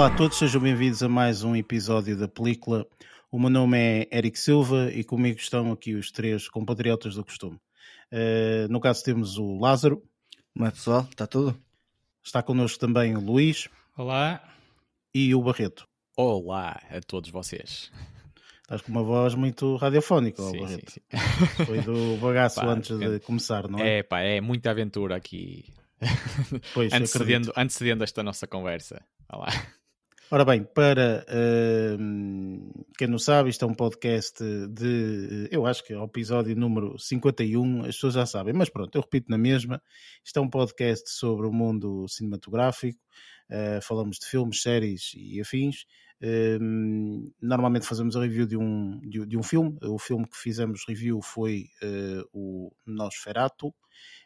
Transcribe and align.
Olá 0.00 0.08
a 0.08 0.16
todos, 0.16 0.38
sejam 0.38 0.62
bem-vindos 0.62 1.02
a 1.02 1.10
mais 1.10 1.44
um 1.44 1.54
episódio 1.54 2.16
da 2.16 2.26
película. 2.26 2.86
O 3.30 3.38
meu 3.38 3.50
nome 3.50 3.76
é 3.78 4.08
Eric 4.10 4.38
Silva 4.38 4.90
e 4.90 5.04
comigo 5.04 5.38
estão 5.38 5.70
aqui 5.72 5.94
os 5.94 6.10
três 6.10 6.48
compatriotas 6.48 7.16
do 7.16 7.22
costume. 7.22 7.60
Uh, 8.10 8.66
no 8.70 8.80
caso 8.80 9.04
temos 9.04 9.36
o 9.36 9.58
Lázaro. 9.58 10.02
Como 10.54 10.66
é 10.66 10.70
pessoal? 10.70 11.06
Está 11.10 11.26
tudo? 11.26 11.54
Está 12.24 12.42
connosco 12.42 12.78
também 12.78 13.14
o 13.14 13.20
Luís. 13.20 13.68
Olá. 13.94 14.42
E 15.14 15.34
o 15.34 15.42
Barreto. 15.42 15.86
Olá 16.16 16.80
a 16.88 17.02
todos 17.06 17.28
vocês. 17.28 17.92
Estás 18.62 18.80
com 18.80 18.92
uma 18.92 19.02
voz 19.02 19.34
muito 19.34 19.76
radiofónica, 19.76 20.42
sim, 20.42 20.60
Barreto. 20.60 20.92
Sim, 20.92 21.00
sim. 21.10 21.18
Foi 21.66 21.82
do 21.82 22.16
bagaço 22.16 22.58
pá, 22.58 22.68
antes 22.68 22.98
de 22.98 23.20
começar, 23.20 23.68
não 23.68 23.78
é? 23.78 23.98
É, 23.98 24.02
pá, 24.02 24.20
é 24.20 24.40
muita 24.40 24.70
aventura 24.70 25.14
aqui. 25.14 25.66
Pois, 26.72 26.90
antecedendo, 26.94 27.52
antecedendo 27.54 28.02
esta 28.02 28.22
nossa 28.22 28.46
conversa. 28.46 29.04
Olá. 29.30 29.48
Ora 30.32 30.44
bem, 30.44 30.62
para 30.62 31.26
uh, 31.28 32.86
quem 32.96 33.08
não 33.08 33.18
sabe, 33.18 33.50
isto 33.50 33.64
é 33.64 33.68
um 33.68 33.74
podcast 33.74 34.38
de, 34.68 35.48
eu 35.50 35.66
acho 35.66 35.82
que 35.82 35.92
é 35.92 35.98
o 35.98 36.04
episódio 36.04 36.54
número 36.54 36.96
51, 36.96 37.80
as 37.80 37.96
pessoas 37.96 38.14
já 38.14 38.24
sabem, 38.24 38.54
mas 38.54 38.68
pronto, 38.68 38.94
eu 38.94 39.00
repito 39.00 39.28
na 39.28 39.36
mesma, 39.36 39.82
isto 40.24 40.38
é 40.38 40.40
um 40.40 40.48
podcast 40.48 41.10
sobre 41.10 41.48
o 41.48 41.52
mundo 41.52 42.06
cinematográfico, 42.06 43.00
uh, 43.50 43.82
falamos 43.82 44.18
de 44.20 44.26
filmes, 44.26 44.62
séries 44.62 45.10
e 45.16 45.40
afins, 45.40 45.84
uh, 46.22 47.32
normalmente 47.42 47.84
fazemos 47.84 48.16
a 48.16 48.20
review 48.20 48.46
de 48.46 48.56
um, 48.56 49.00
de, 49.00 49.26
de, 49.26 49.36
um 49.36 49.42
filme, 49.42 49.76
o 49.82 49.98
filme 49.98 50.28
que 50.28 50.36
fizemos 50.36 50.84
review 50.86 51.20
foi 51.20 51.64
uh, 51.82 52.22
o 52.32 52.72
Nosferatu, 52.86 53.74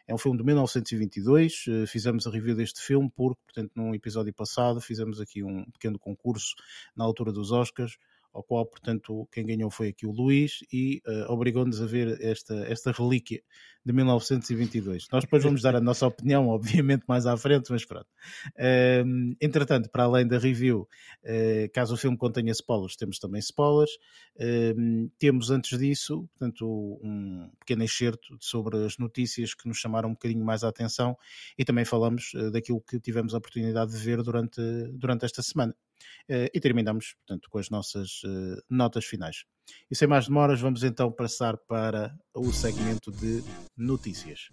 é 0.07 0.13
um 0.13 0.17
filme 0.17 0.37
de 0.37 0.43
1922. 0.43 1.65
Eh, 1.67 1.87
fizemos 1.87 2.27
a 2.27 2.31
review 2.31 2.55
deste 2.55 2.81
filme 2.81 3.11
porque, 3.15 3.41
portanto, 3.43 3.71
num 3.75 3.93
episódio 3.95 4.33
passado 4.33 4.79
fizemos 4.79 5.19
aqui 5.19 5.43
um 5.43 5.65
pequeno 5.71 5.97
concurso 5.97 6.55
na 6.95 7.03
altura 7.03 7.31
dos 7.31 7.51
Oscars 7.51 7.97
ao 8.35 8.43
qual, 8.43 8.65
portanto, 8.65 9.27
quem 9.31 9.45
ganhou 9.45 9.71
foi 9.71 9.87
aqui 9.87 10.05
o 10.05 10.11
Luís 10.11 10.59
e 10.71 11.01
uh, 11.07 11.31
obrigou-nos 11.31 11.81
a 11.81 11.85
ver 11.85 12.21
esta, 12.21 12.53
esta 12.67 12.91
relíquia 12.91 13.41
de 13.85 13.93
1922. 13.93 15.07
Nós 15.11 15.23
depois 15.23 15.43
vamos 15.43 15.61
dar 15.61 15.75
a 15.75 15.79
nossa 15.79 16.05
opinião, 16.05 16.47
obviamente, 16.49 17.05
mais 17.07 17.25
à 17.25 17.37
frente, 17.37 17.71
mas 17.71 17.85
pronto. 17.85 18.07
Uh, 18.57 19.35
entretanto, 19.39 19.89
para 19.89 20.03
além 20.03 20.27
da 20.27 20.37
review, 20.37 20.87
uh, 21.23 21.71
caso 21.73 21.93
o 21.93 21.97
filme 21.97 22.17
contenha 22.17 22.51
spoilers, 22.51 22.97
temos 22.97 23.19
também 23.19 23.39
spoilers. 23.39 23.91
Uh, 24.35 25.09
temos, 25.17 25.49
antes 25.49 25.79
disso, 25.79 26.27
portanto, 26.37 26.99
um 27.01 27.49
pequeno 27.59 27.83
excerto 27.83 28.35
sobre 28.41 28.85
as 28.85 28.97
notícias 28.97 29.53
que 29.53 29.67
nos 29.67 29.77
chamaram 29.77 30.09
um 30.09 30.13
bocadinho 30.13 30.43
mais 30.43 30.63
a 30.63 30.67
atenção 30.67 31.17
e 31.57 31.63
também 31.63 31.85
falamos 31.85 32.31
eh, 32.35 32.51
daquilo 32.51 32.81
que 32.81 32.99
tivemos 32.99 33.33
a 33.33 33.37
oportunidade 33.37 33.91
de 33.91 33.97
ver 33.97 34.21
durante, 34.21 34.61
durante 34.93 35.25
esta 35.25 35.41
semana. 35.41 35.75
Uh, 36.29 36.49
e 36.53 36.59
terminamos, 36.59 37.15
portanto, 37.19 37.49
com 37.49 37.57
as 37.57 37.69
nossas 37.69 38.23
uh, 38.23 38.61
notas 38.69 39.05
finais. 39.05 39.45
E 39.89 39.95
sem 39.95 40.07
mais 40.07 40.27
demoras, 40.27 40.61
vamos 40.61 40.83
então 40.83 41.11
passar 41.11 41.57
para 41.57 42.15
o 42.33 42.51
segmento 42.51 43.11
de 43.11 43.43
notícias. 43.77 44.49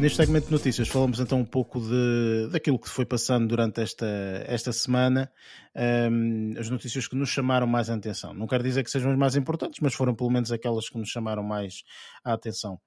Neste 0.00 0.16
segmento 0.16 0.46
de 0.46 0.52
notícias 0.52 0.88
falamos 0.88 1.20
então 1.20 1.40
um 1.40 1.44
pouco 1.44 1.78
de, 1.78 2.48
daquilo 2.50 2.78
que 2.78 2.88
foi 2.88 3.04
passando 3.04 3.46
durante 3.46 3.82
esta, 3.82 4.06
esta 4.46 4.72
semana, 4.72 5.30
um, 6.10 6.54
as 6.58 6.70
notícias 6.70 7.06
que 7.06 7.14
nos 7.14 7.28
chamaram 7.28 7.66
mais 7.66 7.90
a 7.90 7.94
atenção. 7.94 8.32
Não 8.32 8.46
quero 8.46 8.64
dizer 8.64 8.82
que 8.82 8.90
sejam 8.90 9.12
as 9.12 9.18
mais 9.18 9.36
importantes, 9.36 9.78
mas 9.82 9.92
foram 9.92 10.14
pelo 10.14 10.30
menos 10.30 10.50
aquelas 10.50 10.88
que 10.88 10.96
nos 10.96 11.10
chamaram 11.10 11.42
mais 11.42 11.84
a 12.24 12.32
atenção. 12.32 12.80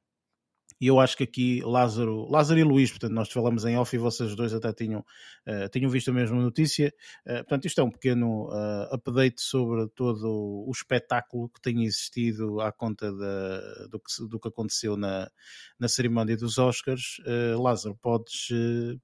E 0.83 0.87
eu 0.87 0.99
acho 0.99 1.15
que 1.15 1.23
aqui 1.23 1.61
Lázaro, 1.63 2.29
Lázaro 2.29 2.59
e 2.59 2.63
Luís, 2.65 2.91
portanto, 2.91 3.13
nós 3.13 3.31
falamos 3.31 3.63
em 3.63 3.77
off 3.77 3.95
e 3.95 3.97
vocês 3.97 4.35
dois 4.35 4.53
até 4.53 4.73
tinham, 4.73 4.99
uh, 4.99 5.69
tinham 5.71 5.89
visto 5.89 6.11
a 6.11 6.13
mesma 6.13 6.35
notícia. 6.41 6.93
Uh, 7.25 7.35
portanto, 7.35 7.67
isto 7.67 7.79
é 7.79 7.83
um 7.85 7.89
pequeno 7.89 8.49
uh, 8.49 8.93
update 8.93 9.41
sobre 9.41 9.87
todo 9.95 10.27
o 10.27 10.69
espetáculo 10.75 11.47
que 11.47 11.61
tem 11.61 11.85
existido 11.85 12.59
à 12.59 12.69
conta 12.69 13.09
do, 13.13 13.97
que, 13.97 14.27
do 14.27 14.37
que 14.37 14.49
aconteceu 14.49 14.97
na, 14.97 15.31
na 15.79 15.87
cerimónia 15.87 16.35
dos 16.35 16.57
Oscars. 16.57 17.15
Lázaro, 17.57 17.97
podes, 18.01 18.49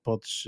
podes 0.04 0.44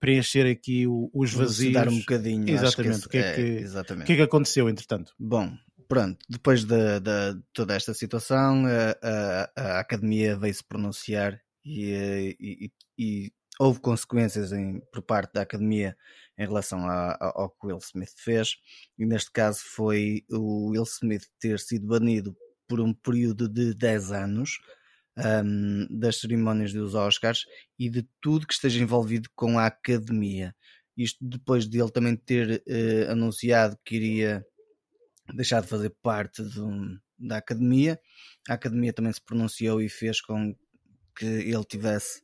preencher 0.00 0.50
aqui 0.50 0.84
os 0.88 1.32
vazios. 1.32 1.74
Dar 1.74 1.88
um 1.88 1.98
bocadinho. 1.98 2.50
Exatamente. 2.50 3.02
Que, 3.02 3.06
o, 3.06 3.10
que 3.10 3.18
é, 3.18 3.34
que, 3.34 3.40
é, 3.40 3.60
exatamente. 3.60 4.02
o 4.02 4.06
que 4.06 4.12
é 4.14 4.16
que 4.16 4.22
aconteceu, 4.22 4.68
entretanto? 4.68 5.12
Bom, 5.16 5.56
pronto, 5.90 6.24
depois 6.28 6.64
de, 6.64 7.00
de, 7.00 7.42
toda 7.52 7.74
esta 7.74 7.92
situação, 7.92 8.64
a, 8.64 8.96
a, 9.02 9.50
a 9.56 9.80
Academia 9.80 10.36
veio-se 10.36 10.62
pronunciar 10.62 11.42
e, 11.64 12.36
e, 12.40 12.72
e, 12.96 13.32
houve 13.58 13.80
consequências 13.80 14.52
em, 14.52 14.80
por 14.92 15.02
parte 15.02 15.34
da 15.34 15.42
Academia 15.42 15.96
em 16.38 16.46
relação 16.46 16.86
a, 16.86 17.18
ao 17.34 17.50
que 17.50 17.66
Will 17.66 17.78
Smith 17.78 18.14
fez, 18.16 18.54
e 18.96 19.04
neste 19.04 19.32
caso 19.32 19.58
foi 19.64 20.24
o 20.30 20.70
Will 20.70 20.84
Smith 20.84 21.24
ter 21.40 21.58
sido 21.58 21.88
banido 21.88 22.36
por 22.68 22.80
um 22.80 22.94
período 22.94 23.48
de 23.48 23.74
10 23.74 24.12
anos 24.12 24.60
um, 25.18 25.88
das 25.90 26.20
cerimónias 26.20 26.72
dos 26.72 26.94
Oscars 26.94 27.44
e 27.76 27.90
de 27.90 28.08
tudo 28.20 28.46
que 28.46 28.54
esteja 28.54 28.80
envolvido 28.80 29.28
com 29.34 29.58
a 29.58 29.66
Academia. 29.66 30.54
Isto 30.96 31.18
depois 31.20 31.68
de 31.68 31.80
ele 31.80 31.90
também 31.90 32.14
ter 32.14 32.62
uh, 32.64 33.10
anunciado 33.10 33.76
que 33.84 33.96
iria 33.96 34.46
deixar 35.34 35.62
de 35.62 35.68
fazer 35.68 35.90
parte 36.02 36.42
da 37.18 37.36
academia. 37.36 37.98
A 38.48 38.54
academia 38.54 38.92
também 38.92 39.12
se 39.12 39.24
pronunciou 39.24 39.80
e 39.80 39.88
fez 39.88 40.20
com 40.20 40.54
que 41.16 41.26
ele 41.26 41.64
tivesse 41.64 42.22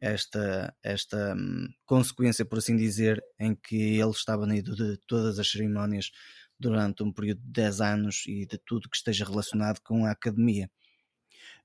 esta, 0.00 0.74
esta 0.82 1.34
hum, 1.36 1.68
consequência, 1.86 2.44
por 2.44 2.58
assim 2.58 2.76
dizer, 2.76 3.22
em 3.38 3.54
que 3.54 3.76
ele 3.76 4.10
está 4.10 4.36
banido 4.36 4.74
de 4.74 4.98
todas 5.06 5.38
as 5.38 5.48
cerimónias 5.48 6.10
durante 6.58 7.02
um 7.02 7.12
período 7.12 7.40
de 7.40 7.52
10 7.52 7.80
anos 7.80 8.24
e 8.26 8.46
de 8.46 8.58
tudo 8.58 8.88
que 8.88 8.96
esteja 8.96 9.24
relacionado 9.24 9.80
com 9.80 10.04
a 10.04 10.10
academia. 10.10 10.68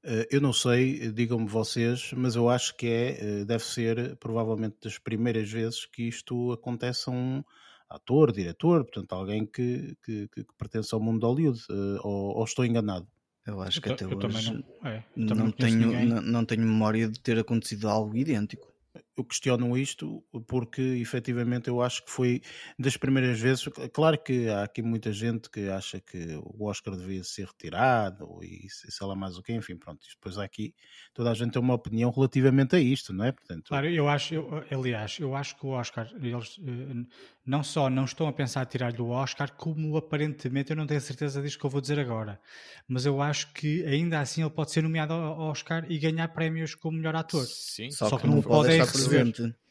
Eh, 0.03 0.27
eu 0.31 0.41
não 0.41 0.53
sei, 0.53 1.11
digam-me 1.11 1.47
vocês, 1.47 2.11
mas 2.13 2.35
eu 2.35 2.49
acho 2.49 2.75
que 2.77 2.87
é, 2.87 3.41
eh, 3.41 3.45
deve 3.45 3.63
ser 3.63 4.15
provavelmente 4.17 4.77
das 4.83 4.97
primeiras 4.97 5.51
vezes 5.51 5.85
que 5.85 6.03
isto 6.03 6.51
acontece 6.51 7.09
a 7.09 7.13
um, 7.13 7.43
ator, 7.89 8.31
diretor, 8.31 8.83
portanto, 8.83 9.13
alguém 9.13 9.45
que, 9.45 9.95
que, 10.03 10.27
que 10.27 10.45
pertence 10.57 10.93
ao 10.93 11.01
mundo 11.01 11.19
de 11.19 11.25
Hollywood, 11.25 11.61
uh, 11.69 11.99
ou, 12.03 12.37
ou, 12.37 12.43
estou 12.43 12.65
enganado? 12.65 13.07
Eu 13.45 13.61
acho 13.61 13.81
que 13.81 13.89
até 13.89 14.05
hoje 14.05 14.51
não, 14.51 14.89
é, 14.89 15.03
não, 15.15 15.35
não 15.35 15.51
tenho, 15.51 16.05
não, 16.05 16.21
não 16.21 16.45
tenho 16.45 16.63
memória 16.63 17.07
de 17.07 17.19
ter 17.19 17.39
acontecido 17.39 17.87
algo 17.87 18.15
idêntico 18.15 18.73
eu 19.17 19.23
questiono 19.23 19.75
isto 19.75 20.23
porque 20.45 20.81
efetivamente 20.81 21.67
eu 21.69 21.81
acho 21.81 22.05
que 22.05 22.11
foi 22.11 22.41
das 22.77 22.95
primeiras 22.95 23.39
vezes. 23.39 23.67
Claro 23.91 24.17
que 24.17 24.47
há 24.47 24.63
aqui 24.63 24.81
muita 24.81 25.11
gente 25.11 25.49
que 25.49 25.67
acha 25.69 25.99
que 25.99 26.39
o 26.43 26.65
Oscar 26.65 26.95
devia 26.95 27.23
ser 27.23 27.47
retirado 27.47 28.39
e 28.43 28.67
sei 28.69 29.07
lá 29.07 29.15
mais 29.15 29.37
o 29.37 29.41
que, 29.41 29.53
enfim, 29.53 29.75
pronto. 29.75 30.05
Depois 30.15 30.37
há 30.37 30.43
aqui 30.43 30.75
toda 31.13 31.31
a 31.31 31.33
gente 31.33 31.53
tem 31.53 31.61
uma 31.61 31.73
opinião 31.73 32.11
relativamente 32.11 32.75
a 32.75 32.79
isto, 32.79 33.11
não 33.11 33.25
é? 33.25 33.31
Portanto, 33.31 33.69
claro, 33.69 33.89
eu 33.89 34.07
acho, 34.07 34.35
eu, 34.35 34.63
aliás, 34.71 35.17
eu 35.19 35.35
acho 35.35 35.57
que 35.57 35.65
o 35.65 35.69
Oscar, 35.69 36.07
eles 36.21 36.59
eh, 36.65 37.05
não 37.45 37.63
só 37.63 37.89
não 37.89 38.05
estão 38.05 38.27
a 38.27 38.33
pensar 38.33 38.63
em 38.63 38.69
tirar-lhe 38.69 39.01
o 39.01 39.09
Oscar, 39.09 39.51
como 39.53 39.97
aparentemente, 39.97 40.71
eu 40.71 40.75
não 40.75 40.85
tenho 40.85 41.01
certeza 41.01 41.41
disto 41.41 41.59
que 41.59 41.65
eu 41.65 41.69
vou 41.69 41.81
dizer 41.81 41.97
agora, 41.97 42.39
mas 42.87 43.05
eu 43.05 43.21
acho 43.21 43.51
que 43.53 43.83
ainda 43.85 44.19
assim 44.19 44.41
ele 44.41 44.51
pode 44.51 44.71
ser 44.71 44.83
nomeado 44.83 45.13
ao 45.13 45.39
Oscar 45.39 45.85
e 45.89 45.97
ganhar 45.97 46.27
prémios 46.27 46.75
como 46.75 46.97
melhor 46.97 47.15
ator. 47.15 47.45
Sim, 47.45 47.89
só, 47.89 48.09
só 48.09 48.17
que, 48.17 48.23
que, 48.23 48.27
não, 48.27 48.41
pode, 48.41 48.77
pode 48.77 48.91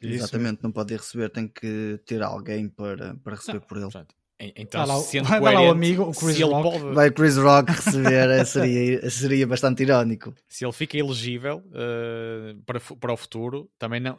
Exatamente, 0.02 0.62
não 0.62 0.72
pode 0.72 0.94
receber, 0.94 1.30
tem 1.30 1.48
que 1.48 2.00
ter 2.06 2.22
alguém 2.22 2.68
para, 2.68 3.14
para 3.16 3.36
receber 3.36 3.60
não, 3.60 3.66
por 3.66 3.76
ele. 3.76 3.84
Portanto, 3.84 4.14
então, 4.38 4.86
vai 4.86 4.96
lá, 4.96 5.02
sendo 5.02 5.28
vai 5.28 5.40
coerente, 5.40 5.62
lá 5.62 5.68
o 5.68 5.72
amigo, 5.72 6.02
o 6.02 6.12
Chris 6.12 6.40
Rock. 6.40 6.78
Pode... 6.78 6.94
Vai 6.94 7.10
Chris 7.10 7.36
Rock 7.38 7.72
receber, 7.72 8.28
eh, 8.28 8.44
seria, 8.44 9.10
seria 9.10 9.46
bastante 9.46 9.82
irónico. 9.82 10.34
Se 10.46 10.66
ele 10.66 10.72
fica 10.72 10.98
elegível 10.98 11.64
uh, 11.68 12.62
para, 12.66 12.78
para 12.78 13.12
o 13.14 13.16
futuro, 13.16 13.70
também 13.78 13.98
não, 13.98 14.18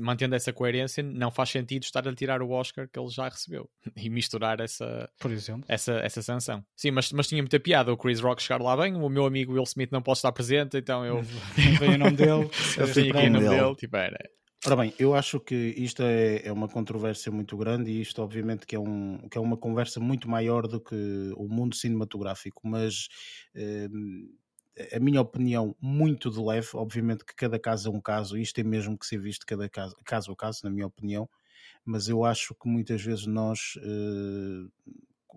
mantendo 0.00 0.34
essa 0.34 0.50
coerência, 0.50 1.02
não 1.02 1.30
faz 1.30 1.50
sentido 1.50 1.82
estar 1.82 2.08
a 2.08 2.14
tirar 2.14 2.40
o 2.40 2.50
Oscar 2.50 2.88
que 2.90 2.98
ele 2.98 3.10
já 3.10 3.28
recebeu 3.28 3.68
e 3.94 4.08
misturar 4.08 4.60
essa, 4.60 5.10
Por 5.20 5.30
exemplo. 5.30 5.64
essa, 5.68 5.92
essa 5.92 6.22
sanção. 6.22 6.64
Sim, 6.74 6.92
mas, 6.92 7.12
mas 7.12 7.28
tinha 7.28 7.42
muita 7.42 7.60
piada 7.60 7.92
o 7.92 7.98
Chris 7.98 8.20
Rock 8.20 8.42
chegar 8.42 8.62
lá 8.62 8.74
bem, 8.74 8.94
o 8.94 9.08
meu 9.10 9.26
amigo 9.26 9.52
Will 9.52 9.64
Smith 9.64 9.92
não 9.92 10.00
pode 10.00 10.18
estar 10.18 10.32
presente, 10.32 10.78
então 10.78 11.04
eu. 11.04 11.20
Vem 11.78 11.96
o 11.96 11.98
nome 11.98 12.16
dele. 12.16 12.48
eu 12.78 12.92
tenho 12.94 13.14
aqui 13.14 13.26
o 13.26 13.30
nome 13.30 13.46
dele. 13.46 13.74
Tipo, 13.74 13.96
era, 13.98 14.18
Ora 14.66 14.76
bem, 14.76 14.92
eu 14.98 15.14
acho 15.14 15.40
que 15.40 15.54
isto 15.54 16.02
é, 16.02 16.46
é 16.46 16.52
uma 16.52 16.68
controvérsia 16.68 17.32
muito 17.32 17.56
grande 17.56 17.90
e 17.90 18.00
isto 18.02 18.20
obviamente 18.22 18.66
que 18.66 18.76
é, 18.76 18.78
um, 18.78 19.26
que 19.28 19.38
é 19.38 19.40
uma 19.40 19.56
conversa 19.56 19.98
muito 20.00 20.28
maior 20.28 20.66
do 20.68 20.78
que 20.80 20.94
o 21.36 21.48
mundo 21.48 21.74
cinematográfico, 21.74 22.60
mas 22.68 23.08
eh, 23.54 23.88
a 24.92 25.00
minha 25.00 25.20
opinião 25.20 25.74
muito 25.80 26.30
de 26.30 26.38
leve, 26.40 26.68
obviamente 26.74 27.24
que 27.24 27.34
cada 27.34 27.58
caso 27.58 27.88
é 27.88 27.92
um 27.92 28.00
caso, 28.00 28.36
isto 28.36 28.54
tem 28.56 28.64
mesmo 28.64 28.98
que 28.98 29.06
ser 29.06 29.18
visto 29.18 29.46
cada 29.46 29.68
caso, 29.68 29.96
caso 30.04 30.32
a 30.32 30.36
caso, 30.36 30.60
na 30.64 30.70
minha 30.70 30.86
opinião, 30.86 31.28
mas 31.84 32.08
eu 32.08 32.24
acho 32.24 32.54
que 32.54 32.68
muitas 32.68 33.02
vezes 33.02 33.26
nós 33.26 33.74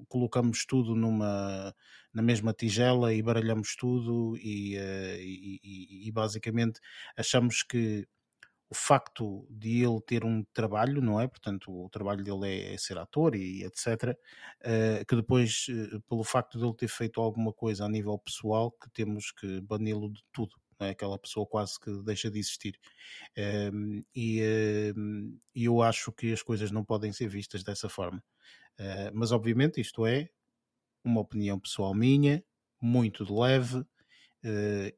colocamos 0.07 0.65
tudo 0.65 0.95
numa 0.95 1.73
na 2.13 2.21
mesma 2.21 2.53
tigela 2.53 3.13
e 3.13 3.21
baralhamos 3.21 3.75
tudo 3.75 4.35
e, 4.37 4.75
e, 4.75 5.59
e, 5.63 6.07
e 6.07 6.11
basicamente 6.11 6.79
achamos 7.17 7.63
que 7.63 8.07
o 8.73 8.75
facto 8.75 9.45
de 9.51 9.83
ele 9.83 10.01
ter 10.01 10.25
um 10.25 10.43
trabalho, 10.51 10.99
não 10.99 11.21
é? 11.21 11.27
Portanto, 11.27 11.71
o 11.71 11.87
trabalho 11.91 12.23
dele 12.23 12.47
é, 12.47 12.73
é 12.73 12.77
ser 12.79 12.97
ator 12.97 13.35
e 13.35 13.63
etc. 13.63 14.17
Uh, 14.61 15.05
que 15.07 15.15
depois, 15.15 15.67
uh, 15.69 16.01
pelo 16.09 16.23
facto 16.23 16.57
de 16.57 16.65
ele 16.65 16.73
ter 16.73 16.87
feito 16.87 17.21
alguma 17.21 17.53
coisa 17.53 17.85
a 17.85 17.87
nível 17.89 18.17
pessoal, 18.17 18.71
que 18.71 18.89
temos 18.89 19.31
que 19.31 19.61
bani-lo 19.61 20.11
de 20.11 20.23
tudo. 20.33 20.55
É? 20.79 20.89
Aquela 20.89 21.19
pessoa 21.19 21.45
quase 21.45 21.79
que 21.79 21.91
deixa 22.03 22.31
de 22.31 22.39
existir. 22.39 22.79
Uh, 23.37 24.03
e 24.15 24.41
eu 25.55 25.83
acho 25.83 26.11
que 26.11 26.33
as 26.33 26.41
coisas 26.41 26.71
não 26.71 26.83
podem 26.83 27.13
ser 27.13 27.27
vistas 27.27 27.63
dessa 27.63 27.87
forma. 27.87 28.23
Eh, 28.79 29.11
mas, 29.13 29.31
obviamente, 29.31 29.79
isto 29.79 30.03
é 30.05 30.29
uma 31.03 31.21
opinião 31.21 31.59
pessoal 31.59 31.93
minha, 31.93 32.43
muito 32.81 33.23
de 33.23 33.31
leve, 33.31 33.85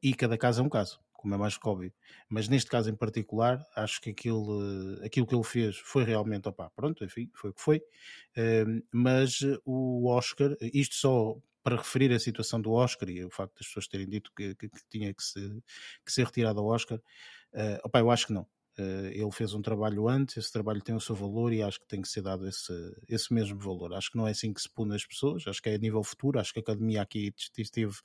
e 0.02 0.14
cada 0.14 0.38
caso 0.38 0.60
é 0.62 0.64
um 0.64 0.68
caso 0.68 0.98
como 1.16 1.34
é 1.34 1.38
mais 1.38 1.58
óbvio. 1.64 1.92
Mas 2.28 2.48
neste 2.48 2.70
caso 2.70 2.90
em 2.90 2.94
particular, 2.94 3.64
acho 3.74 4.00
que 4.00 4.10
aquilo, 4.10 5.00
aquilo 5.04 5.26
que 5.26 5.34
ele 5.34 5.44
fez 5.44 5.76
foi 5.78 6.04
realmente, 6.04 6.48
opá, 6.48 6.70
pronto, 6.70 7.04
enfim, 7.04 7.30
foi 7.34 7.50
o 7.50 7.54
que 7.54 7.60
foi. 7.60 7.82
Mas 8.92 9.40
o 9.64 10.08
Oscar, 10.08 10.56
isto 10.60 10.94
só 10.94 11.36
para 11.66 11.78
referir 11.78 12.12
a 12.12 12.18
situação 12.20 12.60
do 12.60 12.70
Oscar 12.70 13.08
e 13.08 13.24
o 13.24 13.28
facto 13.28 13.58
das 13.58 13.66
pessoas 13.66 13.88
terem 13.88 14.08
dito 14.08 14.30
que, 14.36 14.54
que, 14.54 14.68
que 14.68 14.80
tinha 14.88 15.12
que, 15.12 15.20
se, 15.20 15.40
que 16.04 16.12
ser 16.12 16.24
retirado 16.24 16.60
ao 16.60 16.66
Oscar, 16.66 16.96
uh, 16.96 17.80
opá, 17.82 17.98
eu 17.98 18.08
acho 18.08 18.28
que 18.28 18.32
não. 18.32 18.42
Uh, 18.78 19.10
ele 19.12 19.32
fez 19.32 19.52
um 19.52 19.60
trabalho 19.60 20.06
antes, 20.06 20.36
esse 20.36 20.52
trabalho 20.52 20.80
tem 20.80 20.94
o 20.94 21.00
seu 21.00 21.16
valor 21.16 21.52
e 21.52 21.64
acho 21.64 21.80
que 21.80 21.88
tem 21.88 22.00
que 22.00 22.08
ser 22.08 22.22
dado 22.22 22.46
esse, 22.46 22.72
esse 23.08 23.34
mesmo 23.34 23.58
valor. 23.58 23.94
Acho 23.94 24.12
que 24.12 24.16
não 24.16 24.28
é 24.28 24.30
assim 24.30 24.52
que 24.52 24.62
se 24.62 24.70
pune 24.70 24.94
as 24.94 25.04
pessoas, 25.04 25.44
acho 25.48 25.60
que 25.60 25.68
é 25.68 25.74
a 25.74 25.78
nível 25.78 26.04
futuro, 26.04 26.38
acho 26.38 26.52
que 26.52 26.60
a 26.60 26.62
academia 26.62 27.02
aqui 27.02 27.34
esteve 27.58 27.96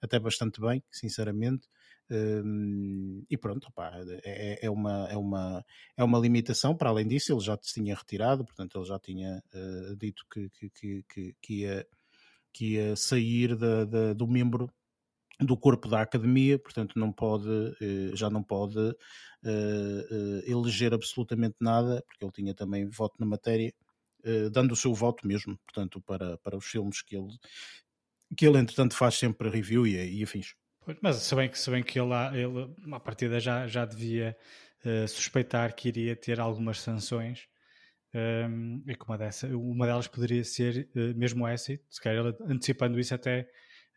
até 0.00 0.18
bastante 0.18 0.58
bem, 0.58 0.82
sinceramente. 0.90 1.68
Um, 2.10 3.24
e 3.30 3.36
pronto, 3.36 3.68
opa, 3.68 3.92
é, 4.24 4.66
é, 4.66 4.70
uma, 4.70 5.06
é, 5.08 5.16
uma, 5.16 5.64
é 5.96 6.02
uma 6.02 6.18
limitação. 6.18 6.76
Para 6.76 6.90
além 6.90 7.06
disso, 7.06 7.32
ele 7.32 7.40
já 7.40 7.56
se 7.62 7.74
tinha 7.74 7.94
retirado, 7.94 8.44
portanto, 8.44 8.78
ele 8.78 8.84
já 8.84 8.98
tinha 8.98 9.42
uh, 9.54 9.96
dito 9.96 10.24
que, 10.32 10.50
que, 10.50 11.02
que, 11.08 11.34
que, 11.40 11.54
ia, 11.60 11.86
que 12.52 12.74
ia 12.74 12.96
sair 12.96 13.56
da, 13.56 13.84
da, 13.84 14.12
do 14.12 14.26
membro 14.26 14.68
do 15.38 15.56
corpo 15.56 15.88
da 15.88 16.02
academia, 16.02 16.58
portanto, 16.58 16.98
não 16.98 17.12
pode, 17.12 17.48
uh, 17.48 18.16
já 18.16 18.28
não 18.28 18.42
pode 18.42 18.78
uh, 18.78 20.42
eleger 20.44 20.92
absolutamente 20.92 21.56
nada, 21.60 22.02
porque 22.06 22.24
ele 22.24 22.32
tinha 22.32 22.54
também 22.54 22.88
voto 22.88 23.14
na 23.20 23.26
matéria, 23.26 23.72
dando 24.52 24.72
o 24.72 24.76
seu 24.76 24.92
voto 24.92 25.26
mesmo, 25.26 25.58
portanto, 25.64 25.98
para, 26.02 26.36
para 26.38 26.54
os 26.54 26.66
filmes 26.66 27.00
que 27.00 27.16
ele, 27.16 27.32
que 28.36 28.46
ele 28.46 28.58
entretanto 28.58 28.94
faz 28.94 29.14
sempre 29.14 29.48
review 29.48 29.86
e, 29.86 30.18
e 30.18 30.22
afins. 30.22 30.54
Mas 31.00 31.16
se 31.16 31.34
bem 31.34 31.48
que, 31.48 31.58
se 31.58 31.70
bem 31.70 31.82
que 31.82 31.98
ele, 31.98 32.12
ele 32.34 32.74
à 32.92 33.00
partida 33.00 33.38
já, 33.40 33.66
já 33.66 33.84
devia 33.84 34.36
uh, 34.84 35.08
suspeitar 35.08 35.74
que 35.74 35.88
iria 35.88 36.16
ter 36.16 36.40
algumas 36.40 36.80
sanções 36.80 37.48
um, 38.14 38.18
ehm, 38.18 38.82
e 38.86 38.94
que 38.96 39.04
uma, 39.04 39.16
dessa, 39.16 39.46
uma 39.48 39.86
delas 39.86 40.08
poderia 40.08 40.44
ser 40.44 40.88
uh, 40.94 41.16
mesmo 41.16 41.46
essa, 41.46 41.78
se 41.88 42.00
calhar 42.00 42.24
ele 42.24 42.36
antecipando 42.52 42.98
isso 42.98 43.14
até 43.14 43.48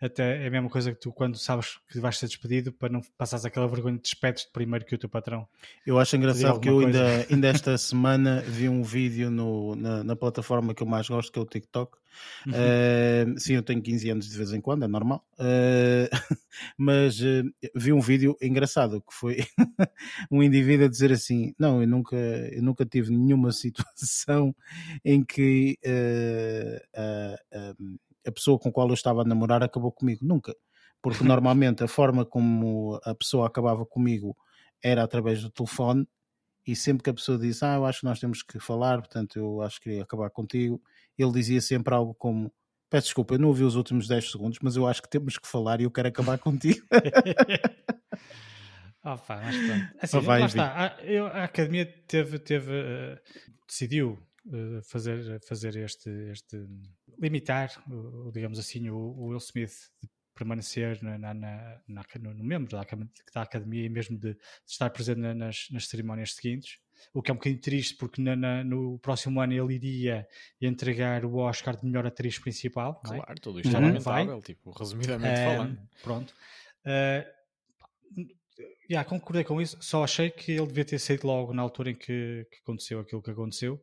até 0.04 0.44
é 0.44 0.48
a 0.48 0.52
mesma 0.52 0.70
coisa 0.70 0.92
que 0.92 1.00
tu 1.00 1.14
quando 1.14 1.38
sabes 1.38 1.80
que 1.88 1.98
vais 1.98 2.18
ser 2.18 2.28
despedido 2.28 2.74
para 2.74 2.92
não 2.92 3.02
passares 3.18 3.46
aquela 3.46 3.68
vergonha 3.68 3.96
de 3.96 4.02
despedes 4.02 4.44
primeiro 4.44 4.86
que 4.86 4.94
o 4.94 4.98
teu 4.98 5.08
patrão. 5.08 5.48
Eu 5.86 5.98
acho 5.98 6.16
engraçado 6.18 6.60
que 6.60 6.68
eu 6.68 6.80
ainda, 6.80 7.26
ainda 7.32 7.48
esta 7.48 7.78
semana 7.78 8.42
vi 8.42 8.68
um 8.68 8.84
vídeo 8.84 9.32
no, 9.32 9.76
na, 9.76 10.04
na, 10.04 10.16
plataforma 10.16 10.74
que 10.74 10.84
eu 10.84 10.88
mais 10.88 11.08
gosto, 11.08 11.32
que 11.32 11.40
é 11.40 11.42
o 11.42 11.46
TikTok. 11.46 11.98
Uhum. 12.46 12.54
Uh, 12.54 13.40
sim, 13.40 13.54
eu 13.54 13.64
tenho 13.64 13.82
15 13.82 14.10
anos 14.10 14.30
de 14.30 14.38
vez 14.38 14.52
em 14.52 14.60
quando, 14.60 14.84
é 14.84 14.88
normal. 14.88 15.26
Uh, 15.40 16.10
mas 16.78 17.20
uh, 17.22 17.50
vi 17.74 17.94
um 17.94 18.02
vídeo 18.02 18.38
engraçado 18.42 19.02
que 19.02 19.14
foi 19.14 19.38
um 20.30 20.44
indivíduo 20.44 20.86
a 20.86 20.90
dizer 20.90 21.14
assim: 21.14 21.56
Não, 21.58 21.82
eu 21.82 21.88
nunca, 21.88 22.16
eu 22.16 22.62
nunca 22.62 22.86
tive 22.86 23.10
nenhuma 23.10 23.52
situação 23.52 24.54
em 25.04 25.24
que 25.24 25.80
a 28.26 28.32
pessoa 28.32 28.60
com 28.60 28.70
a 28.70 28.72
qual 28.72 28.88
eu 28.88 28.94
estava 28.94 29.22
a 29.22 29.26
namorar 29.26 29.64
acabou 29.64 29.92
comigo. 29.92 30.26
Nunca. 30.26 30.56
Porque 31.02 31.24
normalmente 31.24 31.84
a 31.84 31.88
forma 31.88 32.26
como 32.26 33.00
a 33.04 33.14
pessoa 33.16 33.48
acabava 33.48 33.86
comigo 33.86 34.36
era 34.82 35.04
através 35.04 35.42
do 35.42 35.50
telefone 35.50 36.08
e 36.66 36.76
sempre 36.76 37.04
que 37.04 37.10
a 37.10 37.14
pessoa 37.14 37.38
disse, 37.38 37.64
ah, 37.66 37.76
eu 37.76 37.86
acho 37.86 38.00
que 38.00 38.06
nós 38.06 38.20
temos 38.20 38.42
que 38.42 38.60
falar, 38.60 39.00
portanto 39.00 39.38
eu 39.38 39.62
acho 39.62 39.80
que 39.80 39.90
queria 39.90 40.04
acabar 40.04 40.30
contigo, 40.30 40.82
ele 41.18 41.32
dizia 41.32 41.60
sempre 41.60 41.94
algo 41.94 42.14
como, 42.14 42.52
peço 42.90 43.08
desculpa, 43.08 43.36
eu 43.36 43.40
não 43.40 43.50
ouvi 43.50 43.64
os 43.64 43.76
últimos 43.76 44.08
10 44.08 44.32
segundos, 44.32 44.60
mas 44.62 44.76
eu 44.78 44.88
acho 44.88 45.02
que 45.02 45.10
temos 45.10 45.38
que 45.38 45.48
falar 45.48 45.82
e 45.82 45.84
eu 45.84 45.92
quero 45.92 46.08
acabar 46.08 46.38
contigo. 46.38 46.80
pá, 49.04 49.18
mas 49.28 49.58
pronto. 49.58 49.94
Assim, 50.02 50.20
vai, 50.22 50.40
lá 50.40 50.46
está. 50.46 50.86
A, 50.86 51.04
eu, 51.04 51.28
a 51.28 51.44
academia 51.44 51.86
teve, 52.08 52.40
teve 52.40 52.72
uh, 52.72 53.20
decidiu 53.68 54.18
fazer, 54.84 55.40
fazer 55.48 55.76
este, 55.78 56.10
este 56.32 56.68
limitar, 57.20 57.72
digamos 58.32 58.60
assim, 58.60 58.90
o, 58.90 58.98
o 58.98 59.28
Will 59.28 59.38
Smith 59.38 59.92
de 60.02 60.10
permanecer 60.34 61.02
na, 61.04 61.18
na, 61.18 61.34
na, 61.34 62.06
no, 62.20 62.44
membro 62.44 62.72
da, 62.72 62.86
da, 63.34 63.42
academia 63.42 63.86
e 63.86 63.90
mesmo 63.90 64.18
de, 64.18 64.34
de 64.34 64.40
estar 64.68 64.90
presente 64.90 65.20
nas, 65.20 65.68
nas, 65.72 65.88
cerimónias 65.88 66.34
seguintes. 66.34 66.80
O 67.14 67.22
que 67.22 67.32
é 67.32 67.34
um 67.34 67.38
bocadinho 67.38 67.62
triste 67.62 67.96
porque 67.96 68.22
no 68.22 68.98
próximo 69.00 69.40
ano 69.42 69.54
ele 69.54 69.76
iria 69.76 70.28
entregar 70.62 71.26
o 71.26 71.36
Oscar 71.36 71.76
de 71.76 71.86
melhor 71.86 72.06
atriz 72.06 72.40
principal. 72.40 73.02
É? 73.06 73.08
Claro, 73.08 73.32
é? 73.32 73.36
tudo 73.36 73.60
isto 73.60 73.76
é 73.76 73.80
lamentável, 73.80 74.42
tipo, 74.42 74.72
resumidamente 74.72 75.40
falando. 75.40 75.80
Pronto. 76.02 76.34
Uh, 76.86 78.24
yeah, 78.90 79.08
concordei 79.08 79.44
com 79.44 79.62
isso, 79.62 79.78
só 79.82 80.04
achei 80.04 80.30
que 80.30 80.52
ele 80.52 80.68
devia 80.68 80.86
ter 80.86 81.00
saído 81.00 81.28
logo 81.28 81.54
na 81.54 81.62
altura 81.62 81.92
em 81.92 81.96
que, 81.96 82.48
que 82.50 82.58
aconteceu 82.62 83.00
aquilo 83.00 83.22
que 83.22 83.32
aconteceu 83.32 83.82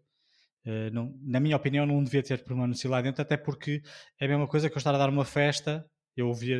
Uh, 0.66 0.90
não, 0.92 1.14
na 1.22 1.40
minha 1.40 1.56
opinião, 1.56 1.86
não 1.86 2.02
devia 2.04 2.22
ter 2.22 2.44
permanecido 2.44 2.92
lá 2.92 3.00
dentro, 3.00 3.22
até 3.22 3.36
porque 3.36 3.82
é 4.20 4.26
a 4.26 4.28
mesma 4.28 4.46
coisa 4.46 4.68
que 4.68 4.76
eu 4.76 4.78
estar 4.78 4.94
a 4.94 4.98
dar 4.98 5.08
uma 5.08 5.24
festa. 5.24 5.84
Eu 6.16 6.28
ouvia, 6.28 6.56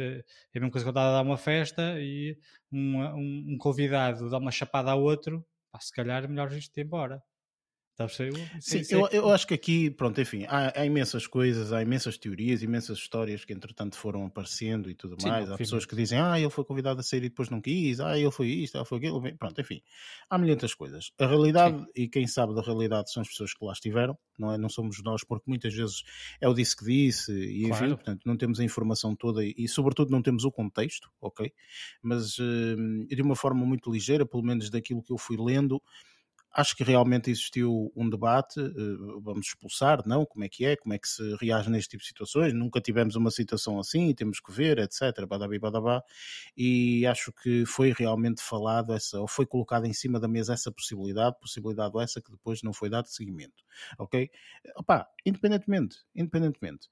é 0.55 0.59
a 0.59 0.61
mesma 0.61 0.71
coisa 0.71 0.85
que 0.85 0.89
eu 0.89 0.93
estar 0.93 1.09
a 1.09 1.13
dar 1.13 1.23
uma 1.23 1.37
festa 1.37 2.01
e 2.01 2.37
um, 2.73 2.99
um, 2.99 3.47
um 3.55 3.59
convidado 3.59 4.31
dá 4.31 4.39
uma 4.39 4.51
chapada 4.51 4.93
a 4.93 4.95
outro, 4.95 5.45
pá, 5.73 5.81
se 5.81 5.93
calhar 5.93 6.25
é 6.25 6.29
melhor 6.29 6.53
isto 6.53 6.77
ir 6.79 6.85
embora. 6.85 7.21
Sim, 8.09 8.31
sim, 8.61 8.85
sim. 8.85 8.95
Eu, 8.95 9.09
eu, 9.09 9.31
acho 9.31 9.47
que 9.47 9.55
aqui, 9.55 9.91
pronto, 9.91 10.21
enfim, 10.21 10.45
há, 10.49 10.81
há, 10.81 10.87
imensas 10.87 11.27
coisas, 11.27 11.73
há 11.73 11.83
imensas 11.83 12.17
teorias, 12.17 12.63
imensas 12.63 12.99
histórias 12.99 13.45
que 13.45 13.53
entretanto 13.53 13.97
foram 13.97 14.27
aparecendo 14.27 14.91
e 14.91 14.95
tudo 14.95 15.17
mais. 15.23 15.47
Sim, 15.47 15.55
há 15.55 15.57
pessoas 15.57 15.85
que 15.85 15.95
dizem, 15.95 16.19
ah, 16.19 16.39
ele 16.39 16.51
foi 16.51 16.65
convidado 16.65 17.01
a 17.01 17.03
sair 17.03 17.25
e 17.25 17.29
depois 17.29 17.51
não 17.51 17.61
quis, 17.61 18.01
ah, 18.01 18.19
ele 18.19 18.31
foi 18.31 18.49
isto, 18.49 18.77
ele 18.77 18.85
foi 18.85 18.99
aquilo, 18.99 19.21
pronto, 19.37 19.61
enfim, 19.61 19.83
há 20.29 20.39
milhentas 20.39 20.75
coisas. 20.75 21.13
A 21.19 21.27
realidade, 21.27 21.85
e 21.95 22.09
quem 22.09 22.27
sabe 22.27 22.55
da 22.55 22.63
realidade 22.63 23.13
são 23.13 23.21
as 23.21 23.29
pessoas 23.29 23.53
que 23.53 23.65
lá 23.65 23.73
estiveram, 23.73 24.17
não, 24.39 24.53
é? 24.53 24.59
não 24.59 24.69
somos 24.69 25.03
nós, 25.03 25.23
porque 25.25 25.45
muitas 25.47 25.75
vezes 25.75 26.03
é 26.41 26.49
o 26.49 26.55
disse 26.55 26.77
que 26.77 26.85
disse, 26.85 27.33
e 27.33 27.65
enfim, 27.65 27.79
claro. 27.79 27.97
portanto, 27.97 28.23
não 28.25 28.37
temos 28.37 28.61
a 28.61 28.65
informação 28.65 29.15
toda 29.15 29.45
e, 29.45 29.55
e, 29.57 29.69
sobretudo, 29.69 30.11
não 30.11 30.23
temos 30.23 30.45
o 30.45 30.51
contexto, 30.51 31.11
ok? 31.21 31.53
Mas 32.03 32.39
uh, 32.39 32.77
de 33.09 33.23
uma 33.23 33.37
forma 33.37 33.67
muito 33.67 33.93
ligeira, 33.93 34.25
pelo 34.25 34.43
menos 34.43 34.71
daquilo 34.71 35.03
que 35.03 35.13
eu 35.13 35.19
fui 35.19 35.37
lendo 35.39 35.81
Acho 36.53 36.77
que 36.77 36.83
realmente 36.83 37.31
existiu 37.31 37.93
um 37.95 38.11
debate, 38.11 38.59
eh, 38.61 38.73
vamos 39.23 39.47
expulsar, 39.47 40.03
não? 40.07 40.27
Como 40.27 40.45
é 40.45 40.49
que 40.49 40.65
é? 40.65 40.77
Como 40.77 40.93
é 40.93 40.99
que 40.99 41.09
se 41.09 41.23
reage 41.37 41.71
neste 41.71 41.91
tipo 41.91 42.03
de 42.03 42.09
situações? 42.09 42.53
Nunca 42.53 42.81
tivemos 42.81 43.15
uma 43.15 43.31
situação 43.31 43.79
assim, 43.79 44.13
temos 44.15 44.41
que 44.41 44.51
ver, 44.51 44.79
etc. 44.79 45.25
Badabi, 45.29 45.59
badabá. 45.59 46.03
E 46.57 47.07
acho 47.07 47.33
que 47.33 47.65
foi 47.67 47.93
realmente 47.93 48.43
falado, 48.43 48.93
essa, 48.93 49.21
ou 49.21 49.29
foi 49.29 49.47
colocada 49.47 49.87
em 49.87 49.93
cima 49.93 50.19
da 50.19 50.27
mesa 50.27 50.55
essa 50.55 50.73
possibilidade, 50.73 51.39
possibilidade 51.41 51.97
essa 52.01 52.21
que 52.21 52.31
depois 52.31 52.63
não 52.63 52.73
foi 52.73 52.91
dado 52.91 53.07
seguimento, 53.07 53.63
ok? 53.99 54.31
Opa, 54.77 55.07
independentemente, 55.25 55.99
independentemente, 56.15 56.89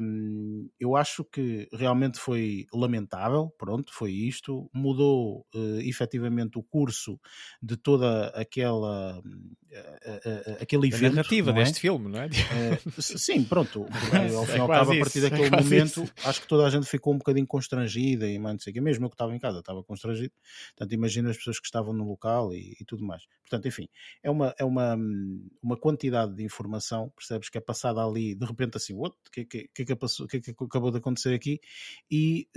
hum, 0.00 0.68
eu 0.78 0.96
acho 0.96 1.24
que 1.24 1.68
realmente 1.72 2.18
foi 2.18 2.66
lamentável, 2.72 3.52
pronto, 3.58 3.92
foi 3.92 4.12
isto, 4.12 4.68
mudou 4.74 5.46
uh, 5.54 5.80
efetivamente 5.80 6.58
o 6.58 6.62
curso 6.62 7.20
de 7.62 7.76
toda 7.76 8.28
aquela 8.28 8.79
aquela 8.86 9.22
uh, 9.70 10.62
aquele 10.62 10.88
evento. 10.88 11.12
A 11.12 11.16
narrativa 11.16 11.50
é? 11.50 11.54
deste 11.54 11.80
filme, 11.80 12.08
não 12.08 12.20
é? 12.20 12.28
sim, 12.98 13.44
pronto. 13.44 13.86
Ao 14.36 14.46
fim 14.46 14.56
e 14.56 14.60
ao 14.60 14.68
cabo, 14.68 14.92
a 14.92 14.98
partir 14.98 15.20
daquele 15.20 15.46
é 15.46 15.50
momento, 15.50 16.02
isso. 16.02 16.12
acho 16.24 16.40
que 16.42 16.48
toda 16.48 16.66
a 16.66 16.70
gente 16.70 16.86
ficou 16.86 17.14
um 17.14 17.18
bocadinho 17.18 17.46
constrangida 17.46 18.28
e 18.28 18.38
não 18.38 18.58
sei 18.58 18.72
que. 18.72 18.80
Mesmo 18.80 19.06
eu 19.06 19.10
que 19.10 19.14
estava 19.14 19.34
em 19.34 19.38
casa, 19.38 19.60
estava 19.60 19.82
constrangido. 19.82 20.32
Portanto, 20.76 20.92
imagina 20.92 21.30
as 21.30 21.36
pessoas 21.36 21.58
que 21.58 21.66
estavam 21.66 21.92
no 21.92 22.04
local 22.08 22.52
e, 22.52 22.76
e, 22.80 22.84
tudo 22.84 23.04
mais. 23.04 23.24
Portanto, 23.42 23.68
enfim, 23.68 23.88
é 24.22 24.30
uma, 24.30 24.54
é 24.58 24.64
uma, 24.64 24.96
uma 25.62 25.76
quantidade 25.76 26.34
de 26.34 26.42
informação, 26.42 27.12
percebes, 27.16 27.48
que 27.48 27.58
é 27.58 27.60
passada 27.60 28.02
ali, 28.02 28.34
de 28.34 28.46
repente 28.46 28.76
assim, 28.76 28.94
o 28.94 29.10
que, 29.32 29.44
que, 29.44 29.68
que, 29.74 29.84
que, 29.84 29.96
passou, 29.96 30.26
que, 30.26 30.40
acabou 30.50 30.90
de 30.90 30.98
acontecer 30.98 31.34
aqui? 31.34 31.60
E, 32.10 32.48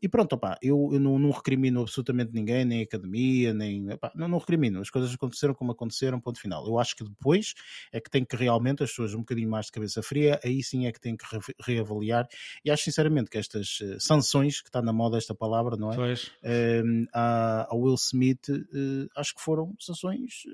e 0.00 0.08
pronto, 0.08 0.34
opá, 0.34 0.56
eu, 0.62 0.90
eu 0.92 1.00
não, 1.00 1.18
não 1.18 1.30
recrimino 1.30 1.82
absolutamente 1.82 2.32
ninguém, 2.32 2.64
nem 2.64 2.80
a 2.80 2.84
academia, 2.84 3.52
nem. 3.52 3.92
Opá, 3.92 4.12
não, 4.14 4.28
não 4.28 4.38
recrimino. 4.38 4.80
As 4.80 4.90
coisas 4.90 5.12
aconteceram 5.12 5.33
aconteceram 5.34 5.54
como 5.54 5.72
aconteceram, 5.72 6.20
ponto 6.20 6.40
final. 6.40 6.66
Eu 6.66 6.78
acho 6.78 6.96
que 6.96 7.04
depois 7.04 7.54
é 7.92 8.00
que 8.00 8.10
tem 8.10 8.24
que 8.24 8.36
realmente 8.36 8.82
as 8.82 8.90
pessoas 8.90 9.14
um 9.14 9.18
bocadinho 9.18 9.50
mais 9.50 9.66
de 9.66 9.72
cabeça 9.72 10.02
fria, 10.02 10.40
aí 10.44 10.62
sim 10.62 10.86
é 10.86 10.92
que 10.92 11.00
tem 11.00 11.16
que 11.16 11.24
reavaliar. 11.60 12.26
E 12.64 12.70
acho 12.70 12.84
sinceramente 12.84 13.30
que 13.30 13.38
estas 13.38 13.80
uh, 13.80 14.00
sanções, 14.00 14.60
que 14.60 14.68
está 14.68 14.80
na 14.80 14.92
moda 14.92 15.18
esta 15.18 15.34
palavra, 15.34 15.76
não 15.76 15.92
é? 15.92 15.96
Pois. 15.96 16.24
Uh, 16.42 17.06
a, 17.12 17.68
a, 17.70 17.74
Will 17.74 17.94
Smith, 17.94 18.48
uh, 18.48 19.08
acho 19.16 19.34
que 19.34 19.40
foram 19.40 19.74
sanções 19.78 20.44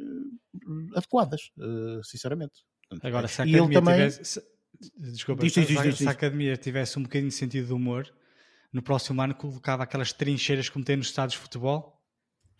adequadas, 0.94 1.50
sinceramente. 2.04 2.64
Portanto, 2.88 3.06
Agora, 3.06 3.28
se 3.28 3.42
a 3.42 3.46
ele 3.46 3.72
também. 3.72 3.94
Tivesse, 3.94 4.24
se, 4.24 4.42
desculpa, 4.96 5.42
diz, 5.42 5.52
diz, 5.52 5.66
diz, 5.66 5.98
se 5.98 6.08
a 6.08 6.10
academia 6.10 6.56
tivesse 6.56 6.98
um 6.98 7.02
bocadinho 7.02 7.28
de 7.30 7.36
sentido 7.36 7.66
de 7.66 7.72
humor, 7.72 8.12
no 8.72 8.82
próximo 8.82 9.20
ano 9.20 9.34
colocava 9.34 9.84
aquelas 9.84 10.12
trincheiras 10.12 10.68
como 10.68 10.84
tem 10.84 10.96
nos 10.96 11.06
estados 11.06 11.34
de 11.34 11.40
futebol 11.40 11.99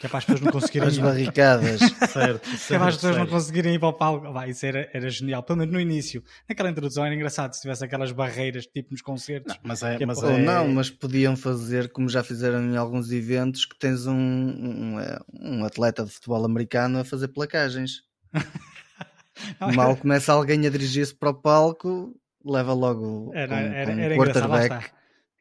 que 0.00 0.06
é 0.06 0.08
para 0.08 0.16
as 0.16 0.24
pessoas 0.24 0.40
não 0.40 0.50
conseguirem 0.50 0.88
as 0.88 0.96
barricadas, 0.96 1.78
certo, 2.10 2.40
que 2.66 2.74
é 2.74 2.78
para 2.78 2.88
as 2.88 2.94
pessoas 2.94 3.18
não 3.18 3.26
conseguirem 3.26 3.74
ir 3.74 3.78
para 3.78 3.88
o 3.88 3.92
palco. 3.92 4.32
Vai, 4.32 4.48
isso 4.48 4.64
era, 4.64 4.88
era 4.94 5.10
genial, 5.10 5.42
pelo 5.42 5.58
menos 5.58 5.74
no 5.74 5.78
início. 5.78 6.24
Naquela 6.48 6.70
introdução 6.70 7.04
era 7.04 7.14
engraçado 7.14 7.52
se 7.52 7.60
tivesse 7.60 7.84
aquelas 7.84 8.10
barreiras 8.10 8.64
tipo 8.64 8.92
nos 8.92 9.02
concertos. 9.02 9.54
Não, 9.56 9.60
mas 9.62 9.82
é, 9.82 10.02
é 10.02 10.06
mas 10.06 10.22
Ou 10.22 10.30
é... 10.30 10.38
não, 10.38 10.68
mas 10.68 10.88
podiam 10.88 11.36
fazer 11.36 11.92
como 11.92 12.08
já 12.08 12.24
fizeram 12.24 12.62
em 12.62 12.78
alguns 12.78 13.12
eventos 13.12 13.66
que 13.66 13.78
tens 13.78 14.06
um, 14.06 14.14
um, 14.14 15.00
é, 15.00 15.18
um 15.34 15.64
atleta 15.66 16.02
de 16.02 16.10
futebol 16.10 16.46
americano 16.46 17.00
a 17.00 17.04
fazer 17.04 17.28
placagens. 17.28 18.02
não, 19.60 19.70
Mal 19.74 19.94
começa 19.98 20.32
alguém 20.32 20.66
a 20.66 20.70
dirigir-se 20.70 21.14
para 21.14 21.28
o 21.28 21.34
palco, 21.34 22.18
leva 22.42 22.72
logo 22.72 23.32
era, 23.34 23.54
um, 23.54 23.58
era, 23.58 23.92
um 23.92 23.98
era 23.98 24.16
quarterback. 24.16 24.90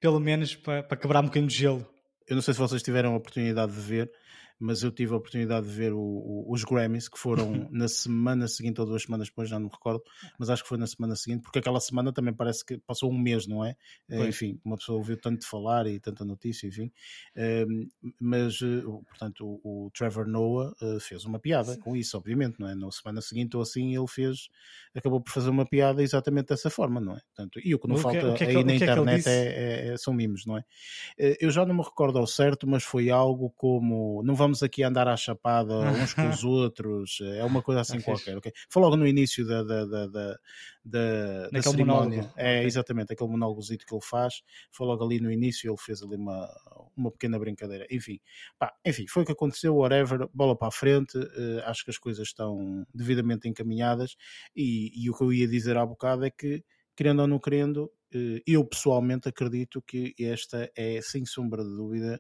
Pelo 0.02 0.20
menos 0.20 0.54
para, 0.54 0.84
para 0.84 0.98
quebrar 0.98 1.22
um 1.22 1.28
bocadinho 1.28 1.48
de 1.48 1.56
gelo. 1.56 1.88
Eu 2.28 2.36
não 2.36 2.42
sei 2.42 2.54
se 2.54 2.60
vocês 2.60 2.84
tiveram 2.84 3.14
a 3.14 3.18
oportunidade 3.18 3.72
de 3.72 3.80
ver, 3.80 4.12
mas 4.60 4.84
eu 4.84 4.92
tive 4.92 5.14
a 5.14 5.18
oportunidade 5.18 5.66
de 5.68 5.72
ver 5.72 5.94
o, 5.94 6.00
o, 6.00 6.46
os 6.52 6.64
Grammys, 6.64 7.08
que 7.08 7.18
foram 7.18 7.68
na 7.72 7.88
semana 7.88 8.48
seguinte 8.48 8.82
ou 8.82 8.86
duas 8.86 9.04
semanas 9.04 9.28
depois, 9.28 9.50
já 9.50 9.58
não 9.58 9.68
me 9.68 9.72
recordo, 9.72 10.04
mas 10.38 10.50
acho 10.50 10.64
que 10.64 10.70
foi 10.70 10.78
na 10.78 10.86
semana 10.86 11.16
seguinte, 11.16 11.44
porque 11.44 11.60
aquela 11.60 11.80
semana 11.80 12.12
também 12.12 12.34
parece 12.34 12.66
que 12.66 12.78
passou 12.80 13.10
um 13.10 13.18
mês, 13.18 13.48
não 13.48 13.64
é? 13.64 13.76
Foi. 14.10 14.28
Enfim, 14.28 14.60
uma 14.66 14.78
pessoa 14.78 14.98
ouviu 14.98 15.20
tanto 15.20 15.48
falar 15.48 15.88
e 15.88 16.00
tanta 16.00 16.26
notícia, 16.26 16.68
enfim. 16.68 16.92
Um, 17.36 17.88
mas, 18.20 18.62
eh, 18.62 18.82
portanto, 19.08 19.46
o, 19.64 19.86
o 19.86 19.92
Trevor 19.92 20.28
Noah 20.28 20.74
uh, 20.82 21.00
fez 21.00 21.24
uma 21.24 21.40
piada 21.40 21.78
com 21.78 21.96
isso, 21.96 22.18
obviamente, 22.18 22.60
não 22.60 22.68
é? 22.68 22.76
Na 22.76 22.92
semana 22.92 23.22
seguinte 23.22 23.56
ou 23.56 23.64
assim, 23.64 23.96
ele 23.96 24.08
fez, 24.08 24.50
acabou 24.94 25.22
por 25.22 25.32
fazer 25.32 25.50
uma 25.50 25.66
piada 25.66 26.04
exatamente 26.04 26.48
dessa 26.48 26.70
forma, 26.70 27.00
não 27.00 27.14
é? 27.14 27.22
Portanto, 27.36 27.60
e 27.64 27.74
o 27.74 27.80
que 27.80 27.88
não 27.88 27.96
o 27.96 28.00
falta 28.00 28.34
que, 28.34 28.38
que 28.38 28.44
é 28.44 28.48
que, 28.48 28.58
aí 28.58 28.64
na 28.64 28.74
é 28.74 28.76
internet 28.76 29.28
é, 29.28 29.32
é, 29.32 29.88
é, 29.94 29.98
são 29.98 30.14
mimos, 30.14 30.46
não 30.46 30.58
é? 30.58 30.64
Eu 31.40 31.50
já 31.52 31.66
não 31.66 31.76
me 31.76 31.84
recordo 31.84 32.18
ao 32.18 32.28
certo, 32.28 32.68
mas 32.68 32.84
foi 32.84 33.10
algo 33.10 33.52
como, 33.56 34.22
não 34.24 34.36
vamos 34.36 34.49
vamos 34.50 34.64
aqui 34.64 34.82
andar 34.84 35.08
à 35.08 35.16
chapada 35.16 35.80
uns 36.04 36.14
com 36.14 36.28
os 36.28 36.44
outros, 36.44 37.20
é 37.22 37.44
uma 37.46 37.62
coisa 37.62 37.82
assim 37.82 38.02
qualquer, 38.02 38.36
ok? 38.38 38.52
Foi 38.68 38.82
logo 38.82 38.98
no 38.98 39.06
início 39.06 39.46
da, 39.46 39.64
da, 39.64 39.86
da, 39.86 40.08
da, 40.08 40.40
da, 40.84 41.50
da 41.50 41.62
cerimónia. 41.62 42.18
Monólogo. 42.18 42.34
É, 42.36 42.64
exatamente, 42.64 43.14
aquele 43.14 43.30
monólogozito 43.30 43.86
que 43.86 43.94
ele 43.94 44.04
faz, 44.04 44.42
foi 44.72 44.88
logo 44.88 45.06
ali 45.06 45.20
no 45.20 45.32
início, 45.32 45.70
ele 45.70 45.78
fez 45.78 46.02
ali 46.02 46.16
uma, 46.16 46.50
uma 46.98 47.12
pequena 47.12 47.38
brincadeira. 47.38 47.86
Enfim, 47.92 48.20
pá, 48.58 48.74
enfim, 48.84 49.06
foi 49.08 49.24
o 49.24 49.26
que 49.26 49.32
aconteceu, 49.32 49.76
whatever, 49.76 50.28
bola 50.34 50.58
para 50.58 50.70
a 50.70 50.72
frente, 50.72 51.18
uh, 51.18 51.62
acho 51.66 51.84
que 51.84 51.92
as 51.92 51.98
coisas 51.98 52.28
estão 52.28 52.86
devidamente 52.94 53.48
encaminhadas 53.48 54.16
e, 54.56 54.92
e 54.96 55.10
o 55.10 55.14
que 55.16 55.24
eu 55.24 55.32
ia 55.32 55.48
dizer 55.48 55.78
há 55.78 55.86
bocado 55.86 56.26
é 56.26 56.32
que, 56.32 56.64
querendo 56.96 57.22
ou 57.22 57.28
não 57.28 57.40
querendo, 57.40 57.92
eh, 58.12 58.42
eu 58.48 58.66
pessoalmente 58.66 59.30
acredito 59.30 59.82
que 59.82 60.16
esta 60.20 60.70
é, 60.76 61.00
sem 61.02 61.26
sombra 61.26 61.64
de 61.64 61.70
dúvida, 61.70 62.20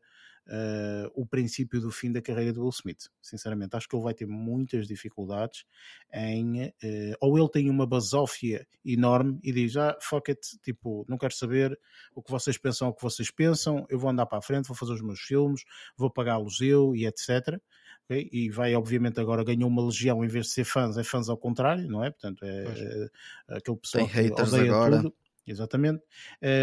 uh, 0.49 1.11
o 1.13 1.25
princípio 1.25 1.79
do 1.79 1.91
fim 1.91 2.11
da 2.11 2.21
carreira 2.21 2.51
do 2.51 2.61
Will 2.61 2.69
Smith. 2.69 3.09
Sinceramente, 3.21 3.75
acho 3.75 3.87
que 3.87 3.95
ele 3.95 4.03
vai 4.03 4.13
ter 4.13 4.25
muitas 4.25 4.87
dificuldades 4.87 5.65
em. 6.13 6.67
Uh, 6.67 7.15
ou 7.21 7.37
ele 7.37 7.49
tem 7.49 7.69
uma 7.69 7.85
basófia 7.85 8.67
enorme 8.83 9.39
e 9.43 9.51
diz: 9.51 9.77
Ah, 9.77 9.97
fuck 10.01 10.31
it, 10.31 10.41
tipo, 10.61 11.05
não 11.07 11.17
quero 11.17 11.33
saber 11.33 11.79
o 12.15 12.21
que 12.21 12.31
vocês 12.31 12.57
pensam, 12.57 12.89
o 12.89 12.93
que 12.93 13.03
vocês 13.03 13.31
pensam, 13.31 13.85
eu 13.89 13.99
vou 13.99 14.09
andar 14.09 14.25
para 14.25 14.39
a 14.39 14.41
frente, 14.41 14.67
vou 14.67 14.75
fazer 14.75 14.93
os 14.93 15.01
meus 15.01 15.19
filmes, 15.19 15.63
vou 15.95 16.09
pagá-los 16.09 16.59
eu 16.61 16.95
e 16.95 17.05
etc. 17.05 17.59
Okay? 18.05 18.27
e 18.31 18.49
vai 18.49 18.73
obviamente 18.73 19.19
agora 19.19 19.43
ganhou 19.43 19.69
uma 19.69 19.85
legião 19.85 20.25
em 20.25 20.27
vez 20.27 20.47
de 20.47 20.53
ser 20.53 20.63
fãs, 20.63 20.97
é 20.97 21.03
fãs 21.03 21.29
ao 21.29 21.37
contrário, 21.37 21.87
não 21.87 22.03
é? 22.03 22.09
Portanto, 22.09 22.43
é, 22.43 23.09
é 23.49 23.57
aquele 23.57 23.77
pessoal 23.77 24.07
Tem 24.07 24.23
haters 24.23 24.53
agora. 24.53 24.97
Tudo. 24.97 25.13
Exatamente. 25.49 26.03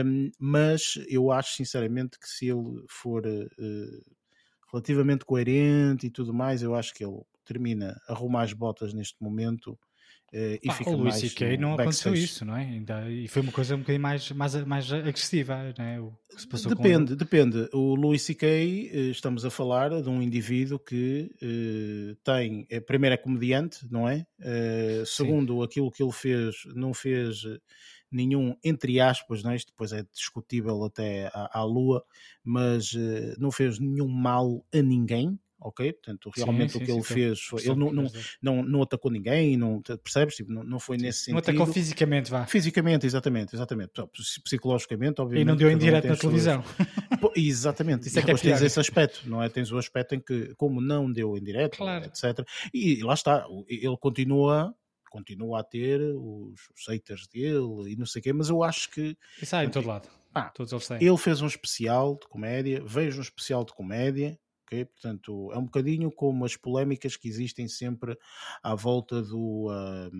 Um, 0.04 0.30
mas 0.38 0.94
eu 1.08 1.32
acho 1.32 1.54
sinceramente 1.54 2.18
que 2.18 2.28
se 2.28 2.48
ele 2.48 2.84
for 2.88 3.26
uh, 3.26 4.16
relativamente 4.72 5.24
coerente 5.24 6.06
e 6.06 6.10
tudo 6.10 6.32
mais, 6.32 6.62
eu 6.62 6.74
acho 6.74 6.94
que 6.94 7.04
ele 7.04 7.20
termina, 7.44 8.00
arruma 8.08 8.42
as 8.42 8.52
botas 8.52 8.94
neste 8.94 9.16
momento. 9.20 9.78
Uh, 10.32 10.58
e 10.62 10.68
ah, 10.68 10.72
fica 10.72 10.90
o 10.90 10.96
Luís 10.96 11.14
C.K. 11.14 11.56
não 11.56 11.74
aconteceu 11.74 12.12
isso, 12.12 12.44
não 12.44 12.56
é? 12.56 12.62
Ainda, 12.62 13.08
e 13.08 13.28
foi 13.28 13.42
uma 13.42 13.52
coisa 13.52 13.76
um 13.76 13.78
bocadinho 13.78 14.02
mais, 14.02 14.30
mais, 14.32 14.54
mais 14.66 14.92
agressiva, 14.92 15.72
não 15.78 15.84
é? 15.84 16.00
O 16.00 16.12
que 16.34 16.40
se 16.40 16.48
passou 16.48 16.74
depende, 16.74 17.12
com... 17.12 17.16
depende. 17.16 17.68
O 17.72 17.94
Luís 17.94 18.22
C.K. 18.22 18.46
Estamos 19.10 19.44
a 19.44 19.50
falar 19.50 20.02
de 20.02 20.08
um 20.08 20.20
indivíduo 20.20 20.80
que 20.80 21.30
uh, 21.40 22.16
tem, 22.24 22.66
primeiro 22.86 23.14
é 23.14 23.16
comediante, 23.16 23.86
não 23.88 24.08
é? 24.08 24.26
Uh, 24.40 25.06
segundo, 25.06 25.62
aquilo 25.62 25.92
que 25.92 26.02
ele 26.02 26.12
fez, 26.12 26.56
não 26.74 26.92
fez 26.92 27.42
nenhum, 28.10 28.56
entre 28.62 29.00
aspas, 29.00 29.42
não 29.42 29.50
é? 29.50 29.56
isto 29.56 29.68
depois 29.68 29.92
é 29.92 30.04
discutível 30.12 30.84
até 30.84 31.26
à, 31.28 31.60
à 31.60 31.64
lua, 31.64 32.04
mas 32.44 32.92
uh, 32.92 33.34
não 33.38 33.50
fez 33.50 33.78
nenhum 33.78 34.08
mal 34.08 34.64
a 34.72 34.82
ninguém, 34.82 35.38
ok? 35.60 35.92
Portanto, 35.92 36.30
realmente 36.34 36.72
sim, 36.72 36.78
sim, 36.78 36.84
o 36.84 36.86
que 36.86 36.92
sim, 36.92 36.98
ele 36.98 37.02
fez 37.02 37.40
foi. 37.40 37.62
Ele 37.62 37.74
não, 37.74 37.92
não, 37.92 38.04
não, 38.42 38.62
não, 38.62 38.82
atacou 38.82 39.10
ninguém, 39.10 39.56
não, 39.56 39.80
percebes? 40.02 40.36
Tipo, 40.36 40.52
não, 40.52 40.62
não 40.62 40.78
foi 40.78 40.96
nesse 40.96 41.20
sentido. 41.20 41.34
Não 41.34 41.38
atacou 41.38 41.66
fisicamente, 41.66 42.30
vá. 42.30 42.46
Fisicamente, 42.46 43.06
exatamente, 43.06 43.54
exatamente. 43.54 43.92
Psicologicamente, 44.44 45.20
obviamente. 45.20 45.46
E 45.46 45.48
não 45.48 45.56
deu 45.56 45.70
em 45.70 45.78
direto 45.78 46.08
na 46.08 46.16
televisão. 46.16 46.62
Pô, 47.20 47.32
exatamente. 47.34 48.08
Isso 48.08 48.18
é 48.18 48.20
e 48.20 48.22
é 48.22 48.26
depois 48.26 48.44
é 48.44 48.50
tens 48.50 48.62
esse 48.62 48.80
aspecto, 48.80 49.28
não 49.28 49.42
é? 49.42 49.48
Tens 49.48 49.72
o 49.72 49.78
aspecto 49.78 50.14
em 50.14 50.20
que, 50.20 50.54
como 50.56 50.80
não 50.80 51.10
deu 51.10 51.36
em 51.36 51.42
direto, 51.42 51.78
claro. 51.78 52.04
etc. 52.04 52.46
E 52.72 53.02
lá 53.02 53.14
está, 53.14 53.46
ele 53.68 53.96
continua 53.98 54.74
continua 55.10 55.60
a 55.60 55.64
ter 55.64 56.00
os, 56.00 56.68
os 56.74 56.86
haters 56.88 57.26
dele 57.26 57.92
e 57.92 57.96
não 57.96 58.06
sei 58.06 58.20
o 58.20 58.22
quê, 58.22 58.32
mas 58.32 58.48
eu 58.48 58.62
acho 58.62 58.90
que. 58.90 59.16
Isso 59.40 59.54
há 59.56 59.64
em 59.64 59.70
todo 59.70 59.86
lado. 59.86 60.08
Pá, 60.32 60.50
Todos 60.50 60.72
eles 60.72 60.86
têm. 60.86 60.98
Ele 61.02 61.16
fez 61.16 61.40
um 61.40 61.46
especial 61.46 62.18
de 62.20 62.28
comédia, 62.28 62.82
vejo 62.84 63.18
um 63.18 63.22
especial 63.22 63.64
de 63.64 63.72
comédia 63.72 64.38
Portanto, 64.68 65.52
é 65.52 65.58
um 65.58 65.64
bocadinho 65.64 66.10
como 66.10 66.44
as 66.44 66.56
polémicas 66.56 67.16
que 67.16 67.28
existem 67.28 67.68
sempre 67.68 68.18
à 68.62 68.74
volta 68.74 69.22
do. 69.22 69.68
Uh, 69.68 70.10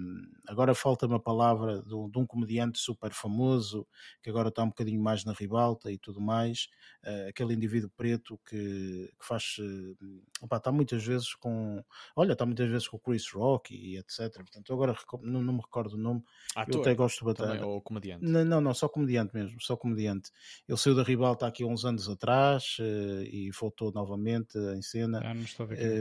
agora 0.47 0.75
falta 0.75 1.07
uma 1.07 1.19
palavra 1.19 1.83
do, 1.83 2.09
de 2.09 2.19
um 2.19 2.27
comediante 2.27 2.79
super 2.79 3.13
famoso 3.13 3.87
que 4.23 4.31
agora 4.31 4.49
está 4.49 4.63
um 4.63 4.69
bocadinho 4.69 5.03
mais 5.03 5.25
na 5.25 5.33
ribalta 5.33 5.91
e 5.91 5.99
tudo 5.99 6.21
mais. 6.21 6.69
Uh, 7.05 7.29
aquele 7.29 7.55
indivíduo 7.55 7.91
preto 7.97 8.39
que, 8.47 9.11
que 9.19 9.27
faz. 9.27 9.57
Uh, 9.59 9.97
opa, 10.41 10.59
está 10.59 10.71
muitas 10.71 11.05
vezes 11.05 11.35
com. 11.35 11.83
Olha, 12.15 12.33
está 12.33 12.47
muitas 12.47 12.69
vezes 12.69 12.87
com 12.87 12.97
o 12.97 13.01
Chris 13.01 13.31
Rock 13.33 13.75
e 13.75 13.99
etc. 13.99 14.33
Portanto, 14.35 14.73
agora 14.73 14.95
não, 15.23 15.43
não 15.43 15.55
me 15.55 15.61
recordo 15.61 15.95
o 15.95 15.99
nome. 15.99 16.23
Ator, 16.55 16.77
eu 16.77 16.81
até 16.83 16.95
gosto 16.95 17.19
de 17.19 17.25
bater. 17.25 17.63
Ou 17.65 17.81
comediante? 17.81 18.25
Não, 18.25 18.45
não, 18.45 18.61
não, 18.61 18.75
só 18.75 18.89
comediante 18.89 19.35
mesmo, 19.35 19.61
só 19.61 19.77
comediante. 19.77 20.31
Ele 20.69 20.79
saiu 20.79 20.95
da 20.95 21.03
ribalta 21.03 21.47
aqui 21.47 21.63
há 21.63 21.67
uns 21.67 21.85
anos 21.85 22.09
atrás 22.09 22.77
uh, 22.81 23.23
e 23.25 23.51
voltou 23.51 23.93
novamente 23.93 24.36
em 24.77 24.83
cena. 24.83 25.21
Ah, 25.25 25.35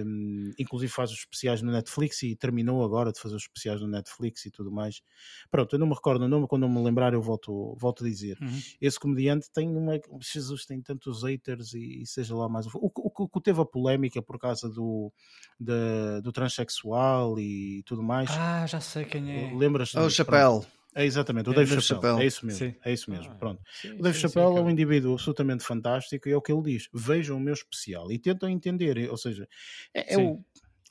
um, 0.05 0.53
inclusive 0.57 0.91
faz 0.91 1.11
os 1.11 1.19
especiais 1.19 1.61
no 1.61 1.71
Netflix 1.71 2.23
e 2.23 2.35
terminou 2.35 2.83
agora 2.83 3.11
de 3.11 3.19
fazer 3.19 3.35
os 3.35 3.43
especiais 3.43 3.81
no 3.81 3.87
Netflix 3.87 4.45
e 4.45 4.51
tudo 4.51 4.71
mais. 4.71 5.01
Pronto, 5.49 5.75
eu 5.75 5.79
não 5.79 5.87
me 5.87 5.93
recordo 5.93 6.25
o 6.25 6.27
nome, 6.27 6.47
quando 6.47 6.63
eu 6.63 6.69
me 6.69 6.83
lembrar 6.83 7.13
eu 7.13 7.21
volto, 7.21 7.75
volto 7.79 8.03
a 8.03 8.07
dizer. 8.07 8.37
Uhum. 8.41 8.61
Esse 8.81 8.99
comediante 8.99 9.49
tem 9.51 9.69
uma. 9.69 9.99
Jesus 10.21 10.65
tem 10.65 10.81
tantos 10.81 11.23
haters 11.23 11.73
e, 11.73 12.01
e 12.01 12.05
seja 12.05 12.35
lá 12.35 12.49
mais. 12.49 12.65
O, 12.67 12.91
o, 12.95 13.29
o, 13.33 13.41
teve 13.41 13.61
a 13.61 13.65
polémica 13.65 14.21
por 14.21 14.39
causa 14.39 14.69
do, 14.69 15.11
da, 15.59 16.19
do 16.21 16.31
transexual 16.31 17.39
e 17.39 17.83
tudo 17.83 18.03
mais. 18.03 18.29
Ah, 18.31 18.65
já 18.65 18.79
sei 18.79 19.05
quem 19.05 19.31
é. 19.31 19.53
Lembras-te? 19.55 19.97
Oh, 19.97 20.05
o 20.05 20.09
Chapéu. 20.09 20.65
É 20.95 21.05
exatamente, 21.05 21.49
o 21.49 21.51
é, 21.51 21.55
Dave, 21.55 21.81
Chappelle. 21.81 22.21
É 22.21 22.25
isso 22.25 22.45
mesmo. 22.45 22.59
Sim. 22.59 22.75
É 22.85 22.93
isso 22.93 23.11
mesmo. 23.11 23.29
Ah, 23.29 23.35
Pronto. 23.35 23.61
Sim, 23.81 23.99
o 23.99 24.01
Dave 24.01 24.15
sim, 24.15 24.21
Chappelle 24.21 24.53
sim, 24.53 24.57
é 24.57 24.61
um 24.61 24.69
indivíduo 24.69 25.13
absolutamente 25.13 25.63
fantástico 25.63 26.29
e 26.29 26.31
é 26.31 26.37
o 26.37 26.41
que 26.41 26.53
ele 26.53 26.61
diz. 26.61 26.87
Vejam 26.93 27.35
o 27.35 27.39
meu 27.39 27.53
especial 27.53 28.09
e 28.09 28.17
tentam 28.17 28.47
entender. 28.47 29.09
Ou 29.11 29.17
seja, 29.17 29.45
é, 29.93 30.13
é 30.13 30.17
o, 30.17 30.39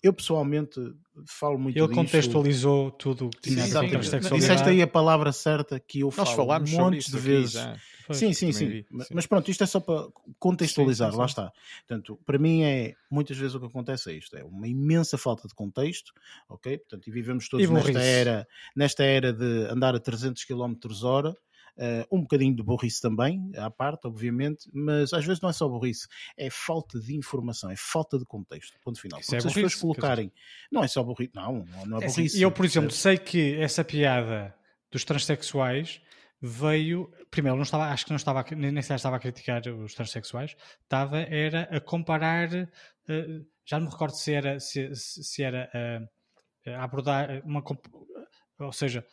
eu 0.02 0.12
pessoalmente 0.12 0.78
falo 1.26 1.58
muito 1.58 1.78
Ele 1.78 1.94
contextualizou 1.94 2.90
tudo 2.90 3.28
o 3.28 3.30
que 3.30 3.54
tinha 3.54 3.64
a 3.64 3.80
ver 3.80 3.90
com 4.28 4.37
Disseste 4.37 4.68
aí 4.68 4.82
a 4.82 4.87
palavra 4.87 5.32
certa 5.32 5.80
que 5.80 6.00
eu 6.00 6.12
Nós 6.14 6.28
falo 6.28 6.37
falámos 6.37 6.70
montes 6.73 7.11
de 7.11 7.18
vezes. 7.18 7.52
Já. 7.52 7.76
Pois, 8.06 8.18
sim, 8.18 8.32
sim, 8.32 8.52
sim. 8.52 8.68
Vi, 8.68 8.87
sim. 8.90 9.14
Mas 9.14 9.26
pronto, 9.26 9.50
isto 9.50 9.64
é 9.64 9.66
só 9.66 9.80
para 9.80 10.08
contextualizar, 10.38 11.08
sim, 11.08 11.14
sim, 11.14 11.18
lá 11.18 11.26
está. 11.26 11.52
Portanto, 11.87 12.18
para 12.25 12.38
mim 12.38 12.62
é, 12.62 12.94
muitas 13.11 13.37
vezes 13.37 13.54
o 13.54 13.61
que 13.61 13.66
acontece 13.66 14.11
é 14.11 14.14
isto, 14.14 14.37
é 14.37 14.44
uma 14.44 14.68
imensa 14.68 15.16
falta 15.16 15.49
de 15.49 15.54
contexto, 15.54 16.12
ok? 16.49 16.78
Portanto, 16.78 17.08
e 17.08 17.11
vivemos 17.11 17.49
todos 17.49 17.64
e 17.64 17.73
nesta 17.73 18.00
era, 18.00 18.49
nesta 18.76 19.04
era 19.04 19.32
de 19.32 19.66
andar 19.70 19.94
a 19.94 20.00
300 20.00 20.44
km 20.44 20.75
hora, 21.02 21.34
Uh, 21.76 22.06
um 22.16 22.20
bocadinho 22.20 22.54
de 22.54 22.62
burrice 22.62 23.02
também, 23.02 23.50
à 23.56 23.68
parte, 23.68 24.06
obviamente, 24.06 24.70
mas 24.73 25.12
às 25.12 25.25
vezes 25.25 25.42
não 25.42 25.50
é 25.50 25.52
só 25.52 25.68
burrice, 25.68 26.06
é 26.37 26.49
falta 26.49 27.00
de 27.00 27.16
informação, 27.16 27.68
é 27.68 27.75
falta 27.76 28.16
de 28.16 28.25
contexto. 28.25 28.78
Ponto 28.80 29.00
final. 29.00 29.18
Porque 29.18 29.34
é 29.34 29.40
se 29.40 29.49
as 29.49 29.52
pessoas 29.52 29.75
colocarem. 29.75 30.32
Não 30.70 30.84
é 30.84 30.87
só 30.87 31.02
burrice, 31.02 31.32
não, 31.34 31.66
não 31.84 31.99
é, 31.99 32.04
é 32.04 32.06
burrice. 32.06 32.37
Assim, 32.37 32.44
eu, 32.44 32.52
por 32.52 32.64
exemplo, 32.64 32.92
sei 32.92 33.18
que 33.18 33.56
essa 33.56 33.82
piada 33.82 34.54
dos 34.88 35.04
transexuais 35.04 36.00
veio. 36.47 37.11
Primeiro, 37.31 37.57
não 37.57 37.63
estava, 37.63 37.85
acho 37.87 38.05
que 38.05 38.11
não 38.11 38.17
estava, 38.17 38.45
nem 38.55 38.83
sequer 38.83 38.97
estava 38.97 39.17
a 39.17 39.21
criticar 39.21 39.63
os 39.67 39.95
transexuais, 39.95 40.55
estava 40.83 41.21
era 41.21 41.63
a 41.75 41.81
comparar. 41.81 42.49
Uh, 42.53 43.47
já 43.65 43.79
não 43.79 43.87
me 43.87 43.93
recordo 43.93 44.15
se 44.15 44.35
era, 44.35 44.61
se, 44.61 44.95
se 44.95 45.43
era 45.43 45.71
uh, 45.75 46.71
a 46.71 46.85
abordar 46.85 47.43
uma. 47.45 47.65
Ou 48.59 48.73
seja, 48.73 49.05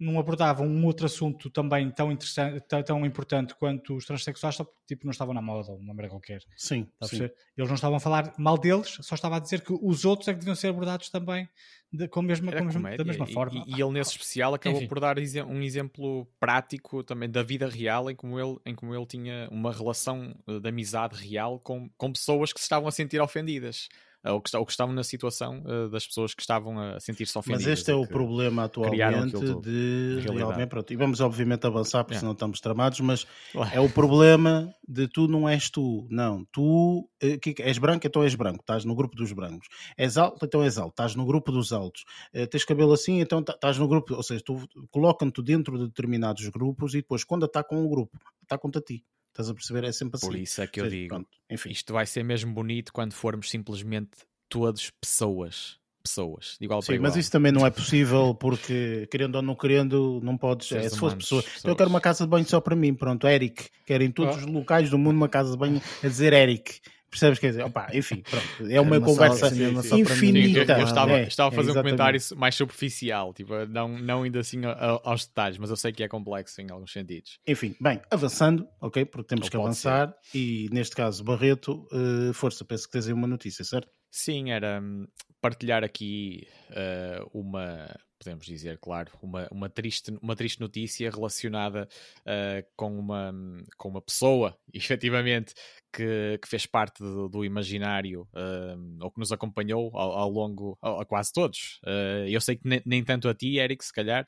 não 0.00 0.18
abordavam 0.18 0.66
um 0.66 0.86
outro 0.86 1.04
assunto 1.04 1.50
também 1.50 1.90
tão 1.90 2.10
interessante, 2.10 2.64
tão, 2.84 3.04
importante 3.04 3.54
quanto 3.54 3.94
os 3.94 4.06
transexuais, 4.06 4.56
só 4.56 4.64
porque 4.64 4.80
tipo, 4.86 5.04
não 5.04 5.10
estavam 5.10 5.34
na 5.34 5.42
moda, 5.42 5.72
uma 5.72 5.88
maneira 5.88 6.08
qualquer. 6.08 6.40
Sim, 6.56 6.88
sim. 7.02 7.24
Eles 7.56 7.68
não 7.68 7.74
estavam 7.74 7.98
a 7.98 8.00
falar 8.00 8.32
mal 8.38 8.56
deles, 8.56 8.96
só 9.02 9.14
estava 9.14 9.36
a 9.36 9.38
dizer 9.38 9.60
que 9.60 9.72
os 9.72 10.06
outros 10.06 10.26
é 10.28 10.32
que 10.32 10.38
deviam 10.38 10.54
ser 10.54 10.68
abordados 10.68 11.10
também 11.10 11.46
de, 11.92 12.08
com 12.08 12.20
a 12.20 12.22
mesma, 12.22 12.50
com 12.50 12.64
mesma 12.64 12.96
da 12.96 13.04
mesma 13.04 13.26
forma. 13.26 13.62
E, 13.66 13.76
e, 13.76 13.82
ele 13.82 13.92
nesse 13.92 14.12
especial 14.12 14.54
acabou 14.54 14.78
Enfim. 14.78 14.88
por 14.88 15.00
dar 15.00 15.18
um 15.18 15.62
exemplo 15.62 16.26
prático 16.40 17.04
também 17.04 17.28
da 17.28 17.42
vida 17.42 17.68
real 17.68 18.10
em 18.10 18.16
como 18.16 18.40
ele, 18.40 18.58
em 18.64 18.74
como 18.74 18.94
ele 18.94 19.06
tinha 19.06 19.48
uma 19.50 19.70
relação 19.70 20.34
de 20.46 20.66
amizade 20.66 21.16
real 21.16 21.60
com, 21.60 21.90
com 21.98 22.10
pessoas 22.10 22.52
que 22.52 22.58
se 22.58 22.64
estavam 22.64 22.88
a 22.88 22.92
sentir 22.92 23.20
ofendidas 23.20 23.88
ou 24.24 24.40
que, 24.40 24.54
ou 24.54 24.66
que 24.66 24.72
estavam 24.72 24.94
na 24.94 25.02
situação 25.02 25.62
uh, 25.64 25.88
das 25.88 26.06
pessoas 26.06 26.34
que 26.34 26.42
estavam 26.42 26.78
a 26.78 27.00
sentir-se 27.00 27.36
ofendidas. 27.38 27.66
Mas 27.66 27.78
este 27.78 27.90
é 27.90 27.94
o 27.94 28.06
problema 28.06 28.64
atualmente 28.64 29.38
de 29.62 30.20
realmente, 30.22 30.68
pronto, 30.68 30.92
e 30.92 30.96
vamos 30.96 31.20
obviamente 31.20 31.66
avançar 31.66 32.04
porque 32.04 32.18
senão 32.18 32.32
estamos 32.32 32.60
tramados, 32.60 33.00
mas 33.00 33.26
é 33.72 33.80
o 33.80 33.88
problema 33.88 34.74
de 34.86 35.08
tu 35.08 35.26
não 35.26 35.48
és 35.48 35.70
tu, 35.70 36.06
não, 36.10 36.44
tu 36.52 37.08
que, 37.40 37.54
és 37.62 37.78
branco, 37.78 38.06
então 38.06 38.22
és 38.22 38.34
branco, 38.34 38.60
estás 38.60 38.84
no 38.84 38.94
grupo 38.94 39.16
dos 39.16 39.32
brancos, 39.32 39.68
és 39.96 40.16
alto, 40.16 40.44
então 40.44 40.62
és 40.62 40.76
alto, 40.76 40.90
estás 40.90 41.14
no 41.14 41.24
grupo 41.24 41.52
dos 41.52 41.72
altos, 41.72 42.04
tens 42.50 42.64
cabelo 42.64 42.92
assim, 42.92 43.20
então 43.20 43.40
estás 43.40 43.78
no 43.78 43.88
grupo, 43.88 44.14
ou 44.14 44.22
seja, 44.22 44.42
tu 44.44 44.68
colocam-te 44.90 45.42
dentro 45.42 45.78
de 45.78 45.86
determinados 45.86 46.46
grupos 46.48 46.94
e 46.94 46.98
depois 46.98 47.24
quando 47.24 47.46
está 47.46 47.62
com 47.62 47.84
o 47.84 47.88
grupo, 47.88 48.18
está 48.42 48.58
contra 48.58 48.80
ti. 48.80 49.04
Estás 49.40 49.50
a 49.50 49.54
perceber? 49.54 49.84
É 49.84 49.92
sempre 49.92 50.16
assim. 50.16 50.26
Por 50.26 50.36
isso 50.36 50.62
é 50.62 50.66
que 50.66 50.80
eu 50.80 50.88
digo, 50.88 51.08
pronto, 51.08 51.28
isto 51.66 51.92
vai 51.92 52.06
ser 52.06 52.22
mesmo 52.22 52.52
bonito 52.52 52.92
quando 52.92 53.12
formos 53.12 53.50
simplesmente 53.50 54.10
todos 54.48 54.90
pessoas. 55.00 55.78
Pessoas, 56.02 56.56
igual 56.62 56.80
Sim, 56.80 56.94
igual. 56.94 57.10
mas 57.10 57.16
isso 57.16 57.30
também 57.30 57.52
não 57.52 57.66
é 57.66 57.68
possível 57.70 58.34
porque, 58.34 59.06
querendo 59.10 59.34
ou 59.34 59.42
não 59.42 59.54
querendo, 59.54 60.18
não 60.22 60.36
podes. 60.36 60.72
É, 60.72 60.88
se 60.88 60.98
fosse 60.98 61.16
pessoa. 61.16 61.42
Pessoas. 61.42 61.60
Então 61.60 61.72
eu 61.72 61.76
quero 61.76 61.90
uma 61.90 62.00
casa 62.00 62.24
de 62.24 62.30
banho 62.30 62.46
só 62.46 62.58
para 62.58 62.74
mim, 62.74 62.94
pronto, 62.94 63.26
Eric. 63.28 63.68
Quero 63.84 64.02
em 64.02 64.10
todos 64.10 64.36
oh. 64.36 64.38
os 64.38 64.46
locais 64.46 64.88
do 64.88 64.96
mundo 64.96 65.16
uma 65.16 65.28
casa 65.28 65.50
de 65.52 65.58
banho 65.58 65.80
a 66.02 66.08
dizer 66.08 66.32
Eric. 66.32 66.80
Percebes? 67.10 67.38
Quer 67.40 67.48
dizer, 67.48 67.64
opa, 67.64 67.88
enfim, 67.92 68.22
pronto, 68.22 68.70
é 68.70 68.80
uma, 68.80 68.98
uma 68.98 69.04
conversa 69.04 69.50
só, 69.82 69.96
infinita. 69.96 70.72
Eu, 70.72 70.78
eu, 70.78 70.84
estava, 70.84 71.12
é, 71.12 71.22
estava 71.24 71.48
a 71.48 71.52
fazer 71.52 71.70
é, 71.70 71.72
um 71.72 71.76
comentário 71.76 72.20
mais 72.36 72.54
superficial, 72.54 73.34
tipo, 73.34 73.52
não, 73.66 73.88
não 73.98 74.24
indo 74.24 74.38
assim 74.38 74.60
aos 75.02 75.26
detalhes, 75.26 75.58
mas 75.58 75.70
eu 75.70 75.76
sei 75.76 75.92
que 75.92 76.04
é 76.04 76.08
complexo 76.08 76.60
em 76.60 76.70
alguns 76.70 76.92
sentidos. 76.92 77.38
Enfim, 77.46 77.74
bem, 77.80 78.00
avançando, 78.10 78.66
ok, 78.80 79.04
porque 79.04 79.28
temos 79.28 79.46
Ou 79.46 79.50
que 79.50 79.56
avançar, 79.56 80.14
ser. 80.22 80.38
e 80.38 80.68
neste 80.72 80.94
caso, 80.94 81.24
Barreto, 81.24 81.86
uh, 81.92 82.32
força, 82.32 82.64
penso 82.64 82.84
que 82.86 82.92
tens 82.92 83.08
aí 83.08 83.12
uma 83.12 83.26
notícia, 83.26 83.64
certo? 83.64 83.90
Sim, 84.10 84.52
era 84.52 84.80
hum, 84.80 85.06
partilhar 85.40 85.82
aqui 85.82 86.46
uh, 86.70 87.28
uma 87.32 87.88
podemos 88.20 88.44
dizer, 88.44 88.78
claro, 88.78 89.10
uma, 89.22 89.48
uma, 89.50 89.70
triste, 89.70 90.14
uma 90.20 90.36
triste 90.36 90.60
notícia 90.60 91.10
relacionada 91.10 91.88
uh, 92.20 92.66
com, 92.76 92.98
uma, 92.98 93.32
com 93.78 93.88
uma 93.88 94.02
pessoa, 94.02 94.56
efetivamente, 94.74 95.54
que, 95.90 96.38
que 96.40 96.46
fez 96.46 96.66
parte 96.66 97.02
do, 97.02 97.28
do 97.30 97.44
imaginário 97.44 98.28
uh, 98.34 99.02
ou 99.02 99.10
que 99.10 99.18
nos 99.18 99.32
acompanhou 99.32 99.90
ao, 99.96 100.12
ao 100.12 100.30
longo, 100.30 100.78
a 100.82 101.04
quase 101.06 101.32
todos. 101.32 101.80
Uh, 101.82 102.28
eu 102.28 102.40
sei 102.42 102.56
que 102.56 102.68
nem, 102.68 102.82
nem, 102.84 103.02
tanto 103.02 103.26
a 103.26 103.34
ti, 103.34 103.58
Eric, 103.58 103.82
se 103.82 103.92
calhar, 103.92 104.26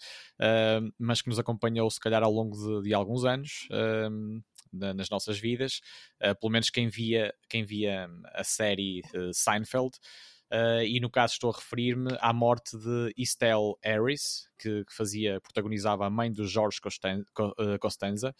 mas 0.99 1.21
que 1.21 1.29
nos 1.29 1.39
acompanhou, 1.39 1.91
se 1.91 2.01
calhar, 2.01 2.23
ao 2.23 2.33
longo 2.33 2.57
de, 2.57 2.89
de 2.89 2.95
alguns 2.95 3.25
anos. 3.25 3.69
nas 4.73 5.11
nossas 5.11 5.39
vidas, 5.39 5.81
pelo 6.41 6.51
menos 6.51 6.71
quem 6.71 6.89
via, 6.89 7.35
quem 7.47 7.63
via 7.63 8.09
a 8.33 8.43
série 8.43 9.03
Seinfeld, 9.33 9.99
Uh, 10.53 10.85
e 10.85 11.01
no 11.01 11.09
caso 11.09 11.33
estou 11.33 11.51
a 11.51 11.55
referir-me 11.57 12.15
à 12.21 12.31
morte 12.31 12.77
de 12.77 13.15
Estelle 13.17 13.75
Harris, 13.83 14.51
que, 14.59 14.85
que, 14.85 14.95
fazia, 14.95 15.41
protagonizava 15.41 16.05
a 16.05 16.11
mãe 16.11 16.31
do 16.31 16.47
Jorge 16.47 16.79
eh, 16.79 17.79
Costanza, 17.79 18.35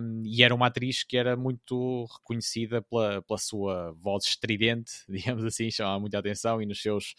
um, 0.00 0.22
e 0.24 0.44
era 0.44 0.54
uma 0.54 0.68
atriz 0.68 1.02
que 1.02 1.16
era 1.16 1.36
muito 1.36 2.04
reconhecida 2.04 2.82
pela, 2.82 3.20
pela 3.22 3.38
sua 3.38 3.92
voz 3.98 4.24
estridente, 4.26 4.92
digamos 5.08 5.44
assim, 5.44 5.70
chamava 5.72 5.98
muita 5.98 6.20
atenção, 6.20 6.62
e 6.62 6.66
nos 6.66 6.80
seus 6.80 7.16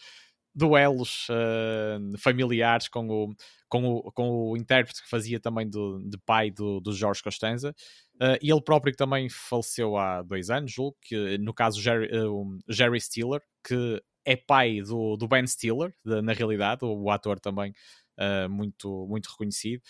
duelos 0.54 1.28
uh, 1.28 2.18
familiares 2.18 2.88
com 2.88 3.06
o, 3.08 3.34
com, 3.68 3.84
o, 3.84 4.12
com 4.12 4.50
o 4.50 4.56
intérprete 4.56 5.02
que 5.02 5.08
fazia 5.08 5.40
também 5.40 5.68
do, 5.68 6.00
de 6.00 6.18
pai 6.18 6.50
do, 6.50 6.80
do 6.80 6.92
Jorge 6.92 7.22
Costanza. 7.22 7.74
Uh, 8.16 8.38
e 8.40 8.50
ele 8.50 8.62
próprio 8.62 8.92
que 8.92 8.96
também 8.96 9.28
faleceu 9.28 9.96
há 9.96 10.22
dois 10.22 10.50
anos, 10.50 10.72
julgo, 10.72 10.96
que 11.02 11.36
no 11.38 11.52
caso 11.52 11.80
Jerry, 11.80 12.08
uh, 12.16 12.58
Jerry 12.68 13.00
Stiller, 13.00 13.42
que 13.66 14.02
é 14.24 14.36
pai 14.36 14.80
do, 14.82 15.16
do 15.16 15.28
Ben 15.28 15.46
Stiller, 15.46 15.94
de, 16.04 16.20
na 16.22 16.32
realidade, 16.32 16.84
o, 16.84 17.02
o 17.02 17.10
ator 17.10 17.38
também 17.38 17.72
uh, 18.18 18.48
muito, 18.48 19.06
muito 19.08 19.30
reconhecido. 19.30 19.82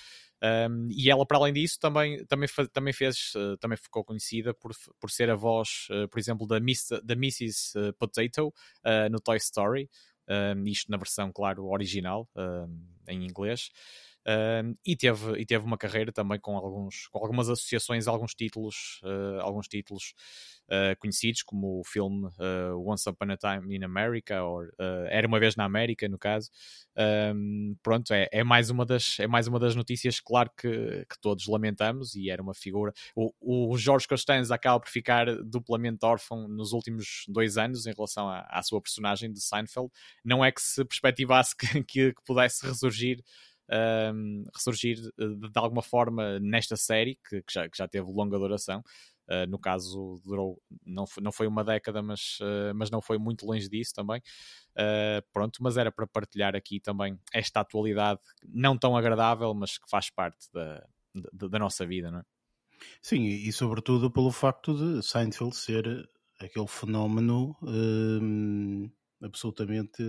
Um, 0.42 0.88
e 0.90 1.10
ela, 1.10 1.24
para 1.26 1.38
além 1.38 1.52
disso, 1.52 1.78
também, 1.80 2.24
também, 2.26 2.48
também 2.72 2.92
fez, 2.92 3.32
uh, 3.34 3.56
também 3.56 3.78
ficou 3.78 4.04
conhecida 4.04 4.52
por, 4.52 4.72
por 5.00 5.10
ser 5.10 5.30
a 5.30 5.34
voz, 5.34 5.86
uh, 5.90 6.08
por 6.08 6.18
exemplo, 6.18 6.46
da, 6.46 6.60
Miss, 6.60 6.88
da 7.02 7.14
Mrs. 7.14 7.92
Potato 7.98 8.52
no 9.10 9.18
Toy 9.18 9.38
Story. 9.38 9.88
Isto 10.66 10.90
na 10.90 10.96
versão, 10.96 11.32
claro, 11.32 11.66
original, 11.66 12.28
em 13.08 13.24
inglês. 13.24 13.70
Uh, 14.26 14.76
e, 14.84 14.96
teve, 14.96 15.40
e 15.40 15.46
teve 15.46 15.64
uma 15.64 15.78
carreira 15.78 16.10
também 16.10 16.40
com, 16.40 16.56
alguns, 16.56 17.06
com 17.06 17.18
algumas 17.18 17.48
associações, 17.48 18.08
alguns 18.08 18.34
títulos, 18.34 19.00
uh, 19.04 19.40
alguns 19.40 19.68
títulos 19.68 20.14
uh, 20.64 20.98
conhecidos, 20.98 21.44
como 21.44 21.78
o 21.78 21.84
filme 21.84 22.28
Once 22.84 23.08
Upon 23.08 23.26
a 23.30 23.36
Time 23.36 23.76
in 23.76 23.84
America, 23.84 24.42
ou 24.42 24.64
Era 25.08 25.28
uma 25.28 25.38
vez 25.38 25.54
na 25.54 25.64
América, 25.64 26.08
no 26.08 26.18
caso. 26.18 26.50
pronto, 27.82 28.12
é, 28.12 28.28
é, 28.32 28.42
mais 28.42 28.68
uma 28.68 28.84
das, 28.84 29.20
é 29.20 29.28
mais 29.28 29.46
uma 29.46 29.60
das 29.60 29.76
notícias, 29.76 30.18
claro 30.18 30.50
que, 30.56 31.06
que 31.08 31.20
todos 31.20 31.46
lamentamos, 31.46 32.16
e 32.16 32.28
era 32.28 32.42
uma 32.42 32.54
figura. 32.54 32.92
O, 33.14 33.32
o 33.40 33.78
Jorge 33.78 34.08
Costanza 34.08 34.54
acaba 34.54 34.80
por 34.80 34.88
ficar 34.88 35.26
duplamente 35.44 36.04
órfão 36.04 36.48
nos 36.48 36.72
últimos 36.72 37.24
dois 37.28 37.56
anos 37.56 37.86
em 37.86 37.92
relação 37.92 38.28
à, 38.28 38.40
à 38.50 38.62
sua 38.62 38.80
personagem 38.80 39.32
de 39.32 39.40
Seinfeld. 39.40 39.90
Não 40.24 40.44
é 40.44 40.50
que 40.50 40.60
se 40.60 40.84
perspectivasse 40.84 41.56
que, 41.56 41.66
que, 41.84 42.12
que 42.12 42.22
pudesse 42.24 42.66
ressurgir 42.66 43.22
um, 43.70 44.44
ressurgir 44.55 44.98
eh, 45.18 45.26
de, 45.26 45.50
de, 45.50 45.59
alguma 45.59 45.83
forma 45.83 46.38
nesta 46.40 46.76
série, 46.76 47.18
que, 47.29 47.42
que, 47.42 47.52
já, 47.52 47.68
que 47.68 47.76
já 47.76 47.88
teve 47.88 48.11
longa 48.11 48.38
duração. 48.38 48.83
Uh, 49.29 49.44
no 49.48 49.59
caso, 49.59 50.20
durou, 50.24 50.62
não 50.85 51.05
foi, 51.05 51.22
não 51.22 51.33
foi 51.33 51.46
uma 51.48 51.64
década, 51.64 52.00
mas, 52.00 52.38
uh, 52.40 52.72
mas 52.76 52.90
não 52.90 53.02
foi 53.02 53.18
muito 53.18 53.44
longe 53.44 53.68
disso 53.68 53.92
também. 53.92 54.20
Uh, 54.70 55.20
pronto, 55.33 55.61
mas 55.61 55.76
era 55.76 55.90
para 55.90 56.07
partilhar 56.07 56.55
aqui 56.55 56.79
também 56.79 57.18
esta 57.33 57.61
atualidade 57.61 58.20
não 58.46 58.79
tão 58.79 58.96
agradável, 58.96 59.52
mas 59.52 59.79
que 59.79 59.90
faz 59.90 60.11
parte 60.11 60.46
da, 60.52 60.87
da, 61.33 61.48
da 61.48 61.59
nossa 61.59 61.85
vida, 61.85 62.09
não 62.09 62.20
é? 62.20 62.22
Sim, 63.02 63.24
e, 63.24 63.52
sobretudo 63.52 64.11
pelo 64.12 64.31
facto 64.31 64.74
de 64.74 65.02
Seinfeld 65.02 65.57
ser 65.57 66.09
aquele 66.38 66.68
fenómeno 66.68 67.57
absolutamente 69.22 70.02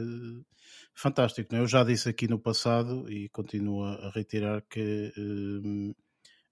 fantástico. 0.93 1.49
Não 1.51 1.59
é? 1.59 1.63
Eu 1.63 1.67
já 1.67 1.83
disse 1.83 2.09
aqui 2.09 2.27
no 2.27 2.39
passado 2.39 3.11
e 3.11 3.29
continuo 3.29 3.83
a 3.83 4.09
reiterar 4.11 4.63
que 4.69 5.13
hum, 5.17 5.93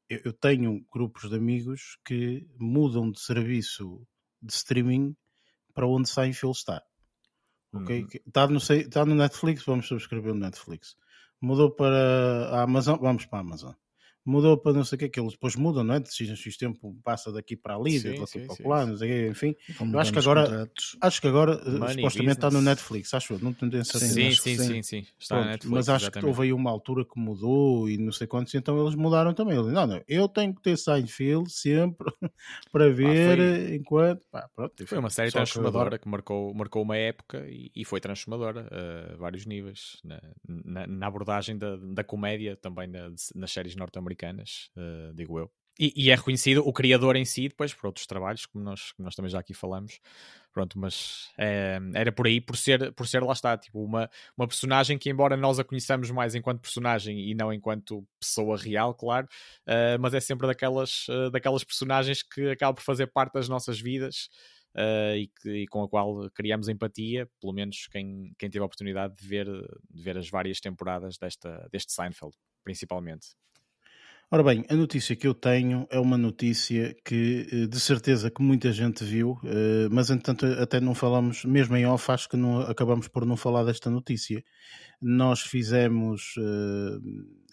eu 0.10 0.34
tenho 0.34 0.86
grupos 0.92 1.30
de 1.30 1.36
amigos 1.36 1.98
que 2.06 2.48
mudam 2.60 3.12
de 3.12 3.20
serviço 3.20 4.06
de 4.42 4.54
streaming 4.54 5.16
para 5.74 5.88
onde 5.88 6.10
Seinfeld 6.10 6.58
está. 6.58 6.84
Ok? 7.74 8.02
Uhum. 8.02 8.08
Está, 8.28 8.48
no, 8.48 8.58
está 8.58 9.06
no 9.06 9.16
Netflix, 9.16 9.66
vamos 9.66 9.88
subscrever 9.88 10.34
no 10.34 10.40
Netflix. 10.40 10.96
Mudou 11.42 11.72
para 11.72 12.50
a 12.52 12.64
Amazon, 12.64 12.98
vamos 13.00 13.26
para 13.26 13.40
a 13.40 13.42
Amazon 13.42 13.74
mudou 14.26 14.58
para 14.58 14.74
não 14.74 14.84
sei 14.84 14.96
o 14.96 15.00
que, 15.00 15.10
que 15.10 15.20
eles 15.20 15.34
depois 15.34 15.56
mudam, 15.56 15.84
não 15.84 15.94
é? 15.94 16.00
De 16.00 16.12
X, 16.12 16.38
X 16.38 16.58
tempo 16.58 16.96
passa 17.04 17.32
daqui 17.32 17.56
para 17.56 17.76
ali, 17.76 18.00
sim, 18.00 18.10
daqui 18.10 18.26
sim, 18.28 18.48
para 18.48 18.68
lá, 18.68 18.86
não 18.86 18.98
sei 18.98 19.08
o 19.08 19.14
que, 19.14 19.30
enfim. 19.30 19.56
Eu 19.94 20.00
acho 20.00 20.12
que 20.12 20.20
agora, 20.20 20.44
contratos. 20.44 20.98
acho 21.00 21.22
que 21.22 21.28
agora 21.28 21.54
eh, 21.54 21.70
Money, 21.70 21.96
supostamente 21.96 22.08
business. 22.16 22.32
está 22.32 22.52
no 22.52 22.62
Netflix, 22.62 23.14
acho 23.14 23.34
eu, 23.34 23.40
não 23.40 23.54
tenho 23.54 23.72
certeza. 23.86 24.14
Sim, 24.14 24.32
sim, 24.32 24.58
sim, 24.58 24.84
sim, 24.84 25.08
está 25.20 25.36
Pronto, 25.36 25.48
Netflix, 25.50 25.72
Mas 25.72 25.90
acho 25.90 26.06
exatamente. 26.06 26.24
que 26.24 26.28
houve 26.28 26.42
aí 26.48 26.54
uma 26.54 26.72
altura 26.72 27.06
que 27.06 27.20
mudou 27.20 27.88
e 27.88 27.98
não 27.98 28.12
sei 28.12 28.26
quantos, 28.26 28.54
então 28.56 28.82
eles 28.82 28.96
mudaram 28.96 29.34
também. 29.34 29.56
Não, 29.56 29.86
não, 29.86 30.02
eu 30.08 30.28
tenho 30.28 30.56
que 30.56 30.62
ter 30.62 30.76
Seinfeld 30.76 31.52
sempre 31.52 32.12
para 32.72 32.90
ver 32.90 33.40
ah, 33.40 33.68
foi, 33.68 33.76
enquanto. 33.76 34.26
Pá, 34.32 34.50
pronto, 34.56 34.88
foi 34.88 34.98
uma 34.98 35.10
série 35.12 35.32
transformadora 35.32 36.00
que, 36.00 36.04
que, 36.04 36.10
marcou, 36.10 36.54
marcou 36.56 36.82
uma 36.82 36.98
época 36.98 37.46
e, 37.48 37.72
e 37.76 37.86
foi 37.86 38.00
transformadora 38.00 38.68
a 38.72 39.16
vários 39.18 39.46
níveis 39.46 40.00
na, 40.04 40.20
na, 40.48 40.88
na 40.88 41.08
abordagem 41.08 41.58
da, 41.58 41.76
da 41.78 42.04
comédia 42.04 42.56
também 42.56 42.88
na, 42.88 43.10
nas 43.36 43.52
séries 43.52 43.76
norte-americanas 43.76 44.15
americanas, 44.16 44.70
uh, 44.78 45.14
digo 45.14 45.38
eu. 45.38 45.52
E, 45.78 45.92
e, 45.94 46.10
é 46.10 46.16
reconhecido 46.16 46.66
o 46.66 46.72
criador 46.72 47.18
em 47.18 47.26
si, 47.26 47.50
depois 47.50 47.74
por 47.74 47.88
outros 47.88 48.06
trabalhos, 48.06 48.46
como 48.46 48.64
nós, 48.64 48.94
como 48.94 49.06
nós 49.06 49.14
também 49.14 49.30
já 49.30 49.40
aqui 49.40 49.54
falamos. 49.54 50.00
Pronto, 50.54 50.80
mas 50.80 51.34
é, 51.38 51.78
era 51.94 52.14
por 52.14 52.28
aí, 52.28 52.40
por 52.40 52.56
ser, 52.56 52.94
por 52.94 53.06
ser 53.06 53.22
lá 53.22 53.34
está, 53.34 53.58
tipo, 53.58 53.84
uma, 53.84 54.10
uma 54.38 54.48
personagem 54.48 54.98
que, 54.98 55.10
embora 55.10 55.36
nós 55.36 55.60
a 55.60 55.66
conheçamos 55.66 56.10
mais 56.12 56.34
enquanto 56.34 56.62
personagem 56.62 57.20
e 57.30 57.36
não 57.36 57.52
enquanto 57.52 58.08
pessoa 58.18 58.58
real, 58.58 58.94
claro, 58.94 59.28
uh, 59.68 60.00
mas 60.00 60.14
é 60.14 60.22
sempre 60.22 60.48
daquelas, 60.48 61.10
uh, 61.10 61.30
daquelas 61.30 61.66
personagens 61.66 62.24
que 62.24 62.52
acabam 62.52 62.76
por 62.76 62.84
fazer 62.84 63.08
parte 63.08 63.34
das 63.34 63.50
nossas 63.50 63.80
vidas. 63.80 64.30
Uh, 64.78 65.16
e, 65.16 65.32
que, 65.42 65.50
e, 65.50 65.68
com 65.68 65.84
a 65.84 65.88
qual 65.90 66.30
criamos 66.32 66.68
empatia, 66.68 67.30
pelo 67.40 67.54
menos 67.54 67.88
quem, 67.88 68.34
quem 68.38 68.50
teve 68.50 68.62
a 68.62 68.66
oportunidade 68.66 69.16
de 69.16 69.26
ver, 69.26 69.46
de 69.90 70.04
ver 70.04 70.18
as 70.18 70.30
várias 70.30 70.60
temporadas 70.60 71.18
desta, 71.18 71.66
deste 71.72 71.94
Seinfeld, 71.94 72.36
principalmente. 72.62 73.28
Ora 74.32 74.42
bem, 74.42 74.66
a 74.70 74.76
notícia 74.76 75.16
que 75.16 75.28
eu 75.28 75.36
tenho 75.36 75.86
é 75.88 76.00
uma 76.00 76.18
notícia 76.18 76.96
que 77.06 77.48
eh, 77.52 77.68
de 77.68 77.80
certeza 77.80 78.32
que 78.32 78.42
muita 78.42 78.72
gente 78.72 79.04
viu, 79.04 79.40
eh, 79.44 79.88
mas 79.92 80.10
entretanto 80.10 80.48
até 80.60 80.80
não 80.80 80.96
falamos, 80.96 81.46
mesmo 81.46 81.78
em 81.78 81.86
off, 81.86 82.12
acho 82.12 82.28
que 82.28 82.36
não, 82.36 82.62
acabamos 82.62 83.08
por 83.08 83.24
não 83.24 83.38
falar 83.38 83.64
desta 83.64 83.88
notícia. 83.88 84.44
Nós 85.00 85.42
fizemos 85.42 86.36
uh, 86.38 87.00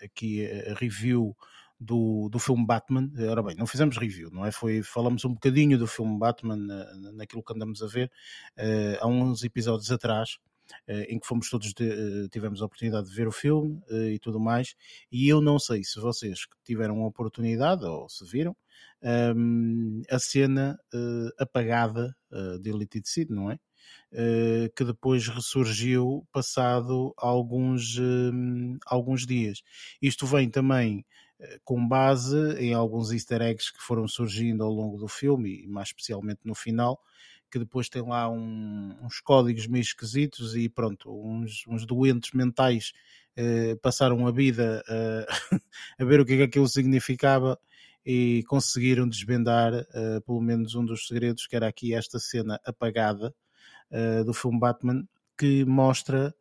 aqui 0.02 0.46
a 0.46 0.74
review 0.74 1.36
do, 1.78 2.28
do 2.30 2.38
filme 2.38 2.64
Batman. 2.66 3.10
Ora 3.30 3.42
bem, 3.42 3.56
não 3.56 3.66
fizemos 3.66 3.98
review, 3.98 4.30
não 4.30 4.46
é? 4.46 4.50
Foi, 4.50 4.82
falamos 4.82 5.24
um 5.26 5.34
bocadinho 5.34 5.78
do 5.78 5.86
filme 5.86 6.18
Batman 6.18 6.56
na, 6.56 7.12
naquilo 7.12 7.42
que 7.44 7.52
andamos 7.52 7.82
a 7.82 7.86
ver 7.86 8.10
há 9.00 9.06
uns 9.06 9.42
episódios 9.44 9.90
atrás. 9.90 10.38
Eh, 10.86 11.06
em 11.14 11.18
que 11.18 11.26
fomos 11.26 11.48
todos, 11.48 11.72
de, 11.74 11.84
eh, 12.24 12.28
tivemos 12.30 12.60
a 12.62 12.64
oportunidade 12.66 13.08
de 13.08 13.14
ver 13.14 13.28
o 13.28 13.32
filme 13.32 13.80
eh, 13.90 14.12
e 14.14 14.18
tudo 14.18 14.40
mais, 14.40 14.74
e 15.10 15.28
eu 15.28 15.40
não 15.40 15.58
sei 15.58 15.84
se 15.84 16.00
vocês 16.00 16.40
tiveram 16.64 17.02
a 17.02 17.06
oportunidade 17.06 17.84
ou 17.84 18.08
se 18.08 18.24
viram 18.26 18.56
ehm, 19.02 20.02
a 20.10 20.18
cena 20.18 20.78
apagada 21.38 22.14
de 22.60 22.70
Elite 22.70 23.02
Seed, 23.04 23.30
não 23.30 23.50
é? 23.50 23.58
que 24.74 24.84
depois 24.84 25.26
ressurgiu 25.28 26.26
passado 26.32 27.12
alguns, 27.16 27.98
ehm, 27.98 28.78
alguns 28.86 29.26
dias. 29.26 29.62
Isto 30.00 30.26
vem 30.26 30.48
também 30.50 31.04
com 31.64 31.86
base 31.86 32.36
em 32.58 32.72
alguns 32.72 33.10
easter 33.12 33.42
eggs 33.42 33.72
que 33.72 33.82
foram 33.82 34.06
surgindo 34.06 34.62
ao 34.62 34.70
longo 34.70 34.96
do 34.98 35.08
filme 35.08 35.64
e 35.64 35.68
mais 35.68 35.88
especialmente 35.88 36.40
no 36.44 36.54
final, 36.54 37.00
que 37.52 37.58
depois 37.58 37.90
tem 37.90 38.00
lá 38.00 38.30
um, 38.30 38.96
uns 39.02 39.20
códigos 39.20 39.66
meio 39.66 39.82
esquisitos 39.82 40.56
e 40.56 40.70
pronto, 40.70 41.12
uns, 41.12 41.64
uns 41.68 41.84
doentes 41.84 42.32
mentais 42.32 42.94
eh, 43.36 43.76
passaram 43.82 44.26
a 44.26 44.32
vida 44.32 44.82
a 46.00 46.04
ver 46.04 46.18
o 46.18 46.24
que 46.24 46.32
é 46.32 46.36
que 46.38 46.42
aquilo 46.44 46.66
significava 46.66 47.58
e 48.04 48.42
conseguiram 48.48 49.06
desvendar 49.06 49.74
eh, 49.74 50.20
pelo 50.26 50.40
menos 50.40 50.74
um 50.74 50.84
dos 50.84 51.06
segredos, 51.06 51.46
que 51.46 51.54
era 51.54 51.68
aqui 51.68 51.94
esta 51.94 52.18
cena 52.18 52.58
apagada 52.64 53.34
eh, 53.90 54.24
do 54.24 54.32
filme 54.32 54.58
Batman, 54.58 55.06
que 55.36 55.64
mostra 55.64 56.34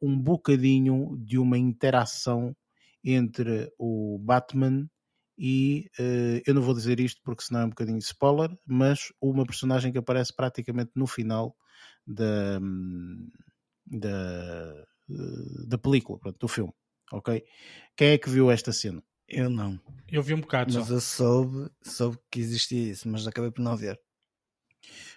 um 0.00 0.18
bocadinho 0.18 1.16
de 1.18 1.38
uma 1.38 1.58
interação 1.58 2.56
entre 3.04 3.70
o 3.78 4.18
Batman 4.18 4.88
e 5.38 5.88
uh, 6.00 6.42
eu 6.46 6.54
não 6.54 6.62
vou 6.62 6.74
dizer 6.74 6.98
isto 7.00 7.20
porque 7.24 7.44
senão 7.44 7.60
é 7.60 7.64
um 7.66 7.70
bocadinho 7.70 7.98
spoiler, 7.98 8.50
mas 8.66 9.12
uma 9.20 9.46
personagem 9.46 9.92
que 9.92 9.98
aparece 9.98 10.34
praticamente 10.34 10.90
no 10.96 11.06
final 11.06 11.56
da, 12.06 12.58
da, 13.86 14.84
da 15.68 15.78
película, 15.78 16.18
pronto, 16.18 16.38
do 16.38 16.48
filme, 16.48 16.72
ok? 17.12 17.44
Quem 17.96 18.08
é 18.08 18.18
que 18.18 18.28
viu 18.28 18.50
esta 18.50 18.72
cena? 18.72 19.02
Eu 19.28 19.48
não. 19.48 19.78
Eu 20.08 20.22
vi 20.22 20.34
um 20.34 20.40
bocado 20.40 20.72
Mas 20.72 20.88
só. 20.88 20.94
eu 20.94 21.00
soube, 21.00 21.70
soube 21.82 22.18
que 22.30 22.40
existia 22.40 22.90
isso, 22.92 23.08
mas 23.08 23.26
acabei 23.26 23.50
por 23.50 23.62
não 23.62 23.76
ver. 23.76 23.98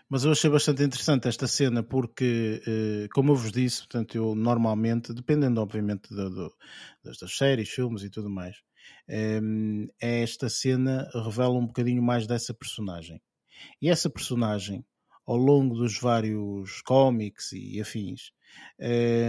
Mas 0.10 0.26
eu 0.26 0.32
achei 0.32 0.50
bastante 0.50 0.84
interessante 0.84 1.28
esta 1.28 1.48
cena 1.48 1.82
porque, 1.84 2.62
eh, 2.68 3.08
como 3.14 3.32
eu 3.32 3.36
vos 3.36 3.52
disse, 3.52 3.80
portanto, 3.80 4.16
eu 4.16 4.36
normalmente, 4.36 5.14
dependendo 5.14 5.62
obviamente 5.62 6.10
do, 6.14 6.30
do, 6.30 6.54
das 7.04 7.38
séries, 7.38 7.70
filmes 7.70 8.04
e 8.04 8.10
tudo 8.10 8.30
mais, 8.30 8.58
um, 9.10 9.88
esta 10.00 10.50
cena 10.50 11.10
revela 11.14 11.54
um 11.54 11.66
bocadinho 11.66 12.02
mais 12.02 12.28
dessa 12.28 12.54
personagem. 12.54 13.22
E 13.82 13.90
essa 13.90 14.10
personagem, 14.10 14.86
ao 15.26 15.38
longo 15.38 15.76
dos 15.76 16.00
vários 16.00 16.82
cómics 16.82 17.52
e 17.52 17.80
afins, 17.80 18.32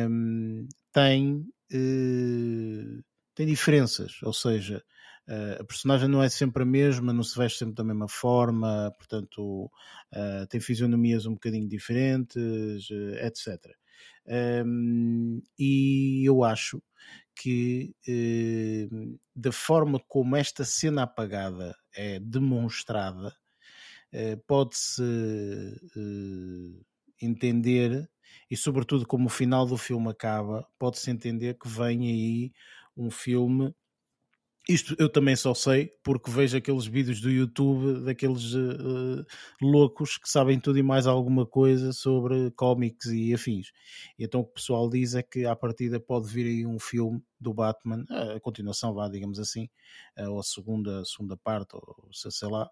um, 0.09 0.67
tem, 0.93 1.47
uh, 1.73 3.05
tem 3.35 3.47
diferenças, 3.47 4.23
ou 4.23 4.33
seja, 4.33 4.83
uh, 5.29 5.63
a 5.63 5.65
personagem 5.65 6.09
não 6.09 6.23
é 6.23 6.29
sempre 6.29 6.63
a 6.63 6.67
mesma, 6.67 7.13
não 7.13 7.23
se 7.23 7.37
veste 7.37 7.59
sempre 7.59 7.75
da 7.75 7.85
mesma 7.85 8.09
forma, 8.09 8.93
portanto, 8.97 9.71
uh, 10.15 10.47
tem 10.49 10.61
fisionomias 10.61 11.27
um 11.27 11.35
bocadinho 11.35 11.69
diferentes, 11.69 12.89
etc. 13.21 13.75
Um, 14.65 15.43
e 15.59 16.23
eu 16.29 16.45
acho 16.45 16.81
que 17.35 17.95
eh, 18.07 18.89
da 19.35 19.53
forma 19.53 20.01
como 20.09 20.37
esta 20.37 20.65
cena 20.65 21.05
apagada 21.05 21.77
é 21.95 22.21
demonstrada, 22.21 23.35
eh, 24.13 24.37
pode-se 24.47 25.03
eh, 25.97 26.83
entender, 27.21 28.09
e 28.51 28.57
sobretudo 28.57 29.07
como 29.07 29.27
o 29.27 29.31
final 29.31 29.67
do 29.67 29.77
filme 29.77 30.11
acaba, 30.11 30.67
pode-se 30.79 31.11
entender 31.11 31.55
que 31.55 31.69
vem 31.69 32.09
aí 32.09 32.53
um 32.97 33.11
filme 33.11 33.75
isto 34.69 34.95
eu 34.99 35.09
também 35.09 35.35
só 35.35 35.55
sei 35.55 35.93
porque 36.05 36.31
vejo 36.31 36.57
aqueles 36.57 36.87
vídeos 36.87 37.21
do 37.21 37.31
YouTube 37.31 38.05
daqueles 38.05 38.55
uh, 38.55 39.27
loucos 39.61 40.17
que 40.17 40.29
sabem 40.29 40.61
tudo 40.61 40.79
e 40.79 40.83
mais 40.83 41.07
alguma 41.07 41.45
coisa 41.45 41.93
sobre 41.93 42.51
cómics 42.53 43.07
e 43.07 43.35
afins. 43.35 43.73
E 44.19 44.25
então 44.25 44.41
o 44.41 44.45
que 44.45 44.51
o 44.51 44.55
pessoal 44.55 44.89
diz 44.89 45.15
é 45.15 45.23
que 45.23 45.45
à 45.47 45.57
partida 45.57 45.99
pode 45.99 46.29
vir 46.29 46.47
aí 46.47 46.67
um 46.67 46.79
filme 46.79 47.21
do 47.41 47.53
Batman, 47.53 48.05
a 48.09 48.39
continuação, 48.39 48.95
vá, 48.95 49.09
digamos 49.09 49.41
assim, 49.41 49.69
uh, 50.19 50.31
ou 50.31 50.39
a 50.39 50.43
segunda, 50.45 51.05
segunda 51.05 51.37
parte, 51.37 51.75
ou 51.75 52.09
sei 52.13 52.49
lá, 52.49 52.71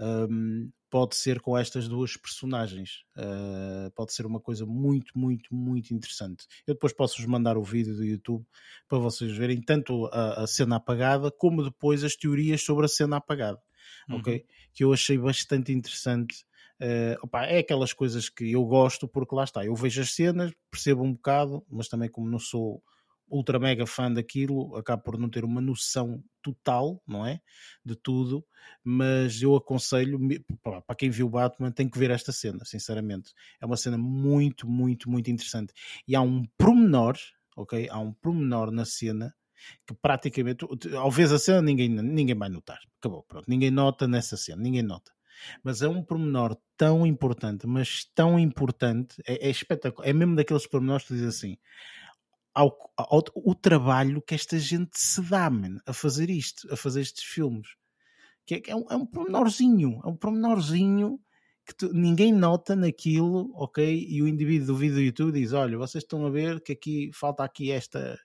um, 0.00 0.70
pode 0.88 1.14
ser 1.14 1.40
com 1.40 1.56
estas 1.56 1.86
duas 1.86 2.16
personagens. 2.16 3.04
Uh, 3.16 3.90
pode 3.92 4.12
ser 4.12 4.26
uma 4.26 4.40
coisa 4.40 4.64
muito, 4.64 5.16
muito, 5.16 5.54
muito 5.54 5.94
interessante. 5.94 6.46
Eu 6.66 6.74
depois 6.74 6.92
posso-vos 6.92 7.26
mandar 7.26 7.56
o 7.56 7.62
vídeo 7.62 7.94
do 7.94 8.04
YouTube 8.04 8.44
para 8.88 8.98
vocês 8.98 9.30
verem 9.36 9.60
tanto 9.60 10.06
a, 10.06 10.42
a 10.42 10.46
cena 10.46 10.76
apagada 10.76 11.30
como 11.30 11.62
depois 11.62 12.02
as 12.02 12.16
teorias 12.16 12.62
sobre 12.62 12.86
a 12.86 12.88
cena 12.88 13.18
apagada. 13.18 13.60
Uhum. 14.08 14.16
Ok? 14.16 14.44
Que 14.72 14.84
eu 14.84 14.92
achei 14.92 15.18
bastante 15.18 15.72
interessante. 15.72 16.44
Uh, 16.80 17.14
opa, 17.22 17.44
é 17.44 17.58
aquelas 17.58 17.92
coisas 17.92 18.30
que 18.30 18.50
eu 18.50 18.64
gosto 18.64 19.06
porque 19.06 19.34
lá 19.34 19.44
está, 19.44 19.64
eu 19.64 19.74
vejo 19.74 20.00
as 20.00 20.14
cenas, 20.14 20.50
percebo 20.70 21.04
um 21.04 21.12
bocado, 21.12 21.62
mas 21.70 21.88
também 21.88 22.08
como 22.08 22.28
não 22.28 22.38
sou 22.38 22.82
ultra 23.30 23.58
mega 23.58 23.86
fã 23.86 24.12
daquilo, 24.12 24.76
acaba 24.76 25.00
por 25.00 25.18
não 25.18 25.28
ter 25.30 25.44
uma 25.44 25.60
noção 25.60 26.22
total, 26.42 27.02
não 27.06 27.26
é? 27.26 27.40
De 27.84 27.94
tudo, 27.94 28.44
mas 28.82 29.40
eu 29.40 29.54
aconselho, 29.54 30.18
para 30.62 30.96
quem 30.96 31.10
viu 31.10 31.28
Batman, 31.28 31.70
tem 31.70 31.88
que 31.88 31.98
ver 31.98 32.10
esta 32.10 32.32
cena, 32.32 32.64
sinceramente. 32.64 33.32
É 33.60 33.66
uma 33.66 33.76
cena 33.76 33.96
muito, 33.96 34.68
muito, 34.68 35.08
muito 35.08 35.30
interessante. 35.30 35.72
E 36.06 36.16
há 36.16 36.20
um 36.20 36.44
promenor, 36.58 37.16
ok? 37.56 37.88
Há 37.90 37.98
um 37.98 38.12
promenor 38.12 38.70
na 38.70 38.84
cena 38.84 39.34
que 39.86 39.94
praticamente, 39.94 40.66
ao 40.96 41.10
ver 41.10 41.32
a 41.32 41.38
cena, 41.38 41.62
ninguém, 41.62 41.88
ninguém 41.88 42.34
vai 42.34 42.48
notar. 42.48 42.80
Acabou, 42.98 43.22
pronto. 43.24 43.44
Ninguém 43.48 43.70
nota 43.70 44.08
nessa 44.08 44.36
cena, 44.36 44.62
ninguém 44.62 44.82
nota. 44.82 45.12
Mas 45.62 45.82
é 45.82 45.88
um 45.88 46.02
promenor 46.02 46.56
tão 46.76 47.06
importante, 47.06 47.66
mas 47.66 48.04
tão 48.14 48.38
importante, 48.38 49.22
é, 49.26 49.46
é 49.46 49.50
espetacular. 49.50 50.08
É 50.08 50.12
mesmo 50.12 50.36
daqueles 50.36 50.66
promenores 50.66 51.06
que 51.06 51.14
diz 51.14 51.22
assim: 51.22 51.56
ao, 52.60 52.92
ao, 52.96 53.24
o 53.34 53.54
trabalho 53.54 54.20
que 54.20 54.34
esta 54.34 54.58
gente 54.58 54.90
se 54.94 55.22
dá 55.22 55.48
man, 55.48 55.78
a 55.86 55.92
fazer 55.92 56.28
isto, 56.28 56.72
a 56.72 56.76
fazer 56.76 57.00
estes 57.00 57.24
filmes. 57.24 57.68
Que 58.44 58.56
é, 58.56 58.62
é, 58.68 58.76
um, 58.76 58.86
é 58.90 58.96
um 58.96 59.06
pormenorzinho, 59.06 60.00
é 60.04 60.08
um 60.08 60.16
pormenorzinho 60.16 61.18
que 61.66 61.74
tu, 61.74 61.92
ninguém 61.92 62.32
nota 62.32 62.76
naquilo, 62.76 63.50
ok? 63.54 64.06
E 64.08 64.22
o 64.22 64.28
indivíduo 64.28 64.68
do 64.68 64.76
vídeo 64.76 64.96
do 64.96 65.02
YouTube 65.02 65.40
diz: 65.40 65.52
Olha, 65.52 65.78
vocês 65.78 66.04
estão 66.04 66.26
a 66.26 66.30
ver 66.30 66.60
que 66.60 66.72
aqui 66.72 67.10
falta 67.14 67.44
aqui 67.44 67.70
esta, 67.70 68.18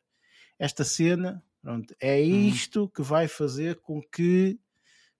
esta 0.59 0.83
cena, 0.83 1.43
pronto, 1.61 1.95
é 1.99 2.19
uhum. 2.19 2.47
isto 2.47 2.89
que 2.89 3.01
vai 3.01 3.27
fazer 3.27 3.79
com 3.81 4.01
que 4.01 4.59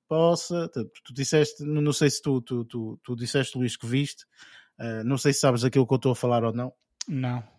possa. 0.08 0.68
Tu, 0.70 0.86
tu 1.06 1.14
disseste, 1.14 1.64
não 1.64 1.94
sei 1.94 2.10
se 2.10 2.22
tu, 2.22 2.42
tu, 2.42 2.66
tu, 2.66 3.00
tu 3.04 3.16
disseste, 3.16 3.58
Luís, 3.58 3.78
que 3.78 3.88
viste, 3.88 4.26
uh, 4.80 5.04
não 5.06 5.18
sei 5.18 5.32
se 5.32 5.40
sabes 5.40 5.64
aquilo 5.64 5.88
que 5.88 5.94
eu 5.94 5.98
estou 5.98 6.12
a 6.12 6.16
falar 6.16 6.44
ou 6.44 6.54
não. 6.54 6.74
Não. 7.08 7.55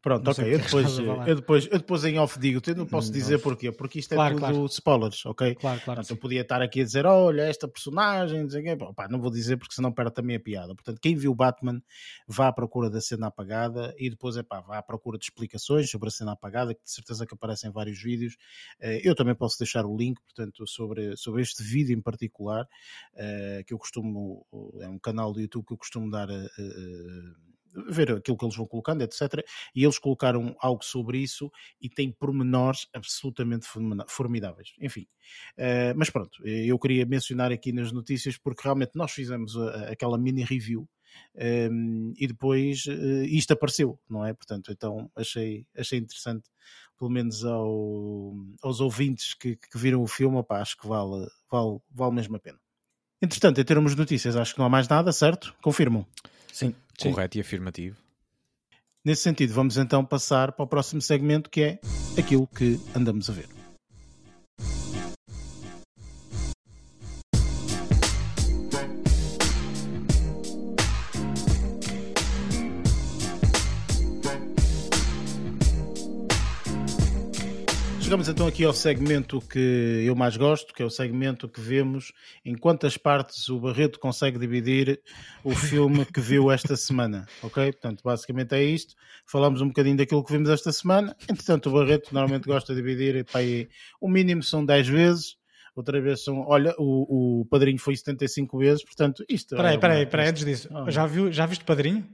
Pronto, 0.00 0.30
ok. 0.30 0.54
Eu 0.54 0.58
que 0.58 0.64
depois, 0.64 0.98
eu, 0.98 1.34
depois, 1.36 1.66
eu 1.66 1.78
depois 1.78 2.04
em 2.04 2.18
off 2.18 2.38
digo, 2.38 2.60
eu 2.66 2.74
não 2.76 2.86
posso 2.86 3.08
Hum, 3.08 3.12
dizer 3.12 3.34
off. 3.34 3.42
porquê, 3.44 3.72
porque 3.72 3.98
isto 3.98 4.12
é 4.12 4.16
Claro, 4.16 4.34
tudo 4.34 4.38
claro. 4.38 4.66
spoilers, 4.66 5.26
ok? 5.26 5.54
Claro, 5.54 5.80
claro. 5.80 6.00
Portanto, 6.00 6.10
eu 6.10 6.16
podia 6.16 6.40
estar 6.42 6.62
aqui 6.62 6.80
a 6.80 6.84
dizer, 6.84 7.04
olha, 7.04 7.42
esta 7.42 7.66
personagem, 7.66 8.42
não 8.42 8.48
sei. 8.50 8.76
Pá, 8.94 9.08
não 9.08 9.20
vou 9.20 9.30
dizer 9.30 9.56
porque 9.56 9.74
senão 9.74 9.92
perde 9.92 10.12
também 10.14 10.36
a 10.36 10.40
piada. 10.40 10.74
Portanto, 10.74 11.00
quem 11.00 11.16
viu 11.16 11.34
Batman 11.34 11.82
vá 12.28 12.48
à 12.48 12.52
procura 12.52 12.88
da 12.88 13.00
cena 13.00 13.26
apagada 13.26 13.92
e 13.98 14.08
depois 14.08 14.36
é 14.36 14.42
pá, 14.42 14.60
vá 14.60 14.78
à 14.78 14.82
procura 14.82 15.18
de 15.18 15.24
explicações 15.24 15.90
sobre 15.90 16.08
a 16.08 16.10
cena 16.12 16.32
apagada, 16.32 16.74
que 16.74 16.82
de 16.84 16.90
certeza 16.92 17.26
que 17.26 17.34
aparecem 17.34 17.68
em 17.70 17.72
vários 17.72 18.00
vídeos. 18.00 18.36
Eh, 18.80 19.00
Eu 19.04 19.14
também 19.16 19.34
posso 19.34 19.58
deixar 19.58 19.84
o 19.84 19.96
link, 19.96 20.20
portanto, 20.22 20.64
sobre, 20.66 21.16
sobre 21.16 21.42
este 21.42 21.62
vídeo 21.62 21.96
em 21.96 22.00
particular, 22.00 22.66
eh, 23.16 23.62
que 23.66 23.74
eu 23.74 23.78
costumo, 23.78 24.46
é 24.80 24.88
um 24.88 24.98
canal 24.98 25.32
do 25.32 25.40
YouTube 25.40 25.66
que 25.66 25.72
eu 25.72 25.78
costumo 25.78 26.08
dar. 26.10 26.28
Eh, 27.74 27.80
eh, 27.80 27.92
ver 27.92 28.12
aquilo 28.12 28.36
que 28.36 28.44
eles 28.44 28.56
vão 28.56 28.66
colocando, 28.66 29.02
etc. 29.02 29.44
E 29.74 29.84
eles 29.84 29.98
colocaram 29.98 30.56
algo 30.60 30.84
sobre 30.84 31.18
isso 31.18 31.50
e 31.80 31.88
tem 31.88 32.10
pormenores 32.12 32.86
absolutamente 32.92 33.66
formidáveis. 34.08 34.74
Enfim, 34.80 35.06
eh, 35.56 35.94
mas 35.94 36.10
pronto, 36.10 36.38
eh, 36.44 36.66
eu 36.66 36.78
queria 36.78 37.04
mencionar 37.06 37.52
aqui 37.52 37.72
nas 37.72 37.92
notícias 37.92 38.36
porque 38.36 38.62
realmente 38.62 38.92
nós 38.94 39.10
fizemos 39.12 39.56
a- 39.56 39.70
a- 39.70 39.90
aquela 39.92 40.18
mini 40.18 40.44
review 40.44 40.88
ehm, 41.34 42.12
e 42.16 42.26
depois 42.26 42.84
eh, 42.86 43.24
isto 43.26 43.52
apareceu, 43.52 43.98
não 44.08 44.24
é? 44.24 44.32
Portanto, 44.34 44.70
então 44.70 45.10
achei, 45.16 45.66
achei 45.76 45.98
interessante, 45.98 46.48
pelo 46.98 47.10
menos 47.10 47.44
ao- 47.44 48.34
aos 48.62 48.80
ouvintes 48.80 49.34
que, 49.34 49.56
que 49.56 49.78
viram 49.78 50.02
o 50.02 50.06
filme, 50.06 50.36
opá, 50.36 50.60
acho 50.60 50.76
que 50.76 50.86
vale, 50.86 51.26
vale, 51.50 51.78
vale 51.90 52.14
mesmo 52.14 52.36
a 52.36 52.40
pena. 52.40 52.58
Entretanto, 53.20 53.60
em 53.60 53.64
termos 53.64 53.92
de 53.92 53.98
notícias, 53.98 54.36
acho 54.36 54.52
que 54.54 54.58
não 54.60 54.66
há 54.66 54.68
mais 54.68 54.86
nada, 54.86 55.10
certo? 55.12 55.54
Confirmam. 55.62 56.06
Sim. 56.58 56.74
Sim. 56.98 57.12
Correto 57.12 57.38
e 57.38 57.40
afirmativo. 57.40 57.96
Nesse 59.04 59.22
sentido, 59.22 59.54
vamos 59.54 59.78
então 59.78 60.04
passar 60.04 60.50
para 60.50 60.64
o 60.64 60.66
próximo 60.66 61.00
segmento 61.00 61.48
que 61.48 61.62
é 61.62 61.78
aquilo 62.18 62.48
que 62.48 62.80
andamos 62.96 63.30
a 63.30 63.32
ver. 63.32 63.57
Chegamos 78.08 78.26
então 78.26 78.46
aqui 78.46 78.64
ao 78.64 78.72
segmento 78.72 79.38
que 79.38 80.02
eu 80.06 80.16
mais 80.16 80.34
gosto, 80.34 80.72
que 80.72 80.82
é 80.82 80.86
o 80.86 80.88
segmento 80.88 81.46
que 81.46 81.60
vemos 81.60 82.10
em 82.42 82.56
quantas 82.56 82.96
partes 82.96 83.50
o 83.50 83.60
Barreto 83.60 84.00
consegue 84.00 84.38
dividir 84.38 84.98
o 85.44 85.54
filme 85.54 86.06
que 86.06 86.18
viu 86.18 86.50
esta 86.50 86.74
semana, 86.74 87.26
ok? 87.44 87.70
Portanto, 87.70 88.00
basicamente 88.02 88.54
é 88.54 88.64
isto. 88.64 88.94
Falamos 89.26 89.60
um 89.60 89.66
bocadinho 89.68 89.98
daquilo 89.98 90.24
que 90.24 90.32
vimos 90.32 90.48
esta 90.48 90.72
semana. 90.72 91.14
Entretanto, 91.28 91.68
o 91.68 91.72
Barreto 91.74 92.08
normalmente 92.14 92.46
gosta 92.46 92.74
de 92.74 92.80
dividir, 92.80 93.26
pá, 93.26 93.40
aí, 93.40 93.68
o 94.00 94.08
mínimo 94.08 94.42
são 94.42 94.64
10 94.64 94.88
vezes, 94.88 95.36
outra 95.76 96.00
vez 96.00 96.24
são, 96.24 96.46
olha, 96.48 96.74
o, 96.78 97.42
o 97.42 97.44
Padrinho 97.44 97.78
foi 97.78 97.94
75 97.94 98.56
vezes, 98.56 98.82
portanto, 98.82 99.22
isto 99.28 99.54
Peraí, 99.54 99.74
é 99.74 99.78
peraí, 99.78 100.04
uma- 100.04 100.10
peraí, 100.10 100.28
antes 100.28 100.46
disso. 100.46 100.66
Ah. 100.72 100.90
Já, 100.90 101.04
viu, 101.04 101.30
já 101.30 101.44
viste 101.44 101.62
Padrinho? 101.62 102.08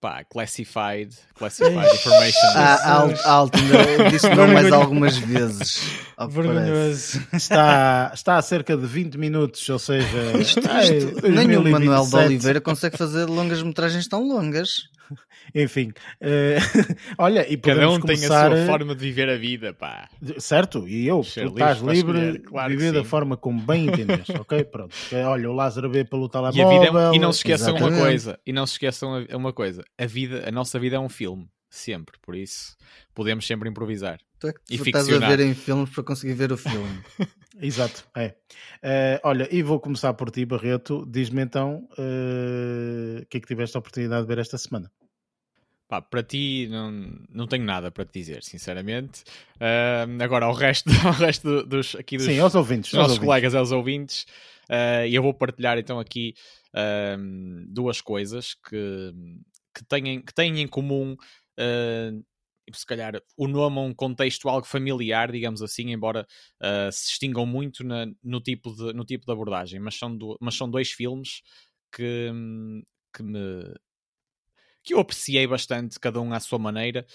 Pá, 0.00 0.24
classified, 0.24 1.14
classified 1.36 1.94
information. 1.94 2.48
Ah, 2.54 3.12
Alto, 3.26 3.58
disse 4.10 4.28
não 4.34 4.48
mais 4.48 4.72
algumas 4.72 5.18
vezes. 5.18 5.82
Vergonhoso. 6.30 7.20
Está, 7.34 8.10
está 8.14 8.36
a 8.38 8.42
cerca 8.42 8.76
de 8.78 8.86
20 8.86 9.18
minutos, 9.18 9.68
ou 9.68 9.78
seja, 9.78 10.06
Isto, 10.38 10.60
ai, 10.70 10.96
isto, 10.96 11.28
nem 11.28 11.54
o 11.56 11.62
Manuel 11.62 12.04
de 12.04 12.10
2027. 12.12 12.26
Oliveira 12.26 12.60
consegue 12.62 12.96
fazer 12.96 13.26
longas 13.26 13.62
metragens 13.62 14.08
tão 14.08 14.26
longas. 14.26 14.68
Enfim, 15.54 15.92
eh, 16.20 16.58
olha, 17.18 17.50
e 17.52 17.56
Cada 17.56 17.88
um 17.88 17.94
tem 17.94 18.14
começar, 18.16 18.52
a 18.52 18.56
sua 18.56 18.66
forma 18.66 18.94
de 18.94 19.00
viver 19.00 19.28
a 19.28 19.36
vida, 19.36 19.74
pá. 19.74 20.08
certo? 20.38 20.86
E 20.86 21.06
eu, 21.06 21.24
Ser 21.24 21.40
tu 21.48 21.54
livre 21.56 21.62
estás 21.64 21.78
livre 21.80 22.18
escolher, 22.18 22.42
claro 22.42 22.70
de 22.70 22.76
que 22.76 22.82
viver 22.84 22.98
da 23.02 23.04
forma 23.04 23.36
como 23.36 23.60
bem 23.60 23.86
entendes, 23.86 24.30
ok? 24.30 24.62
Pronto. 24.64 24.94
Olha, 25.26 25.50
o 25.50 25.52
Lázaro 25.52 25.90
vê 25.90 26.04
pelo 26.04 26.26
E, 26.26 26.26
a 26.26 26.30
telemóvel. 26.30 26.68
vida 26.80 26.98
é 27.12 27.16
e 27.16 27.18
não 27.18 27.32
se 27.32 27.38
esqueçam 27.38 27.70
uma 27.70 27.78
Exatamente. 27.78 28.00
coisa, 28.02 28.38
e 28.46 28.52
não 28.52 28.66
se 28.66 28.72
esqueçam 28.74 29.26
uma 29.32 29.52
coisa, 29.52 29.82
a 29.98 30.06
vida, 30.06 30.48
a 30.48 30.50
nossa 30.50 30.78
vida 30.78 30.96
é 30.96 30.98
um 30.98 31.08
filme, 31.08 31.48
sempre, 31.68 32.18
por 32.20 32.34
isso 32.34 32.76
podemos 33.14 33.46
sempre 33.46 33.68
improvisar. 33.68 34.20
Tu 34.38 34.48
é 34.48 34.52
que 34.52 34.60
E 34.70 34.78
tu 34.78 34.86
estás 34.86 35.08
a 35.12 35.18
ver 35.18 35.40
em 35.40 35.54
filmes 35.54 35.90
para 35.90 36.02
conseguir 36.02 36.32
ver 36.34 36.50
o 36.50 36.56
filme. 36.56 37.02
Exato, 37.60 38.06
é. 38.16 38.34
Eh, 38.82 39.20
olha, 39.22 39.46
e 39.54 39.62
vou 39.62 39.78
começar 39.78 40.14
por 40.14 40.30
ti, 40.30 40.46
Barreto. 40.46 41.04
Diz-me 41.06 41.42
então 41.42 41.86
eh, 41.98 43.20
o 43.22 43.26
que 43.26 43.36
é 43.36 43.40
que 43.40 43.46
tiveste 43.46 43.76
a 43.76 43.80
oportunidade 43.80 44.22
de 44.22 44.28
ver 44.28 44.38
esta 44.40 44.56
semana. 44.56 44.90
Pá, 45.86 46.00
para 46.00 46.22
ti 46.22 46.68
não, 46.70 46.90
não 47.28 47.46
tenho 47.46 47.64
nada 47.64 47.90
para 47.90 48.04
te 48.06 48.12
dizer, 48.18 48.42
sinceramente. 48.44 49.24
Ah, 49.58 50.06
agora, 50.24 50.46
ao 50.46 50.54
resto, 50.54 50.88
ao 51.04 51.12
resto 51.12 51.64
dos, 51.64 51.94
aqui 51.96 52.16
dos, 52.16 52.26
Sim, 52.26 52.38
aos 52.38 52.54
ouvintes. 52.54 52.92
dos 52.92 52.98
aos 52.98 53.08
nossos 53.08 53.18
ouvintes. 53.18 53.26
colegas, 53.26 53.54
aos 53.56 53.72
ouvintes, 53.72 54.26
e 55.06 55.14
eu 55.14 55.20
vou 55.22 55.34
partilhar 55.34 55.76
então 55.78 55.98
aqui 55.98 56.34
duas 57.66 58.00
coisas 58.00 58.54
que, 58.54 59.12
que, 59.82 59.88
têm, 59.88 60.22
que 60.22 60.34
têm 60.34 60.60
em 60.60 60.68
comum, 60.68 61.16
ah, 61.58 62.10
se 62.72 62.86
calhar, 62.86 63.20
o 63.36 63.48
nome 63.48 63.78
a 63.78 63.80
um 63.82 63.94
contexto 63.94 64.48
algo 64.48 64.66
familiar, 64.66 65.32
digamos 65.32 65.62
assim, 65.62 65.90
embora 65.92 66.26
ah, 66.60 66.90
se 66.92 67.08
distingam 67.08 67.44
muito 67.46 67.84
na- 67.84 68.06
no, 68.22 68.40
tipo 68.40 68.72
de, 68.74 68.92
no 68.92 69.04
tipo 69.04 69.26
de 69.26 69.32
abordagem, 69.32 69.80
mas 69.80 69.96
são, 69.96 70.16
do- 70.16 70.36
mas 70.40 70.54
são 70.56 70.70
dois 70.70 70.90
filmes 70.92 71.42
que, 71.92 72.30
hum, 72.32 72.82
que 73.14 73.22
me 73.22 73.74
que 74.82 74.94
eu 74.94 75.00
apreciei 75.00 75.46
bastante, 75.46 75.98
cada 76.00 76.20
um 76.20 76.32
à 76.32 76.40
sua 76.40 76.58
maneira, 76.58 77.06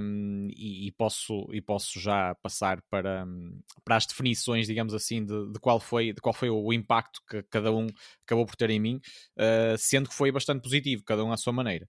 um, 0.00 0.48
e, 0.50 0.88
e 0.88 0.92
posso, 0.92 1.46
e 1.52 1.60
posso 1.60 2.00
já 2.00 2.34
passar 2.36 2.80
para, 2.88 3.24
hum, 3.26 3.60
para 3.84 3.96
as 3.96 4.06
definições, 4.06 4.66
digamos 4.66 4.94
assim, 4.94 5.24
de, 5.24 5.52
de 5.52 5.60
qual 5.60 5.78
foi, 5.78 6.12
de 6.12 6.20
qual 6.20 6.32
foi 6.32 6.48
o 6.48 6.72
impacto 6.72 7.20
que 7.28 7.42
cada 7.44 7.72
um 7.72 7.86
acabou 8.24 8.46
por 8.46 8.56
ter 8.56 8.70
em 8.70 8.80
mim, 8.80 9.00
uh, 9.38 9.76
sendo 9.78 10.08
que 10.08 10.14
foi 10.14 10.32
bastante 10.32 10.62
positivo, 10.62 11.04
cada 11.04 11.24
um 11.24 11.32
à 11.32 11.36
sua 11.36 11.52
maneira. 11.52 11.86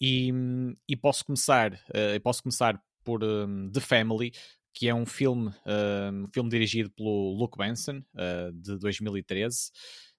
E, 0.00 0.32
hum, 0.32 0.74
e 0.88 0.96
posso 0.96 1.24
começar, 1.24 1.72
uh, 1.72 2.20
posso 2.22 2.42
começar 2.42 2.80
por 3.04 3.24
um, 3.24 3.70
The 3.70 3.80
Family, 3.80 4.32
que 4.74 4.88
é 4.88 4.94
um 4.94 5.04
filme, 5.04 5.50
um 6.14 6.28
filme 6.32 6.48
dirigido 6.48 6.90
pelo 6.92 7.34
Luke 7.36 7.58
Benson, 7.58 7.98
uh, 8.14 8.52
de 8.54 8.78
2013. 8.78 9.70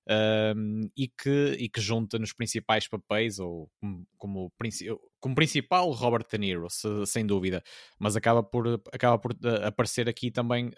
Um, 0.05 0.89
e, 0.97 1.07
que, 1.07 1.55
e 1.57 1.69
que 1.69 1.79
junta 1.79 2.19
nos 2.19 2.33
principais 2.33 2.87
papéis, 2.89 3.39
ou 3.39 3.69
como, 3.79 4.05
como, 4.17 4.53
como 5.19 5.35
principal, 5.35 5.89
Robert 5.91 6.25
De 6.29 6.37
Niro, 6.37 6.69
se- 6.69 7.05
sem 7.05 7.25
dúvida, 7.25 7.63
mas 7.97 8.17
acaba 8.17 8.43
por, 8.43 8.81
acaba 8.91 9.17
por 9.17 9.31
uh, 9.31 9.65
aparecer 9.65 10.09
aqui 10.09 10.29
também 10.29 10.71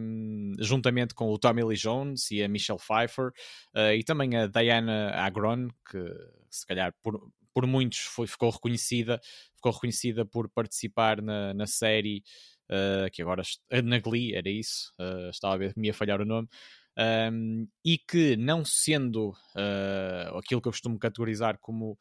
um, 0.00 0.52
juntamente 0.58 1.14
com 1.14 1.26
o 1.30 1.38
Tommy 1.38 1.62
Lee 1.62 1.76
Jones 1.76 2.28
e 2.32 2.42
a 2.42 2.48
Michelle 2.48 2.80
Pfeiffer 2.80 3.28
uh, 3.76 3.92
e 3.96 4.02
também 4.02 4.36
a 4.36 4.48
Diana 4.48 5.10
Agron, 5.14 5.68
que 5.88 6.02
se 6.50 6.66
calhar 6.66 6.92
por, 7.02 7.30
por 7.54 7.66
muitos 7.68 8.00
foi, 8.00 8.26
ficou 8.26 8.50
reconhecida, 8.50 9.20
ficou 9.54 9.70
reconhecida 9.70 10.24
por 10.24 10.48
participar 10.48 11.22
na, 11.22 11.54
na 11.54 11.66
série. 11.66 12.22
Uh, 12.70 13.10
que 13.12 13.20
agora 13.20 13.42
na 13.84 13.98
Glee 13.98 14.34
era 14.34 14.48
isso, 14.48 14.94
uh, 14.98 15.28
estava 15.28 15.54
a 15.54 15.56
ver 15.58 15.74
me 15.76 15.88
ia 15.88 15.92
falhar 15.92 16.22
o 16.22 16.24
nome, 16.24 16.48
um, 16.98 17.66
e 17.84 17.96
que 17.96 18.36
não 18.36 18.64
sendo 18.64 19.30
uh, 19.30 20.38
aquilo 20.38 20.60
que 20.60 20.68
eu 20.68 20.72
costumo 20.72 20.98
categorizar 20.98 21.58
como 21.58 21.92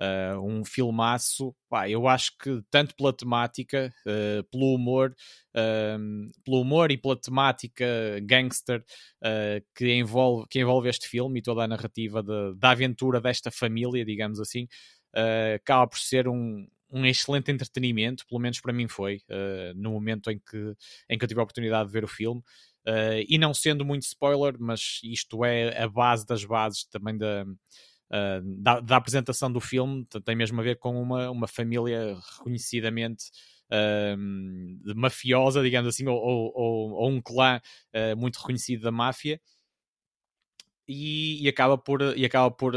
uh, 0.00 0.40
um 0.40 0.64
filmaço, 0.64 1.54
pá, 1.68 1.88
eu 1.88 2.06
acho 2.06 2.32
que 2.38 2.62
tanto 2.70 2.94
pela 2.94 3.12
temática, 3.12 3.92
uh, 4.06 4.44
pelo 4.50 4.74
humor, 4.74 5.14
um, 5.98 6.30
pelo 6.44 6.60
humor 6.60 6.90
e 6.90 6.96
pela 6.96 7.20
temática 7.20 7.86
gangster 8.22 8.84
que, 9.74 9.92
envolve, 9.92 10.46
que 10.48 10.60
envolve 10.60 10.88
este 10.88 11.08
filme 11.08 11.40
e 11.40 11.42
toda 11.42 11.64
a 11.64 11.68
narrativa 11.68 12.22
de, 12.22 12.54
da 12.56 12.70
aventura 12.70 13.20
desta 13.20 13.50
família, 13.50 14.04
digamos 14.04 14.38
assim, 14.38 14.68
acaba 15.54 15.86
por 15.88 15.98
ser 15.98 16.28
um, 16.28 16.66
um 16.90 17.04
excelente 17.04 17.50
entretenimento, 17.50 18.26
pelo 18.26 18.40
menos 18.40 18.60
para 18.60 18.72
mim 18.72 18.88
foi, 18.88 19.16
uh, 19.28 19.74
no 19.74 19.90
momento 19.90 20.30
em 20.30 20.38
que, 20.38 20.74
em 21.08 21.18
que 21.18 21.24
eu 21.24 21.28
tive 21.28 21.40
a 21.40 21.42
oportunidade 21.42 21.88
de 21.88 21.92
ver 21.92 22.04
o 22.04 22.08
filme. 22.08 22.42
Uh, 22.86 23.26
e 23.28 23.36
não 23.36 23.52
sendo 23.52 23.84
muito 23.84 24.02
spoiler, 24.02 24.54
mas 24.60 25.00
isto 25.02 25.44
é 25.44 25.82
a 25.82 25.88
base 25.88 26.24
das 26.24 26.44
bases 26.44 26.84
também 26.84 27.18
da, 27.18 27.44
uh, 27.44 28.62
da, 28.62 28.78
da, 28.78 28.96
apresentação 28.96 29.50
do 29.50 29.60
filme, 29.60 30.06
tem 30.24 30.36
mesmo 30.36 30.60
a 30.60 30.62
ver 30.62 30.78
com 30.78 31.00
uma, 31.02 31.28
uma 31.28 31.48
família 31.48 32.16
reconhecidamente 32.36 33.24
uh, 33.72 34.94
mafiosa, 34.94 35.62
digamos 35.62 35.88
assim, 35.88 36.06
ou, 36.06 36.16
ou, 36.16 36.92
ou 36.92 37.10
um 37.10 37.20
clã 37.20 37.60
uh, 37.92 38.16
muito 38.16 38.36
reconhecido 38.36 38.82
da 38.82 38.92
máfia. 38.92 39.40
E, 40.88 41.44
e, 41.44 41.48
acaba 41.48 41.76
por, 41.76 42.00
e 42.16 42.24
acaba 42.24 42.48
por 42.48 42.72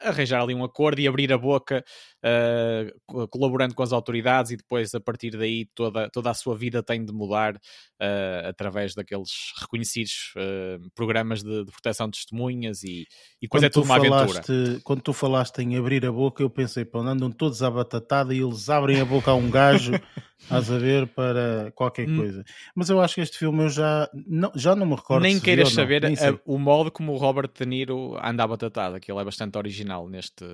arranjar 0.00 0.42
ali 0.42 0.54
um 0.54 0.64
acordo 0.64 1.00
e 1.00 1.08
abrir 1.08 1.32
a 1.32 1.38
boca, 1.38 1.84
uh, 2.24 3.28
colaborando 3.28 3.74
com 3.74 3.82
as 3.82 3.92
autoridades, 3.92 4.52
e 4.52 4.56
depois 4.56 4.94
a 4.94 5.00
partir 5.00 5.30
daí 5.30 5.66
toda, 5.74 6.08
toda 6.10 6.30
a 6.30 6.34
sua 6.34 6.56
vida 6.56 6.82
tem 6.82 7.04
de 7.04 7.12
mudar 7.12 7.56
uh, 7.56 8.48
através 8.48 8.94
daqueles 8.94 9.30
reconhecidos 9.60 10.32
uh, 10.36 10.90
programas 10.94 11.42
de, 11.42 11.64
de, 11.64 11.70
proteção 11.72 12.08
de 12.08 12.18
testemunhas 12.18 12.82
e, 12.82 13.02
e 13.40 13.46
depois 13.46 13.62
é 13.62 13.68
tudo 13.68 13.84
uma 13.84 14.00
falaste, 14.00 14.50
aventura. 14.50 14.80
Quando 14.84 15.02
tu 15.02 15.12
falaste 15.12 15.58
em 15.60 15.76
abrir 15.76 16.04
a 16.04 16.12
boca, 16.12 16.42
eu 16.42 16.50
pensei, 16.50 16.84
pô, 16.84 17.00
andam 17.00 17.30
todos 17.30 17.62
à 17.62 17.70
batatada 17.70 18.34
e 18.34 18.40
eles 18.40 18.68
abrem 18.68 19.00
a 19.00 19.04
boca 19.04 19.30
a 19.30 19.34
um 19.34 19.50
gajo, 19.50 19.92
a 20.50 20.62
saber, 20.62 21.06
para 21.08 21.72
qualquer 21.74 22.08
hum. 22.08 22.16
coisa. 22.18 22.44
Mas 22.74 22.90
eu 22.90 23.00
acho 23.00 23.14
que 23.14 23.20
este 23.22 23.38
filme 23.38 23.64
eu 23.64 23.68
já 23.68 24.08
não, 24.26 24.52
já 24.54 24.76
não 24.76 24.86
me 24.86 24.94
recordo. 24.94 25.22
Nem 25.22 25.40
queiras 25.40 25.72
saber 25.72 26.04
a, 26.04 26.10
o 26.44 26.58
modo 26.58 26.90
como 26.90 27.12
o 27.12 27.16
Robert 27.16 27.50
De 27.58 27.64
Niro 27.64 28.16
anda 28.22 28.44
à 28.44 28.46
batatada, 28.46 29.00
que 29.00 29.10
ele 29.10 29.20
é 29.20 29.24
bastante 29.24 29.56
original 29.56 29.85
neste, 30.08 30.44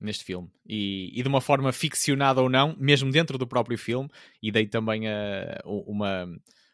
neste 0.00 0.24
filme. 0.24 0.48
E, 0.66 1.10
e 1.18 1.22
de 1.22 1.28
uma 1.28 1.40
forma 1.40 1.72
ficcionada 1.72 2.40
ou 2.40 2.48
não, 2.48 2.76
mesmo 2.78 3.10
dentro 3.10 3.38
do 3.38 3.46
próprio 3.46 3.78
filme, 3.78 4.08
e 4.42 4.50
dei 4.52 4.66
também 4.66 5.08
a, 5.08 5.60
uma 5.64 6.28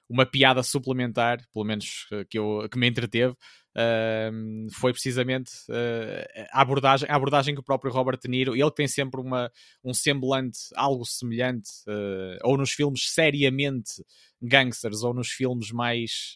uma 0.09 0.25
piada 0.25 0.63
suplementar, 0.63 1.39
pelo 1.53 1.65
menos 1.65 2.07
eh, 2.11 2.25
que, 2.25 2.39
eu, 2.39 2.67
que 2.71 2.79
me 2.79 2.89
entreteve, 2.89 3.33
uh, 3.33 4.73
foi 4.73 4.93
precisamente 4.93 5.51
uh, 5.69 6.47
a, 6.51 6.63
abordagem, 6.63 7.09
a 7.11 7.15
abordagem 7.15 7.55
que 7.55 7.61
o 7.61 7.65
próprio 7.65 7.93
Robert 7.93 8.19
De 8.19 8.29
Niro, 8.29 8.57
ele 8.57 8.71
tem 8.71 8.89
sempre 8.89 9.21
uma, 9.21 9.53
um 9.85 9.93
semblante 9.93 10.61
algo 10.75 11.05
semelhante, 11.05 11.69
uh, 11.87 12.39
ou 12.43 12.57
nos 12.57 12.71
filmes 12.71 13.11
seriamente 13.11 14.03
gangsters, 14.41 15.03
ou 15.03 15.13
nos 15.13 15.29
filmes 15.29 15.71
mais, 15.73 16.33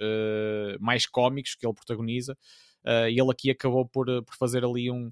mais 0.81 1.07
cómicos 1.07 1.55
que 1.55 1.65
ele 1.65 1.73
protagoniza, 1.73 2.37
e 2.85 3.13
ele 3.13 3.31
aqui 3.31 3.49
acabou 3.49 3.87
por, 3.87 4.07
por 4.25 4.35
fazer 4.37 4.65
ali 4.65 4.91
um 4.91 5.09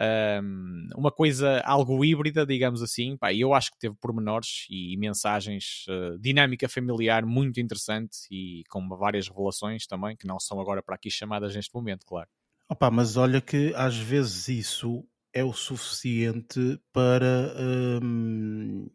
um, 0.00 0.88
uma 0.96 1.10
coisa 1.10 1.60
algo 1.60 2.04
híbrida, 2.04 2.46
digamos 2.46 2.82
assim. 2.82 3.16
Pá, 3.16 3.32
eu 3.32 3.54
acho 3.54 3.70
que 3.70 3.78
teve 3.78 3.94
pormenores 3.96 4.66
e, 4.70 4.96
mensagens, 4.96 5.84
uh, 5.88 6.18
dinâmica 6.18 6.68
familiar 6.68 7.24
muito 7.24 7.60
interessante 7.60 8.26
e 8.30 8.62
com 8.68 8.88
várias 8.88 9.28
revelações 9.28 9.86
também, 9.86 10.16
que 10.16 10.26
não 10.26 10.40
são 10.40 10.60
agora 10.60 10.82
para 10.82 10.94
aqui 10.94 11.10
chamadas 11.10 11.54
neste 11.54 11.74
momento, 11.74 12.06
claro. 12.06 12.28
Opa, 12.68 12.90
mas 12.90 13.16
olha 13.16 13.40
que 13.40 13.72
às 13.74 13.96
vezes 13.96 14.48
isso 14.48 15.04
é 15.32 15.44
o 15.44 15.52
suficiente 15.52 16.80
para. 16.92 17.54
Um, 18.02 18.88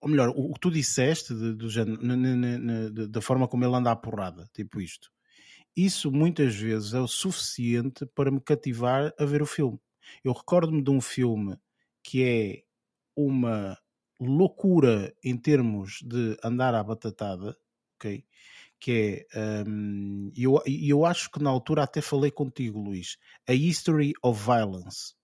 ou 0.00 0.08
melhor, 0.08 0.28
o 0.28 0.52
que 0.52 0.60
tu 0.60 0.70
disseste 0.70 1.34
de, 1.34 1.56
de, 1.56 3.08
da 3.08 3.20
forma 3.20 3.48
como 3.48 3.64
ele 3.64 3.74
anda 3.74 3.90
à 3.90 3.96
porrada, 3.96 4.48
tipo 4.54 4.80
isto 4.80 5.10
isso 5.84 6.10
muitas 6.10 6.54
vezes 6.56 6.94
é 6.94 7.00
o 7.00 7.06
suficiente 7.06 8.04
para 8.06 8.30
me 8.30 8.40
cativar 8.40 9.14
a 9.18 9.24
ver 9.24 9.42
o 9.42 9.46
filme. 9.46 9.78
Eu 10.24 10.32
recordo-me 10.32 10.82
de 10.82 10.90
um 10.90 11.00
filme 11.00 11.56
que 12.02 12.24
é 12.24 12.62
uma 13.16 13.78
loucura 14.20 15.14
em 15.22 15.36
termos 15.36 16.00
de 16.02 16.36
andar 16.42 16.74
à 16.74 16.82
batatada, 16.82 17.56
ok? 17.94 18.24
Que 18.80 19.26
é, 19.34 19.64
um, 19.66 20.32
eu, 20.36 20.60
eu 20.66 21.04
acho 21.04 21.30
que 21.30 21.42
na 21.42 21.50
altura 21.50 21.84
até 21.84 22.00
falei 22.00 22.30
contigo, 22.30 22.80
Luís, 22.80 23.16
A 23.48 23.52
History 23.52 24.12
of 24.22 24.42
Violence. 24.44 25.14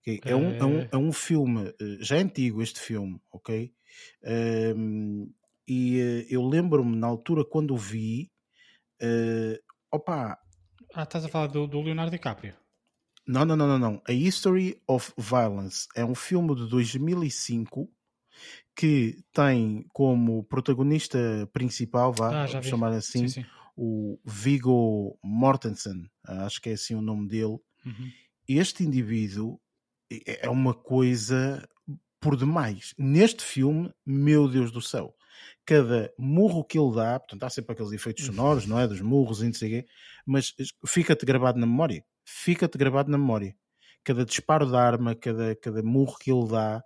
Okay? 0.00 0.20
É, 0.24 0.34
um, 0.34 0.50
é, 0.50 0.64
um, 0.64 0.88
é 0.92 0.96
um 0.96 1.12
filme, 1.12 1.68
eh, 1.68 1.98
já 2.00 2.16
é 2.16 2.22
antigo 2.22 2.60
este 2.60 2.80
filme, 2.80 3.20
ok? 3.30 3.72
Um, 4.76 5.32
e 5.66 6.00
eh, 6.00 6.26
eu 6.28 6.46
lembro-me 6.46 6.96
na 6.96 7.06
altura 7.06 7.44
quando 7.44 7.74
o 7.74 7.78
vi, 7.78 8.31
Uh, 9.02 9.58
opa. 9.90 10.38
Ah, 10.94 11.02
estás 11.02 11.24
a 11.24 11.28
falar 11.28 11.48
do, 11.48 11.66
do 11.66 11.80
Leonardo 11.80 12.10
DiCaprio? 12.10 12.54
Não, 13.26 13.44
não, 13.44 13.56
não, 13.56 13.66
não, 13.66 13.78
não. 13.78 14.02
A 14.06 14.12
History 14.12 14.80
of 14.86 15.12
Violence 15.16 15.88
é 15.94 16.04
um 16.04 16.14
filme 16.14 16.54
de 16.54 16.68
2005 16.68 17.88
que 18.74 19.22
tem 19.32 19.86
como 19.92 20.44
protagonista 20.44 21.18
principal, 21.52 22.12
vá, 22.12 22.44
ah, 22.44 22.62
chamar 22.62 22.92
assim, 22.92 23.28
sim, 23.28 23.42
sim. 23.42 23.46
o 23.76 24.18
Viggo 24.24 25.18
Mortensen, 25.22 26.10
acho 26.24 26.60
que 26.60 26.70
é 26.70 26.72
assim 26.72 26.94
o 26.94 27.02
nome 27.02 27.28
dele. 27.28 27.58
Uhum. 27.84 28.10
Este 28.48 28.84
indivíduo 28.84 29.60
é, 30.10 30.46
é 30.46 30.50
uma 30.50 30.74
coisa 30.74 31.66
por 32.20 32.36
demais. 32.36 32.94
Neste 32.98 33.44
filme, 33.44 33.92
meu 34.06 34.48
Deus 34.48 34.70
do 34.70 34.80
céu, 34.80 35.14
cada 35.64 36.12
murro 36.18 36.64
que 36.64 36.78
ele 36.78 36.94
dá, 36.94 37.18
portanto, 37.18 37.42
há 37.44 37.50
sempre 37.50 37.72
aqueles 37.72 37.92
efeitos 37.92 38.28
uhum. 38.28 38.34
sonoros, 38.34 38.66
não 38.66 38.78
é? 38.78 38.86
Dos 38.86 39.00
murros 39.00 39.42
e 39.42 39.46
não 39.46 39.54
sei 39.54 39.70
quê, 39.70 39.86
mas 40.26 40.54
fica-te 40.86 41.24
gravado 41.24 41.58
na 41.58 41.66
memória. 41.66 42.04
Fica-te 42.24 42.78
gravado 42.78 43.10
na 43.10 43.18
memória. 43.18 43.56
Cada 44.04 44.24
disparo 44.24 44.70
da 44.70 44.82
arma, 44.82 45.14
cada, 45.14 45.54
cada 45.56 45.82
murro 45.82 46.16
que 46.18 46.30
ele 46.30 46.48
dá 46.48 46.82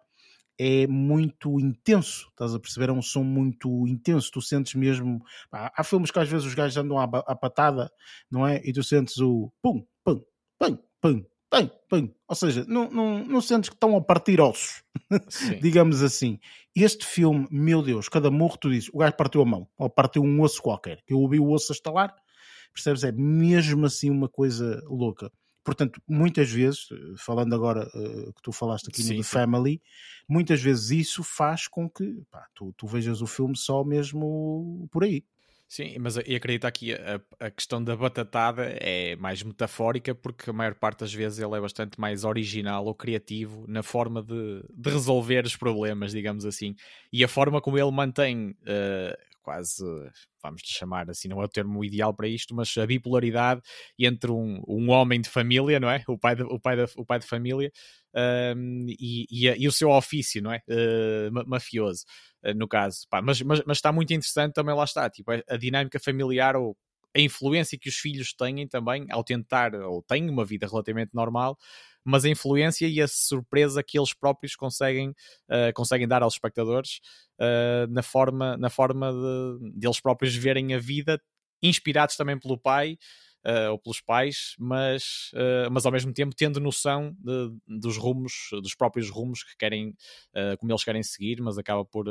é 0.58 0.86
muito 0.86 1.60
intenso, 1.60 2.28
estás 2.30 2.54
a 2.54 2.58
perceber? 2.58 2.88
É 2.88 2.92
um 2.92 3.02
som 3.02 3.22
muito 3.22 3.86
intenso. 3.86 4.30
Tu 4.30 4.40
sentes 4.40 4.74
mesmo. 4.74 5.22
Pá, 5.50 5.72
há 5.76 5.84
filmes 5.84 6.10
que 6.10 6.18
às 6.18 6.28
vezes 6.28 6.46
os 6.46 6.54
gajos 6.54 6.76
andam 6.76 6.98
à, 6.98 7.04
à 7.04 7.36
patada, 7.36 7.90
não 8.30 8.46
é? 8.46 8.60
E 8.64 8.72
tu 8.72 8.82
sentes 8.82 9.18
o 9.18 9.52
pum, 9.62 9.86
pum, 10.04 10.24
pum, 10.58 10.78
pum, 11.00 11.24
tem, 11.56 11.70
tem. 11.88 12.14
Ou 12.28 12.34
seja, 12.34 12.64
não, 12.66 12.90
não, 12.90 13.24
não 13.24 13.40
sentes 13.40 13.68
que 13.68 13.76
estão 13.76 13.96
a 13.96 14.00
partir 14.00 14.40
ossos, 14.40 14.82
digamos 15.60 16.02
assim. 16.02 16.38
Este 16.74 17.06
filme, 17.06 17.46
meu 17.50 17.82
Deus, 17.82 18.08
cada 18.08 18.30
morro 18.30 18.58
tu 18.58 18.70
dizes, 18.70 18.90
o 18.92 18.98
gajo 18.98 19.16
partiu 19.16 19.42
a 19.42 19.46
mão, 19.46 19.68
ou 19.78 19.88
partiu 19.88 20.22
um 20.22 20.40
osso 20.42 20.60
qualquer, 20.60 21.02
que 21.06 21.12
eu 21.12 21.18
ouvi 21.18 21.38
o 21.40 21.50
osso 21.50 21.72
a 21.72 21.74
estalar, 21.74 22.14
percebes? 22.72 23.04
É 23.04 23.12
mesmo 23.12 23.86
assim 23.86 24.10
uma 24.10 24.28
coisa 24.28 24.82
louca. 24.86 25.30
Portanto, 25.64 26.00
muitas 26.06 26.48
vezes, 26.48 26.86
falando 27.18 27.52
agora 27.52 27.88
uh, 27.88 28.32
que 28.34 28.42
tu 28.42 28.52
falaste 28.52 28.88
aqui 28.88 29.02
sim, 29.02 29.14
no 29.14 29.22
The 29.22 29.28
Family, 29.28 29.82
muitas 30.28 30.62
vezes 30.62 30.90
isso 30.90 31.24
faz 31.24 31.66
com 31.66 31.90
que 31.90 32.22
pá, 32.30 32.46
tu, 32.54 32.72
tu 32.76 32.86
vejas 32.86 33.20
o 33.20 33.26
filme 33.26 33.56
só 33.56 33.82
mesmo 33.82 34.86
por 34.92 35.02
aí. 35.02 35.24
Sim, 35.68 35.98
mas 35.98 36.16
eu 36.16 36.36
acredito 36.36 36.64
aqui 36.64 36.92
a, 36.94 37.20
a 37.40 37.50
questão 37.50 37.82
da 37.82 37.96
batatada 37.96 38.64
é 38.80 39.16
mais 39.16 39.42
metafórica 39.42 40.14
porque 40.14 40.48
a 40.48 40.52
maior 40.52 40.74
parte 40.76 41.00
das 41.00 41.12
vezes 41.12 41.40
ele 41.40 41.56
é 41.56 41.60
bastante 41.60 41.98
mais 42.00 42.22
original 42.24 42.84
ou 42.86 42.94
criativo 42.94 43.64
na 43.66 43.82
forma 43.82 44.22
de, 44.22 44.62
de 44.72 44.90
resolver 44.90 45.44
os 45.44 45.56
problemas, 45.56 46.12
digamos 46.12 46.44
assim. 46.46 46.76
E 47.12 47.24
a 47.24 47.28
forma 47.28 47.60
como 47.60 47.76
ele 47.76 47.90
mantém 47.90 48.50
uh, 48.50 49.25
quase, 49.46 49.84
vamos 50.42 50.60
chamar 50.64 51.08
assim, 51.08 51.28
não 51.28 51.40
é 51.40 51.44
o 51.44 51.48
termo 51.48 51.84
ideal 51.84 52.12
para 52.12 52.26
isto, 52.26 52.52
mas 52.52 52.76
a 52.76 52.84
bipolaridade 52.84 53.60
entre 53.96 54.32
um, 54.32 54.60
um 54.66 54.90
homem 54.90 55.20
de 55.20 55.28
família, 55.28 55.78
não 55.78 55.88
é? 55.88 56.02
O 56.08 56.18
pai 56.18 56.34
de, 56.34 56.42
o 56.42 56.58
pai 56.58 56.76
de, 56.76 56.92
o 56.96 57.06
pai 57.06 57.20
de 57.20 57.26
família 57.28 57.70
um, 58.56 58.86
e, 58.88 59.24
e, 59.30 59.46
e, 59.46 59.68
o 59.68 59.72
seu 59.72 59.88
ofício, 59.90 60.42
não 60.42 60.52
é? 60.52 60.60
Uh, 60.68 61.48
mafioso, 61.48 62.04
uh, 62.44 62.52
no 62.54 62.66
caso. 62.66 63.06
Pá, 63.08 63.22
mas, 63.22 63.40
mas, 63.42 63.62
mas, 63.64 63.78
está 63.78 63.92
muito 63.92 64.12
interessante 64.12 64.52
também, 64.52 64.74
lá 64.74 64.82
está, 64.82 65.08
tipo, 65.08 65.30
a 65.30 65.56
dinâmica 65.56 66.00
familiar 66.00 66.56
ou 66.56 66.76
a 67.16 67.20
influência 67.20 67.78
que 67.78 67.88
os 67.88 67.96
filhos 67.96 68.34
têm 68.34 68.66
também 68.66 69.06
ao 69.10 69.22
tentar, 69.22 69.76
ou 69.76 70.02
têm 70.02 70.28
uma 70.28 70.44
vida 70.44 70.66
relativamente 70.66 71.14
normal, 71.14 71.56
mas 72.06 72.24
a 72.24 72.28
influência 72.28 72.86
e 72.86 73.02
a 73.02 73.08
surpresa 73.08 73.82
que 73.82 73.98
eles 73.98 74.14
próprios 74.14 74.54
conseguem, 74.54 75.10
uh, 75.10 75.72
conseguem 75.74 76.06
dar 76.06 76.22
aos 76.22 76.34
espectadores 76.34 77.00
uh, 77.40 77.92
na 77.92 78.02
forma, 78.02 78.56
na 78.56 78.70
forma 78.70 79.12
de, 79.12 79.72
de, 79.78 79.86
eles 79.86 80.00
próprios 80.00 80.34
verem 80.36 80.72
a 80.72 80.78
vida, 80.78 81.20
inspirados 81.62 82.16
também 82.16 82.38
pelo 82.38 82.56
pai. 82.56 82.96
Uh, 83.44 83.70
ou 83.70 83.78
pelos 83.78 84.00
pais, 84.00 84.56
mas, 84.58 85.30
mas 85.70 85.86
ao 85.86 85.92
mesmo 85.92 86.12
tempo 86.12 86.34
tendo 86.34 86.58
noção 86.58 87.16
de, 87.16 87.78
dos 87.78 87.96
rumos, 87.96 88.48
dos 88.60 88.74
próprios 88.74 89.08
rumos 89.08 89.44
que 89.44 89.56
querem, 89.56 89.94
como 90.58 90.72
eles 90.72 90.82
querem 90.82 91.00
seguir, 91.04 91.40
mas 91.40 91.56
acaba 91.56 91.84
por. 91.84 92.08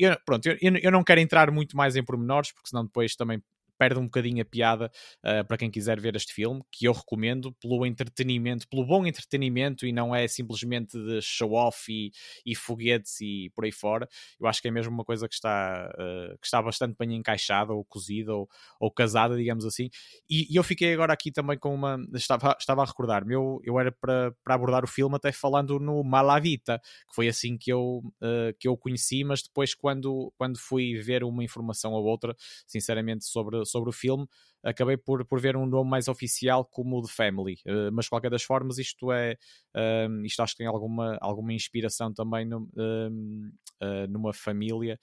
Eu, 0.00 0.16
pronto, 0.24 0.46
eu, 0.46 0.56
eu 0.82 0.90
não 0.90 1.04
quero 1.04 1.20
entrar 1.20 1.50
muito 1.50 1.76
mais 1.76 1.96
em 1.96 2.02
pormenores, 2.02 2.50
porque 2.50 2.70
senão 2.70 2.86
depois 2.86 3.14
também 3.14 3.42
perde 3.78 3.98
um 3.98 4.04
bocadinho 4.04 4.42
a 4.42 4.44
piada 4.44 4.90
uh, 5.24 5.46
para 5.46 5.56
quem 5.56 5.70
quiser 5.70 6.00
ver 6.00 6.14
este 6.16 6.32
filme, 6.32 6.62
que 6.70 6.86
eu 6.86 6.92
recomendo 6.92 7.52
pelo 7.54 7.84
entretenimento, 7.84 8.68
pelo 8.68 8.86
bom 8.86 9.06
entretenimento 9.06 9.86
e 9.86 9.92
não 9.92 10.14
é 10.14 10.26
simplesmente 10.28 10.96
de 10.96 11.20
show-off 11.20 11.90
e, 11.90 12.12
e, 12.44 12.54
foguetes 12.54 13.20
e 13.20 13.50
por 13.54 13.64
aí 13.64 13.72
fora. 13.72 14.08
Eu 14.40 14.46
acho 14.46 14.62
que 14.62 14.68
é 14.68 14.70
mesmo 14.70 14.92
uma 14.92 15.04
coisa 15.04 15.28
que 15.28 15.34
está, 15.34 15.90
uh, 15.94 16.38
que 16.38 16.46
está 16.46 16.62
bastante 16.62 16.96
bem 16.98 17.14
encaixada 17.14 17.72
ou 17.72 17.84
cozida 17.84 18.34
ou, 18.34 18.48
ou 18.78 18.90
casada, 18.90 19.36
digamos 19.36 19.64
assim. 19.64 19.90
E, 20.28 20.52
e, 20.52 20.56
eu 20.56 20.64
fiquei 20.64 20.92
agora 20.92 21.12
aqui 21.12 21.32
também 21.32 21.58
com 21.58 21.74
uma. 21.74 21.98
Estava, 22.14 22.56
estava 22.58 22.82
a 22.82 22.86
recordar-me, 22.86 23.34
eu, 23.34 23.60
eu 23.64 23.78
era 23.78 23.90
para, 23.92 24.32
para 24.42 24.54
abordar 24.54 24.84
o 24.84 24.88
filme 24.88 25.16
até 25.16 25.32
falando 25.32 25.78
no 25.78 26.02
Malavita, 26.02 26.80
que 27.08 27.14
foi 27.14 27.28
assim 27.28 27.56
que 27.58 27.72
eu, 27.72 28.02
uh, 28.22 28.54
que 28.58 28.68
eu 28.68 28.76
conheci, 28.76 29.24
mas 29.24 29.42
depois, 29.42 29.74
quando, 29.74 30.32
quando 30.36 30.58
fui 30.58 30.94
ver 30.94 31.24
uma 31.24 31.42
informação 31.42 31.92
ou 31.92 32.04
outra, 32.04 32.34
sinceramente, 32.66 33.24
sobre 33.24 33.63
sobre 33.64 33.90
o 33.90 33.92
filme, 33.92 34.26
acabei 34.62 34.96
por, 34.96 35.24
por 35.24 35.40
ver 35.40 35.56
um 35.56 35.66
nome 35.66 35.90
mais 35.90 36.08
oficial 36.08 36.64
como 36.64 36.98
o 36.98 37.02
The 37.02 37.12
Family. 37.12 37.54
Uh, 37.66 37.92
mas, 37.92 38.06
de 38.06 38.10
qualquer 38.10 38.30
das 38.30 38.42
formas, 38.42 38.78
isto 38.78 39.12
é. 39.12 39.36
Uh, 39.74 40.24
isto 40.24 40.42
acho 40.42 40.54
que 40.54 40.58
tem 40.58 40.66
alguma, 40.66 41.18
alguma 41.20 41.52
inspiração 41.52 42.12
também 42.12 42.44
no, 42.44 42.68
uh, 42.76 44.08
numa 44.08 44.32
família. 44.32 44.98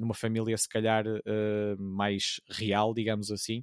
numa 0.00 0.14
família, 0.14 0.56
se 0.58 0.68
calhar, 0.68 1.04
mais 1.78 2.40
real, 2.50 2.92
digamos 2.92 3.30
assim 3.30 3.62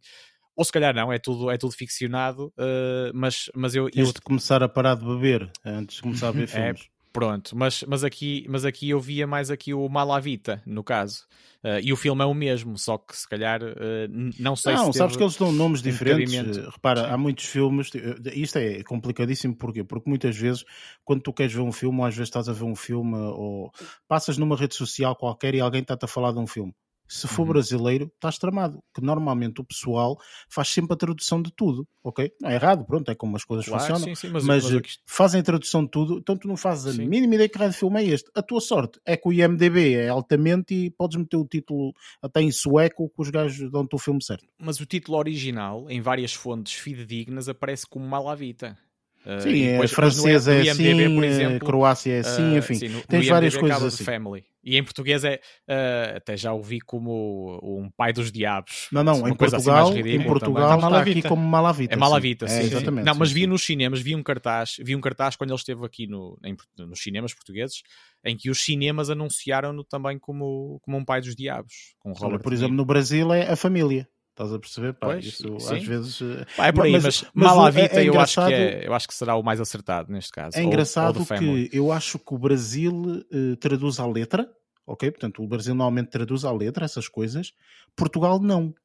ou 0.55 0.63
se 0.63 0.71
calhar 0.71 0.95
não, 0.95 1.11
é 1.11 1.19
tudo, 1.19 1.51
é 1.51 1.57
tudo 1.57 1.73
ficcionado, 1.73 2.47
uh, 2.57 3.11
mas, 3.13 3.49
mas 3.53 3.75
eu... 3.75 3.89
Tens 3.89 4.13
de 4.13 4.21
começar 4.21 4.63
a 4.63 4.69
parar 4.69 4.95
de 4.95 5.05
beber 5.05 5.51
antes 5.65 5.97
de 5.97 6.01
começar 6.01 6.29
a 6.29 6.31
ver 6.31 6.43
é, 6.55 6.73
filmes. 6.73 6.89
Pronto, 7.15 7.55
mas, 7.55 7.81
mas, 7.87 8.03
aqui, 8.03 8.45
mas 8.49 8.65
aqui 8.65 8.89
eu 8.89 8.99
via 8.99 9.25
mais 9.25 9.49
aqui 9.49 9.73
o 9.73 9.87
Malavita, 9.87 10.61
no 10.65 10.83
caso. 10.83 11.25
Uh, 11.63 11.79
e 11.81 11.93
o 11.93 11.95
filme 11.95 12.21
é 12.21 12.25
o 12.25 12.33
mesmo, 12.33 12.77
só 12.77 12.97
que 12.97 13.15
se 13.15 13.25
calhar 13.25 13.63
uh, 13.63 14.33
não 14.37 14.53
sei 14.53 14.73
não, 14.73 14.91
se. 14.91 14.97
sabes 14.97 15.15
que 15.15 15.23
eles 15.23 15.37
dão 15.37 15.49
nomes 15.49 15.81
diferentes. 15.81 16.57
Repara, 16.57 17.05
Sim. 17.05 17.11
há 17.11 17.17
muitos 17.17 17.45
filmes. 17.45 17.89
Isto 18.33 18.57
é 18.57 18.83
complicadíssimo, 18.83 19.55
porquê? 19.55 19.81
Porque 19.81 20.09
muitas 20.09 20.35
vezes, 20.35 20.65
quando 21.05 21.21
tu 21.21 21.31
queres 21.31 21.53
ver 21.53 21.61
um 21.61 21.71
filme, 21.71 21.99
ou 21.99 22.05
às 22.05 22.13
vezes 22.13 22.27
estás 22.27 22.49
a 22.49 22.53
ver 22.53 22.65
um 22.65 22.75
filme, 22.75 23.15
ou 23.15 23.71
passas 24.09 24.37
numa 24.37 24.57
rede 24.57 24.75
social 24.75 25.15
qualquer 25.15 25.55
e 25.55 25.61
alguém 25.61 25.83
está-te 25.83 26.03
a 26.03 26.09
falar 26.09 26.33
de 26.33 26.39
um 26.39 26.45
filme. 26.45 26.75
Se 27.07 27.27
for 27.27 27.43
uhum. 27.43 27.49
brasileiro, 27.49 28.11
estás 28.15 28.37
tramado. 28.37 28.79
Que 28.93 29.01
normalmente 29.01 29.61
o 29.61 29.63
pessoal 29.63 30.17
faz 30.49 30.69
sempre 30.69 30.93
a 30.93 30.97
tradução 30.97 31.41
de 31.41 31.51
tudo, 31.55 31.87
ok? 32.03 32.31
Não 32.41 32.49
é 32.49 32.55
errado, 32.55 32.85
pronto, 32.85 33.09
é 33.09 33.15
como 33.15 33.35
as 33.35 33.43
coisas 33.43 33.65
claro, 33.65 33.81
funcionam. 33.81 34.03
Sim, 34.03 34.15
sim, 34.15 34.29
mas, 34.29 34.43
mas, 34.43 34.69
mas 34.69 34.97
fazem 35.07 35.41
a 35.41 35.43
tradução 35.43 35.83
de 35.83 35.91
tudo, 35.91 36.17
então 36.17 36.37
tu 36.37 36.47
não 36.47 36.57
fazes 36.57 36.87
a 36.87 36.93
sim. 36.93 37.05
mínima 37.05 37.35
ideia 37.35 37.49
que 37.49 37.57
raio 37.57 37.71
de 37.71 37.77
filme 37.77 38.01
é 38.01 38.05
este. 38.05 38.29
A 38.35 38.41
tua 38.41 38.59
sorte 38.59 38.99
é 39.05 39.15
que 39.15 39.27
o 39.27 39.33
IMDB 39.33 39.93
é 39.93 40.09
altamente 40.09 40.73
e 40.73 40.91
podes 40.91 41.17
meter 41.17 41.37
o 41.37 41.45
título 41.45 41.93
até 42.21 42.41
em 42.41 42.51
sueco 42.51 43.09
que 43.09 43.21
os 43.21 43.29
gajos 43.29 43.71
dão-te 43.71 43.95
o 43.95 43.99
filme 43.99 44.23
certo. 44.23 44.47
Mas 44.57 44.79
o 44.79 44.85
título 44.85 45.17
original, 45.17 45.89
em 45.89 46.01
várias 46.01 46.33
fontes 46.33 46.73
fidedignas, 46.73 47.47
aparece 47.47 47.85
como 47.87 48.05
Malavita. 48.07 48.77
Uh, 49.25 49.41
sim, 49.41 49.71
depois, 49.71 49.91
francês 49.91 50.47
é 50.47 50.69
assim, 50.69 50.83
IMDb, 50.83 51.15
por 51.15 51.23
exemplo, 51.23 51.59
Croácia 51.65 52.13
é 52.13 52.19
assim, 52.19 52.53
uh, 52.53 52.57
enfim, 52.59 52.75
sim, 52.75 52.89
no, 52.89 53.01
tens 53.01 53.25
no 53.25 53.33
várias 53.33 53.57
coisas 53.57 53.83
assim. 53.83 54.03
Family. 54.03 54.43
E 54.63 54.77
em 54.77 54.83
português 54.83 55.23
é, 55.23 55.39
uh, 55.67 56.17
até 56.17 56.37
já 56.37 56.53
ouvi 56.53 56.79
como 56.79 57.59
um 57.63 57.89
pai 57.89 58.13
dos 58.13 58.31
diabos. 58.31 58.87
Não, 58.91 59.03
não, 59.03 59.13
em 59.13 59.23
assim 59.25 59.35
Portugal, 59.35 59.89
assim 59.89 59.99
em 59.99 60.23
Portugal 60.23 60.75
está 60.75 61.01
aqui 61.01 61.21
como 61.23 61.41
Malavita. 61.43 61.93
É 61.93 61.97
Malavita, 61.97 62.47
sim. 62.47 62.53
sim, 62.53 62.59
é, 62.61 62.63
exatamente. 62.65 63.05
Não, 63.05 63.15
mas 63.15 63.31
vi 63.31 63.47
nos 63.47 63.63
cinemas, 63.63 63.99
vi 63.99 64.15
um 64.15 64.21
cartaz, 64.21 64.75
vi 64.79 64.95
um 64.95 65.01
cartaz 65.01 65.35
quando 65.35 65.49
ele 65.49 65.57
esteve 65.57 65.83
aqui 65.83 66.05
no, 66.05 66.37
em, 66.43 66.55
nos 66.77 67.01
cinemas 67.01 67.33
portugueses, 67.33 67.81
em 68.23 68.37
que 68.37 68.49
os 68.49 68.63
cinemas 68.63 69.09
anunciaram-no 69.09 69.83
também 69.83 70.19
como, 70.19 70.79
como 70.83 70.97
um 70.97 71.05
pai 71.05 71.21
dos 71.21 71.35
diabos. 71.35 71.95
Com 71.99 72.13
Olha, 72.21 72.37
por 72.37 72.53
exemplo, 72.53 72.75
no 72.75 72.85
Brasil 72.85 73.33
é 73.33 73.51
a 73.51 73.55
família. 73.55 74.07
Estás 74.35 74.51
a 74.51 74.59
perceber? 74.59 74.93
Pá, 74.95 75.07
pois, 75.07 75.25
isso 75.25 75.59
sim. 75.61 75.77
às 75.77 75.83
vezes. 75.85 76.21
Eh, 76.21 76.45
Pá, 76.57 76.67
é 76.67 76.71
por 76.73 76.83
aí, 76.83 76.91
mas, 76.91 77.03
mas, 77.05 77.25
mas 77.33 77.47
Malavita 77.47 77.95
é, 77.95 78.03
é 78.03 78.09
eu, 78.09 78.19
acho 78.19 78.45
que 78.45 78.53
é, 78.53 78.85
eu 78.85 78.93
acho 78.93 79.07
que 79.07 79.13
será 79.13 79.37
o 79.37 79.41
mais 79.41 79.61
acertado 79.61 80.11
neste 80.11 80.29
caso. 80.33 80.57
É 80.57 80.61
engraçado 80.61 81.15
ou, 81.15 81.21
ou 81.21 81.39
que 81.39 81.69
eu 81.71 81.89
acho 81.89 82.19
que 82.19 82.33
o 82.33 82.37
Brasil 82.37 82.93
uh, 82.93 83.55
traduz 83.55 83.97
à 83.97 84.05
letra, 84.05 84.45
ok? 84.85 85.09
Portanto, 85.09 85.41
o 85.41 85.47
Brasil 85.47 85.73
normalmente 85.73 86.09
traduz 86.09 86.43
à 86.43 86.51
letra 86.51 86.83
essas 86.83 87.07
coisas, 87.07 87.53
Portugal 87.95 88.37
não. 88.37 88.75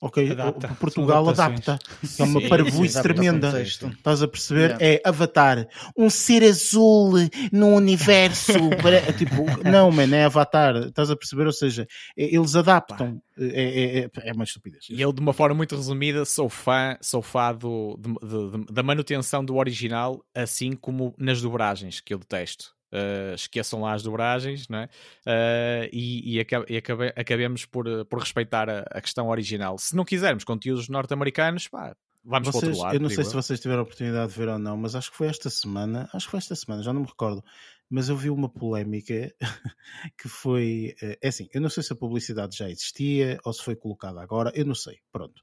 Ok, 0.00 0.30
adapta. 0.30 0.68
Portugal 0.78 1.26
adapta. 1.26 1.78
É 2.18 2.22
uma 2.22 2.40
parvoíce 2.48 3.00
tremenda. 3.00 3.62
Estás 3.62 4.22
a 4.22 4.28
perceber? 4.28 4.78
Yeah. 4.78 4.84
É 4.84 5.00
Avatar. 5.02 5.66
Um 5.96 6.10
ser 6.10 6.44
azul 6.44 7.12
no 7.50 7.68
universo. 7.68 8.52
para... 8.82 9.12
tipo, 9.14 9.46
não, 9.64 9.90
mano, 9.90 10.14
é 10.14 10.24
Avatar. 10.24 10.76
Estás 10.76 11.10
a 11.10 11.16
perceber? 11.16 11.46
Ou 11.46 11.52
seja, 11.52 11.86
eles 12.14 12.54
adaptam. 12.54 13.22
É, 13.38 13.44
é, 13.44 13.98
é, 14.00 14.10
é 14.28 14.32
uma 14.32 14.44
estupidez. 14.44 14.86
E 14.90 15.00
eu, 15.00 15.12
de 15.12 15.20
uma 15.20 15.32
forma 15.32 15.54
muito 15.54 15.74
resumida, 15.74 16.26
sou 16.26 16.50
fã, 16.50 16.98
sou 17.00 17.22
fã 17.22 17.54
do, 17.54 17.98
de, 17.98 18.12
de, 18.12 18.50
de, 18.50 18.72
da 18.72 18.82
manutenção 18.82 19.42
do 19.42 19.56
original, 19.56 20.22
assim 20.34 20.72
como 20.72 21.14
nas 21.16 21.40
dobragens, 21.40 22.00
que 22.00 22.12
eu 22.12 22.18
detesto. 22.18 22.75
Uh, 22.96 23.34
esqueçam 23.34 23.82
lá 23.82 23.92
as 23.92 24.02
dobragens, 24.02 24.68
não 24.68 24.78
é? 24.78 24.84
Uh, 25.26 25.90
e, 25.92 26.36
e, 26.36 26.40
acabe, 26.40 26.76
acabe, 26.76 27.12
acabemos 27.14 27.66
por, 27.66 28.06
por 28.06 28.20
respeitar 28.20 28.70
a, 28.70 28.84
a, 28.90 29.00
questão 29.02 29.28
original. 29.28 29.76
Se 29.76 29.94
não 29.94 30.02
quisermos 30.02 30.44
conteúdos 30.44 30.88
norte-americanos, 30.88 31.68
pá, 31.68 31.94
vamos 32.24 32.48
vocês, 32.48 32.60
para 32.60 32.68
outro 32.70 32.82
lado. 32.82 32.94
Eu 32.94 33.00
não 33.00 33.10
sei 33.10 33.24
se 33.24 33.34
vocês 33.34 33.60
tiveram 33.60 33.80
a 33.80 33.82
oportunidade 33.82 34.32
de 34.32 34.38
ver 34.38 34.48
ou 34.48 34.58
não, 34.58 34.78
mas 34.78 34.94
acho 34.94 35.10
que 35.10 35.16
foi 35.16 35.26
esta 35.26 35.50
semana, 35.50 36.08
acho 36.14 36.26
que 36.26 36.30
foi 36.30 36.38
esta 36.38 36.54
semana, 36.54 36.82
já 36.82 36.92
não 36.92 37.02
me 37.02 37.06
recordo, 37.06 37.44
mas 37.90 38.08
eu 38.08 38.16
vi 38.16 38.30
uma 38.30 38.48
polémica 38.48 39.34
que 40.18 40.28
foi, 40.28 40.94
é 41.20 41.28
assim, 41.28 41.48
eu 41.52 41.60
não 41.60 41.68
sei 41.68 41.82
se 41.82 41.92
a 41.92 41.96
publicidade 41.96 42.56
já 42.56 42.70
existia 42.70 43.38
ou 43.44 43.52
se 43.52 43.62
foi 43.62 43.76
colocada 43.76 44.22
agora, 44.22 44.50
eu 44.54 44.64
não 44.64 44.74
sei, 44.74 45.00
pronto. 45.12 45.42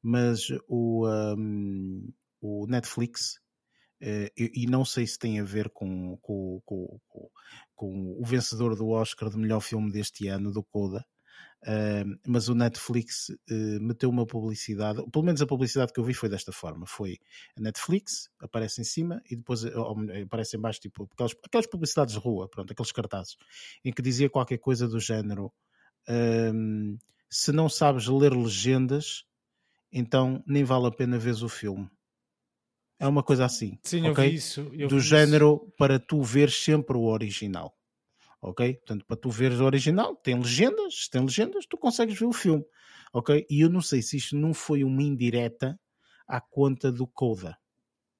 Mas 0.00 0.48
o, 0.68 1.08
um, 1.08 2.12
o 2.40 2.66
Netflix 2.66 3.40
e, 4.02 4.64
e, 4.64 4.66
não 4.66 4.84
sei 4.84 5.06
se 5.06 5.18
tem 5.18 5.38
a 5.38 5.44
ver 5.44 5.70
com, 5.70 6.16
com, 6.20 6.60
com, 6.64 7.00
com, 7.76 8.16
o 8.20 8.24
vencedor 8.24 8.74
do 8.74 8.88
Oscar 8.88 9.30
de 9.30 9.36
melhor 9.36 9.60
filme 9.60 9.92
deste 9.92 10.26
ano, 10.26 10.50
do 10.50 10.62
Coda, 10.64 11.04
uh, 11.62 12.18
mas 12.26 12.48
o 12.48 12.54
Netflix 12.54 13.28
uh, 13.28 13.80
meteu 13.80 14.10
uma 14.10 14.26
publicidade, 14.26 15.02
pelo 15.10 15.24
menos 15.24 15.40
a 15.40 15.46
publicidade 15.46 15.92
que 15.92 16.00
eu 16.00 16.04
vi 16.04 16.14
foi 16.14 16.28
desta 16.28 16.50
forma: 16.50 16.84
foi 16.84 17.18
a 17.56 17.60
Netflix, 17.60 18.28
aparece 18.40 18.80
em 18.80 18.84
cima 18.84 19.22
e 19.30 19.36
depois 19.36 19.64
aparece 19.64 20.56
em 20.56 20.60
baixo, 20.60 20.80
tipo 20.80 21.08
aquelas, 21.12 21.36
aquelas 21.44 21.66
publicidades 21.68 22.14
de 22.14 22.20
rua, 22.20 22.48
pronto, 22.48 22.72
aqueles 22.72 22.92
cartazes, 22.92 23.36
em 23.84 23.92
que 23.92 24.02
dizia 24.02 24.28
qualquer 24.28 24.58
coisa 24.58 24.88
do 24.88 24.98
género. 24.98 25.52
Ehm, 26.08 26.96
se 27.30 27.52
não 27.52 27.68
sabes 27.68 28.08
ler 28.08 28.34
legendas, 28.34 29.24
então 29.92 30.42
nem 30.46 30.64
vale 30.64 30.88
a 30.88 30.90
pena 30.90 31.18
ver 31.18 31.34
o 31.42 31.48
filme. 31.48 31.88
É 33.02 33.08
uma 33.08 33.22
coisa 33.22 33.44
assim. 33.44 33.78
Sim, 33.82 34.08
okay? 34.08 34.26
eu 34.26 34.30
vi 34.30 34.36
isso. 34.36 34.70
Eu 34.72 34.88
Do 34.88 34.98
vi 34.98 35.06
género 35.06 35.60
isso. 35.62 35.74
para 35.76 35.98
tu 35.98 36.22
ver 36.22 36.50
sempre 36.50 36.96
o 36.96 37.04
original. 37.04 37.74
Ok? 38.40 38.74
Portanto, 38.74 39.04
para 39.06 39.16
tu 39.16 39.30
veres 39.30 39.60
o 39.60 39.64
original, 39.64 40.16
tem 40.16 40.38
legendas, 40.38 41.04
se 41.04 41.10
tem 41.10 41.20
legendas, 41.20 41.66
tu 41.66 41.76
consegues 41.76 42.18
ver 42.18 42.26
o 42.26 42.32
filme. 42.32 42.64
Ok? 43.12 43.46
E 43.48 43.60
eu 43.60 43.68
não 43.68 43.80
sei 43.80 44.02
se 44.02 44.16
isto 44.16 44.36
não 44.36 44.54
foi 44.54 44.84
uma 44.84 45.02
indireta 45.02 45.78
à 46.26 46.40
conta 46.40 46.90
do 46.90 47.06
Coda 47.06 47.56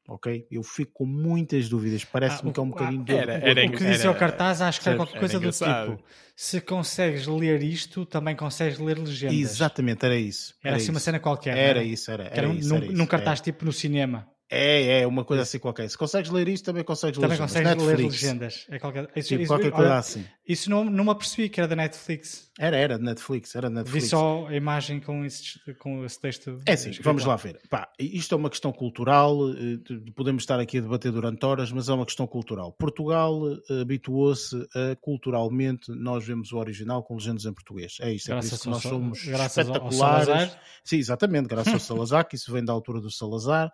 ok? 0.08 0.46
Eu 0.50 0.62
fico 0.62 0.92
com 0.92 1.06
muitas 1.06 1.68
dúvidas, 1.68 2.04
parece-me 2.04 2.50
ah, 2.50 2.52
que 2.52 2.60
é 2.60 2.62
um 2.62 2.68
bocadinho... 2.68 3.04
Ah, 3.08 3.12
era, 3.12 3.32
era, 3.34 3.66
o 3.66 3.72
que 3.72 3.84
disse 3.84 4.06
ao 4.06 4.14
cartaz 4.14 4.60
acho 4.60 4.80
que 4.80 4.88
era 4.88 4.96
qualquer 4.96 5.18
coisa 5.18 5.38
do 5.40 5.50
tipo, 5.50 6.04
se 6.36 6.60
consegues 6.60 7.26
ler 7.26 7.62
isto, 7.62 8.04
também 8.04 8.34
consegues 8.34 8.78
ler 8.78 8.98
legendas. 8.98 9.36
Exatamente, 9.36 10.04
era 10.04 10.16
isso. 10.16 10.54
Era, 10.60 10.68
era 10.68 10.76
assim 10.76 10.84
isso. 10.84 10.92
uma 10.92 11.00
cena 11.00 11.20
qualquer. 11.20 11.56
Era, 11.56 11.78
era? 11.78 11.84
isso, 11.84 12.10
era. 12.10 12.24
era, 12.24 12.36
era 12.36 12.48
isso, 12.48 12.68
num, 12.68 12.76
era 12.76 12.92
num 12.92 13.06
cartaz 13.06 13.40
tipo 13.40 13.64
no 13.64 13.72
cinema. 13.72 14.28
É, 14.54 15.00
é, 15.00 15.06
uma 15.06 15.24
coisa 15.24 15.44
assim 15.44 15.58
qualquer. 15.58 15.88
Se 15.88 15.96
consegues 15.96 16.30
ler 16.30 16.46
isto, 16.46 16.66
também 16.66 16.84
consegues 16.84 17.18
também 17.18 17.30
legendas. 17.38 17.52
Também 17.54 17.74
consegues 17.74 17.86
ler 17.86 18.06
legendas. 18.06 18.66
É 18.68 18.78
qualquer, 18.78 19.08
isso, 19.16 19.28
tipo, 19.30 19.40
isso, 19.40 19.50
qualquer 19.50 19.68
isso, 19.68 19.76
coisa 19.76 19.96
assim. 19.96 20.24
Isso 20.46 20.68
não, 20.68 20.84
não 20.84 21.04
me 21.04 21.10
apercebi 21.10 21.48
que 21.48 21.58
era 21.58 21.66
da 21.66 21.74
Netflix. 21.74 22.52
Era, 22.58 22.76
era 22.76 22.98
de 22.98 23.04
Netflix, 23.04 23.54
era 23.54 23.70
Netflix. 23.70 24.04
Vi 24.04 24.10
só 24.10 24.46
a 24.46 24.54
imagem 24.54 25.00
com 25.00 25.24
esse, 25.24 25.58
com 25.78 26.04
esse 26.04 26.20
texto. 26.20 26.60
É 26.66 26.76
sim, 26.76 26.90
vamos 27.00 27.24
lá 27.24 27.36
ver. 27.36 27.58
Pá, 27.70 27.88
isto 27.98 28.34
é 28.34 28.36
uma 28.36 28.50
questão 28.50 28.70
cultural, 28.70 29.38
eh, 29.52 29.78
podemos 30.14 30.42
estar 30.42 30.60
aqui 30.60 30.76
a 30.76 30.80
debater 30.82 31.10
durante 31.12 31.42
horas, 31.46 31.72
mas 31.72 31.88
é 31.88 31.94
uma 31.94 32.04
questão 32.04 32.26
cultural. 32.26 32.72
Portugal 32.72 33.40
eh, 33.70 33.80
habituou-se 33.80 34.54
a, 34.74 34.94
culturalmente, 35.00 35.90
nós 35.92 36.26
vemos 36.26 36.52
o 36.52 36.58
original 36.58 37.02
com 37.02 37.14
legendas 37.14 37.46
em 37.46 37.54
português. 37.54 37.96
É 38.02 38.12
isto, 38.12 38.30
é 38.30 38.34
graças 38.34 38.50
por 38.50 38.54
isso 38.56 38.62
que 38.64 38.68
nós 38.68 38.82
somos 38.82 39.26
espetaculares. 39.26 40.56
Sim, 40.84 40.98
exatamente, 40.98 41.48
graças 41.48 41.72
ao 41.72 41.80
Salazar, 41.80 42.28
que 42.28 42.36
isso 42.36 42.52
vem 42.52 42.62
da 42.62 42.72
altura 42.72 43.00
do 43.00 43.10
Salazar. 43.10 43.72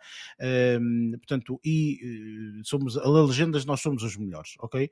Um, 0.77 1.13
portanto, 1.13 1.61
e 1.65 1.99
eh, 2.03 2.61
somos, 2.65 2.97
a 2.97 3.09
legendas 3.09 3.65
nós 3.65 3.81
somos 3.81 4.03
os 4.03 4.17
melhores, 4.17 4.55
ok? 4.59 4.91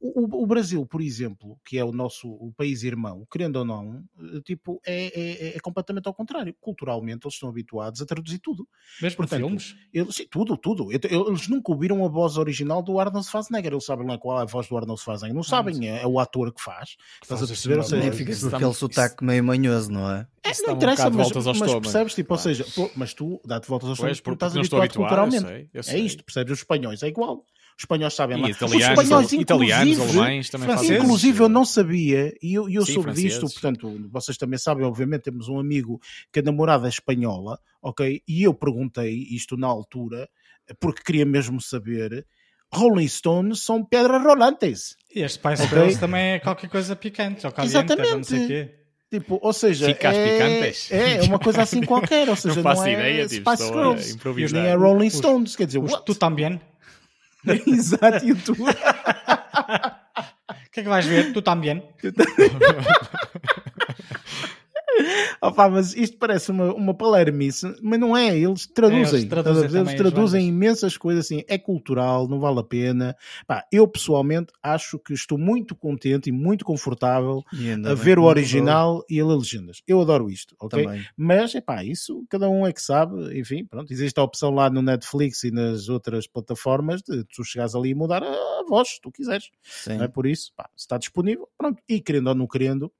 O, 0.00 0.42
o 0.42 0.46
Brasil, 0.46 0.84
por 0.86 1.00
exemplo, 1.00 1.58
que 1.64 1.78
é 1.78 1.84
o 1.84 1.92
nosso 1.92 2.28
o 2.28 2.52
país 2.52 2.82
irmão, 2.82 3.26
querendo 3.30 3.56
ou 3.56 3.64
não, 3.64 4.04
eh, 4.20 4.40
tipo, 4.44 4.80
é, 4.84 5.06
é, 5.06 5.56
é, 5.56 5.60
completamente 5.60 6.06
ao 6.06 6.14
contrário. 6.14 6.54
Culturalmente, 6.60 7.26
eles 7.26 7.34
estão 7.34 7.48
habituados 7.48 8.02
a 8.02 8.06
traduzir 8.06 8.38
tudo. 8.38 8.68
Mesmo 9.00 9.18
Portanto, 9.18 9.40
filmes? 9.40 9.76
Eles, 9.92 10.14
sim, 10.14 10.26
tudo, 10.30 10.56
tudo. 10.56 10.88
Eles 10.90 11.48
nunca 11.48 11.72
ouviram 11.72 12.04
a 12.04 12.08
voz 12.08 12.36
original 12.36 12.82
do 12.82 12.98
Arnold 12.98 13.26
Schwarzenegger. 13.26 13.72
Eles 13.72 13.84
sabem 13.84 14.06
lá 14.06 14.18
qual 14.18 14.40
é 14.40 14.42
a 14.42 14.46
voz 14.46 14.68
do 14.68 14.76
Arnold 14.76 15.00
Schwarzenegger. 15.00 15.36
Não 15.36 15.42
sabem, 15.42 15.88
é, 15.88 16.02
é 16.02 16.06
o 16.06 16.18
ator 16.18 16.52
que 16.52 16.62
faz. 16.62 16.96
Estás 17.22 17.42
a 17.42 17.46
perceber? 17.46 17.78
Ou 17.78 17.84
seja, 17.84 18.12
fica 18.12 18.50
com 18.50 18.56
aquele 18.56 18.74
sotaque 18.74 19.24
meio 19.24 19.44
manhoso, 19.44 19.90
não 19.90 20.10
é? 20.10 20.26
É, 20.44 20.66
não 20.66 20.74
interessa, 20.74 21.08
um 21.08 21.12
mas, 21.12 21.32
mas 21.32 21.72
percebes, 21.80 22.14
tipo, 22.14 22.34
ou 22.34 22.38
seja, 22.38 22.66
pô, 22.74 22.90
mas 22.94 23.14
tu 23.14 23.40
dá-te 23.46 23.66
voltas 23.66 23.88
aos 23.88 23.98
pois, 23.98 24.20
porque, 24.20 24.34
estás 24.34 24.56
habituado 24.56 24.94
culturalmente. 24.94 25.42
Eu 25.44 25.48
sei, 25.48 25.68
eu 25.72 25.82
sei. 25.82 25.94
É 25.94 25.98
isto, 26.00 26.22
percebes? 26.22 26.52
Os 26.52 26.58
espanhóis 26.58 27.02
é 27.02 27.08
igual. 27.08 27.46
Os 27.76 27.82
espanhóis 27.82 28.12
sabem 28.12 28.40
lá. 28.40 28.50
Italianos, 28.50 28.98
os 28.98 29.04
espanhóis, 29.04 29.32
italianos, 29.32 30.00
alemães 30.00 30.50
também 30.50 30.68
fazem 30.68 30.98
Inclusive, 30.98 31.40
eu 31.40 31.48
não 31.48 31.64
sabia, 31.64 32.34
e 32.42 32.54
eu, 32.54 32.68
eu 32.68 32.84
Sim, 32.84 32.92
soube 32.92 33.06
franceses. 33.06 33.40
disto, 33.40 33.52
portanto, 33.52 34.08
vocês 34.10 34.36
também 34.36 34.58
sabem, 34.58 34.84
obviamente, 34.84 35.22
temos 35.22 35.48
um 35.48 35.58
amigo 35.58 35.98
que 36.30 36.40
a 36.40 36.42
namorada 36.42 36.86
é 36.86 36.90
espanhola, 36.90 37.58
ok? 37.82 38.22
E 38.28 38.42
eu 38.42 38.52
perguntei 38.52 39.26
isto 39.30 39.56
na 39.56 39.66
altura, 39.66 40.28
porque 40.78 41.02
queria 41.02 41.24
mesmo 41.24 41.60
saber. 41.60 42.26
Rolling 42.72 43.08
Stones 43.08 43.62
são 43.62 43.84
pedras 43.84 44.22
rolantes. 44.22 44.96
E 45.14 45.22
as 45.22 45.32
Spice 45.32 45.62
okay? 45.62 45.68
Girls 45.68 46.00
também 46.00 46.32
é 46.32 46.38
qualquer 46.38 46.68
coisa 46.68 46.94
picante, 46.94 47.46
ou 47.46 47.52
caliente, 47.52 47.76
Exatamente. 47.76 48.14
não 48.14 48.24
sei 48.24 48.44
o 48.44 48.46
quê. 48.46 48.83
Tipo, 49.14 49.38
ou 49.40 49.52
seja, 49.52 49.88
é, 49.88 49.94
picantes. 49.94 50.90
é 50.90 51.22
uma 51.22 51.38
coisa 51.38 51.62
assim 51.62 51.82
qualquer, 51.82 52.28
ou 52.28 52.34
seja, 52.34 52.56
não, 52.56 52.62
faço 52.64 52.82
não 52.82 52.88
é 52.88 52.92
ideia, 52.94 53.28
tipo, 53.28 53.48
Spice 53.48 53.68
Girls, 53.72 54.52
nem 54.52 54.66
é 54.66 54.74
Rolling 54.74 55.08
Stones, 55.08 55.54
quer 55.54 55.66
dizer, 55.66 55.78
os, 55.78 55.94
tu 56.00 56.16
também? 56.16 56.60
Exato, 57.64 58.26
e 58.26 58.34
tu? 58.34 58.56
O 60.50 60.70
que 60.74 60.80
é 60.80 60.82
que 60.82 60.88
vais 60.88 61.06
ver? 61.06 61.32
Tu 61.32 61.40
também? 61.40 61.80
Opa, 65.40 65.68
mas 65.68 65.94
isto 65.94 66.16
parece 66.18 66.50
uma, 66.50 66.72
uma 66.74 66.94
palermice, 66.94 67.74
mas 67.82 67.98
não 67.98 68.16
é, 68.16 68.36
eles 68.38 68.66
traduzem. 68.66 69.20
eles 69.20 69.28
traduzem 69.28 69.80
eles 69.80 69.94
traduzem 69.94 70.48
imensas 70.48 70.96
coisas 70.96 71.26
assim, 71.26 71.42
é 71.48 71.58
cultural, 71.58 72.28
não 72.28 72.40
vale 72.40 72.60
a 72.60 72.64
pena. 72.64 73.16
Pá, 73.46 73.64
eu 73.72 73.86
pessoalmente 73.86 74.52
acho 74.62 74.98
que 74.98 75.12
estou 75.12 75.38
muito 75.38 75.74
contente 75.74 76.28
e 76.28 76.32
muito 76.32 76.64
confortável 76.64 77.42
E 77.52 77.70
a 77.86 77.94
ver 77.94 78.18
o 78.18 78.24
original 78.24 79.04
e 79.08 79.20
a 79.20 79.26
ler 79.26 79.36
legendas. 79.36 79.82
Eu 79.86 80.00
adoro 80.00 80.30
isto, 80.30 80.54
ok? 80.60 80.84
Também. 80.84 81.04
Mas, 81.16 81.54
é 81.54 81.60
pá, 81.60 81.84
isso 81.84 82.24
cada 82.28 82.48
um 82.48 82.66
é 82.66 82.72
que 82.72 82.82
sabe. 82.82 83.38
Enfim, 83.38 83.64
pronto, 83.64 83.92
existe 83.92 84.18
a 84.18 84.22
opção 84.22 84.50
lá 84.50 84.70
no 84.70 84.82
Netflix 84.82 85.44
e 85.44 85.50
nas 85.50 85.88
outras 85.88 86.26
plataformas 86.26 87.02
de 87.02 87.24
tu 87.24 87.44
chegares 87.44 87.74
ali 87.74 87.90
e 87.90 87.94
mudar 87.94 88.22
a, 88.22 88.64
voz, 88.68 88.88
se 88.88 89.00
tu 89.00 89.10
quiseres. 89.10 89.50
Sim. 89.62 89.98
Não 89.98 90.04
é 90.04 90.08
por 90.08 90.26
isso, 90.26 90.52
pá, 90.56 90.68
está 90.76 90.98
disponível, 90.98 91.48
pronto. 91.56 91.82
E 91.88 92.00
querendo 92.00 92.28
ou 92.28 92.34
não 92.34 92.46
querendo, 92.46 92.90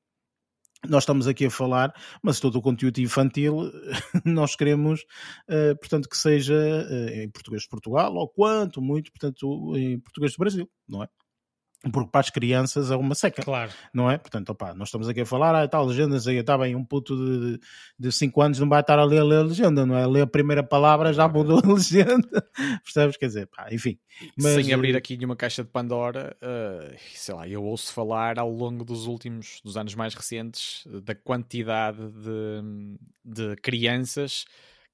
nós 0.89 1.03
estamos 1.03 1.27
aqui 1.27 1.47
a 1.47 1.51
falar, 1.51 1.93
mas 2.23 2.41
todo 2.41 2.57
o 2.57 2.63
conteúdo 2.63 2.99
infantil 3.01 3.71
nós 4.25 4.57
queremos, 4.57 5.05
eh, 5.49 5.75
portanto, 5.75 6.09
que 6.09 6.17
seja 6.17 6.55
eh, 6.55 7.25
em 7.25 7.31
português 7.31 7.63
de 7.63 7.69
Portugal 7.69 8.15
ou 8.15 8.29
quanto 8.29 8.81
muito, 8.81 9.11
portanto, 9.13 9.77
em 9.77 9.99
português 10.01 10.33
do 10.33 10.39
Brasil, 10.39 10.71
não 10.89 11.03
é? 11.03 11.09
Porque 11.93 12.11
para 12.11 12.21
as 12.21 12.31
crianças 12.31 12.91
é 12.91 12.97
uma 12.97 13.15
seca 13.15 13.43
Claro. 13.43 13.71
não 13.93 14.11
é? 14.11 14.19
Portanto, 14.19 14.51
opá, 14.51 14.75
nós 14.75 14.89
estamos 14.89 15.09
aqui 15.09 15.21
a 15.21 15.27
falar, 15.27 15.55
ah, 15.55 15.69
tal, 15.69 15.85
legendas 15.87 16.27
aí, 16.27 16.37
está 16.37 16.57
bem, 16.57 16.75
um 16.75 16.85
puto 16.85 17.15
de 17.99 18.13
5 18.13 18.41
anos 18.41 18.59
não 18.59 18.69
vai 18.69 18.81
estar 18.81 18.99
a 18.99 19.05
ler, 19.05 19.21
a 19.21 19.25
ler 19.25 19.39
a 19.41 19.43
legenda, 19.43 19.85
não 19.85 19.97
é? 19.97 20.07
Ler 20.07 20.23
a 20.23 20.27
primeira 20.27 20.63
palavra 20.63 21.13
já 21.13 21.29
mudou 21.29 21.61
a 21.63 21.75
legenda, 21.75 22.47
percebes? 22.85 23.17
Quer 23.17 23.27
dizer, 23.27 23.47
pá, 23.49 23.69
enfim. 23.71 23.99
Mas, 24.41 24.55
Sem 24.55 24.73
abrir 24.73 24.95
eh, 24.95 24.99
aqui 24.99 25.17
nenhuma 25.17 25.37
caixa 25.37 25.63
de 25.63 25.71
Pandora, 25.71 26.37
eh, 26.41 26.97
sei 27.15 27.35
lá, 27.35 27.49
eu 27.49 27.63
ouço 27.63 27.93
falar 27.93 28.39
ao 28.39 28.51
longo 28.51 28.85
dos 28.85 29.07
últimos, 29.07 29.61
dos 29.65 29.77
anos 29.77 29.95
mais 29.95 30.15
recentes, 30.15 30.87
da 31.03 31.15
quantidade 31.15 31.99
de, 31.99 32.99
de 33.25 33.57
crianças 33.57 34.45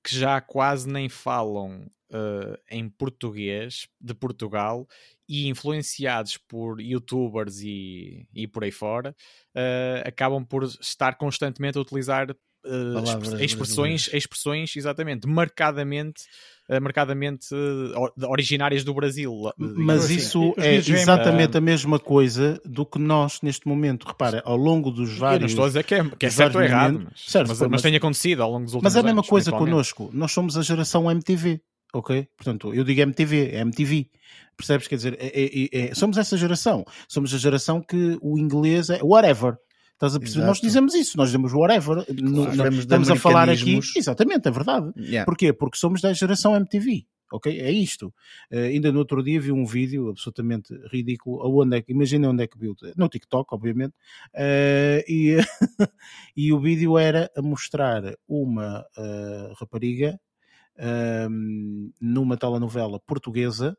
que 0.02 0.16
já 0.16 0.40
quase 0.40 0.88
nem 0.88 1.08
falam 1.08 1.86
eh, 2.12 2.60
em 2.70 2.88
português 2.88 3.86
de 4.00 4.14
Portugal 4.14 4.86
e 5.28 5.48
influenciados 5.48 6.36
por 6.36 6.80
youtubers 6.80 7.60
e, 7.60 8.26
e 8.34 8.46
por 8.48 8.64
aí 8.64 8.72
fora, 8.72 9.14
eh, 9.54 10.02
acabam 10.06 10.44
por 10.44 10.64
estar 10.64 11.16
constantemente 11.16 11.78
a 11.78 11.80
utilizar 11.80 12.34
Palavras 12.62 13.28
expre- 13.28 13.44
expressões, 13.46 14.10
expressões, 14.12 14.76
exatamente, 14.76 15.26
marcadamente, 15.26 16.24
marcadamente 16.82 17.54
or- 17.96 18.12
originárias 18.28 18.84
do 18.84 18.92
Brasil. 18.92 19.32
Mas 19.56 20.04
assim. 20.04 20.16
isso 20.16 20.54
é 20.58 20.74
exatamente 20.74 21.56
a 21.56 21.60
mesma 21.60 21.98
coisa 21.98 22.60
do 22.64 22.84
que 22.84 22.98
nós 22.98 23.40
neste 23.42 23.66
momento. 23.66 24.06
Repara, 24.06 24.42
ao 24.44 24.58
longo 24.58 24.90
dos 24.90 25.08
Eu 25.08 25.14
não 25.14 25.20
vários. 25.20 25.50
estou 25.52 25.64
a 25.64 25.68
dizer 25.68 25.84
que 25.84 25.94
é, 25.94 26.04
que 26.10 26.26
é 26.26 26.30
certo 26.30 26.56
ou 26.56 26.60
vários 26.60 26.70
errado, 26.70 27.00
mas, 27.10 27.20
Certo, 27.20 27.48
mas, 27.48 27.60
mas 27.60 27.70
mas- 27.70 27.82
tem 27.82 27.96
acontecido 27.96 28.42
ao 28.42 28.50
longo 28.50 28.64
dos 28.66 28.74
últimos 28.74 28.92
Mas 28.92 28.96
é 28.96 29.00
a 29.00 29.02
mesma 29.04 29.20
anos, 29.20 29.28
coisa 29.30 29.50
connosco. 29.52 30.10
Nós 30.12 30.30
somos 30.30 30.58
a 30.58 30.62
geração 30.62 31.10
MTV, 31.10 31.62
ok? 31.92 32.28
Portanto, 32.36 32.72
eu 32.74 32.84
digo 32.84 33.00
MTV, 33.00 33.50
é 33.52 33.60
MTV. 33.60 34.08
Percebes? 34.56 34.86
Quer 34.88 34.96
dizer, 34.96 35.16
é- 35.18 35.30
é- 35.74 35.88
é- 35.90 35.94
somos 35.94 36.18
essa 36.18 36.36
geração. 36.36 36.84
Somos 37.08 37.34
a 37.34 37.38
geração 37.38 37.80
que 37.80 38.18
o 38.20 38.38
inglês 38.38 38.90
é 38.90 39.00
whatever. 39.02 39.56
Estás 39.94 40.14
a 40.14 40.18
perceber? 40.18 40.40
Exato. 40.40 40.46
Nós 40.46 40.60
dizemos 40.60 40.94
isso, 40.94 41.16
nós 41.16 41.28
dizemos 41.28 41.52
whatever. 41.52 42.04
No- 42.20 42.46
no- 42.54 42.70
de 42.70 42.78
estamos 42.78 43.10
a 43.10 43.16
falar 43.16 43.48
aqui. 43.50 43.80
Exatamente, 43.96 44.48
é 44.48 44.50
verdade. 44.50 44.90
Yeah. 44.96 45.24
Porquê? 45.26 45.52
Porque 45.52 45.76
somos 45.78 46.00
da 46.00 46.12
geração 46.12 46.54
MTV. 46.56 47.04
Ok? 47.32 47.60
É 47.60 47.70
isto. 47.70 48.12
Eh, 48.50 48.68
ainda 48.68 48.90
no 48.90 48.98
outro 48.98 49.22
dia 49.22 49.40
vi 49.40 49.52
um 49.52 49.64
vídeo 49.64 50.08
absolutamente 50.08 50.74
ridículo. 50.90 51.40
Aonde 51.42 51.76
é 51.76 51.82
que, 51.82 51.92
imagina 51.92 52.28
onde 52.28 52.42
é 52.42 52.46
que 52.48 52.58
viu. 52.58 52.74
No 52.96 53.08
TikTok, 53.08 53.54
obviamente. 53.54 53.94
Eh, 54.34 55.04
e, 55.08 55.36
e 56.36 56.52
o 56.52 56.58
vídeo 56.60 56.98
era 56.98 57.30
a 57.36 57.42
mostrar 57.42 58.02
uma 58.28 58.84
eh, 58.98 59.52
rapariga 59.60 60.18
ehm, 60.78 61.90
numa 62.00 62.36
telenovela 62.36 63.00
portuguesa. 63.00 63.76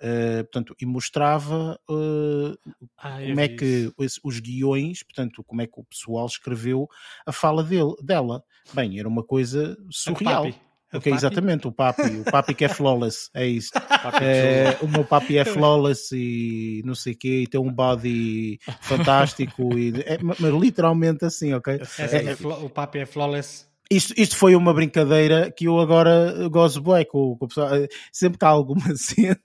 eh, 0.00 0.42
portanto, 0.44 0.74
e 0.80 0.86
mostrava 0.86 1.78
eh, 1.90 2.54
Ah, 2.98 3.22
eu 3.22 3.28
como 3.30 3.40
é 3.40 3.48
que 3.48 3.90
os, 3.96 4.20
os 4.24 4.40
guiões, 4.40 5.02
portanto, 5.02 5.42
como 5.44 5.62
é 5.62 5.66
que 5.66 5.80
o 5.80 5.84
pessoal 5.84 6.26
escreveu 6.26 6.88
a 7.26 7.32
fala 7.32 7.62
dele, 7.64 7.94
dela. 8.02 8.42
Bem, 8.74 8.98
era 8.98 9.08
uma 9.08 9.24
coisa 9.24 9.76
surreal. 9.90 10.42
Papi. 10.44 10.54
A 10.92 10.98
Ok, 10.98 11.10
Papi? 11.12 11.16
exatamente, 11.16 11.66
o 11.66 11.72
papi, 11.72 12.06
o 12.20 12.24
papi 12.30 12.54
que 12.54 12.64
é 12.64 12.68
flawless, 12.68 13.28
é 13.34 13.46
isso. 13.46 13.70
Papi 14.02 14.24
É, 14.24 14.78
o 14.80 14.86
meu 14.88 15.04
papi 15.04 15.36
é 15.38 15.44
flawless 15.44 16.14
e 16.14 16.80
não 16.84 16.94
sei 16.94 17.12
o 17.14 17.18
quê, 17.18 17.42
e 17.42 17.46
tem 17.48 17.60
um 17.60 17.72
body 17.72 18.58
fantástico, 18.82 19.76
e, 19.78 19.92
é, 20.02 20.18
mas 20.22 20.54
literalmente 20.54 21.24
assim, 21.24 21.52
ok? 21.54 21.74
Essa 21.98 22.16
É, 22.22 22.32
é 22.32 22.36
flo- 22.36 22.64
o 22.64 22.70
papi 22.70 22.98
é 23.00 23.06
flawless. 23.06 23.66
Isto, 23.90 24.14
isto 24.16 24.36
foi 24.36 24.56
uma 24.56 24.74
brincadeira 24.74 25.50
que 25.50 25.68
eu 25.68 25.78
agora 25.78 26.48
gozo 26.48 26.80
bué 26.80 27.04
com, 27.04 27.36
o 27.40 27.46
pessoal. 27.46 27.70
Sempre 28.12 28.38
que 28.38 28.44
há 28.44 28.48
alguma 28.48 28.82
cena 28.96 29.38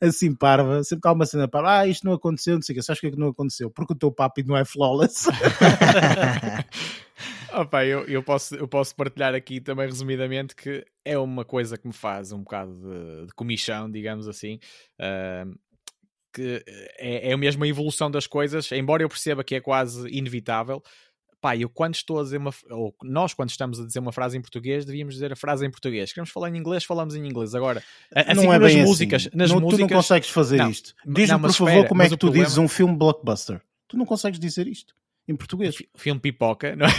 assim 0.00 0.34
parva, 0.34 0.84
sempre 0.84 1.02
que 1.02 1.08
há 1.08 1.12
uma 1.12 1.26
cena 1.26 1.48
parva, 1.48 1.80
ah, 1.80 1.86
isto 1.86 2.06
não 2.06 2.12
aconteceu, 2.12 2.54
não 2.54 2.62
sei 2.62 2.74
o 2.74 2.76
que, 2.76 2.82
sabes 2.82 2.98
o 2.98 3.00
que 3.00 3.06
é 3.08 3.10
que 3.10 3.18
não 3.18 3.28
aconteceu? 3.28 3.70
Porque 3.70 3.94
o 3.94 3.96
teu 3.96 4.12
papi 4.12 4.44
não 4.44 4.56
é 4.56 4.64
flawless. 4.64 5.26
Opa, 7.52 7.84
eu, 7.84 8.04
eu, 8.06 8.22
posso, 8.22 8.54
eu 8.54 8.68
posso 8.68 8.94
partilhar 8.94 9.34
aqui 9.34 9.60
também 9.60 9.86
resumidamente 9.86 10.54
que 10.54 10.84
é 11.04 11.18
uma 11.18 11.44
coisa 11.44 11.76
que 11.76 11.86
me 11.86 11.92
faz 11.92 12.32
um 12.32 12.38
bocado 12.38 12.72
de, 12.72 13.26
de 13.26 13.34
comichão, 13.34 13.90
digamos 13.90 14.28
assim. 14.28 14.58
ahm, 14.98 15.54
que 16.32 16.64
é, 16.98 17.32
é 17.32 17.36
mesmo 17.36 17.62
a 17.62 17.68
evolução 17.68 18.10
das 18.10 18.26
coisas, 18.26 18.70
embora 18.72 19.02
eu 19.02 19.08
perceba 19.08 19.44
que 19.44 19.54
é 19.54 19.60
quase 19.60 20.08
inevitável. 20.08 20.82
Pá, 21.42 21.56
eu 21.56 21.68
quando 21.68 21.96
estou 21.96 22.20
a 22.20 22.22
dizer 22.22 22.36
uma. 22.36 22.54
Ou 22.70 22.94
nós, 23.02 23.34
quando 23.34 23.50
estamos 23.50 23.80
a 23.80 23.84
dizer 23.84 23.98
uma 23.98 24.12
frase 24.12 24.38
em 24.38 24.40
português, 24.40 24.84
devíamos 24.84 25.14
dizer 25.14 25.32
a 25.32 25.36
frase 25.36 25.66
em 25.66 25.70
português. 25.72 26.12
Queremos 26.12 26.30
falar 26.30 26.48
em 26.50 26.56
inglês, 26.56 26.84
falamos 26.84 27.16
em 27.16 27.26
inglês. 27.26 27.52
Agora, 27.52 27.82
assim 28.14 28.34
não 28.46 28.54
é 28.54 28.60
nas 28.60 28.72
bem 28.72 28.84
músicas. 28.84 29.26
assim. 29.26 29.36
Nas 29.36 29.50
não, 29.50 29.58
músicas 29.60 29.78
Tu 29.78 29.90
não 29.90 29.96
consegues 30.00 30.28
fazer 30.30 30.58
Não, 30.58 30.70
isto. 30.70 30.94
Diz-me, 31.04 31.40
por 31.40 31.52
favor, 31.52 31.70
espera, 31.70 31.88
como 31.88 32.02
é 32.02 32.04
que 32.08 32.16
tu 32.16 32.18
problema- 32.18 32.44
dizes 32.44 32.58
um 32.58 32.68
filme 32.68 32.96
blockbuster. 32.96 33.60
Tu 33.88 33.96
não 33.96 34.06
consegues 34.06 34.38
dizer 34.38 34.68
isto 34.68 34.94
em 35.28 35.36
português. 35.36 35.76
fi- 35.76 35.88
filme 35.96 36.20
pipoca, 36.20 36.74
não 36.74 36.86
é? 36.86 36.90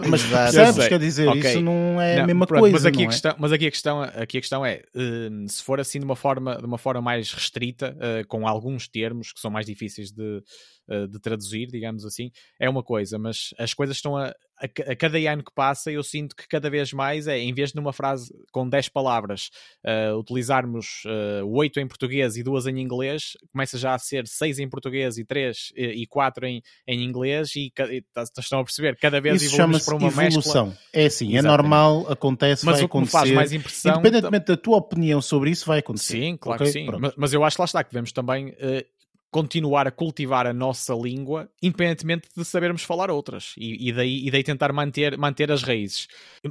Não, 0.00 0.08
mas 0.10 0.22
percebes? 0.26 0.88
Quer 0.88 0.98
dizer, 0.98 1.28
Ok. 1.28 1.40
isso 1.40 1.60
não 1.60 2.00
é 2.00 2.14
a 2.14 2.18
Não, 2.18 2.26
mesma 2.26 2.46
pronto, 2.46 2.60
coisa. 2.62 2.72
Mas 2.74 2.86
aqui, 2.86 2.98
não 2.98 3.04
a 3.04 3.06
é? 3.06 3.10
questão, 3.10 3.36
mas 3.38 3.52
aqui 3.52 3.66
a 3.66 3.70
questão, 3.70 4.02
aqui 4.02 4.38
a 4.38 4.40
questão 4.40 4.66
é: 4.66 4.82
hum, 4.94 5.46
se 5.48 5.62
for 5.62 5.78
assim 5.80 5.98
de 5.98 6.04
uma 6.04 6.16
forma, 6.16 6.56
de 6.56 6.64
uma 6.64 6.78
forma 6.78 7.00
mais 7.00 7.32
restrita, 7.32 7.96
eh, 8.00 8.24
com 8.24 8.46
alguns 8.48 8.88
termos 8.88 9.32
que 9.32 9.40
são 9.40 9.50
mais 9.50 9.66
difíceis 9.66 10.10
de, 10.10 10.42
eh, 10.88 11.06
de 11.06 11.18
traduzir, 11.20 11.68
digamos 11.68 12.04
assim, 12.04 12.30
é 12.58 12.68
uma 12.68 12.82
coisa, 12.82 13.18
mas 13.18 13.50
as 13.58 13.72
coisas 13.72 13.96
estão 13.96 14.16
a, 14.16 14.34
a, 14.64 14.92
a 14.92 14.96
cada 14.96 15.18
ano 15.18 15.42
que 15.44 15.52
passa, 15.54 15.90
eu 15.90 16.02
sinto 16.02 16.34
que 16.34 16.46
cada 16.48 16.68
vez 16.70 16.92
mais 16.92 17.26
é, 17.26 17.38
em 17.38 17.52
vez 17.52 17.70
de 17.70 17.76
numa 17.76 17.92
frase 17.92 18.32
com 18.52 18.68
10 18.68 18.88
palavras, 18.88 19.50
eh, 19.84 20.12
utilizarmos 20.14 21.02
eh, 21.06 21.42
8 21.44 21.80
em 21.80 21.86
português 21.88 22.36
e 22.36 22.42
duas 22.42 22.66
em 22.66 22.78
inglês, 22.80 23.32
começa 23.52 23.76
já 23.78 23.94
a 23.94 23.98
ser 23.98 24.26
6 24.26 24.58
em 24.58 24.68
português 24.68 25.18
e 25.18 25.24
3 25.24 25.72
e 25.76 26.06
4 26.06 26.46
em, 26.46 26.62
em 26.86 27.02
inglês, 27.04 27.54
e, 27.56 27.66
e 27.90 28.02
tá- 28.12 28.24
estão 28.38 28.60
a 28.60 28.64
perceber, 28.64 28.96
cada 28.96 29.20
vez 29.20 29.42
Isso 29.42 29.54
evoluímos 29.56 29.84
para 29.84 29.94
uma 29.96 30.06
mescla. 30.06 30.24
evolução. 30.26 30.76
É 30.92 31.06
assim, 31.06 31.26
é 31.34 31.38
Exatamente. 31.38 31.56
normal, 31.62 32.06
acontece, 32.10 32.64
Mas 32.66 32.76
vai 32.76 32.84
o 32.84 32.88
que 32.88 32.96
me 32.96 33.02
acontecer. 33.02 33.18
faz 33.18 33.30
mais 33.32 33.52
impressão. 33.52 33.92
Independentemente 34.00 34.46
da 34.46 34.56
tua 34.56 34.76
opinião 34.78 35.20
sobre 35.22 35.50
isso, 35.50 35.66
vai 35.66 35.78
acontecer. 35.80 36.18
Sim, 36.20 36.36
claro 36.36 36.62
ok? 36.62 36.72
que 36.72 36.78
sim. 36.78 36.86
Pronto. 36.86 37.14
Mas, 37.16 37.32
eu 37.32 37.44
acho 37.44 37.56
que 37.56 37.60
lá 37.62 37.66
está 37.66 37.84
que 37.84 37.90
devemos 37.90 38.12
também 38.12 38.54
eh, 38.58 38.86
continuar 39.34 39.84
a 39.88 39.90
cultivar 39.90 40.46
a 40.46 40.52
nossa 40.52 40.94
língua, 40.94 41.50
independentemente 41.60 42.28
de 42.36 42.44
sabermos 42.44 42.84
falar 42.84 43.10
outras. 43.10 43.52
E, 43.58 43.88
e 43.88 43.92
daí, 43.92 44.24
e 44.24 44.30
daí 44.30 44.44
tentar 44.44 44.72
manter, 44.72 45.18
manter 45.18 45.50
as 45.50 45.64
raízes. 45.64 46.06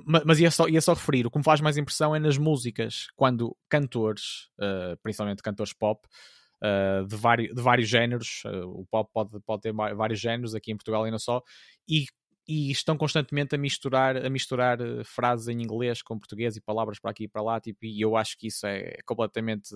Ma- 0.05 0.21
Mas 0.25 0.37
ia 0.41 0.51
só, 0.51 0.67
ia 0.67 0.81
só 0.81 0.93
referir, 0.93 1.25
o 1.25 1.31
que 1.31 1.37
me 1.37 1.45
faz 1.45 1.61
mais 1.61 1.77
impressão 1.77 2.13
é 2.13 2.19
nas 2.19 2.37
músicas, 2.37 3.07
quando 3.15 3.55
cantores, 3.69 4.49
eh, 4.59 4.97
principalmente 5.01 5.41
cantores 5.41 5.71
pop, 5.71 6.05
eh, 6.61 7.03
de, 7.07 7.15
vários, 7.15 7.55
de 7.55 7.61
vários 7.61 7.87
géneros, 7.87 8.41
eh, 8.45 8.65
o 8.65 8.85
pop 8.91 9.09
pode, 9.13 9.39
pode 9.45 9.61
ter 9.61 9.71
vários 9.73 10.19
géneros, 10.19 10.53
aqui 10.53 10.73
em 10.73 10.75
Portugal 10.75 11.05
ainda 11.05 11.19
só, 11.19 11.41
e 11.87 12.05
e 12.45 12.69
estão 12.71 12.97
constantemente 12.97 13.55
a 13.55 13.57
misturar, 13.57 14.17
a 14.17 14.29
misturar 14.29 14.77
frases 15.05 15.47
em 15.47 15.61
inglês 15.61 16.01
com 16.01 16.19
português 16.19 16.57
e 16.57 16.61
palavras 16.61 16.99
para 16.99 17.11
aqui 17.11 17.23
e 17.23 17.27
para 17.29 17.41
lá, 17.41 17.57
tipo, 17.61 17.85
e 17.85 18.01
eu 18.01 18.17
acho 18.17 18.37
que 18.37 18.47
isso 18.47 18.67
é 18.67 18.97
completamente 19.05 19.73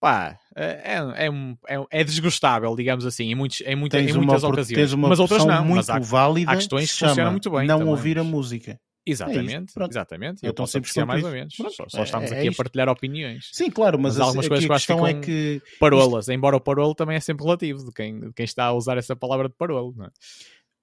pá, 0.00 0.38
é, 0.56 0.94
é, 0.96 1.30
um- 1.30 1.56
é, 1.66 1.78
um- 1.80 1.86
é 1.90 2.04
desgostável, 2.04 2.74
digamos 2.76 3.04
assim, 3.06 3.24
em, 3.30 3.34
muitos, 3.34 3.60
em, 3.62 3.74
muita, 3.76 4.00
em 4.00 4.10
uma, 4.12 4.18
muitas 4.18 4.42
opor- 4.44 4.54
ocasiões. 4.54 4.92
uma 4.92 5.08
mas 5.08 5.18
outras 5.18 5.44
não, 5.44 5.64
muito 5.64 5.76
mas 5.76 5.90
há, 5.90 5.98
válida 5.98 6.52
há 6.52 6.56
questões 6.56 6.92
que 6.92 6.98
funcionam 7.06 7.32
muito 7.32 7.50
bem 7.50 7.66
não 7.66 7.78
também, 7.78 7.92
ouvir 7.92 8.18
a 8.18 8.24
música. 8.24 8.78
Exatamente, 9.10 9.72
pronto. 9.72 9.90
exatamente. 9.90 10.44
É 10.44 10.48
Eu 10.48 10.52
tão 10.52 10.64
posso 10.64 10.76
apreciar 10.76 11.06
mais 11.06 11.20
isso. 11.20 11.28
ou 11.28 11.32
menos. 11.32 11.56
Pronto, 11.56 11.72
só, 11.74 11.84
é- 11.84 11.88
só 11.88 12.02
estamos 12.02 12.30
é 12.30 12.34
aqui 12.36 12.48
a 12.48 12.50
isto. 12.50 12.58
partilhar 12.58 12.88
opiniões. 12.90 13.48
Sim, 13.54 13.70
claro, 13.70 13.98
mas, 13.98 14.18
Mas 14.18 14.20
algumas 14.26 14.46
coisas 14.46 14.66
que 14.66 14.70
eu 14.70 14.74
acho 14.76 14.86
que 14.86 14.92
questão 14.92 15.06
é 15.06 15.14
que 15.14 15.62
Parolas, 15.80 16.28
embora 16.28 16.56
o 16.56 16.60
parolo 16.60 16.94
também 16.94 17.16
é 17.16 17.20
sempre 17.20 17.42
relativo 17.44 17.86
de 17.86 17.92
quem, 17.92 18.20
de 18.20 18.32
quem 18.34 18.44
está 18.44 18.66
a 18.66 18.72
usar 18.74 18.98
essa 18.98 19.16
palavra 19.16 19.48
de 19.48 19.54
parolo. 19.56 19.94
Não 19.96 20.04
é? 20.04 20.10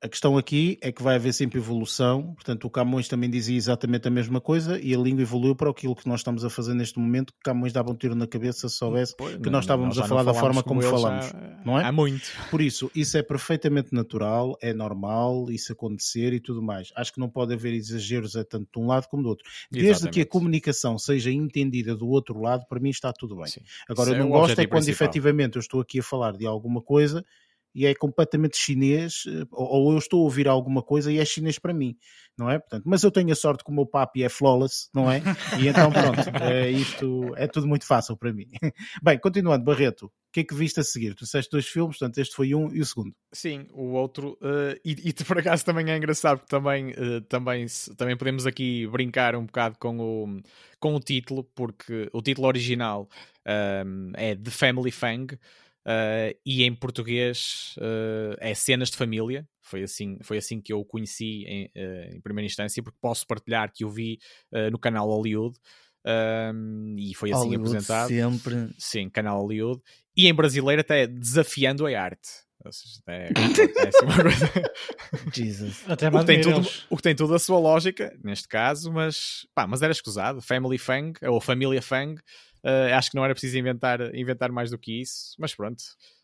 A 0.05 0.07
questão 0.07 0.37
aqui 0.37 0.77
é 0.81 0.91
que 0.91 1.01
vai 1.01 1.15
haver 1.15 1.33
sempre 1.33 1.57
evolução, 1.57 2.35
portanto 2.35 2.65
o 2.65 2.69
Camões 2.69 3.07
também 3.07 3.27
dizia 3.27 3.57
exatamente 3.57 4.07
a 4.07 4.11
mesma 4.11 4.39
coisa 4.39 4.79
e 4.79 4.93
a 4.93 4.97
língua 4.99 5.23
evoluiu 5.23 5.55
para 5.55 5.67
aquilo 5.67 5.95
que 5.95 6.07
nós 6.07 6.19
estamos 6.19 6.45
a 6.45 6.49
fazer 6.51 6.75
neste 6.75 6.99
momento, 6.99 7.33
que 7.33 7.39
Camões 7.43 7.73
dava 7.73 7.89
um 7.89 7.95
tiro 7.95 8.13
na 8.13 8.27
cabeça 8.27 8.69
se 8.69 8.75
soubesse 8.75 9.15
pois, 9.17 9.37
que 9.37 9.49
nós 9.49 9.63
estávamos 9.63 9.97
nós 9.97 10.05
a 10.05 10.07
falar 10.07 10.21
da 10.21 10.31
forma 10.35 10.61
como, 10.61 10.79
como 10.79 10.95
falamos, 10.95 11.25
já, 11.25 11.59
não 11.65 11.79
é? 11.79 11.85
Há 11.85 11.91
muito. 11.91 12.21
Por 12.51 12.61
isso, 12.61 12.91
isso 12.93 13.17
é 13.17 13.23
perfeitamente 13.23 13.95
natural, 13.95 14.55
é 14.61 14.75
normal 14.75 15.49
isso 15.49 15.73
acontecer 15.73 16.33
e 16.33 16.39
tudo 16.39 16.61
mais. 16.61 16.93
Acho 16.95 17.11
que 17.11 17.19
não 17.19 17.27
pode 17.27 17.55
haver 17.55 17.73
exageros 17.73 18.35
a 18.35 18.45
tanto 18.45 18.69
de 18.71 18.79
um 18.79 18.85
lado 18.85 19.07
como 19.07 19.23
do 19.23 19.29
outro. 19.29 19.43
Desde 19.71 19.89
exatamente. 19.89 20.13
que 20.13 20.21
a 20.21 20.25
comunicação 20.27 20.99
seja 20.99 21.31
entendida 21.31 21.95
do 21.95 22.07
outro 22.07 22.39
lado, 22.39 22.63
para 22.69 22.79
mim 22.79 22.91
está 22.91 23.11
tudo 23.11 23.37
bem. 23.37 23.47
Sim. 23.47 23.61
Agora, 23.89 24.11
isso 24.11 24.19
eu 24.19 24.23
é 24.23 24.29
não 24.29 24.35
é 24.35 24.39
gosto 24.39 24.59
é 24.59 24.67
quando 24.67 24.83
principal. 24.83 25.07
efetivamente 25.07 25.55
eu 25.55 25.61
estou 25.61 25.81
aqui 25.81 25.97
a 25.97 26.03
falar 26.03 26.33
de 26.33 26.45
alguma 26.45 26.79
coisa 26.79 27.25
e 27.75 27.85
é 27.85 27.93
completamente 27.93 28.57
chinês, 28.57 29.25
eh, 29.27 29.45
ou 29.51 29.91
eu 29.91 29.97
estou 29.97 30.21
a 30.21 30.23
ouvir 30.23 30.47
alguma 30.47 30.81
coisa 30.81 31.11
e 31.11 31.19
é 31.19 31.25
chinês 31.25 31.59
para 31.59 31.73
mim, 31.73 31.97
não 32.37 32.49
é? 32.49 32.57
Portanto, 32.57 32.83
mas 32.85 33.03
eu 33.03 33.11
tenho 33.11 33.33
a 33.33 33.35
sorte 33.35 33.65
que 33.65 33.69
o 33.69 33.73
meu 33.73 33.85
papi 33.85 34.23
é 34.23 34.29
flawless, 34.29 34.87
não 34.93 35.11
é? 35.11 35.21
E 35.59 35.67
então 35.67 35.91
pronto, 35.91 36.21
é, 36.41 36.71
isto 36.71 37.33
é 37.35 37.47
tudo 37.47 37.67
muito 37.67 37.85
fácil 37.85 38.15
para 38.15 38.31
mim. 38.31 38.47
Bem, 39.03 39.19
continuando, 39.19 39.65
Barreto, 39.65 40.05
o 40.05 40.11
que 40.31 40.39
é 40.39 40.43
que 40.45 40.55
viste 40.55 40.79
a 40.79 40.83
seguir? 40.83 41.13
Tu 41.15 41.25
disseste 41.25 41.51
dois 41.51 41.67
filmes, 41.67 41.97
portanto 41.97 42.17
este 42.17 42.33
foi 42.33 42.55
um 42.55 42.73
e 42.73 42.79
o 42.79 42.85
segundo. 42.85 43.13
Sim, 43.33 43.67
o 43.73 43.91
outro, 43.91 44.37
uh, 44.41 44.79
e, 44.83 45.09
e 45.09 45.13
por 45.25 45.37
acaso 45.37 45.65
também 45.65 45.91
é 45.91 45.97
engraçado, 45.97 46.39
porque 46.39 46.55
também, 46.55 46.91
uh, 46.91 47.21
também, 47.27 47.65
também 47.97 48.15
podemos 48.15 48.47
aqui 48.47 48.87
brincar 48.87 49.35
um 49.35 49.45
bocado 49.45 49.77
com 49.77 49.99
o, 49.99 50.41
com 50.79 50.95
o 50.95 50.99
título, 51.01 51.43
porque 51.53 52.09
o 52.13 52.21
título 52.21 52.47
original 52.47 53.09
um, 53.45 54.11
é 54.15 54.35
The 54.35 54.51
Family 54.51 54.91
Fang, 54.91 55.37
Uh, 55.85 56.33
e 56.43 56.63
em 56.63 56.73
português 56.73 57.75
uh, 57.77 58.35
é 58.39 58.55
Cenas 58.55 58.89
de 58.89 58.97
Família. 58.97 59.47
Foi 59.61 59.83
assim, 59.83 60.17
foi 60.23 60.37
assim 60.37 60.59
que 60.59 60.73
eu 60.73 60.79
o 60.79 60.85
conheci 60.85 61.43
em, 61.45 61.65
uh, 61.65 62.15
em 62.15 62.21
primeira 62.21 62.45
instância, 62.45 62.81
porque 62.81 62.97
posso 62.99 63.25
partilhar 63.27 63.71
que 63.71 63.85
o 63.85 63.89
vi 63.89 64.19
no 64.71 64.79
canal 64.79 65.07
Hollywood 65.07 65.57
e 66.97 67.13
foi 67.15 67.31
assim 67.31 67.45
Hollywood 67.45 67.69
apresentado. 67.69 68.07
Sempre. 68.09 68.69
Sim, 68.77 69.09
canal 69.09 69.41
Hollywood. 69.41 69.81
E 70.15 70.27
em 70.27 70.33
brasileiro 70.33 70.81
até 70.81 71.07
Desafiando 71.07 71.85
a 71.85 72.01
Arte. 72.01 72.45
Seja, 72.71 73.01
é, 73.07 73.27
é 73.27 73.87
assim 73.87 74.05
uma 74.05 74.23
coisa. 74.23 74.51
Jesus. 75.33 75.83
Até 75.87 76.07
o, 76.09 76.19
que 76.19 76.25
tem 76.25 76.41
tudo, 76.41 76.67
o 76.89 76.97
que 76.97 77.03
tem 77.03 77.15
tudo 77.15 77.35
a 77.35 77.39
sua 77.39 77.59
lógica, 77.59 78.17
neste 78.23 78.47
caso, 78.47 78.91
mas, 78.91 79.45
pá, 79.53 79.67
mas 79.67 79.81
era 79.81 79.91
escusado. 79.91 80.41
Family 80.41 80.77
Fang, 80.77 81.13
ou 81.27 81.39
Família 81.39 81.81
Fang, 81.81 82.19
Uh, 82.65 82.91
acho 82.95 83.11
que 83.11 83.15
não 83.15 83.23
era 83.23 83.35
preciso 83.35 83.59
inventar, 83.59 84.01
inventar 84.15 84.51
mais 84.51 84.71
do 84.71 84.77
que 84.79 84.99
isso, 84.99 85.35
mas 85.37 85.53
pronto. 85.53 85.83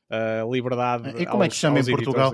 Uh, 0.09 0.51
liberdade. 0.51 1.09
E 1.21 1.25
como 1.27 1.43
aos, 1.43 1.45
é 1.45 1.49
que 1.49 1.55
chama 1.55 1.79
em 1.79 1.85
Portugal? 1.85 2.33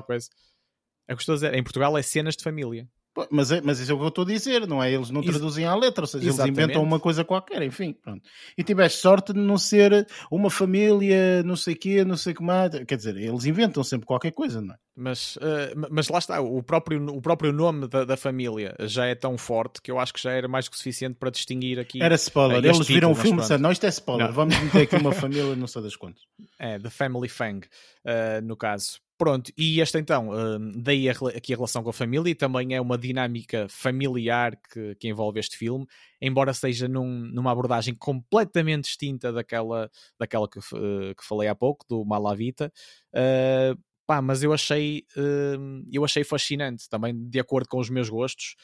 É 1.10 1.16
dizer, 1.36 1.54
em 1.54 1.62
Portugal 1.62 1.98
é 1.98 2.02
cenas 2.02 2.38
de 2.38 2.44
família. 2.44 2.88
Mas, 3.32 3.52
é, 3.52 3.62
mas 3.62 3.80
isso 3.80 3.92
é 3.92 3.96
o 3.96 3.98
que 3.98 4.04
eu 4.04 4.10
estou 4.10 4.24
a 4.24 4.28
dizer, 4.28 4.68
não 4.68 4.82
é? 4.84 4.92
Eles 4.92 5.10
não 5.10 5.22
traduzem 5.22 5.66
à 5.66 5.76
letra, 5.76 6.04
ou 6.04 6.08
seja, 6.08 6.26
Exatamente. 6.28 6.60
eles 6.60 6.66
inventam 6.66 6.84
uma 6.84 7.00
coisa 7.00 7.24
qualquer, 7.24 7.62
enfim, 7.64 7.94
pronto. 7.94 8.22
E 8.58 8.64
tiveste 8.64 9.00
sorte 9.00 9.34
de 9.34 9.40
não 9.40 9.58
ser 9.58 10.08
uma 10.32 10.50
família, 10.50 11.42
não 11.44 11.56
sei 11.56 11.74
o 11.74 11.78
quê, 11.78 12.06
não 12.06 12.18
sei 12.18 12.34
o 12.34 12.36
que 12.36 12.44
mais. 12.44 12.72
Quer 12.86 12.96
dizer, 12.96 13.18
eles 13.18 13.46
inventam 13.46 13.84
sempre 13.84 14.06
qualquer 14.06 14.32
coisa, 14.32 14.62
não 14.62 14.74
é? 14.74 14.78
Mas, 15.00 15.36
uh, 15.36 15.88
mas 15.92 16.10
lá 16.10 16.18
está, 16.18 16.42
o 16.42 16.64
próprio, 16.64 17.06
o 17.16 17.22
próprio 17.22 17.54
nome 17.54 17.88
da, 17.88 18.04
da, 18.04 18.18
família 18.18 18.76
já 18.82 19.06
é 19.06 19.14
tão 19.14 19.38
forte 19.38 19.80
que 19.80 19.92
eu 19.92 20.00
acho 20.00 20.12
que 20.12 20.20
já 20.20 20.32
era 20.32 20.48
mais 20.48 20.68
que 20.68 20.76
suficiente 20.76 21.18
para 21.20 21.30
distinguir 21.30 21.80
aqui. 21.80 22.02
Era 22.02 22.16
spoiler, 22.16 22.64
uh, 22.64 22.66
eles 22.66 22.88
viram 22.88 23.12
o 23.12 23.16
filme 23.16 23.44
e 23.44 23.58
não, 23.60 23.72
isto 23.72 23.86
é 23.86 23.90
spoiler, 23.90 24.26
não. 24.26 24.34
vamos 24.34 24.60
meter 24.60 24.82
aqui 24.82 24.96
uma 24.96 25.12
família, 25.14 25.56
não 25.56 25.68
sei 25.68 25.84
das 25.84 25.96
quantas. 25.96 26.24
É, 26.58 26.80
The 26.80 26.90
Family 26.90 27.30
Fang, 27.30 27.68
uh, 27.68 28.42
no 28.44 28.58
caso. 28.58 29.00
Pronto, 29.18 29.52
e 29.58 29.82
esta 29.82 29.98
então, 29.98 30.30
uh, 30.30 30.60
daí 30.76 31.10
aqui 31.10 31.52
a 31.52 31.56
relação 31.56 31.82
com 31.82 31.90
a 31.90 31.94
família 31.94 32.30
e 32.30 32.36
também 32.36 32.76
é 32.76 32.80
uma 32.80 33.00
dinâmica 33.00 33.66
familiar 33.68 34.56
que, 34.72 34.94
que 34.94 35.08
envolve 35.08 35.40
este 35.40 35.58
filme, 35.58 35.88
embora 36.22 36.54
seja 36.54 36.88
num, 36.88 37.22
numa 37.22 37.52
abordagem 37.52 37.96
completamente 37.96 38.84
distinta 38.84 39.34
daquela, 39.34 39.90
daquela 40.20 40.48
que, 40.48 40.60
uh, 40.60 41.16
que 41.18 41.26
falei 41.26 41.50
há 41.50 41.56
pouco, 41.56 41.84
do 41.90 42.06
Malavita. 42.06 42.72
Uh, 43.12 43.76
pá, 44.06 44.22
mas 44.22 44.44
eu 44.44 44.54
achei, 44.54 45.04
uh, 45.18 45.84
eu 45.92 46.06
achei 46.06 46.24
fascinante, 46.24 46.88
também 46.88 47.28
de 47.28 47.40
acordo 47.40 47.68
com 47.68 47.80
os 47.80 47.90
meus 47.90 48.10
gostos, 48.10 48.56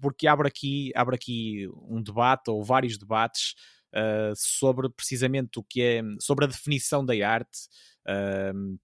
porque 0.00 0.28
abre 0.28 0.46
aqui, 0.46 0.92
abre 0.94 1.16
aqui 1.16 1.68
um 1.88 2.00
debate 2.00 2.50
ou 2.50 2.62
vários 2.62 2.96
debates 2.98 3.54
sobre 4.36 4.88
precisamente 4.90 5.60
o 5.60 5.62
que 5.62 5.80
é, 5.80 6.02
sobre 6.18 6.44
a 6.44 6.48
definição 6.48 7.04
da 7.04 7.14
arte. 7.24 7.68
Uh, 8.04 8.76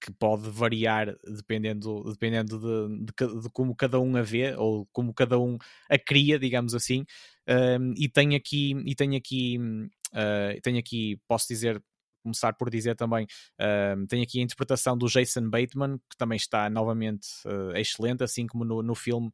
que 0.00 0.12
pode 0.12 0.48
variar 0.50 1.16
dependendo, 1.24 2.04
dependendo 2.04 2.58
de, 2.58 3.04
de, 3.04 3.40
de, 3.42 3.50
como 3.50 3.74
cada 3.74 3.98
um 3.98 4.16
a 4.16 4.22
vê 4.22 4.54
ou 4.56 4.86
como 4.92 5.12
cada 5.12 5.38
um 5.38 5.58
a 5.88 5.98
cria, 5.98 6.38
digamos 6.38 6.74
assim. 6.74 7.04
Um, 7.48 7.94
e 7.96 8.08
tem 8.08 8.34
aqui, 8.34 8.74
e 8.86 8.94
tem 8.94 9.16
aqui, 9.16 9.58
uh, 9.58 10.78
aqui, 10.78 11.18
posso 11.26 11.48
dizer, 11.48 11.82
começar 12.22 12.52
por 12.52 12.70
dizer 12.70 12.94
também, 12.94 13.26
uh, 13.60 14.06
tem 14.06 14.22
aqui 14.22 14.40
a 14.40 14.42
interpretação 14.42 14.96
do 14.96 15.06
Jason 15.06 15.48
Bateman, 15.48 15.98
que 16.10 16.16
também 16.16 16.36
está 16.36 16.68
novamente 16.68 17.26
uh, 17.46 17.76
excelente, 17.76 18.22
assim 18.22 18.46
como 18.46 18.64
no, 18.64 18.82
no 18.82 18.94
filme, 18.94 19.28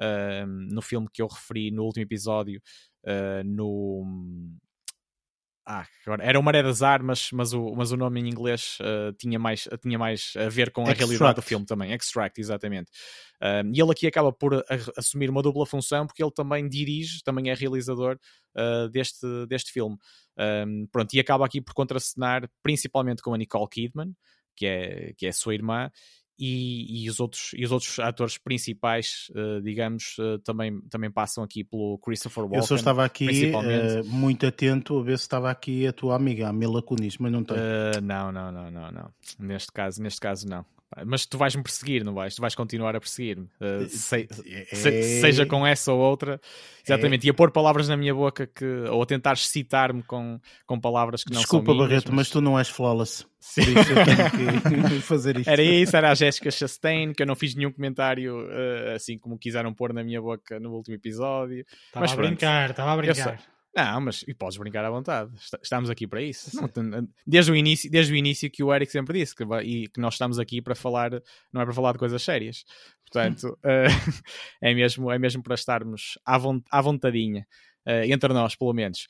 uh, 0.00 0.46
no 0.46 0.82
filme 0.82 1.08
que 1.12 1.22
eu 1.22 1.26
referi 1.26 1.70
no 1.70 1.84
último 1.84 2.02
episódio, 2.02 2.60
no 3.46 4.04
ah, 5.72 5.86
agora, 6.04 6.24
era 6.24 6.40
o 6.40 6.42
Maré 6.42 6.64
das 6.64 6.82
Armas, 6.82 7.30
mas 7.32 7.52
o, 7.52 7.72
mas 7.76 7.92
o 7.92 7.96
nome 7.96 8.20
em 8.20 8.28
inglês 8.28 8.76
uh, 8.80 9.12
tinha, 9.12 9.38
mais, 9.38 9.68
tinha 9.80 9.96
mais 9.96 10.32
a 10.36 10.48
ver 10.48 10.72
com 10.72 10.80
a 10.80 10.90
Extract. 10.90 11.04
realidade 11.04 11.36
do 11.36 11.42
filme 11.42 11.64
também. 11.64 11.92
Extract, 11.92 12.40
exatamente. 12.40 12.90
Uh, 13.40 13.70
e 13.72 13.80
ele 13.80 13.92
aqui 13.92 14.08
acaba 14.08 14.32
por 14.32 14.52
a, 14.52 14.64
assumir 14.96 15.30
uma 15.30 15.40
dupla 15.40 15.64
função 15.64 16.08
porque 16.08 16.24
ele 16.24 16.32
também 16.32 16.68
dirige, 16.68 17.22
também 17.22 17.50
é 17.50 17.54
realizador 17.54 18.18
uh, 18.56 18.88
deste, 18.88 19.24
deste 19.46 19.70
filme. 19.70 19.96
Um, 20.36 20.88
pronto, 20.90 21.14
e 21.14 21.20
acaba 21.20 21.46
aqui 21.46 21.60
por 21.60 21.72
contracenar 21.72 22.50
principalmente 22.64 23.22
com 23.22 23.32
a 23.32 23.38
Nicole 23.38 23.68
Kidman, 23.68 24.12
que 24.56 24.66
é, 24.66 25.12
que 25.16 25.24
é 25.24 25.30
sua 25.30 25.54
irmã, 25.54 25.88
e, 26.40 27.04
e, 27.04 27.10
os 27.10 27.20
outros, 27.20 27.50
e 27.54 27.62
os 27.62 27.70
outros 27.70 27.98
atores 27.98 28.38
principais, 28.38 29.30
uh, 29.30 29.60
digamos, 29.60 30.16
uh, 30.18 30.38
também, 30.38 30.80
também 30.88 31.10
passam 31.10 31.44
aqui 31.44 31.62
pelo 31.62 31.98
Christopher 31.98 32.44
Walken. 32.44 32.60
Eu 32.60 32.66
só 32.66 32.74
estava 32.74 33.04
aqui 33.04 33.52
uh, 33.52 34.06
muito 34.06 34.46
atento 34.46 34.98
a 34.98 35.02
ver 35.02 35.18
se 35.18 35.24
estava 35.24 35.50
aqui 35.50 35.86
a 35.86 35.92
tua 35.92 36.16
amiga, 36.16 36.48
a 36.48 36.52
Mila 36.52 36.82
Kunis, 36.82 37.18
mas 37.18 37.30
não 37.30 37.44
tem. 37.44 37.58
não, 38.02 38.32
não, 38.32 38.50
não, 38.50 38.70
não, 38.70 38.90
não. 38.90 39.10
Neste 39.38 39.70
caso, 39.70 40.02
neste 40.02 40.18
caso 40.18 40.48
não. 40.48 40.64
Mas 41.06 41.24
tu 41.24 41.38
vais-me 41.38 41.62
perseguir, 41.62 42.04
não 42.04 42.14
vais? 42.14 42.34
Tu 42.34 42.40
vais 42.40 42.54
continuar 42.54 42.96
a 42.96 43.00
perseguir-me. 43.00 43.48
Uh, 43.60 43.88
se, 43.88 44.28
se, 44.72 45.20
seja 45.20 45.46
com 45.46 45.64
essa 45.64 45.92
ou 45.92 46.00
outra. 46.00 46.40
Exatamente. 46.84 47.26
É. 47.26 47.28
E 47.28 47.30
a 47.30 47.34
pôr 47.34 47.52
palavras 47.52 47.88
na 47.88 47.96
minha 47.96 48.12
boca 48.12 48.46
que, 48.46 48.64
ou 48.90 49.00
a 49.00 49.06
tentar 49.06 49.36
citar-me 49.36 50.02
com, 50.02 50.40
com 50.66 50.80
palavras 50.80 51.22
que 51.22 51.32
não 51.32 51.40
Desculpa, 51.40 51.66
são. 51.66 51.74
Desculpa, 51.74 51.88
Barreto, 51.88 52.08
mas... 52.08 52.16
mas... 52.16 52.30
tu 52.30 52.40
não 52.40 52.58
és 52.58 52.68
flawless. 52.68 53.24
Sim. 53.38 53.62
Por 53.62 53.80
isso 53.80 53.92
eu 53.92 54.04
tenho 54.04 54.88
que 54.88 55.00
fazer 55.06 55.38
isto. 55.38 55.48
Era 55.48 55.62
isso, 55.62 55.96
era 55.96 56.10
a 56.10 56.14
Jéssica 56.14 56.50
Chastain, 56.50 57.12
que 57.12 57.22
eu 57.22 57.26
não 57.26 57.36
fiz 57.36 57.54
nenhum 57.54 57.70
comentário 57.70 58.46
uh, 58.46 58.94
assim 58.96 59.16
como 59.16 59.38
quiseram 59.38 59.72
pôr 59.72 59.92
na 59.92 60.02
minha 60.02 60.20
boca 60.20 60.58
no 60.58 60.72
último 60.72 60.96
episódio. 60.96 61.64
Estava 61.86 62.12
a 62.12 62.16
brincar, 62.16 62.70
estava 62.70 62.92
a 62.92 62.96
brincar. 62.96 63.40
Não, 63.74 64.00
mas 64.00 64.24
e 64.26 64.34
podes 64.34 64.58
brincar 64.58 64.84
à 64.84 64.90
vontade. 64.90 65.30
Estamos 65.62 65.90
aqui 65.90 66.06
para 66.06 66.20
isso. 66.20 66.50
Desde 67.26 67.52
o 67.52 67.56
início, 67.56 67.90
desde 67.90 68.12
o 68.12 68.16
início 68.16 68.50
que 68.50 68.64
o 68.64 68.74
Eric 68.74 68.90
sempre 68.90 69.20
disse 69.20 69.34
que, 69.34 69.44
e 69.62 69.88
que 69.88 70.00
nós 70.00 70.14
estamos 70.14 70.38
aqui 70.38 70.60
para 70.60 70.74
falar, 70.74 71.10
não 71.52 71.60
é 71.60 71.64
para 71.64 71.74
falar 71.74 71.92
de 71.92 71.98
coisas 71.98 72.20
sérias. 72.22 72.64
Portanto, 73.04 73.58
uh, 73.64 74.22
é, 74.60 74.74
mesmo, 74.74 75.10
é 75.10 75.18
mesmo 75.18 75.42
para 75.42 75.54
estarmos 75.54 76.18
à, 76.26 76.36
à 76.70 76.80
vontadinha 76.80 77.46
uh, 77.90 78.12
entre 78.12 78.32
nós, 78.32 78.54
pelo 78.54 78.72
menos. 78.72 79.06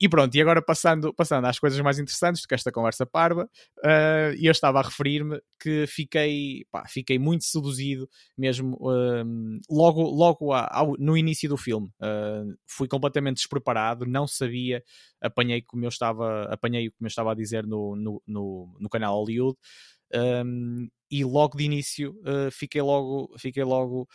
E 0.00 0.08
pronto, 0.08 0.34
e 0.34 0.40
agora 0.40 0.62
passando, 0.62 1.12
passando 1.14 1.46
às 1.46 1.58
coisas 1.58 1.78
mais 1.80 1.98
interessantes 1.98 2.42
do 2.42 2.48
que 2.48 2.54
esta 2.54 2.72
conversa 2.72 3.04
parva, 3.04 3.48
uh, 3.84 4.34
eu 4.40 4.50
estava 4.50 4.80
a 4.80 4.82
referir-me 4.82 5.40
que 5.60 5.86
fiquei, 5.86 6.64
pá, 6.70 6.84
fiquei 6.88 7.18
muito 7.18 7.44
seduzido 7.44 8.08
mesmo 8.36 8.76
uh, 8.80 9.60
logo, 9.70 10.02
logo 10.02 10.52
ao, 10.52 10.94
no 10.98 11.16
início 11.16 11.48
do 11.48 11.56
filme. 11.56 11.88
Uh, 12.00 12.56
fui 12.66 12.88
completamente 12.88 13.36
despreparado, 13.36 14.06
não 14.06 14.26
sabia, 14.26 14.82
apanhei 15.20 15.62
como 15.62 15.84
eu 15.84 15.88
estava, 15.88 16.44
apanhei 16.44 16.90
como 16.90 17.06
eu 17.06 17.08
estava 17.08 17.32
a 17.32 17.34
dizer 17.34 17.66
no, 17.66 17.94
no, 17.94 18.22
no, 18.26 18.76
no 18.80 18.88
canal 18.88 19.16
Hollywood. 19.16 19.56
Um, 20.14 20.88
e 21.10 21.24
logo 21.24 21.56
de 21.56 21.64
início 21.64 22.14
fiquei 22.50 22.82
logo, 22.82 23.34
fiquei 23.38 23.64
logo 23.64 24.06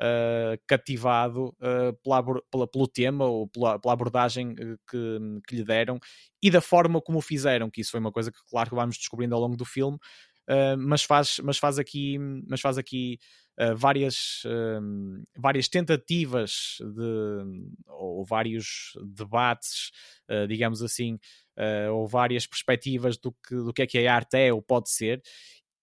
uh, 0.00 0.58
cativado 0.66 1.54
uh, 1.60 1.92
pela, 2.02 2.42
pela, 2.50 2.66
pelo 2.66 2.88
tema 2.88 3.24
ou 3.24 3.48
pela, 3.48 3.78
pela 3.78 3.94
abordagem 3.94 4.54
eh, 4.58 4.76
que, 4.90 5.18
que, 5.46 5.56
lhe 5.56 5.64
deram 5.64 5.98
e 6.42 6.50
da 6.50 6.60
forma 6.60 7.00
como 7.00 7.18
o 7.18 7.22
fizeram, 7.22 7.70
que 7.70 7.80
isso 7.80 7.90
foi 7.90 8.00
uma 8.00 8.12
coisa 8.12 8.30
que, 8.30 8.38
claro, 8.48 8.70
que 8.70 8.76
vamos 8.76 8.96
descobrindo 8.96 9.34
ao 9.34 9.40
longo 9.40 9.56
do 9.56 9.64
filme, 9.64 9.96
uh, 9.96 10.76
mas, 10.78 11.02
faz, 11.02 11.40
mas 11.42 11.58
faz 11.58 11.78
aqui, 11.78 12.18
mas 12.48 12.60
faz 12.60 12.78
aqui 12.78 13.18
várias, 13.74 14.42
várias 15.34 15.66
tentativas 15.66 16.76
de, 16.78 17.64
ou 17.86 18.22
vários 18.22 18.92
debates, 19.02 19.92
digamos 20.46 20.82
assim, 20.82 21.18
ou 21.90 22.06
várias 22.06 22.46
perspectivas 22.46 23.16
do 23.16 23.32
que, 23.32 23.54
do 23.54 23.72
que 23.72 23.80
é 23.80 23.86
que 23.86 24.06
a 24.06 24.14
arte 24.14 24.36
é 24.36 24.52
ou 24.52 24.60
pode 24.60 24.90
ser 24.90 25.22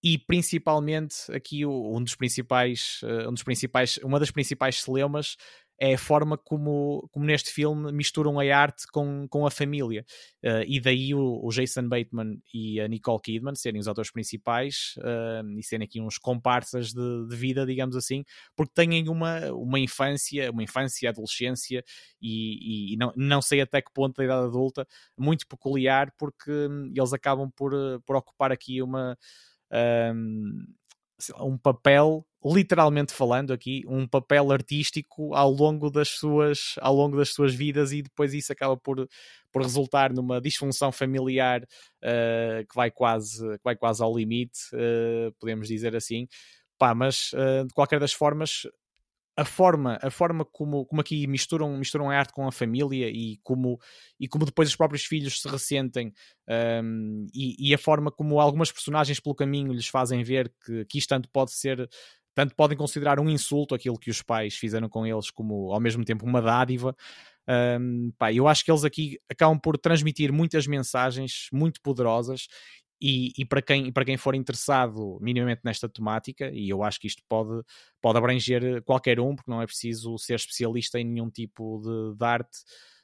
e 0.04 0.18
principalmente 0.18 1.32
aqui 1.32 1.66
um 1.66 2.04
dos 2.04 2.16
principais, 2.16 3.00
um 3.28 3.34
dos 3.34 3.44
principais 3.44 3.98
uma 4.04 4.20
das 4.20 4.32
principais 4.32 4.82
celeumas 4.82 5.38
é 5.80 5.96
a 5.96 5.98
forma 5.98 6.38
como, 6.38 7.10
como 7.12 7.26
neste 7.26 7.52
filme 7.52 7.92
misturam 7.92 8.40
a 8.40 8.44
arte 8.56 8.86
com, 8.92 9.28
com 9.28 9.46
a 9.46 9.52
família. 9.52 10.06
Uh, 10.44 10.64
e 10.68 10.80
daí 10.80 11.14
o, 11.14 11.42
o, 11.44 11.50
Jason 11.50 11.88
Bateman 11.88 12.38
e 12.54 12.80
a 12.80 12.88
Nicole 12.88 13.20
Kidman 13.22 13.56
serem 13.56 13.82
os 13.82 13.88
atores 13.88 14.12
principais 14.12 14.94
uh, 15.00 15.60
e 15.60 15.64
serem 15.64 15.86
aqui 15.86 16.00
uns 16.00 16.18
comparsas 16.18 16.94
de, 16.94 17.28
de, 17.28 17.36
vida, 17.36 17.66
digamos 17.66 17.96
assim, 17.96 18.24
porque 18.56 18.74
têm 18.74 19.10
uma, 19.10 19.52
uma 19.52 19.80
infância, 19.80 20.52
uma 20.52 20.64
infância, 20.64 21.10
adolescência 21.10 21.84
e, 22.22 22.92
e, 22.92 22.94
e, 22.94 22.98
não, 22.98 23.12
não 23.16 23.42
sei 23.42 23.62
até 23.62 23.82
que 23.82 23.92
ponto 23.94 24.16
da 24.16 24.24
idade 24.24 24.46
adulta, 24.46 24.88
muito 25.18 25.48
peculiar, 25.48 26.14
porque 26.18 26.52
hum, 26.52 26.94
eles 26.96 27.14
acabam 27.14 27.52
por, 27.56 27.74
por 28.06 28.16
ocupar 28.16 28.52
aqui 28.52 28.82
uma. 28.82 29.18
Um, 29.72 30.66
um 31.40 31.58
papel 31.58 32.26
literalmente 32.44 33.14
falando 33.14 33.54
aqui, 33.54 33.84
um 33.88 34.06
papel 34.06 34.52
artístico 34.52 35.34
ao 35.34 35.50
longo 35.50 35.90
das 35.90 36.10
suas, 36.10 36.76
ao 36.82 36.94
longo 36.94 37.18
das 37.18 37.30
suas 37.30 37.54
vidas 37.54 37.92
e 37.94 38.02
depois 38.02 38.34
isso 38.34 38.52
acaba 38.52 38.76
por, 38.76 39.08
por 39.52 39.62
resultar 39.62 40.12
numa 40.12 40.42
disfunção 40.42 40.92
familiar 40.92 41.62
uh, 41.64 42.68
que, 42.68 42.76
vai 42.76 42.92
quase, 42.92 43.40
que 43.58 43.64
vai 43.64 43.76
quase 43.76 44.04
ao 44.04 44.16
limite, 44.16 44.60
uh, 44.74 45.32
podemos 45.40 45.68
dizer 45.68 45.96
assim. 45.96 46.28
Pá, 46.78 46.94
mas 46.94 47.32
uh, 47.34 47.66
de 47.66 47.74
qualquer 47.74 48.00
das 48.00 48.12
formas, 48.12 48.64
a 49.36 49.44
forma, 49.44 49.98
a 50.02 50.12
forma 50.12 50.46
como, 50.46 50.86
como 50.86 51.02
aqui 51.02 51.26
misturam, 51.26 51.76
misturam 51.78 52.10
a 52.10 52.16
arte 52.16 52.32
com 52.32 52.48
a 52.48 52.52
família 52.52 53.10
e 53.10 53.40
como, 53.44 53.80
e 54.20 54.28
como 54.28 54.46
depois 54.46 54.70
os 54.70 54.76
próprios 54.76 55.06
filhos 55.06 55.42
se 55.42 55.48
ressentem 55.48 56.14
um, 56.84 57.26
e, 57.34 57.70
e, 57.70 57.74
a 57.74 57.78
forma 57.78 58.12
como 58.12 58.40
algumas 58.40 58.72
personagens 58.72 59.20
pelo 59.20 59.36
caminho 59.36 59.74
lhes 59.74 59.88
fazem 59.88 60.24
ver 60.24 60.54
que, 60.64 60.86
que 60.86 61.00
isto 61.00 61.10
tanto 61.10 61.30
pode 61.30 61.52
ser 61.52 61.90
tanto 62.36 62.56
podem 62.56 62.78
considerar 62.78 63.20
um 63.20 63.30
insulto 63.30 63.76
aquilo 63.76 63.98
que 63.98 64.10
os 64.10 64.22
pais 64.22 64.56
fizeram 64.56 64.90
com 64.90 65.06
eles 65.06 65.30
como 65.30 65.72
ao 65.72 65.80
mesmo 65.80 66.04
tempo 66.04 66.26
uma 66.26 66.42
dádiva. 66.42 66.96
Um, 67.48 68.12
pá, 68.18 68.32
eu 68.32 68.48
acho 68.48 68.64
que 68.64 68.72
eles 68.72 68.84
aqui 68.84 69.20
acabam 69.30 69.60
por 69.60 69.78
transmitir 69.78 70.32
muitas 70.32 70.66
mensagens 70.66 71.48
muito 71.52 71.82
poderosas 71.82 72.48
e, 73.02 73.34
e, 73.38 73.46
para, 73.46 73.62
quem, 73.62 73.92
para 73.92 74.06
quem 74.06 74.18
for 74.18 74.34
interessado 74.34 75.18
minimamente 75.22 75.62
nesta 75.64 75.90
temática, 75.90 76.50
e 76.54 76.70
eu 76.70 76.84
acho 76.84 77.00
que 77.00 77.08
isto 77.08 77.22
pode, 77.28 77.62
pode 78.02 78.18
abranger 78.18 78.82
qualquer 78.84 79.20
um, 79.20 79.36
porque 79.36 79.52
não 79.52 79.62
é 79.62 79.66
preciso 79.66 80.18
ser 80.18 80.36
especialista 80.36 81.00
em 81.00 81.04
nenhum 81.04 81.30
tipo 81.30 81.82
de, 81.84 82.18
de 82.18 82.26
arte 82.26 82.58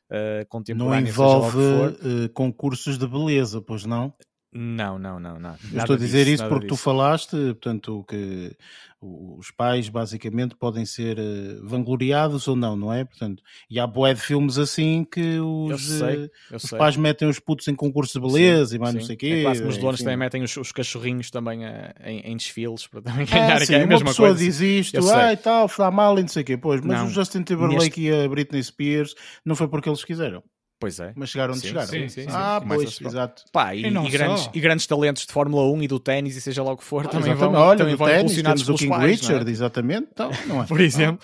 uh, 0.10 0.48
contemporânea. 0.48 1.02
Não 1.02 1.08
envolve 1.08 1.58
uh, 1.58 2.30
concursos 2.34 2.98
de 2.98 3.08
beleza, 3.08 3.62
pois 3.62 3.86
não? 3.86 4.14
Não, 4.52 4.98
não, 4.98 5.20
não, 5.20 5.40
não. 5.40 5.56
Eu 5.72 5.80
estou 5.80 5.96
a 5.96 6.00
dizer 6.00 6.26
disso, 6.26 6.44
isso 6.44 6.50
porque 6.50 6.66
disso. 6.66 6.76
tu 6.76 6.84
falaste, 6.84 7.30
portanto, 7.32 8.04
que 8.08 8.56
os 9.02 9.52
pais 9.52 9.88
basicamente 9.88 10.56
podem 10.56 10.86
ser 10.86 11.20
uh, 11.20 11.66
vangloriados 11.66 12.48
ou 12.48 12.56
não, 12.56 12.76
não 12.76 12.92
é? 12.92 13.06
Portanto, 13.06 13.42
e 13.70 13.80
há 13.80 13.86
boé 13.86 14.14
de 14.14 14.20
filmes 14.20 14.58
assim 14.58 15.06
que 15.10 15.40
os, 15.40 16.00
sei, 16.00 16.26
uh, 16.26 16.32
os 16.56 16.64
sei. 16.64 16.78
pais 16.80 16.98
metem 16.98 17.28
os 17.30 17.40
putos 17.40 17.68
em 17.68 17.76
concursos 17.76 18.14
de 18.14 18.20
beleza 18.20 18.72
sim, 18.72 18.76
e 18.76 18.80
mais 18.80 18.92
sim. 18.92 19.00
não 19.00 19.06
sei 19.06 19.16
o 19.16 19.20
quê. 19.20 19.44
É 19.46 19.52
os 19.68 19.78
donos 19.78 20.00
também 20.00 20.18
metem 20.18 20.44
os, 20.44 20.58
os 20.58 20.72
cachorrinhos 20.72 21.30
também 21.30 21.64
uh, 21.64 21.94
em, 22.04 22.20
em, 22.32 22.36
desfiles 22.36 22.88
para 22.88 23.04
também 23.04 23.26
ganhar 23.30 23.62
é, 23.62 23.66
sim, 23.66 23.76
é 23.76 23.84
a 23.84 23.88
mesma 23.88 24.08
uma 24.08 24.12
pessoa 24.12 24.30
coisa. 24.30 24.44
diz 24.44 24.60
isto, 24.60 25.12
ah, 25.14 25.32
e 25.32 25.38
tal, 25.38 25.68
está 25.68 25.92
mal 25.92 26.18
e 26.18 26.22
não 26.24 26.28
sei 26.28 26.42
o 26.42 26.46
quê. 26.46 26.58
Pois, 26.58 26.82
mas 26.82 26.98
não, 26.98 27.06
o 27.06 27.10
Justin 27.10 27.44
Timberlake 27.44 27.86
neste... 27.86 28.02
e 28.02 28.12
a 28.12 28.28
Britney 28.28 28.64
Spears 28.64 29.14
não 29.46 29.56
foi 29.56 29.68
porque 29.68 29.88
eles 29.88 30.04
quiseram. 30.04 30.44
Pois 30.80 30.98
é. 31.00 31.12
Mas 31.14 31.30
chegaram 31.30 31.54
onde 31.54 31.62
sim, 31.62 31.68
chegaram. 31.68 31.88
Sim, 31.88 32.08
sim, 32.08 32.26
ah, 32.30 32.62
pois, 32.66 33.02
exato. 33.02 33.44
Pá, 33.52 33.76
e, 33.76 33.82
e, 33.82 33.88
e, 33.88 34.10
grandes, 34.10 34.50
e, 34.54 34.60
grandes, 34.62 34.88
talentos 34.88 35.26
de 35.26 35.34
Fórmula 35.34 35.70
1 35.74 35.84
e 35.84 35.88
do 35.90 36.00
ténis 36.00 36.38
e 36.38 36.42
seja 36.42 36.64
lá 36.64 36.72
o 36.72 36.78
que 36.78 36.86
for, 36.86 37.06
ah, 37.06 37.10
também 37.10 37.32
exatamente. 37.32 37.56
vão, 37.56 37.68
Olha, 37.68 37.78
também 37.78 37.96
vão 37.96 38.08
ténis, 38.08 38.42
temos 38.42 38.70
o 38.70 38.76
King 38.76 38.90
pais, 38.90 39.20
Richard, 39.20 39.50
é? 39.50 39.52
exatamente. 39.52 40.08
Então, 40.14 40.32
não 40.48 40.64
é? 40.64 40.66
Por 40.68 40.80
exemplo. 40.80 41.20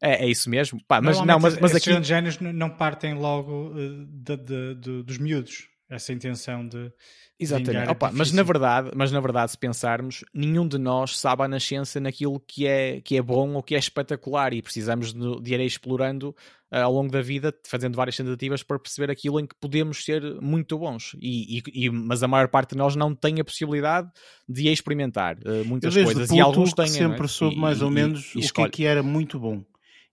É, 0.00 0.24
é, 0.24 0.28
isso 0.28 0.48
mesmo. 0.48 0.80
Pá, 0.88 1.02
mas 1.02 1.20
não, 1.20 1.38
mas, 1.38 1.58
mas 1.58 1.74
aqui... 1.74 1.90
Esses 1.90 2.06
géneros 2.06 2.38
não 2.40 2.70
partem 2.70 3.14
logo 3.14 3.72
uh, 3.72 4.06
de, 4.06 4.36
de, 4.36 4.74
de, 4.74 5.02
dos 5.02 5.18
miúdos. 5.18 5.68
Essa 5.88 6.12
intenção 6.12 6.66
de 6.66 6.90
Exatamente. 7.38 7.90
Opa, 7.90 8.10
mas, 8.12 8.30
na 8.30 8.42
verdade, 8.42 8.90
mas 8.94 9.10
na 9.10 9.20
verdade, 9.20 9.50
se 9.50 9.58
pensarmos, 9.58 10.24
nenhum 10.32 10.68
de 10.68 10.78
nós 10.78 11.18
sabe 11.18 11.42
a 11.42 11.48
nascença 11.48 11.98
naquilo 11.98 12.38
que 12.38 12.66
é, 12.66 13.00
que 13.00 13.16
é 13.16 13.22
bom 13.22 13.54
ou 13.54 13.62
que 13.62 13.74
é 13.74 13.78
espetacular 13.78 14.52
e 14.52 14.62
precisamos 14.62 15.12
de, 15.12 15.40
de 15.40 15.54
ir 15.54 15.60
explorando 15.60 16.28
uh, 16.72 16.76
ao 16.76 16.92
longo 16.92 17.10
da 17.10 17.20
vida, 17.20 17.52
fazendo 17.66 17.96
várias 17.96 18.16
tentativas 18.16 18.62
para 18.62 18.78
perceber 18.78 19.10
aquilo 19.10 19.40
em 19.40 19.46
que 19.46 19.54
podemos 19.60 20.04
ser 20.04 20.22
muito 20.40 20.78
bons. 20.78 21.16
E, 21.20 21.58
e, 21.58 21.86
e 21.86 21.90
mas 21.90 22.22
a 22.22 22.28
maior 22.28 22.46
parte 22.46 22.70
de 22.70 22.76
nós 22.76 22.94
não 22.94 23.12
tem 23.14 23.40
a 23.40 23.44
possibilidade 23.44 24.08
de 24.48 24.68
experimentar 24.68 25.36
uh, 25.38 25.64
muitas 25.64 25.92
coisas. 25.92 26.30
E 26.30 26.40
alguns 26.40 26.72
têm. 26.72 26.86
sempre 26.86 27.24
é? 27.24 27.28
soube 27.28 27.56
mais 27.56 27.82
ou 27.82 27.90
menos 27.90 28.32
o 28.36 28.52
que, 28.52 28.62
é 28.62 28.68
que 28.68 28.84
era 28.84 29.02
muito 29.02 29.40
bom 29.40 29.64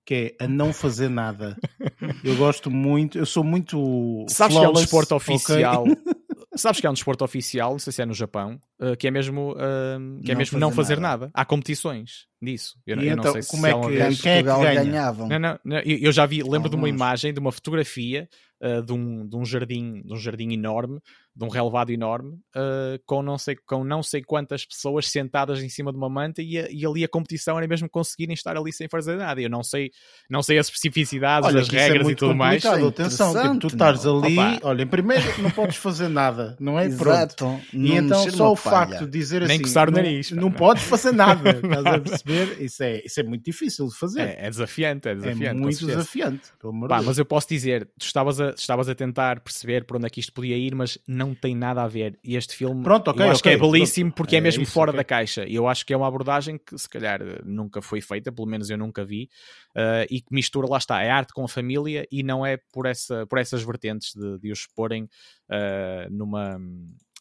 que 0.03 0.35
é 0.39 0.43
a 0.43 0.47
não 0.47 0.73
fazer 0.73 1.09
nada. 1.09 1.55
Eu 2.23 2.35
gosto 2.35 2.71
muito, 2.71 3.19
eu 3.19 3.25
sou 3.25 3.43
muito. 3.43 4.25
Sabes 4.27 4.57
flawless, 4.57 4.59
que 4.59 4.65
é 4.65 4.69
um 4.69 4.73
desporto 4.73 5.15
oficial. 5.15 5.83
Okay? 5.83 5.95
Sabes 6.55 6.79
que 6.79 6.87
há 6.87 6.89
um 6.89 6.93
desporto 6.93 7.23
oficial, 7.23 7.71
não 7.71 7.79
sei 7.79 7.93
se 7.93 8.01
é 8.01 8.05
no 8.05 8.13
Japão, 8.13 8.59
uh, 8.79 8.95
que 8.97 9.07
é 9.07 9.11
mesmo, 9.11 9.53
uh, 9.53 10.21
que 10.23 10.31
é 10.31 10.33
não 10.33 10.39
mesmo 10.39 10.51
fazer 10.51 10.59
não 10.59 10.71
fazer 10.71 10.99
nada. 10.99 11.25
nada. 11.25 11.31
Há 11.33 11.45
competições 11.45 12.27
disso. 12.41 12.77
Eu, 12.85 12.97
e 12.97 13.07
eu 13.07 13.13
então, 13.13 13.33
não 13.33 13.41
sei 13.41 13.43
como 13.43 13.63
se 13.63 13.69
é 13.69 13.79
que, 13.81 13.87
vez... 13.87 14.21
quem 14.21 14.31
é 14.31 14.37
que 14.37 14.43
ganhavam? 14.43 15.27
Não, 15.27 15.39
não, 15.39 15.59
não, 15.63 15.79
eu 15.79 16.11
já 16.11 16.25
vi, 16.25 16.37
lembro 16.37 16.55
Alguns. 16.55 16.69
de 16.71 16.75
uma 16.75 16.89
imagem, 16.89 17.33
de 17.33 17.39
uma 17.39 17.51
fotografia 17.51 18.27
uh, 18.61 18.81
de, 18.81 18.93
um, 18.93 19.27
de 19.27 19.35
um 19.35 19.45
jardim, 19.45 20.01
de 20.03 20.13
um 20.13 20.17
jardim 20.17 20.51
enorme, 20.53 20.99
de 21.33 21.45
um 21.45 21.47
relevado 21.47 21.91
enorme, 21.91 22.33
uh, 22.55 22.99
com, 23.05 23.23
não 23.23 23.37
sei, 23.37 23.55
com 23.65 23.85
não 23.85 24.03
sei 24.03 24.21
quantas 24.21 24.65
pessoas 24.65 25.07
sentadas 25.07 25.63
em 25.63 25.69
cima 25.69 25.89
de 25.91 25.97
uma 25.97 26.09
manta 26.09 26.41
e, 26.41 26.55
e, 26.55 26.85
ali 26.85 27.05
a 27.05 27.07
competição 27.07 27.57
era 27.57 27.65
mesmo 27.65 27.89
conseguirem 27.89 28.33
estar 28.33 28.57
ali 28.57 28.73
sem 28.73 28.89
fazer 28.89 29.15
nada. 29.15 29.39
Eu 29.39 29.49
não 29.49 29.63
sei, 29.63 29.91
não 30.29 30.43
sei 30.43 30.57
as 30.57 30.67
especificidades, 30.67 31.47
olha, 31.47 31.61
as 31.61 31.71
é 31.71 31.87
regras 31.87 32.07
é 32.07 32.11
e 32.11 32.15
tudo 32.15 32.35
mais. 32.35 32.65
Atenção, 32.65 33.33
tipo, 33.33 33.59
tu 33.59 33.67
estás 33.67 34.05
ali, 34.05 34.37
Opa. 34.37 34.59
olha, 34.63 34.85
primeiro 34.85 35.41
não 35.41 35.51
podes 35.51 35.77
fazer 35.77 36.09
nada, 36.09 36.57
não 36.59 36.77
é? 36.77 36.85
Exato. 36.85 37.35
Pronto. 37.35 37.61
E 37.73 37.93
então 37.93 38.29
só 38.29 38.51
o 38.51 38.55
facto 38.55 39.05
de 39.05 39.11
dizer 39.11 39.41
Nem 39.41 39.51
assim, 39.51 39.61
coçar 39.61 39.87
o 39.87 39.91
nariz, 39.91 40.31
não, 40.31 40.43
não 40.43 40.51
podes 40.51 40.83
fazer 40.83 41.13
nada, 41.13 41.49
estás 41.63 41.85
a 41.85 41.99
perceber? 41.99 42.61
Isso 42.61 42.83
é, 42.83 43.01
isso 43.05 43.19
é 43.21 43.23
muito 43.23 43.45
difícil 43.45 43.87
de 43.87 43.95
fazer. 43.95 44.21
É, 44.21 44.47
é 44.47 44.49
desafiante, 44.49 45.07
é 45.07 45.15
desafiante. 45.15 45.45
É 45.45 45.53
muito 45.53 45.85
desafiante. 45.85 46.41
Pá, 46.89 47.01
mas 47.01 47.17
eu 47.17 47.25
posso 47.25 47.47
dizer, 47.47 47.85
tu 47.97 48.05
estavas 48.05 48.41
a, 48.41 48.49
estavas 48.49 48.89
a 48.89 48.95
tentar 48.95 49.39
perceber 49.39 49.85
para 49.85 49.95
onde 49.95 50.07
é 50.07 50.09
que 50.09 50.19
isto 50.19 50.33
podia 50.33 50.57
ir, 50.57 50.75
mas 50.75 50.97
não 51.07 51.20
tem 51.33 51.55
nada 51.55 51.83
a 51.83 51.87
ver. 51.87 52.19
E 52.23 52.35
este 52.35 52.55
filme 52.55 52.83
Pronto, 52.83 53.09
okay, 53.11 53.25
eu 53.25 53.31
acho 53.31 53.39
okay, 53.39 53.57
que 53.57 53.57
é 53.57 53.61
belíssimo 53.61 54.11
porque 54.11 54.35
é, 54.35 54.39
é 54.39 54.41
mesmo 54.41 54.63
isso, 54.63 54.71
fora 54.71 54.91
okay. 54.91 54.97
da 54.99 55.03
caixa. 55.03 55.45
E 55.47 55.55
eu 55.55 55.67
acho 55.67 55.85
que 55.85 55.93
é 55.93 55.97
uma 55.97 56.07
abordagem 56.07 56.57
que 56.57 56.77
se 56.77 56.89
calhar 56.89 57.21
nunca 57.45 57.81
foi 57.81 58.01
feita, 58.01 58.31
pelo 58.31 58.47
menos 58.47 58.69
eu 58.69 58.77
nunca 58.77 59.05
vi, 59.05 59.29
uh, 59.75 60.05
e 60.09 60.21
que 60.21 60.33
mistura, 60.33 60.67
lá 60.67 60.77
está, 60.77 61.01
é 61.01 61.09
arte 61.09 61.33
com 61.33 61.43
a 61.43 61.47
família 61.47 62.07
e 62.11 62.23
não 62.23 62.45
é 62.45 62.57
por, 62.71 62.85
essa, 62.85 63.25
por 63.27 63.37
essas 63.37 63.63
vertentes 63.63 64.13
de, 64.15 64.39
de 64.39 64.51
os 64.51 64.65
porem 64.67 65.03
uh, 65.03 66.09
numa 66.09 66.59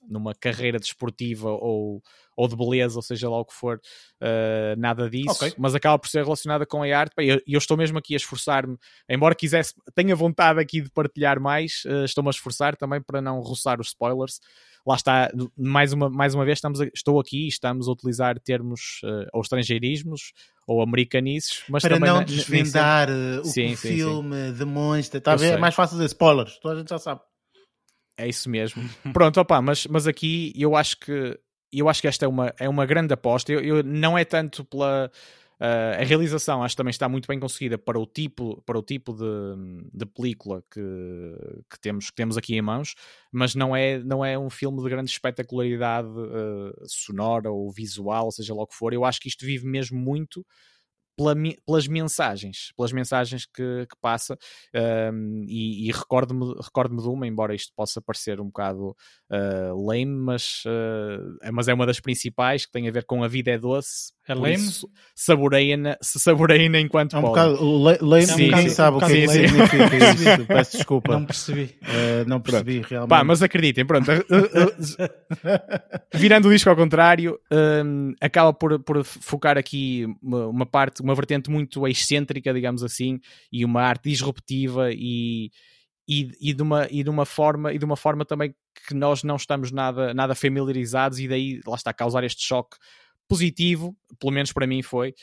numa 0.09 0.35
carreira 0.35 0.79
desportiva 0.79 1.51
ou, 1.51 2.03
ou 2.41 2.49
de 2.49 2.57
beleza, 2.57 2.97
ou 2.97 3.03
seja 3.03 3.29
lá 3.29 3.39
o 3.39 3.45
que 3.45 3.53
for, 3.53 3.77
uh, 3.77 4.81
nada 4.81 5.11
disso, 5.11 5.31
okay. 5.33 5.53
mas 5.59 5.75
acaba 5.75 5.99
por 5.99 6.09
ser 6.09 6.25
relacionada 6.25 6.65
com 6.65 6.83
a 6.83 6.87
arte. 6.87 7.13
E 7.21 7.29
eu, 7.29 7.41
eu, 7.47 7.59
estou 7.59 7.77
mesmo 7.77 7.99
aqui 7.99 8.15
a 8.15 8.17
esforçar-me, 8.17 8.79
embora 9.07 9.35
quisesse, 9.35 9.75
tenha 9.95 10.17
vontade 10.17 10.59
aqui 10.59 10.81
de 10.81 10.91
partilhar 10.91 11.39
mais, 11.39 11.83
uh, 11.85 12.05
estou-me 12.05 12.29
a 12.29 12.31
esforçar 12.31 12.77
também 12.77 13.03
para 13.03 13.21
não 13.21 13.41
roçar 13.41 13.79
os 13.79 13.89
spoilers. 13.89 14.41
Lá 14.87 14.95
está, 14.95 15.31
mais 15.55 15.93
uma, 15.93 16.09
mais 16.09 16.35
uma 16.35 16.43
vez, 16.47 16.57
estamos 16.57 16.81
a, 16.81 16.87
estou 16.87 17.21
aqui 17.21 17.45
e 17.45 17.49
estamos 17.49 17.87
a 17.87 17.93
utilizar 17.93 18.41
termos 18.41 19.03
uh, 19.05 19.29
ou 19.35 19.43
estrangeirismos 19.43 20.33
ou 20.67 20.81
americanices, 20.81 21.63
mas 21.69 21.83
para 21.83 22.01
não 22.01 22.25
desvendar 22.25 23.11
o 23.11 23.45
sim, 23.45 23.77
sim, 23.77 23.77
filme 23.77 24.47
sim. 24.47 24.53
demonstra, 24.55 25.19
está 25.19 25.33
a 25.33 25.37
ver? 25.37 25.55
É 25.55 25.59
mais 25.59 25.75
fácil 25.75 25.97
dizer 25.97 26.07
spoilers, 26.07 26.59
toda 26.59 26.77
a 26.77 26.79
gente 26.79 26.89
já 26.89 26.99
sabe. 26.99 27.21
É 28.17 28.27
isso 28.29 28.49
mesmo. 28.49 28.83
Pronto, 29.13 29.39
opa, 29.41 29.61
mas, 29.61 29.87
mas 29.87 30.07
aqui 30.07 30.55
eu 30.57 30.75
acho 30.75 30.99
que 30.99 31.39
eu 31.73 31.89
acho 31.89 32.01
que 32.01 32.09
esta 32.09 32.25
é 32.25 32.29
uma, 32.29 32.55
é 32.59 32.69
uma 32.69 32.87
grande 32.87 33.13
aposta. 33.15 33.53
Eu, 33.53 33.61
eu 33.61 33.83
não 33.83 34.19
é 34.19 34.25
tanto 34.25 34.65
pela 34.65 35.11
uh, 35.61 36.01
a 36.01 36.05
realização, 36.05 36.63
acho 36.63 36.73
que 36.73 36.79
também 36.79 36.91
está 36.91 37.09
muito 37.09 37.29
bem 37.29 37.39
conseguida 37.39 37.77
para 37.77 37.99
o 37.99 38.07
tipo, 38.07 38.63
para 38.63 38.79
o 38.79 38.83
tipo 38.83 39.13
de, 39.13 39.85
de 39.93 40.07
película 40.07 40.65
que, 40.71 40.81
que, 41.71 41.79
temos, 41.79 42.11
que 42.11 42.17
temos 42.17 42.37
aqui 42.37 42.57
em 42.57 42.63
mãos, 42.63 42.95
mas 43.31 43.55
não 43.55 43.77
é, 43.77 43.99
não 43.99 44.25
é 44.25 44.39
um 44.39 44.51
filme 44.51 44.83
de 44.83 44.89
grande 44.89 45.11
espetacularidade 45.11 46.09
uh, 46.09 46.73
sonora 46.87 47.51
ou 47.51 47.71
visual, 47.71 48.33
seja 48.33 48.55
lá 48.55 48.63
o 48.63 48.67
que 48.67 48.75
for. 48.75 48.93
Eu 48.93 49.05
acho 49.05 49.21
que 49.21 49.29
isto 49.29 49.45
vive 49.45 49.67
mesmo 49.67 49.99
muito 49.99 50.45
pela, 51.21 51.35
pelas 51.67 51.87
mensagens, 51.87 52.73
pelas 52.75 52.93
mensagens 52.93 53.45
que, 53.45 53.87
que 53.87 53.97
passa, 54.01 54.39
um, 55.13 55.45
e, 55.47 55.89
e 55.89 55.93
recordo-me 55.93 56.55
recordo 56.63 56.97
de 56.97 57.09
uma, 57.09 57.27
embora 57.27 57.55
isto 57.55 57.73
possa 57.77 58.01
parecer 58.01 58.41
um 58.41 58.47
bocado 58.47 58.97
uh, 59.31 59.87
lame, 59.87 60.07
mas, 60.07 60.63
uh, 60.65 61.53
mas 61.53 61.69
é 61.69 61.75
uma 61.75 61.85
das 61.87 62.01
principais 62.01 62.65
que 62.65 62.73
tem 62.73 62.89
a 62.89 62.93
ver 62.93 63.05
com 63.05 63.23
a 63.23 63.29
vida 63.29 63.51
é 63.51 63.59
doce, 63.59 64.13
É 64.31 64.35
Por 64.35 64.43
lame? 64.43 64.55
isso, 64.55 64.89
saboreiem-na 65.15 65.97
saboreiem 66.01 66.75
enquanto 66.77 67.17
É 67.17 67.19
um 67.19 67.23
podem. 67.23 67.53
bocado 67.55 67.83
le- 67.85 67.99
lame, 68.01 68.27
Sim, 68.27 68.43
ninguém 68.45 68.69
sim. 68.69 68.75
sabe 68.75 68.95
Um 68.95 68.99
o 68.99 69.01
que 69.07 69.13
é 69.13 69.27
lame. 69.27 69.49
significa 69.49 69.97
isso. 69.97 70.47
Peço 70.47 70.77
desculpa. 70.77 71.13
Não 71.13 71.25
percebi. 71.25 71.75
Eh, 71.83 72.25
não 72.27 72.41
percebi 72.41 72.83
realmente. 72.89 73.09
Pá, 73.11 73.25
mas 73.25 73.43
acreditem, 73.43 73.85
pronto. 73.85 74.11
eh, 74.11 74.25
eh, 74.99 76.01
Virando 76.15 76.49
o 76.49 76.53
disco 76.53 76.69
ao 76.71 76.77
contrário, 76.77 77.39
hum, 77.85 78.13
acaba 78.21 78.53
por, 78.53 78.79
por 78.81 79.05
focar 79.05 79.57
aqui 79.59 80.07
uma, 80.23 80.47
uma 80.47 80.67
parte, 80.67 81.03
uma 81.03 81.15
vertente 81.15 81.51
muito 81.51 81.87
excêntrica, 81.87 82.53
digamos 82.53 82.83
assim, 82.83 83.19
e 83.53 83.65
uma 83.65 83.83
arte 83.83 84.09
disruptiva 84.09 84.91
e, 84.93 85.51
e, 86.09 86.31
e, 86.41 86.53
de 86.53 86.63
uma, 86.63 86.87
e, 86.91 87.03
de 87.03 87.11
uma 87.11 87.25
forma, 87.25 87.73
e 87.73 87.79
de 87.79 87.85
uma 87.85 87.97
forma 87.97 88.25
também 88.25 88.55
que 88.87 88.95
nós 88.95 89.23
não 89.23 89.37
estamos 89.37 89.71
nada, 89.71 90.15
nada 90.15 90.35
familiarizados 90.35 91.19
e 91.19 91.29
daí, 91.29 91.61
lá 91.67 91.75
está, 91.77 91.93
causar 91.93 92.25
este 92.25 92.43
choque 92.47 92.77
positivo, 93.31 93.97
pelo 94.19 94.33
menos 94.33 94.53
para 94.53 94.67
mim 94.67 94.83
foi, 94.83 95.15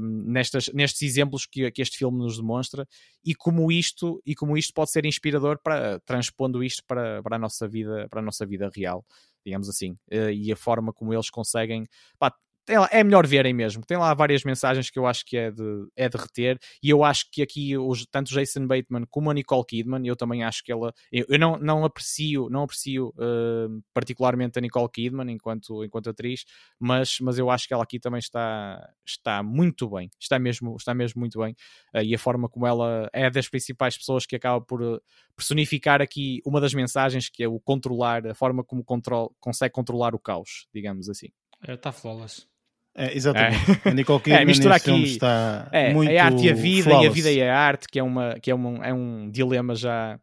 hum, 0.00 0.24
nestas, 0.26 0.70
nestes 0.72 1.02
exemplos 1.02 1.44
que, 1.44 1.70
que 1.70 1.82
este 1.82 1.98
filme 1.98 2.16
nos 2.16 2.38
demonstra 2.38 2.88
e 3.22 3.34
como 3.34 3.70
isto 3.70 4.22
e 4.24 4.34
como 4.34 4.56
isto 4.56 4.72
pode 4.72 4.90
ser 4.90 5.04
inspirador 5.04 5.60
para 5.62 6.00
transpondo 6.00 6.64
isto 6.64 6.82
para, 6.86 7.22
para 7.22 7.36
a 7.36 7.38
nossa 7.38 7.68
vida 7.68 8.08
para 8.08 8.20
a 8.20 8.24
nossa 8.24 8.46
vida 8.46 8.70
real 8.74 9.04
digamos 9.44 9.68
assim 9.68 9.98
Eh, 10.10 10.32
e 10.32 10.52
a 10.52 10.56
forma 10.56 10.92
como 10.94 11.12
eles 11.12 11.28
conseguem 11.28 11.86
pá, 12.18 12.32
tem 12.66 12.78
lá- 12.78 12.88
é 12.92 13.02
melhor 13.02 13.26
verem 13.26 13.54
mesmo 13.54 13.84
tem 13.84 13.96
lá 13.96 14.12
várias 14.12 14.44
mensagens 14.44 14.90
que 14.90 14.98
eu 14.98 15.06
acho 15.06 15.24
que 15.24 15.36
é 15.36 15.50
de, 15.50 15.86
é 15.96 16.08
de 16.08 16.16
reter 16.16 16.58
e 16.82 16.90
eu 16.90 17.04
acho 17.04 17.26
que 17.30 17.42
aqui 17.42 17.76
os, 17.76 18.04
tanto 18.06 18.32
Jason 18.32 18.66
Bateman 18.66 19.04
como 19.08 19.30
a 19.30 19.34
Nicole 19.34 19.64
Kidman 19.64 20.06
eu 20.06 20.16
também 20.16 20.42
acho 20.44 20.62
que 20.62 20.72
ela 20.72 20.92
eu, 21.10 21.24
eu 21.28 21.38
não, 21.38 21.56
não 21.58 21.84
aprecio 21.84 22.48
não 22.50 22.62
aprecio 22.64 23.14
eh, 23.18 23.68
particularmente 23.94 24.58
a 24.58 24.62
Nicole 24.62 24.90
Kidman 24.90 25.30
enquanto, 25.32 25.84
enquanto 25.84 26.10
atriz 26.10 26.44
mas, 26.78 27.18
mas 27.20 27.38
eu 27.38 27.50
acho 27.50 27.66
que 27.66 27.72
ela 27.72 27.84
aqui 27.84 27.98
também 27.98 28.18
está, 28.18 28.86
está 29.06 29.42
muito 29.42 29.88
bem 29.88 30.10
está 30.20 30.38
mesmo, 30.38 30.76
está 30.76 30.94
mesmo 30.94 31.20
muito 31.20 31.38
bem 31.38 31.54
Uh, 31.94 32.02
e 32.02 32.14
a 32.14 32.18
forma 32.18 32.48
como 32.48 32.66
ela 32.66 33.08
é 33.12 33.30
das 33.30 33.48
principais 33.48 33.96
pessoas 33.96 34.26
que 34.26 34.36
acaba 34.36 34.60
por 34.64 34.82
uh, 34.82 35.00
personificar 35.34 36.02
aqui 36.02 36.40
uma 36.44 36.60
das 36.60 36.74
mensagens 36.74 37.28
que 37.28 37.42
é 37.42 37.48
o 37.48 37.60
controlar, 37.60 38.26
a 38.26 38.34
forma 38.34 38.64
como 38.64 38.84
control, 38.84 39.34
consegue 39.40 39.72
controlar 39.72 40.14
o 40.14 40.18
caos, 40.18 40.66
digamos 40.74 41.08
assim. 41.08 41.28
Está 41.66 41.92
flawless. 41.92 42.46
É, 42.96 43.14
exatamente. 43.14 43.58
A 43.84 43.92
Nicole 43.92 44.20
Kidman 44.22 44.40
É, 44.40 44.44
filme 44.80 45.02
aqui- 45.02 45.02
está 45.12 45.68
É, 45.72 45.92
muito 45.92 46.10
a 46.16 46.24
arte 46.24 46.46
e 46.46 46.50
a 46.50 46.54
vida, 46.54 46.76
e 46.76 46.80
a 46.80 46.82
flawless. 46.84 47.14
vida 47.14 47.32
e 47.32 47.42
a 47.42 47.58
arte, 47.58 47.86
que 47.88 47.98
é, 47.98 48.02
uma, 48.02 48.40
que 48.40 48.50
é, 48.50 48.54
uma, 48.54 48.86
é 48.86 48.92
um 48.94 49.30
dilema 49.30 49.74
já. 49.74 50.18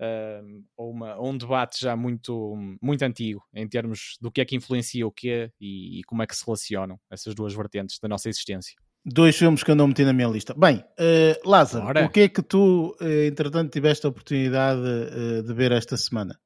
uh, 0.00 0.64
ou 0.76 0.90
uma, 0.90 1.20
um 1.20 1.36
debate 1.36 1.80
já 1.80 1.94
muito, 1.94 2.56
muito 2.82 3.02
antigo 3.04 3.40
em 3.54 3.68
termos 3.68 4.16
do 4.20 4.30
que 4.30 4.40
é 4.40 4.44
que 4.44 4.56
influencia 4.56 5.06
o 5.06 5.12
quê 5.12 5.50
e, 5.60 6.00
e 6.00 6.02
como 6.04 6.22
é 6.22 6.26
que 6.26 6.34
se 6.36 6.44
relacionam 6.44 6.98
essas 7.10 7.34
duas 7.34 7.54
vertentes 7.54 7.98
da 8.02 8.08
nossa 8.08 8.28
existência. 8.28 8.74
Dois 9.06 9.36
filmes 9.36 9.62
que 9.62 9.70
eu 9.70 9.74
não 9.76 9.86
meti 9.86 10.02
na 10.04 10.12
minha 10.14 10.26
lista. 10.28 10.54
Bem, 10.56 10.82
eh, 10.98 11.38
Lázaro, 11.44 11.84
Ora. 11.86 12.04
o 12.06 12.08
que 12.08 12.20
é 12.20 12.28
que 12.28 12.40
tu, 12.42 12.96
eh, 13.02 13.26
entretanto, 13.26 13.70
tiveste 13.70 14.06
a 14.06 14.08
oportunidade 14.08 14.80
eh, 14.82 15.42
de 15.42 15.52
ver 15.54 15.72
esta 15.72 15.96
semana? 15.96 16.38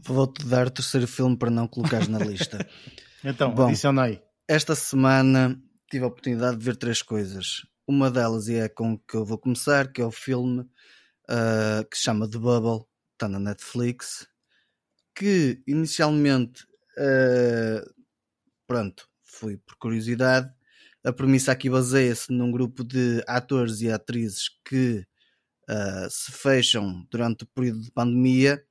Vou-te 0.00 0.44
dar 0.46 0.66
o 0.66 0.70
terceiro 0.70 1.06
filme 1.06 1.36
para 1.36 1.50
não 1.50 1.68
colocares 1.68 2.08
na 2.08 2.18
lista. 2.18 2.66
Então, 3.24 3.54
Bom. 3.54 3.66
adiciona 3.68 4.02
aí. 4.02 4.20
Esta 4.54 4.74
semana 4.74 5.58
tive 5.90 6.04
a 6.04 6.08
oportunidade 6.08 6.58
de 6.58 6.64
ver 6.66 6.76
três 6.76 7.00
coisas. 7.00 7.66
Uma 7.88 8.10
delas 8.10 8.50
é 8.50 8.68
com 8.68 8.98
que 8.98 9.14
eu 9.14 9.24
vou 9.24 9.38
começar, 9.38 9.90
que 9.90 10.02
é 10.02 10.04
o 10.04 10.10
filme 10.10 10.68
ah, 11.26 11.82
que 11.90 11.96
se 11.96 12.02
chama 12.02 12.28
The 12.28 12.36
Bubble, 12.36 12.86
está 13.14 13.28
na 13.28 13.38
Netflix, 13.38 14.28
que 15.14 15.62
inicialmente, 15.66 16.66
ah, 16.98 17.82
pronto, 18.66 19.08
fui 19.22 19.56
por 19.56 19.76
curiosidade. 19.76 20.52
A 21.02 21.14
premissa 21.14 21.52
aqui 21.52 21.70
baseia-se 21.70 22.30
num 22.30 22.52
grupo 22.52 22.84
de 22.84 23.24
atores 23.26 23.80
e 23.80 23.90
atrizes 23.90 24.50
que 24.68 25.02
ah, 25.66 26.08
se 26.10 26.30
fecham 26.30 27.06
durante 27.10 27.44
o 27.44 27.46
período 27.46 27.80
de 27.84 27.90
pandemia 27.90 28.62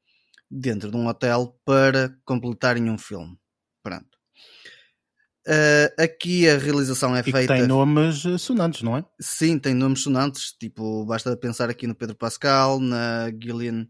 dentro 0.47 0.91
de 0.91 0.97
um 0.97 1.07
hotel 1.07 1.59
para 1.65 2.15
completarem 2.23 2.88
um 2.88 2.99
filme. 2.99 3.36
Pronto. 3.82 4.11
Ah, 5.47 6.03
aqui 6.03 6.47
a 6.47 6.57
realização 6.57 7.15
é 7.15 7.21
E 7.21 7.23
feita. 7.31 7.53
tem 7.55 7.65
nomes 7.67 8.23
eh, 8.25 8.37
sonantes, 8.37 8.83
não 8.83 8.95
é? 8.97 9.03
Sim, 9.19 9.57
tem 9.57 9.73
nomes 9.73 10.03
sonantes, 10.03 10.53
tipo, 10.59 11.03
basta 11.05 11.35
pensar 11.35 11.69
aqui 11.69 11.87
no 11.87 11.95
Pedro 11.95 12.15
Pascal, 12.15 12.79
na 12.79 13.31
Gillian, 13.41 13.87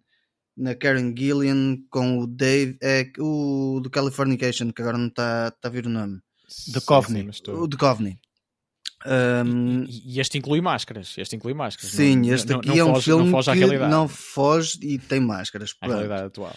na 0.55 0.73
Karen 0.75 1.13
Gillian, 1.17 1.77
com 1.89 2.19
o 2.19 2.27
Dave, 2.27 2.77
é 2.81 3.05
o 3.19 3.79
do 3.83 3.89
Californication, 3.89 4.71
que 4.71 4.81
agora 4.81 4.97
não 4.97 5.07
está 5.07 5.51
tá 5.51 5.67
a 5.67 5.71
vir 5.71 5.85
o 5.85 5.89
nome. 5.89 6.19
The 6.73 6.79
Coveney. 6.81 7.29
O 7.49 7.67
de 7.67 7.77
Coveney. 7.77 8.17
Um, 9.05 9.83
E, 9.89 10.15
e 10.15 10.19
este 10.19 10.37
inclui 10.37 10.61
máscaras. 10.61 11.15
Este 11.17 11.35
inclui 11.35 11.53
máscaras. 11.53 11.91
sim, 11.91 12.17
não- 12.17 12.33
este 12.33 12.49
não- 12.51 12.59
aqui 12.59 12.67
não 12.69 12.77
é 12.77 12.83
um 12.85 12.93
foge- 12.93 13.03
filme 13.05 13.23
não 13.25 13.31
foge 13.31 13.51
que 13.51 13.57
realidade. 13.57 13.91
não 13.91 14.07
foge 14.07 14.79
e 14.83 14.99
tem 14.99 15.19
máscaras. 15.19 15.73
Pronto. 15.73 15.91
realidade 15.93 16.23
atual. 16.27 16.55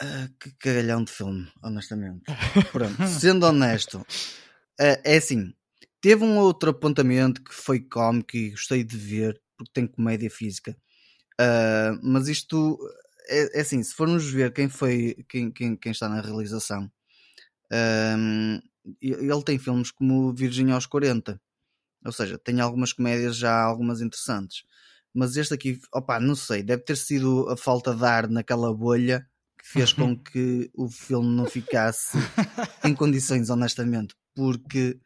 Ah, 0.00 0.28
que 0.40 0.50
cagalhão 0.58 1.04
de 1.04 1.12
filme, 1.12 1.48
honestamente. 1.62 2.24
Pronto, 2.72 3.06
sendo 3.06 3.46
honesto, 3.46 4.04
ah, 4.80 5.00
é 5.04 5.16
assim, 5.16 5.54
teve 6.00 6.24
um 6.24 6.38
outro 6.38 6.70
apontamento 6.70 7.42
que 7.42 7.54
foi 7.54 7.80
cómico 7.80 8.36
e 8.36 8.50
gostei 8.50 8.82
de 8.82 8.96
ver, 8.96 9.40
porque 9.56 9.72
tem 9.72 9.86
comédia 9.86 10.30
física. 10.30 10.76
Ah, 11.40 11.98
mas 12.02 12.28
isto 12.28 12.78
é, 13.28 13.58
é 13.58 13.60
assim, 13.60 13.82
se 13.82 13.94
formos 13.94 14.28
ver 14.28 14.52
quem 14.52 14.68
foi 14.68 15.24
quem, 15.28 15.50
quem, 15.50 15.76
quem 15.76 15.92
está 15.92 16.08
na 16.08 16.20
realização, 16.20 16.90
ele 19.00 19.42
tem 19.44 19.58
filmes 19.58 19.90
como 19.90 20.34
Virgem 20.34 20.72
aos 20.72 20.86
40, 20.86 21.40
ou 22.04 22.12
seja, 22.12 22.38
tem 22.38 22.60
algumas 22.60 22.92
comédias 22.92 23.36
já 23.36 23.62
algumas 23.62 24.00
interessantes. 24.00 24.64
Mas 25.12 25.36
este 25.36 25.54
aqui, 25.54 25.80
opa, 25.92 26.18
não 26.18 26.34
sei, 26.34 26.62
deve 26.62 26.82
ter 26.82 26.96
sido 26.96 27.48
a 27.48 27.56
falta 27.56 27.94
de 27.94 28.04
ar 28.04 28.28
naquela 28.28 28.74
bolha 28.74 29.26
que 29.64 29.70
fez 29.70 29.92
com 29.92 30.14
que 30.22 30.70
o 30.74 30.88
filme 30.88 31.34
não 31.34 31.46
ficasse 31.46 32.18
em 32.84 32.94
condições, 32.94 33.48
honestamente, 33.48 34.14
porque 34.34 35.00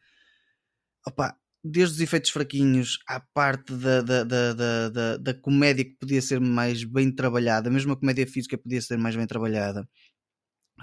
opa, 1.07 1.35
desde 1.63 1.95
os 1.95 2.01
efeitos 2.01 2.29
fraquinhos 2.29 2.99
à 3.07 3.19
parte 3.19 3.73
da, 3.73 4.01
da, 4.01 4.23
da, 4.23 4.89
da, 4.89 5.17
da, 5.17 5.33
comédia 5.33 5.85
que 5.85 5.97
podia 5.97 6.21
ser 6.21 6.39
mais 6.39 6.83
bem 6.83 7.13
trabalhada, 7.13 7.69
mesmo 7.69 7.93
a 7.93 7.97
comédia 7.97 8.27
física 8.27 8.57
podia 8.57 8.81
ser 8.81 8.97
mais 8.97 9.15
bem 9.15 9.25
trabalhada. 9.25 9.87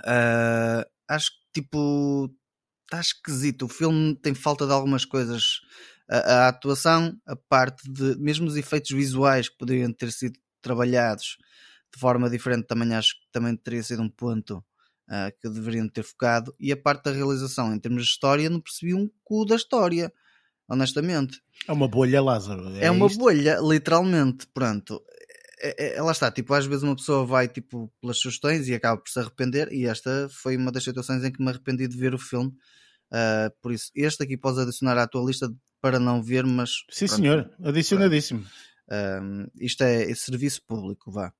ah, 0.04 0.86
acho 1.08 1.30
que 1.30 1.60
tipo 1.62 2.34
está 2.84 3.00
esquisito. 3.00 3.66
O 3.66 3.68
filme 3.68 4.16
tem 4.16 4.34
falta 4.34 4.66
de 4.66 4.72
algumas 4.72 5.04
coisas. 5.04 5.60
A, 6.08 6.46
a 6.46 6.48
atuação, 6.48 7.16
a 7.26 7.34
parte 7.36 7.90
de 7.90 8.16
mesmo 8.18 8.46
os 8.46 8.56
efeitos 8.56 8.90
visuais 8.92 9.48
que 9.48 9.56
poderiam 9.58 9.92
ter 9.92 10.12
sido 10.12 10.38
trabalhados 10.62 11.36
de 11.96 12.00
forma 12.00 12.28
diferente, 12.28 12.66
também 12.66 12.94
acho 12.94 13.14
que 13.14 13.26
também 13.32 13.56
teria 13.56 13.82
sido 13.82 14.02
um 14.02 14.08
ponto 14.08 14.62
ah, 15.08 15.32
que 15.40 15.48
deveriam 15.48 15.88
ter 15.88 16.02
focado. 16.02 16.54
E 16.60 16.70
a 16.70 16.76
parte 16.76 17.04
da 17.04 17.12
realização, 17.12 17.74
em 17.74 17.78
termos 17.78 18.04
de 18.04 18.10
história, 18.10 18.50
não 18.50 18.60
percebi 18.60 18.92
um 18.92 19.08
cu 19.24 19.46
da 19.46 19.56
história, 19.56 20.12
honestamente. 20.68 21.40
É 21.66 21.72
uma 21.72 21.88
bolha, 21.88 22.20
Lázaro. 22.20 22.68
É, 22.76 22.90
uma 22.90 23.06
isto? 23.06 23.18
bolha, 23.18 23.58
literalmente. 23.62 24.46
Pronto. 24.52 25.02
É, 25.58 25.96
é, 25.96 26.02
lá 26.02 26.12
está, 26.12 26.30
tipo, 26.30 26.52
às 26.52 26.66
vezes 26.66 26.82
uma 26.82 26.94
pessoa 26.94 27.24
vai 27.24 27.48
tipo, 27.48 27.90
pelas 27.98 28.18
sugestões 28.18 28.68
e 28.68 28.74
acaba 28.74 29.00
por 29.00 29.08
se 29.08 29.18
arrepender, 29.18 29.72
e 29.72 29.86
esta 29.86 30.28
foi 30.30 30.54
uma 30.54 30.70
das 30.70 30.84
situações 30.84 31.24
em 31.24 31.32
que 31.32 31.42
me 31.42 31.48
arrependi 31.48 31.88
de 31.88 31.96
ver 31.96 32.14
o 32.14 32.18
filme. 32.18 32.52
Ah, 33.10 33.50
por 33.62 33.72
isso, 33.72 33.90
este 33.94 34.22
aqui 34.22 34.36
podes 34.36 34.58
adicionar 34.58 34.98
à 34.98 35.06
tua 35.06 35.24
lista 35.24 35.50
para 35.80 35.98
não 35.98 36.22
ver, 36.22 36.44
mas 36.44 36.84
Sim, 36.90 37.06
pronto, 37.06 37.22
senhor. 37.22 37.50
Adicionadíssimo. 37.62 38.44
um, 39.22 39.46
isto 39.58 39.82
é, 39.82 40.14
serviço 40.14 40.60
público, 40.66 41.10
vá. 41.10 41.32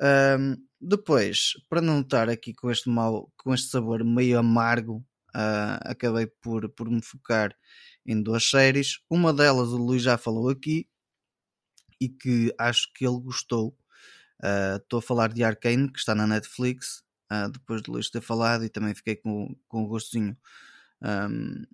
Um, 0.00 0.56
depois, 0.80 1.54
para 1.68 1.80
não 1.80 2.00
estar 2.00 2.28
aqui 2.28 2.52
com 2.52 2.70
este 2.70 2.88
mal, 2.90 3.32
com 3.36 3.54
este 3.54 3.70
sabor 3.70 4.04
meio 4.04 4.38
amargo, 4.38 5.04
ah, 5.34 5.80
acabei 5.82 6.26
por, 6.26 6.68
por 6.70 6.90
me 6.90 7.02
focar 7.02 7.56
em 8.06 8.22
duas 8.22 8.44
séries. 8.48 8.98
Uma 9.10 9.32
delas 9.32 9.68
o 9.68 9.76
Luís 9.78 10.02
já 10.02 10.18
falou 10.18 10.48
aqui 10.50 10.86
e 12.00 12.08
que 12.08 12.54
acho 12.58 12.92
que 12.94 13.06
ele 13.06 13.20
gostou. 13.20 13.76
Ah, 14.42 14.76
Estou 14.82 14.98
a 14.98 15.02
falar 15.02 15.32
de 15.32 15.42
Arcane, 15.44 15.90
que 15.92 15.98
está 15.98 16.14
na 16.14 16.26
Netflix, 16.26 17.02
ah, 17.30 17.48
depois 17.48 17.82
de 17.82 17.90
Luís 17.90 18.10
ter 18.10 18.20
falado, 18.20 18.64
e 18.64 18.68
também 18.68 18.94
fiquei 18.94 19.16
com, 19.16 19.56
com 19.68 19.84
o 19.84 19.88
gostinho 19.88 20.36
um, 21.02 21.64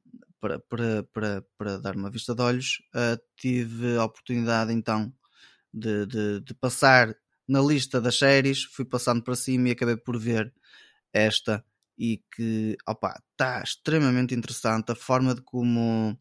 para, 0.41 0.59
para, 0.61 1.03
para, 1.13 1.45
para 1.59 1.79
dar 1.79 1.97
uma 1.97 2.11
vista 2.11 2.35
de 2.35 2.43
olhos. 2.43 2.83
Ah, 2.95 3.19
tive 3.37 3.97
a 3.97 4.05
oportunidade 4.05 4.73
então 4.73 5.13
de, 5.73 6.07
de, 6.07 6.41
de 6.41 6.55
passar 6.55 7.15
na 7.51 7.61
lista 7.61 8.01
das 8.01 8.17
séries, 8.17 8.63
fui 8.63 8.85
passando 8.85 9.23
para 9.25 9.35
cima 9.35 9.69
e 9.69 9.73
acabei 9.73 9.97
por 9.97 10.17
ver 10.17 10.55
esta 11.13 11.65
e 11.99 12.23
que 12.35 12.79
está 13.29 13.61
extremamente 13.61 14.35
interessante. 14.35 14.93
A 14.93 14.95
forma 14.95 15.35
de 15.35 15.43
como 15.43 16.17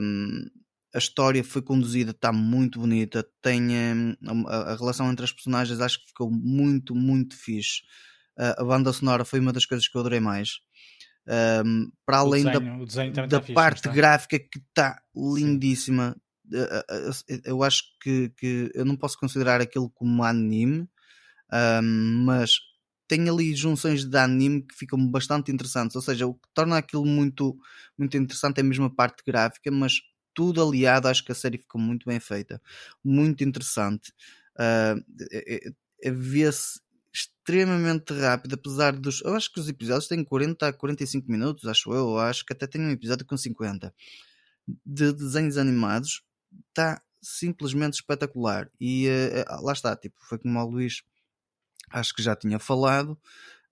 um, 0.00 0.46
a 0.94 0.98
história 0.98 1.42
foi 1.42 1.60
conduzida 1.60 2.12
está 2.12 2.32
muito 2.32 2.78
bonita. 2.78 3.26
Tem 3.42 3.60
um, 3.68 4.14
a, 4.46 4.72
a 4.72 4.76
relação 4.76 5.10
entre 5.10 5.24
as 5.24 5.32
personagens 5.32 5.80
acho 5.80 5.98
que 5.98 6.06
ficou 6.06 6.30
muito 6.30 6.94
muito 6.94 7.36
fixe. 7.36 7.80
Uh, 8.38 8.62
a 8.62 8.64
banda 8.64 8.92
sonora 8.92 9.24
foi 9.24 9.40
uma 9.40 9.52
das 9.52 9.66
coisas 9.66 9.88
que 9.88 9.96
eu 9.96 10.00
adorei 10.00 10.20
mais. 10.20 10.60
Um, 11.66 11.90
para 12.06 12.18
além 12.18 12.44
desenho, 12.44 13.12
da, 13.12 13.26
da 13.26 13.40
fixe, 13.40 13.52
parte 13.52 13.88
gráfica 13.88 14.38
que 14.38 14.60
está 14.60 15.02
lindíssima. 15.14 16.16
Eu 17.44 17.62
acho 17.62 17.82
que, 18.00 18.30
que 18.30 18.70
eu 18.74 18.84
não 18.84 18.96
posso 18.96 19.18
considerar 19.18 19.60
aquilo 19.60 19.90
como 19.90 20.22
anime, 20.22 20.88
um, 21.82 22.24
mas 22.24 22.52
tem 23.06 23.28
ali 23.28 23.54
junções 23.54 24.04
de 24.04 24.18
anime 24.18 24.62
que 24.62 24.74
ficam 24.74 25.10
bastante 25.10 25.50
interessantes. 25.50 25.96
Ou 25.96 26.02
seja, 26.02 26.26
o 26.26 26.34
que 26.34 26.48
torna 26.54 26.76
aquilo 26.76 27.06
muito, 27.06 27.56
muito 27.96 28.16
interessante 28.16 28.58
é 28.58 28.60
a 28.60 28.64
mesma 28.64 28.94
parte 28.94 29.22
gráfica, 29.26 29.70
mas 29.70 29.94
tudo 30.34 30.62
aliado, 30.62 31.08
acho 31.08 31.24
que 31.24 31.32
a 31.32 31.34
série 31.34 31.58
ficou 31.58 31.80
muito 31.80 32.06
bem 32.06 32.20
feita, 32.20 32.60
muito 33.02 33.42
interessante. 33.42 34.12
Uh, 34.54 35.02
Vê-se 36.12 36.80
extremamente 37.12 38.12
rápido, 38.12 38.54
apesar 38.54 38.92
dos. 38.92 39.20
Eu 39.22 39.34
acho 39.34 39.52
que 39.52 39.58
os 39.58 39.68
episódios 39.68 40.06
têm 40.06 40.22
40 40.22 40.68
a 40.68 40.72
45 40.72 41.30
minutos, 41.30 41.66
acho 41.66 41.92
eu 41.92 42.18
acho 42.18 42.44
que 42.44 42.52
até 42.52 42.66
tem 42.66 42.80
um 42.80 42.90
episódio 42.90 43.26
com 43.26 43.36
50 43.36 43.92
de 44.86 45.12
desenhos 45.12 45.56
animados. 45.56 46.22
Está 46.68 47.02
simplesmente 47.20 47.94
espetacular. 47.94 48.70
E 48.80 49.08
uh, 49.08 49.64
lá 49.64 49.72
está, 49.72 49.96
tipo, 49.96 50.16
foi 50.20 50.38
como 50.38 50.58
o 50.58 50.64
Luís 50.64 51.02
acho 51.90 52.14
que 52.14 52.22
já 52.22 52.36
tinha 52.36 52.58
falado. 52.58 53.18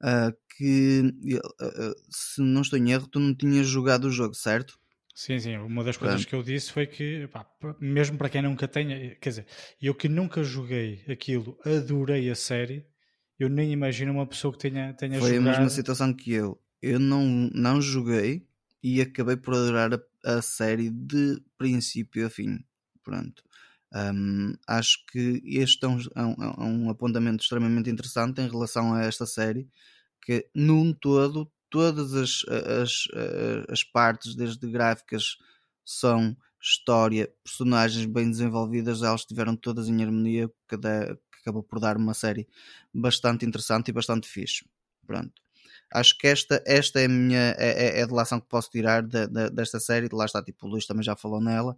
Uh, 0.02 0.36
que 0.56 1.02
uh, 1.36 1.94
se 2.10 2.40
não 2.40 2.62
estou 2.62 2.78
em 2.78 2.90
erro, 2.90 3.08
tu 3.08 3.18
não 3.18 3.34
tinhas 3.34 3.66
jogado 3.66 4.06
o 4.06 4.10
jogo, 4.10 4.34
certo? 4.34 4.78
Sim, 5.14 5.38
sim. 5.38 5.56
Uma 5.56 5.82
das 5.82 5.96
coisas 5.96 6.24
Pronto. 6.24 6.28
que 6.28 6.34
eu 6.34 6.42
disse 6.42 6.72
foi 6.72 6.86
que, 6.86 7.26
pá, 7.28 7.46
mesmo 7.80 8.18
para 8.18 8.28
quem 8.28 8.42
nunca 8.42 8.68
tenha, 8.68 9.14
quer 9.16 9.30
dizer, 9.30 9.46
eu 9.80 9.94
que 9.94 10.08
nunca 10.08 10.44
joguei 10.44 11.02
aquilo, 11.08 11.58
adorei 11.64 12.30
a 12.30 12.34
série 12.34 12.86
eu 13.38 13.48
nem 13.48 13.72
imagino 13.72 14.12
uma 14.12 14.26
pessoa 14.26 14.52
que 14.52 14.58
tenha, 14.58 14.94
tenha 14.94 15.18
Foi 15.18 15.34
jogado... 15.34 15.46
a 15.46 15.50
mesma 15.50 15.68
situação 15.68 16.12
que 16.12 16.32
eu. 16.32 16.60
Eu 16.80 16.98
não, 16.98 17.50
não 17.52 17.80
joguei 17.80 18.46
e 18.82 19.00
acabei 19.00 19.36
por 19.36 19.54
adorar 19.54 19.92
a, 19.92 20.00
a 20.26 20.42
série 20.42 20.90
de 20.90 21.40
princípio 21.56 22.26
a 22.26 22.30
fim. 22.30 22.58
Pronto. 23.04 23.44
Um, 23.94 24.54
acho 24.66 24.98
que 25.06 25.40
este 25.44 25.84
é 25.84 25.88
um, 25.88 25.98
é, 26.16 26.22
um, 26.22 26.34
é 26.42 26.64
um, 26.64 26.90
apontamento 26.90 27.42
extremamente 27.42 27.88
interessante 27.88 28.40
em 28.40 28.48
relação 28.48 28.92
a 28.92 29.04
esta 29.04 29.24
série, 29.24 29.68
que 30.20 30.50
num 30.52 30.92
todo, 30.92 31.50
todas 31.70 32.12
as, 32.12 32.44
as, 32.82 33.04
as 33.70 33.84
partes, 33.84 34.34
desde 34.34 34.68
gráficas, 34.68 35.38
são 35.84 36.36
história, 36.60 37.32
personagens 37.44 38.06
bem 38.06 38.28
desenvolvidas, 38.28 39.02
elas 39.02 39.20
estiveram 39.20 39.54
todas 39.54 39.88
em 39.88 40.02
harmonia, 40.02 40.50
cada, 40.66 41.16
acabou 41.40 41.62
por 41.62 41.78
dar 41.78 41.96
uma 41.96 42.12
série 42.12 42.48
bastante 42.92 43.46
interessante 43.46 43.88
e 43.88 43.92
bastante 43.92 44.28
fixe. 44.28 44.64
Pronto. 45.06 45.45
Acho 45.92 46.16
que 46.18 46.26
esta, 46.26 46.62
esta 46.66 47.00
é 47.00 47.04
a 47.04 47.08
minha 47.08 47.54
é, 47.58 48.00
é 48.00 48.02
a 48.02 48.06
relação 48.06 48.40
que 48.40 48.48
posso 48.48 48.70
tirar 48.70 49.02
de, 49.02 49.26
de, 49.26 49.50
desta 49.50 49.78
série. 49.78 50.08
Lá 50.12 50.24
está, 50.24 50.42
tipo, 50.42 50.66
o 50.66 50.70
Luís 50.70 50.86
também 50.86 51.02
já 51.02 51.16
falou 51.16 51.40
nela. 51.40 51.76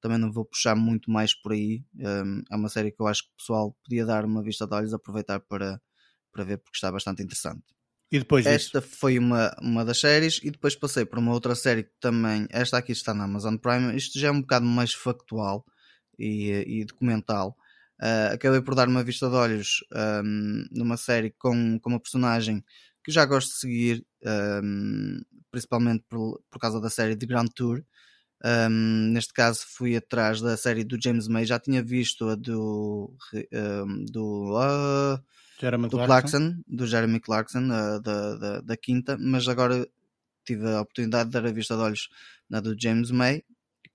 Também 0.00 0.18
não 0.18 0.30
vou 0.30 0.44
puxar 0.44 0.76
muito 0.76 1.10
mais 1.10 1.34
por 1.34 1.52
aí. 1.52 1.82
Um, 1.98 2.42
é 2.50 2.56
uma 2.56 2.68
série 2.68 2.92
que 2.92 3.00
eu 3.00 3.06
acho 3.06 3.22
que 3.22 3.30
o 3.30 3.36
pessoal 3.36 3.76
podia 3.82 4.04
dar 4.04 4.24
uma 4.24 4.42
vista 4.42 4.66
de 4.66 4.74
olhos, 4.74 4.92
aproveitar 4.92 5.40
para, 5.40 5.80
para 6.32 6.44
ver, 6.44 6.58
porque 6.58 6.76
está 6.76 6.92
bastante 6.92 7.22
interessante. 7.22 7.64
E 8.12 8.18
depois 8.18 8.46
Esta 8.46 8.80
disso? 8.80 8.96
foi 8.98 9.18
uma, 9.18 9.54
uma 9.60 9.84
das 9.84 9.98
séries, 9.98 10.38
e 10.42 10.50
depois 10.50 10.76
passei 10.76 11.04
por 11.04 11.18
uma 11.18 11.32
outra 11.32 11.54
série 11.54 11.84
que 11.84 11.94
também. 11.98 12.46
Esta 12.50 12.78
aqui 12.78 12.92
está 12.92 13.12
na 13.12 13.24
Amazon 13.24 13.56
Prime. 13.56 13.96
Isto 13.96 14.18
já 14.18 14.28
é 14.28 14.30
um 14.30 14.40
bocado 14.40 14.64
mais 14.64 14.92
factual 14.92 15.64
e, 16.18 16.80
e 16.80 16.84
documental. 16.84 17.56
Uh, 18.00 18.34
acabei 18.34 18.60
por 18.60 18.74
dar 18.74 18.88
uma 18.88 19.02
vista 19.02 19.28
de 19.28 19.34
olhos 19.34 19.78
um, 20.22 20.66
numa 20.70 20.98
série 20.98 21.30
com, 21.30 21.80
com 21.80 21.90
uma 21.90 22.00
personagem 22.00 22.62
que 23.06 23.12
já 23.12 23.24
gosto 23.24 23.50
de 23.50 23.60
seguir, 23.60 24.06
um, 24.24 25.20
principalmente 25.52 26.04
por, 26.08 26.42
por 26.50 26.58
causa 26.58 26.80
da 26.80 26.90
série 26.90 27.14
de 27.14 27.24
Grand 27.24 27.46
Tour. 27.46 27.84
Um, 28.44 29.12
neste 29.12 29.32
caso 29.32 29.60
fui 29.64 29.94
atrás 29.94 30.40
da 30.40 30.56
série 30.56 30.82
do 30.82 30.98
James 31.00 31.28
May, 31.28 31.46
já 31.46 31.60
tinha 31.60 31.84
visto 31.84 32.28
a 32.28 32.34
do, 32.34 33.16
do, 34.10 34.58
uh, 34.58 35.22
Jeremy 35.60 35.84
do 35.88 35.98
Clarkson. 35.98 36.06
Clarkson, 36.06 36.62
do 36.66 36.84
Jeremy 36.84 37.20
Clarkson, 37.20 37.66
uh, 37.66 38.00
da, 38.02 38.34
da, 38.34 38.60
da, 38.60 38.76
quinta, 38.76 39.16
mas 39.16 39.46
agora 39.46 39.88
tive 40.44 40.68
a 40.68 40.80
oportunidade 40.80 41.30
de 41.30 41.40
dar 41.40 41.46
a 41.46 41.52
vista 41.52 41.76
de 41.76 41.82
olhos 41.82 42.08
na 42.50 42.58
do 42.58 42.74
James 42.76 43.12
May 43.12 43.44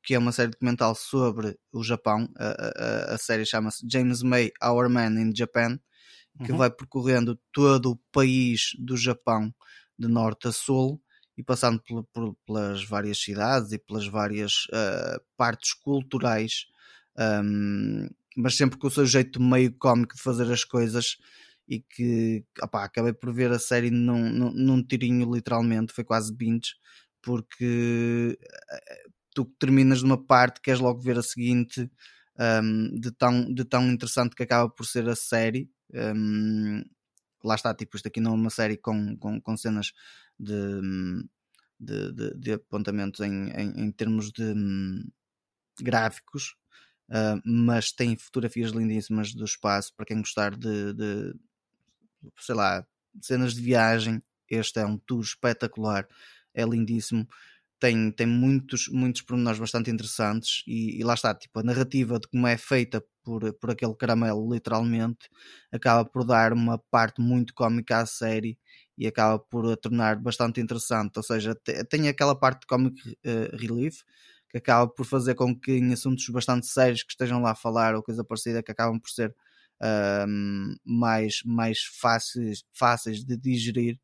que 0.04 0.16
é 0.16 0.18
uma 0.18 0.32
série 0.32 0.50
documental 0.50 0.96
sobre 0.96 1.56
o 1.72 1.84
Japão. 1.84 2.28
A, 2.36 2.48
a, 2.48 3.14
a 3.14 3.18
série 3.20 3.46
chama-se 3.46 3.86
James 3.88 4.24
May, 4.24 4.52
Our 4.64 4.90
Man 4.90 5.22
in 5.22 5.32
Japan, 5.36 5.80
que 6.44 6.52
uhum. 6.52 6.58
vai 6.58 6.72
percorrendo 6.72 7.40
todo 7.52 7.92
o 7.92 8.00
país 8.12 8.72
do 8.80 8.98
Japão, 8.98 9.54
de 9.98 10.08
norte 10.08 10.48
a 10.48 10.52
sul, 10.52 11.02
e 11.38 11.44
passando 11.44 11.82
por, 11.82 12.04
por, 12.14 12.36
pelas 12.46 12.84
várias 12.84 13.20
cidades 13.20 13.72
e 13.72 13.80
pelas 13.80 14.08
várias 14.08 14.66
uh, 14.68 15.22
partes 15.38 15.74
culturais, 15.74 16.66
um, 17.44 18.08
mas 18.38 18.56
sempre 18.56 18.78
com 18.78 18.88
o 18.88 18.92
seu 18.92 19.06
jeito 19.06 19.42
meio 19.42 19.74
cómico 19.78 20.16
de 20.16 20.22
fazer 20.22 20.52
as 20.52 20.64
coisas. 20.64 21.18
E 21.68 21.80
que 21.80 22.44
opá, 22.62 22.84
acabei 22.84 23.14
por 23.14 23.34
ver 23.34 23.52
a 23.52 23.60
série 23.60 23.92
num, 23.92 24.30
num, 24.30 24.52
num 24.52 24.84
tirinho, 24.84 25.34
literalmente, 25.34 25.94
foi 25.94 26.04
quase 26.04 26.34
binge, 26.34 26.74
porque 27.22 28.38
eh, 28.42 29.04
tu 29.34 29.46
terminas 29.58 30.02
numa 30.02 30.22
parte, 30.22 30.60
queres 30.60 30.82
logo 30.82 31.00
ver 31.00 31.18
a 31.18 31.24
seguinte, 31.24 31.90
um, 32.38 33.00
de, 33.00 33.12
tão, 33.12 33.54
de 33.54 33.64
tão 33.64 33.90
interessante 33.90 34.36
que 34.36 34.44
acaba 34.44 34.70
por 34.70 34.86
ser 34.86 35.08
a 35.08 35.16
série. 35.16 35.70
Um, 35.94 36.84
lá 37.44 37.56
está, 37.56 37.74
tipo, 37.74 37.96
isto 37.96 38.08
aqui 38.08 38.20
não 38.20 38.32
é 38.32 38.36
uma 38.36 38.50
série 38.50 38.78
com, 38.78 39.18
com, 39.18 39.42
com 39.42 39.58
cenas 39.58 39.94
de, 40.40 40.82
de, 41.80 42.12
de, 42.12 42.36
de 42.36 42.54
apontamentos 42.54 43.20
em, 43.22 43.50
em, 43.50 43.86
em, 43.86 43.92
termos 43.92 44.32
de 44.32 44.44
um, 44.44 45.04
gráficos, 45.82 46.56
uh, 47.10 47.42
mas 47.46 47.92
tem 47.92 48.16
fotografias 48.16 48.72
lindíssimas 48.72 49.34
do 49.34 49.46
espaço 49.46 49.94
para 49.96 50.06
quem 50.06 50.18
gostar 50.18 50.56
de, 50.56 50.94
de 50.94 51.36
sei 52.40 52.56
lá, 52.56 52.86
cenas 53.22 53.54
de 53.54 53.62
viagem. 53.62 54.22
Este 54.50 54.80
é 54.80 54.86
um 54.86 54.98
tour 54.98 55.22
espetacular, 55.22 56.08
é 56.54 56.64
lindíssimo 56.64 57.28
tem, 57.82 58.12
tem 58.12 58.28
muitos, 58.28 58.88
muitos 58.90 59.24
pormenores 59.24 59.60
bastante 59.60 59.90
interessantes 59.90 60.64
e, 60.68 61.00
e, 61.00 61.04
lá 61.04 61.16
está, 61.16 61.34
tipo, 61.34 61.60
a 61.60 61.64
narrativa 61.64 62.20
de 62.20 62.28
como 62.28 62.46
é 62.46 62.56
feita 62.56 63.04
por, 63.24 63.54
por 63.54 63.72
aquele 63.72 63.96
caramelo, 63.96 64.52
literalmente, 64.54 65.30
acaba 65.72 66.04
por 66.06 66.26
dar 66.26 66.54
uma 66.54 66.78
parte 66.78 67.22
muito 67.22 67.54
cómica 67.54 68.00
à 68.00 68.06
série 68.06 68.58
e 68.98 69.08
acaba 69.08 69.40
por 69.40 69.72
a 69.72 69.78
tornar 69.78 70.18
bastante 70.18 70.62
interessante, 70.62 71.18
ou 71.18 71.24
seja, 71.24 71.56
tem 71.90 72.08
aquela 72.08 72.36
parte 72.36 72.62
de 72.62 72.68
comic 72.68 73.10
uh, 73.10 73.56
relief 73.58 74.04
que 74.50 74.58
acaba 74.58 74.88
por 74.88 75.06
fazer 75.06 75.36
com 75.36 75.58
que 75.58 75.72
em 75.72 75.94
assuntos 75.94 76.28
bastante 76.30 76.68
sérios 76.68 77.04
que 77.04 77.12
estejam 77.12 77.42
lá 77.42 77.52
a 77.52 77.56
falar 77.56 77.96
ou 77.96 78.04
coisa 78.04 78.24
parecida 78.24 78.62
que 78.62 78.72
acabam 78.72 79.00
por 79.00 79.10
ser 79.10 79.34
uh, 79.82 80.28
mais, 80.86 81.42
mais 81.46 81.80
fáceis, 81.84 82.64
fáceis 82.74 83.24
de 83.24 83.38
digerir 83.38 83.98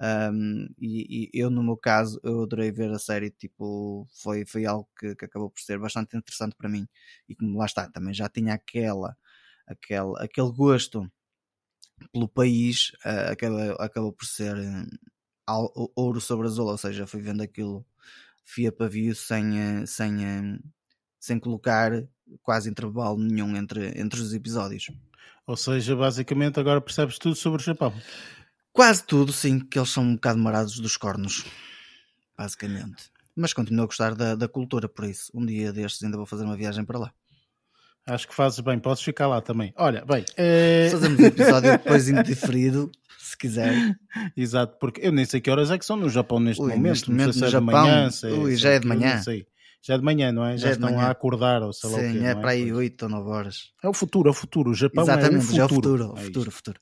um, 0.00 0.66
e, 0.78 1.28
e, 1.28 1.30
eu, 1.34 1.50
no 1.50 1.62
meu 1.62 1.76
caso, 1.76 2.18
eu 2.24 2.42
adorei 2.42 2.72
ver 2.72 2.90
a 2.90 2.98
série. 2.98 3.30
Tipo, 3.30 4.08
foi, 4.10 4.46
foi 4.46 4.64
algo 4.64 4.88
que, 4.98 5.14
que, 5.14 5.24
acabou 5.26 5.50
por 5.50 5.60
ser 5.60 5.78
bastante 5.78 6.16
interessante 6.16 6.56
para 6.56 6.70
mim. 6.70 6.88
E 7.28 7.34
como 7.34 7.58
lá 7.58 7.66
está, 7.66 7.88
também 7.90 8.14
já 8.14 8.28
tinha 8.28 8.54
aquela, 8.54 9.16
aquela, 9.66 10.22
aquele 10.22 10.50
gosto 10.52 11.10
pelo 12.12 12.28
país, 12.28 12.92
uh, 13.04 13.32
acabou, 13.32 13.76
acabou 13.78 14.12
por 14.12 14.24
ser 14.24 14.56
uh, 14.56 15.92
ouro 15.94 16.20
sobre 16.20 16.46
azul. 16.46 16.68
Ou 16.68 16.78
seja, 16.78 17.06
fui 17.06 17.20
vendo 17.20 17.42
aquilo 17.42 17.86
fia 18.42 18.72
pavio 18.72 19.14
sem, 19.14 19.82
uh, 19.82 19.86
sem, 19.86 20.60
sem 21.20 21.38
colocar 21.38 21.92
quase 22.42 22.70
intervalo 22.70 23.18
nenhum 23.18 23.54
entre, 23.54 24.00
entre 24.00 24.18
os 24.18 24.32
episódios. 24.32 24.86
Ou 25.46 25.56
seja, 25.56 25.94
basicamente 25.94 26.58
agora 26.58 26.80
percebes 26.80 27.18
tudo 27.18 27.34
sobre 27.34 27.60
o 27.60 27.64
Japão. 27.64 27.92
Quase 28.80 29.04
tudo, 29.04 29.30
sim, 29.30 29.58
que 29.60 29.78
eles 29.78 29.90
são 29.90 30.02
um 30.02 30.14
bocado 30.14 30.38
marados 30.38 30.80
dos 30.80 30.96
cornos, 30.96 31.44
basicamente. 32.34 33.10
Mas 33.36 33.52
continuo 33.52 33.82
a 33.82 33.86
gostar 33.86 34.14
da, 34.14 34.34
da 34.34 34.48
cultura, 34.48 34.88
por 34.88 35.04
isso, 35.04 35.30
um 35.34 35.44
dia 35.44 35.70
destes 35.70 36.02
ainda 36.02 36.16
vou 36.16 36.24
fazer 36.24 36.44
uma 36.44 36.56
viagem 36.56 36.82
para 36.82 36.98
lá. 36.98 37.12
Acho 38.06 38.26
que 38.26 38.34
fazes 38.34 38.58
bem, 38.60 38.78
podes 38.78 39.02
ficar 39.02 39.26
lá 39.26 39.42
também. 39.42 39.74
Olha, 39.76 40.02
bem. 40.06 40.24
É... 40.34 40.88
Fazemos 40.90 41.20
um 41.20 41.26
episódio 41.26 41.72
depois 41.72 42.08
indiferido, 42.08 42.90
se 43.18 43.36
quiser. 43.36 43.74
Exato, 44.34 44.78
porque 44.80 45.06
eu 45.06 45.12
nem 45.12 45.26
sei 45.26 45.42
que 45.42 45.50
horas 45.50 45.70
é 45.70 45.76
que 45.76 45.84
são 45.84 45.96
no 45.98 46.08
Japão 46.08 46.40
neste 46.40 46.62
Ui, 46.62 46.70
momento. 46.70 46.88
Neste 46.88 47.10
momento 47.10 47.32
se 47.34 47.40
no 47.40 47.46
é 47.46 47.50
Japão, 47.50 47.66
de 47.66 47.72
manhã, 47.90 48.10
se, 48.10 48.26
Ui, 48.28 48.56
já 48.56 48.70
é 48.70 48.78
de 48.78 48.86
manhã. 48.86 49.22
Já 49.82 49.94
é 49.94 49.98
de 49.98 50.04
manhã, 50.04 50.32
não 50.32 50.42
é? 50.46 50.52
Já, 50.56 50.62
já 50.64 50.68
é 50.68 50.72
estão 50.72 50.90
manhã. 50.90 51.02
a 51.02 51.10
acordar, 51.10 51.62
ou 51.62 51.72
sei 51.74 51.90
lá 51.90 51.98
Sim, 51.98 52.08
o 52.08 52.12
quê, 52.12 52.18
é 52.24 52.34
não 52.34 52.40
para 52.40 52.50
aí 52.52 52.72
8 52.72 53.02
ou 53.02 53.08
9 53.10 53.28
horas. 53.28 53.72
É 53.82 53.88
o 53.90 53.92
futuro, 53.92 54.28
é 54.28 54.30
o 54.30 54.34
futuro. 54.34 54.70
O 54.70 54.74
Japão 54.74 55.04
Exatamente, 55.04 55.34
é 55.34 55.38
o 55.38 55.42
futuro. 55.42 55.56
já 55.56 55.62
é 55.62 55.64
o 55.66 55.68
futuro, 55.68 56.12
o 56.14 56.18
É 56.18 56.22
futuro, 56.22 56.50
futuro. 56.50 56.80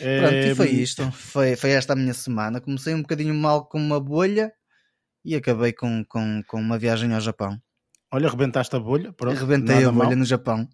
Pronto, 0.00 0.34
e 0.34 0.54
foi 0.54 0.70
isto. 0.70 1.10
Foi, 1.12 1.56
foi 1.56 1.70
esta 1.70 1.92
a 1.92 1.96
minha 1.96 2.14
semana. 2.14 2.60
Comecei 2.60 2.94
um 2.94 3.02
bocadinho 3.02 3.34
mal 3.34 3.66
com 3.66 3.78
uma 3.78 4.00
bolha 4.00 4.52
e 5.24 5.34
acabei 5.34 5.72
com, 5.72 6.04
com, 6.04 6.42
com 6.46 6.60
uma 6.60 6.78
viagem 6.78 7.12
ao 7.12 7.20
Japão. 7.20 7.60
Olha, 8.12 8.28
rebentaste 8.28 8.74
a 8.74 8.80
bolha. 8.80 9.12
Pronto, 9.12 9.36
Arrebentei 9.36 9.76
nada 9.76 9.88
a 9.88 9.92
bolha 9.92 10.08
mal, 10.08 10.16
no 10.16 10.24
Japão. 10.24 10.68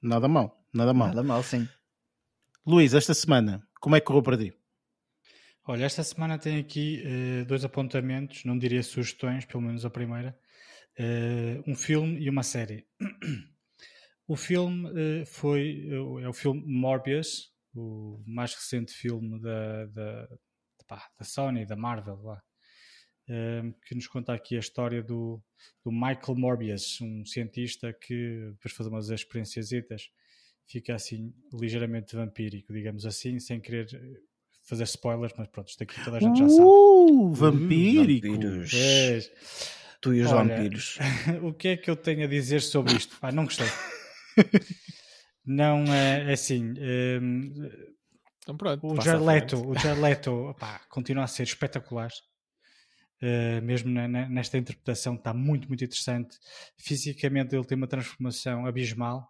Nada 0.00 0.28
mal, 0.28 0.64
nada 0.72 0.94
mal. 0.94 1.08
Nada 1.08 1.22
mal, 1.22 1.42
sim. 1.42 1.68
Luís, 2.66 2.94
esta 2.94 3.12
semana, 3.12 3.62
como 3.80 3.96
é 3.96 4.00
que 4.00 4.06
correu 4.06 4.22
para 4.22 4.38
ti? 4.38 4.54
Olha, 5.64 5.84
esta 5.84 6.02
semana 6.02 6.38
tem 6.38 6.58
aqui 6.58 7.04
uh, 7.04 7.44
dois 7.44 7.64
apontamentos, 7.64 8.44
não 8.44 8.58
diria 8.58 8.82
sugestões, 8.82 9.44
pelo 9.44 9.62
menos 9.62 9.84
a 9.84 9.90
primeira. 9.90 10.36
Uh, 10.98 11.62
um 11.70 11.74
filme 11.74 12.20
e 12.20 12.28
uma 12.28 12.42
série. 12.42 12.86
o 14.26 14.36
filme 14.36 14.88
uh, 14.88 15.26
foi 15.26 15.88
é 16.22 16.28
o 16.28 16.32
filme 16.32 16.62
Morbius, 16.66 17.51
o 17.74 18.22
mais 18.26 18.54
recente 18.54 18.92
filme 18.92 19.40
da, 19.40 19.86
da, 19.86 20.28
pá, 20.86 21.08
da 21.18 21.24
Sony, 21.24 21.66
da 21.66 21.76
Marvel, 21.76 22.20
lá, 22.22 22.42
que 23.86 23.94
nos 23.94 24.06
conta 24.06 24.32
aqui 24.32 24.56
a 24.56 24.60
história 24.60 25.02
do, 25.02 25.42
do 25.84 25.90
Michael 25.90 26.36
Morbius, 26.36 27.00
um 27.00 27.24
cientista 27.24 27.92
que, 27.92 28.50
depois 28.52 28.72
de 28.72 28.74
fazer 28.74 28.88
umas 28.90 29.08
experiências, 29.10 29.70
fica 30.66 30.94
assim 30.94 31.32
ligeiramente 31.52 32.14
vampírico, 32.14 32.72
digamos 32.72 33.06
assim, 33.06 33.38
sem 33.38 33.60
querer 33.60 33.86
fazer 34.64 34.84
spoilers, 34.84 35.34
mas 35.36 35.48
pronto, 35.48 35.68
isto 35.68 35.82
aqui 35.82 36.02
toda 36.04 36.18
a 36.18 36.20
gente 36.20 36.38
já 36.38 36.48
sabe. 36.48 36.62
Uh, 36.62 37.32
vampíricos! 37.32 38.72
É. 38.74 39.20
Tu 40.00 40.14
e 40.14 40.22
os 40.22 40.32
Olha, 40.32 40.56
vampiros. 40.56 40.98
o 41.42 41.52
que 41.52 41.68
é 41.68 41.76
que 41.76 41.88
eu 41.88 41.94
tenho 41.94 42.24
a 42.24 42.26
dizer 42.26 42.60
sobre 42.60 42.94
isto? 42.94 43.16
Pá, 43.20 43.30
não 43.30 43.44
gostei. 43.44 43.68
não 45.44 45.84
é, 45.92 46.30
é 46.30 46.32
assim. 46.32 46.74
Um, 46.78 47.52
então 48.42 48.56
pronto, 48.56 48.86
o 48.86 49.00
Jarleto, 49.00 49.68
o 49.68 49.78
Jarleto 49.78 50.54
continua 50.88 51.24
a 51.24 51.28
ser 51.28 51.44
espetacular. 51.44 52.10
Uh, 53.22 53.62
mesmo 53.62 53.88
na, 53.88 54.08
nesta 54.08 54.58
interpretação 54.58 55.14
está 55.14 55.32
muito, 55.32 55.68
muito 55.68 55.84
interessante. 55.84 56.36
Fisicamente 56.76 57.54
ele 57.54 57.64
tem 57.64 57.76
uma 57.76 57.86
transformação 57.86 58.66
abismal. 58.66 59.28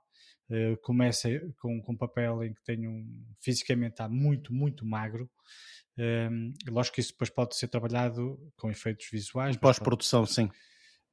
Uh, 0.50 0.76
começa 0.82 1.28
com, 1.58 1.80
com 1.82 1.92
um 1.92 1.96
papel 1.96 2.42
em 2.44 2.54
que 2.54 2.62
tem 2.64 2.86
um 2.88 3.06
fisicamente 3.40 3.92
está 3.92 4.08
muito, 4.08 4.52
muito 4.52 4.86
magro. 4.86 5.30
Um, 5.98 6.52
lógico 6.68 6.94
que 6.94 7.00
isso 7.02 7.12
depois 7.12 7.28
pode 7.28 7.54
ser 7.54 7.68
trabalhado 7.68 8.38
com 8.56 8.70
efeitos 8.70 9.08
visuais. 9.10 9.56
Pós-produção, 9.58 10.24
sim. 10.24 10.46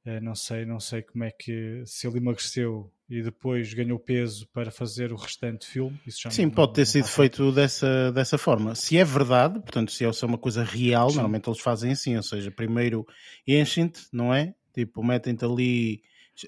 Uh, 0.06 0.20
não 0.22 0.34
sei, 0.34 0.64
não 0.64 0.80
sei 0.80 1.02
como 1.02 1.24
é 1.24 1.30
que 1.30 1.82
se 1.84 2.06
ele 2.06 2.16
emagreceu 2.16 2.90
e 3.10 3.22
depois 3.22 3.74
ganhou 3.74 3.98
peso 3.98 4.46
para 4.52 4.70
fazer 4.70 5.12
o 5.12 5.16
restante 5.16 5.66
filme. 5.66 5.98
Sim, 6.08 6.44
não, 6.44 6.50
pode 6.52 6.74
ter 6.74 6.82
não, 6.82 6.86
sido 6.86 7.08
feito 7.08 7.50
dessa, 7.50 8.12
dessa 8.12 8.38
forma. 8.38 8.76
Se 8.76 8.96
é 8.96 9.04
verdade, 9.04 9.58
portanto, 9.58 9.90
se 9.90 10.04
é 10.04 10.26
uma 10.26 10.38
coisa 10.38 10.62
real, 10.62 11.10
Sim. 11.10 11.16
normalmente 11.16 11.48
eles 11.48 11.60
fazem 11.60 11.90
assim, 11.90 12.16
ou 12.16 12.22
seja, 12.22 12.52
primeiro 12.52 13.04
enchem-te, 13.46 14.02
não 14.12 14.32
é? 14.32 14.54
Tipo, 14.72 15.02
metem-te 15.02 15.44
ali 15.44 16.02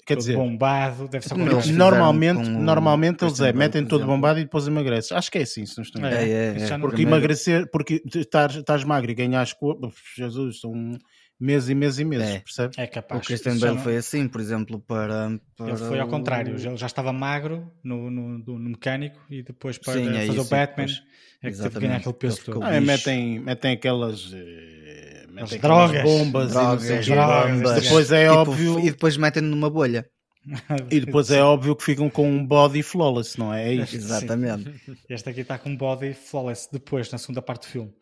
Quer 0.05 0.17
dizer, 0.17 0.35
bombado, 0.35 1.07
deve 1.07 1.27
ser 1.27 1.37
normalmente, 1.73 2.45
com, 2.45 2.63
normalmente 2.63 3.23
eles 3.23 3.39
é, 3.41 3.53
metem 3.53 3.85
todo 3.85 4.05
bombado 4.05 4.39
e 4.39 4.43
depois 4.43 4.65
emagreces. 4.65 5.11
Acho 5.11 5.31
que 5.31 5.37
é 5.37 5.41
assim, 5.41 5.65
se 5.65 5.77
não 5.77 5.83
estou 5.83 6.03
é, 6.03 6.29
é, 6.29 6.57
é, 6.57 6.77
Porque 6.79 6.95
primeiro... 6.95 7.17
emagrecer, 7.17 7.69
porque 7.69 8.01
estás 8.05 8.83
magro 8.83 9.11
e 9.11 9.13
ganhas 9.13 9.53
corpo, 9.53 9.93
Jesus, 10.17 10.61
são 10.61 10.97
meses 11.43 11.69
e 11.69 11.75
meses 11.75 11.99
e 11.99 12.05
meses, 12.05 12.27
é. 12.27 12.39
percebes? 12.39 12.77
É 12.77 12.87
capaz. 12.87 13.21
O 13.21 13.25
Christian 13.25 13.57
Bale 13.57 13.77
foi 13.79 13.97
assim, 13.97 14.27
por 14.29 14.39
exemplo, 14.39 14.79
para, 14.79 15.37
para 15.57 15.67
Ele 15.67 15.77
foi 15.77 15.99
ao 15.99 16.07
contrário, 16.07 16.55
ele 16.55 16.77
já 16.77 16.85
estava 16.85 17.11
magro 17.11 17.69
no, 17.83 18.09
no, 18.09 18.37
no 18.37 18.69
mecânico 18.69 19.19
e 19.29 19.43
depois 19.43 19.77
para 19.77 19.93
Sim, 19.93 20.15
é 20.15 20.25
fazer 20.25 20.39
o 20.39 20.45
Batman 20.45 20.85
depois, 20.85 21.03
é 21.41 21.51
que 21.51 21.57
teve 21.57 21.69
que 21.69 21.79
ganhar 21.81 21.97
aquele 21.97 22.13
peso 22.13 22.45
todo. 22.45 22.63
Ah, 22.63 22.79
metem, 22.79 23.39
metem 23.39 23.73
aquelas... 23.73 24.31
Eh, 24.33 25.25
metem 25.29 25.59
drogas, 25.59 26.03
bombas, 26.03 26.53
drogas, 26.53 27.07
e 27.07 27.11
drogas, 27.11 27.83
depois 27.83 28.11
é 28.11 28.27
tipo, 28.27 28.35
óbvio 28.39 28.79
e 28.79 28.91
depois 28.91 29.17
metem 29.17 29.43
numa 29.43 29.69
bolha 29.69 30.07
e 30.91 30.99
depois 30.99 31.29
é 31.29 31.41
óbvio 31.41 31.75
que 31.75 31.83
ficam 31.83 32.09
com 32.09 32.29
um 32.29 32.45
body 32.45 32.83
flawless, 32.83 33.39
não 33.39 33.53
é? 33.53 33.69
É 33.69 33.73
isso. 33.73 33.95
Exatamente. 33.95 34.73
Este 35.09 35.29
aqui 35.29 35.41
está 35.41 35.57
com 35.57 35.69
um 35.69 35.77
body 35.77 36.13
flawless 36.13 36.67
depois, 36.71 37.09
na 37.11 37.17
segunda 37.17 37.41
parte 37.41 37.61
do 37.61 37.67
filme. 37.67 37.93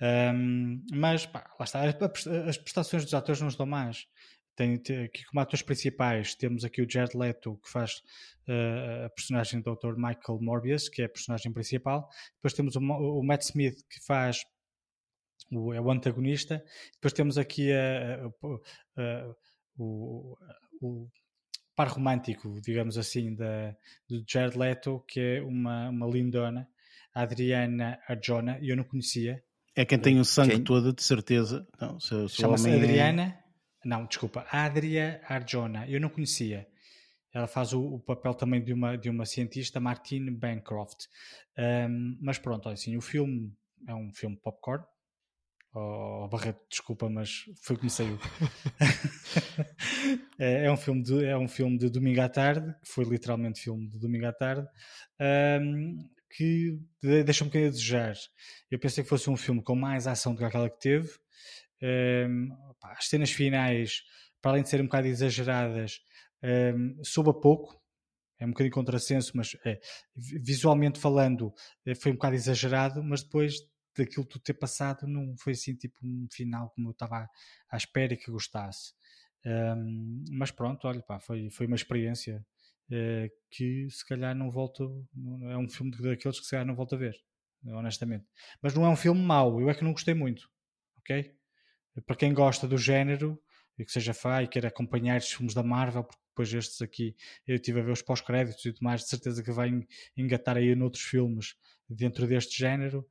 Um, 0.00 0.84
mas, 0.92 1.26
pá, 1.26 1.50
lá 1.58 1.64
está. 1.64 1.82
As 2.48 2.58
prestações 2.58 3.04
dos 3.04 3.14
atores 3.14 3.40
não 3.40 3.48
estão. 3.48 3.68
Tem, 4.56 4.78
tem, 4.78 5.04
aqui 5.04 5.24
como 5.24 5.40
atores 5.40 5.62
principais 5.62 6.36
temos 6.36 6.64
aqui 6.64 6.80
o 6.80 6.88
Jared 6.88 7.16
Leto 7.16 7.58
que 7.64 7.68
faz 7.68 7.94
uh, 8.48 9.06
a 9.06 9.10
personagem 9.10 9.60
do 9.60 9.74
Dr. 9.74 9.96
Michael 9.96 10.38
Morbius 10.40 10.88
que 10.88 11.02
é 11.02 11.06
a 11.06 11.08
personagem 11.08 11.52
principal 11.52 12.08
depois 12.36 12.52
temos 12.52 12.76
o, 12.76 12.80
o 12.80 13.20
Matt 13.24 13.42
Smith 13.42 13.74
que 13.90 13.98
faz 14.06 14.44
o, 15.50 15.74
é 15.74 15.80
o 15.80 15.90
antagonista 15.90 16.64
depois 16.92 17.12
temos 17.12 17.36
aqui 17.36 17.72
a, 17.72 18.26
a, 18.26 19.02
a, 19.02 19.34
o, 19.76 20.38
o 20.80 21.08
par 21.74 21.88
romântico, 21.88 22.60
digamos 22.60 22.96
assim, 22.96 23.34
da, 23.34 23.76
do 24.08 24.24
Jared 24.26 24.56
Leto, 24.56 25.04
que 25.08 25.20
é 25.20 25.42
uma, 25.42 25.90
uma 25.90 26.06
lindona, 26.06 26.68
a 27.12 27.22
Adriana 27.22 27.98
Arjona, 28.08 28.58
e 28.60 28.70
eu 28.70 28.76
não 28.76 28.84
conhecia. 28.84 29.42
É 29.76 29.84
quem 29.84 29.98
tem 29.98 30.20
o 30.20 30.24
sangue 30.24 30.52
quem? 30.52 30.64
todo, 30.64 30.92
de 30.92 31.02
certeza. 31.02 31.66
Chama-se 32.28 32.70
é- 32.70 32.76
Adriana. 32.76 33.38
Não, 33.84 34.06
desculpa, 34.06 34.46
Adria 34.50 35.20
Arjona, 35.28 35.86
eu 35.88 36.00
não 36.00 36.08
conhecia. 36.08 36.66
Ela 37.34 37.46
faz 37.46 37.72
o, 37.74 37.82
o, 37.82 38.00
papel 38.00 38.32
também 38.32 38.62
de 38.62 38.72
uma, 38.72 38.96
de 38.96 39.10
uma 39.10 39.26
cientista, 39.26 39.78
Martine 39.78 40.30
Bancroft. 40.30 41.06
Um, 41.58 42.16
mas 42.22 42.38
pronto, 42.38 42.68
assim, 42.68 42.96
o 42.96 43.02
filme 43.02 43.52
é 43.86 43.94
um 43.94 44.10
filme 44.14 44.36
popcorn, 44.36 44.84
Oh, 45.76 46.28
Barreto, 46.28 46.60
desculpa, 46.70 47.10
mas 47.10 47.46
foi 47.60 47.76
como 47.76 47.90
saiu. 47.90 48.16
é, 50.38 50.66
é, 50.66 50.70
um 50.70 50.76
filme 50.76 51.02
de, 51.02 51.24
é 51.24 51.36
um 51.36 51.48
filme 51.48 51.76
de 51.76 51.90
domingo 51.90 52.20
à 52.20 52.28
tarde, 52.28 52.72
que 52.80 52.88
foi 52.88 53.04
literalmente 53.04 53.60
filme 53.60 53.88
de 53.88 53.98
domingo 53.98 54.26
à 54.26 54.32
tarde, 54.32 54.68
um, 55.60 55.98
que 56.34 56.80
deixa 57.00 57.44
um 57.44 57.46
bocadinho 57.46 57.68
a 57.68 57.72
desejar. 57.72 58.14
Eu 58.70 58.78
pensei 58.78 59.04
que 59.04 59.10
fosse 59.10 59.30
um 59.30 59.36
filme 59.36 59.62
com 59.62 59.76
mais 59.76 60.06
ação 60.06 60.34
do 60.34 60.38
que 60.38 60.44
aquela 60.44 60.68
que 60.68 60.80
teve. 60.80 61.10
Um, 61.80 62.48
as 62.82 63.08
cenas 63.08 63.30
finais, 63.30 64.02
para 64.42 64.52
além 64.52 64.62
de 64.62 64.68
serem 64.68 64.84
um 64.84 64.88
bocado 64.88 65.06
exageradas, 65.06 66.00
um, 66.42 67.02
soube 67.04 67.30
a 67.30 67.34
pouco. 67.34 67.80
É 68.38 68.44
um 68.44 68.50
bocadinho 68.50 68.74
contrassenso, 68.74 69.32
mas 69.36 69.56
é, 69.64 69.80
visualmente 70.16 70.98
falando, 70.98 71.54
é, 71.86 71.94
foi 71.94 72.10
um 72.10 72.16
bocado 72.16 72.34
exagerado, 72.34 73.02
mas 73.02 73.22
depois 73.22 73.54
daquilo 73.96 74.26
tudo 74.26 74.42
ter 74.42 74.54
passado 74.54 75.06
não 75.06 75.36
foi 75.38 75.52
assim 75.52 75.76
tipo 75.76 75.96
um 76.02 76.26
final 76.28 76.68
como 76.70 76.88
eu 76.88 76.92
estava 76.92 77.28
à, 77.70 77.76
espera 77.76 78.16
que 78.16 78.30
gostasse. 78.30 78.92
Um, 79.46 80.24
mas 80.30 80.50
pronto, 80.50 80.88
olha, 80.88 81.00
pá, 81.00 81.20
foi, 81.20 81.48
foi 81.48 81.66
uma 81.66 81.76
experiência 81.76 82.44
uh, 82.90 83.30
que 83.50 83.88
se 83.90 84.06
calhar 84.06 84.34
não 84.34 84.50
volto. 84.50 85.06
É 85.50 85.56
um 85.56 85.68
filme 85.68 85.90
daqueles 85.92 86.38
que 86.38 86.44
se 86.44 86.50
calhar 86.50 86.66
não 86.66 86.74
volto 86.74 86.94
a 86.94 86.98
ver, 86.98 87.16
honestamente. 87.66 88.26
Mas 88.62 88.74
não 88.74 88.84
é 88.84 88.88
um 88.88 88.96
filme 88.96 89.20
mau, 89.20 89.60
eu 89.60 89.70
é 89.70 89.74
que 89.74 89.84
não 89.84 89.92
gostei 89.92 90.14
muito, 90.14 90.48
ok? 90.98 91.34
Para 92.06 92.16
quem 92.16 92.34
gosta 92.34 92.66
do 92.66 92.76
género 92.76 93.40
e 93.78 93.84
que 93.84 93.92
seja 93.92 94.14
fã 94.14 94.42
e 94.42 94.48
queira 94.48 94.68
acompanhar 94.68 95.16
estes 95.16 95.34
filmes 95.34 95.54
da 95.54 95.62
Marvel, 95.62 96.04
porque 96.04 96.22
depois 96.28 96.52
estes 96.52 96.82
aqui 96.82 97.14
eu 97.46 97.54
estive 97.56 97.80
a 97.80 97.82
ver 97.82 97.92
os 97.92 98.02
pós-créditos 98.02 98.64
e 98.64 98.72
tudo 98.72 98.82
mais, 98.82 99.02
de 99.02 99.08
certeza 99.08 99.42
que 99.42 99.52
vai 99.52 99.70
engatar 100.16 100.56
aí 100.56 100.74
noutros 100.74 101.04
filmes 101.04 101.54
dentro 101.88 102.26
deste 102.26 102.58
género 102.58 103.06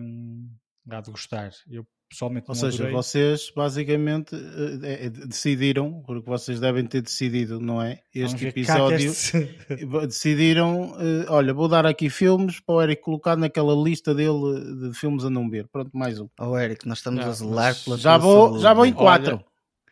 um, 0.00 0.50
há 0.90 1.00
de 1.00 1.10
gostar. 1.10 1.50
Eu 1.70 1.86
pessoalmente 2.08 2.46
Ou 2.48 2.54
seja, 2.54 2.84
adorei. 2.84 2.92
vocês 2.92 3.52
basicamente 3.54 4.34
eh, 4.34 5.06
é, 5.06 5.10
decidiram, 5.10 6.02
porque 6.06 6.28
vocês 6.28 6.58
devem 6.58 6.86
ter 6.86 7.02
decidido, 7.02 7.60
não 7.60 7.82
é? 7.82 8.00
Este 8.14 8.46
episódio 8.46 9.12
decidiram, 10.06 10.92
uh, 10.92 11.26
olha, 11.28 11.52
vou 11.52 11.68
dar 11.68 11.84
aqui 11.86 12.08
filmes 12.08 12.60
para 12.60 12.74
o 12.74 12.82
Eric 12.82 13.02
colocar 13.02 13.36
naquela 13.36 13.74
lista 13.74 14.14
dele 14.14 14.88
de 14.88 14.98
filmes 14.98 15.24
a 15.24 15.30
não 15.30 15.48
ver. 15.50 15.68
Pronto, 15.68 15.90
mais 15.92 16.18
um. 16.18 16.28
Oh 16.40 16.58
Eric, 16.58 16.88
nós 16.88 16.98
estamos 16.98 17.20
não, 17.20 17.30
a 17.30 17.32
zelar 17.32 17.84
pela 17.84 17.98
já 17.98 18.16
vou, 18.16 18.58
já 18.58 18.72
vou 18.72 18.86
em 18.86 18.92
quatro. 18.92 19.36
Olha, 19.36 19.44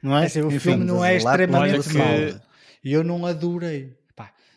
não 0.03 0.17
é? 0.17 0.23
é 0.23 0.27
assim, 0.27 0.41
o 0.41 0.47
Enfim, 0.47 0.59
filme 0.59 0.85
não 0.85 1.05
é 1.05 1.17
extremamente 1.17 1.93
mau. 1.95 2.07
E 2.83 2.93
eu 2.93 3.03
não 3.03 3.27
adorei 3.27 3.97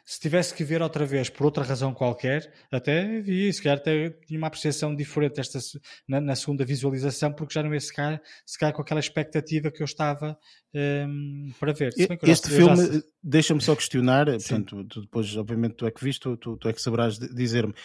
se 0.10 0.20
tivesse 0.20 0.56
que 0.56 0.64
ver 0.64 0.82
outra 0.82 1.06
vez 1.06 1.30
por 1.30 1.46
outra 1.46 1.64
razão 1.64 1.94
qualquer, 1.94 2.52
até 2.72 3.22
vi, 3.22 3.54
se 3.54 3.62
calhar 3.62 3.78
até 3.78 4.10
tinha 4.26 4.40
uma 4.40 4.48
apreciação 4.48 4.96
diferente 4.96 5.40
esta, 5.40 5.60
na, 6.08 6.20
na, 6.20 6.36
segunda 6.36 6.66
visualização, 6.66 7.32
porque 7.32 7.54
já 7.54 7.62
não 7.62 7.72
ia 7.72 7.80
se 7.80 7.94
calhar, 7.94 8.20
se 8.44 8.58
calhar 8.58 8.74
com 8.74 8.82
aquela 8.82 9.00
expectativa 9.00 9.70
que 9.70 9.84
eu 9.84 9.86
estava 9.86 10.36
um, 10.74 11.52
para 11.60 11.74
ver. 11.74 11.94
este 12.24 12.50
filme, 12.50 12.76
já... 12.76 13.02
deixa-me 13.22 13.62
só 13.62 13.76
questionar, 13.76 14.26
portanto, 14.26 14.84
tu, 14.86 15.02
depois, 15.02 15.38
obviamente, 15.38 15.76
tu 15.76 15.86
é 15.86 15.92
que 15.92 16.04
viste, 16.04 16.22
tu, 16.22 16.58
tu, 16.58 16.68
é 16.68 16.74
que 16.74 16.82
saberás 16.82 17.20
dizer-me, 17.20 17.76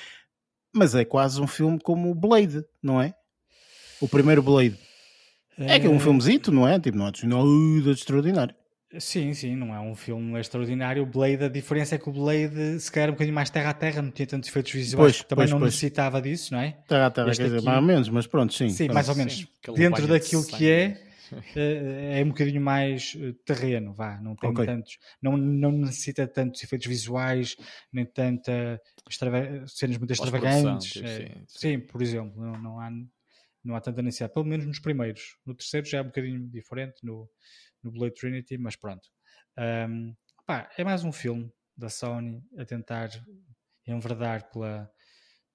mas 0.74 0.94
é 0.94 1.04
quase 1.04 1.38
um 1.42 1.46
filme 1.46 1.78
como 1.78 2.10
o 2.10 2.14
Blade, 2.14 2.64
não 2.82 3.02
é? 3.02 3.12
O 4.00 4.08
primeiro 4.08 4.42
Blade. 4.42 4.78
É 5.58 5.78
que 5.78 5.86
é 5.86 5.90
um 5.90 5.96
eh, 5.96 6.00
filmezito, 6.00 6.50
não 6.50 6.66
é? 6.66 6.80
Tipo, 6.80 6.96
não 6.96 7.08
é 7.08 7.10
de 7.82 7.90
extraordinário. 7.90 8.56
Sim, 8.98 9.34
sim, 9.34 9.56
não 9.56 9.74
é 9.74 9.80
um 9.80 9.94
filme 9.94 10.38
extraordinário. 10.38 11.02
O 11.02 11.06
Blade, 11.06 11.44
a 11.44 11.48
diferença 11.48 11.94
é 11.94 11.98
que 11.98 12.08
o 12.08 12.12
Blade 12.12 12.80
se 12.80 12.90
calhar 12.90 13.08
um 13.10 13.12
bocadinho 13.12 13.34
mais 13.34 13.50
terra 13.50 13.70
a 13.70 13.74
terra, 13.74 14.02
não 14.02 14.10
tinha 14.10 14.26
tantos 14.26 14.48
efeitos 14.48 14.72
visuais, 14.72 15.16
pois, 15.16 15.24
também 15.24 15.44
pois, 15.44 15.50
não 15.50 15.58
pois. 15.58 15.72
necessitava 15.72 16.20
disso, 16.20 16.52
não 16.52 16.60
é? 16.60 16.72
Terra 16.86 17.06
a 17.06 17.10
terra, 17.10 17.30
este 17.30 17.42
quer 17.42 17.48
dizer, 17.48 17.62
mais 17.62 17.76
ou 17.78 17.82
menos, 17.82 18.08
mas 18.08 18.26
pronto, 18.26 18.52
sim. 18.52 18.68
Sim, 18.68 18.88
mais 18.88 19.08
ou 19.08 19.14
menos. 19.14 19.34
Sim, 19.34 19.46
Dentro 19.74 20.06
daquilo 20.06 20.44
que 20.44 20.68
é, 20.68 21.04
eh, 21.56 22.20
é 22.20 22.24
um 22.24 22.28
bocadinho 22.28 22.60
mais 22.60 23.16
eh, 23.20 23.34
terreno, 23.44 23.92
vá, 23.92 24.20
não 24.20 24.36
tem 24.36 24.50
okay. 24.50 24.66
tantos, 24.66 24.98
não, 25.20 25.36
não 25.36 25.72
necessita 25.72 26.26
tantos 26.26 26.62
efeitos 26.62 26.86
visuais, 26.86 27.56
nem 27.92 28.04
tanta 28.04 28.80
extrava 29.08 29.66
cenas 29.66 29.98
muito 29.98 30.12
extravagantes. 30.12 30.92
Tipo, 30.92 31.06
é, 31.06 31.16
sim, 31.16 31.26
sim. 31.26 31.44
sim, 31.46 31.80
por 31.80 32.02
exemplo, 32.02 32.42
não, 32.42 32.58
não 32.58 32.80
há 32.80 32.90
não 33.64 33.74
há 33.74 33.80
tanta 33.80 34.02
necessidade, 34.02 34.34
pelo 34.34 34.44
menos 34.44 34.66
nos 34.66 34.78
primeiros. 34.78 35.36
No 35.46 35.54
terceiro 35.54 35.86
já 35.86 35.98
é 35.98 36.02
um 36.02 36.06
bocadinho 36.06 36.48
diferente, 36.48 36.96
no, 37.02 37.28
no 37.82 37.90
Blade 37.90 38.14
Trinity, 38.14 38.58
mas 38.58 38.76
pronto. 38.76 39.08
Um, 39.58 40.14
pá, 40.46 40.68
é 40.76 40.84
mais 40.84 41.04
um 41.04 41.12
filme 41.12 41.50
da 41.76 41.88
Sony 41.88 42.42
a 42.58 42.64
tentar 42.64 43.10
enverdar 43.86 44.50
pela, 44.50 44.90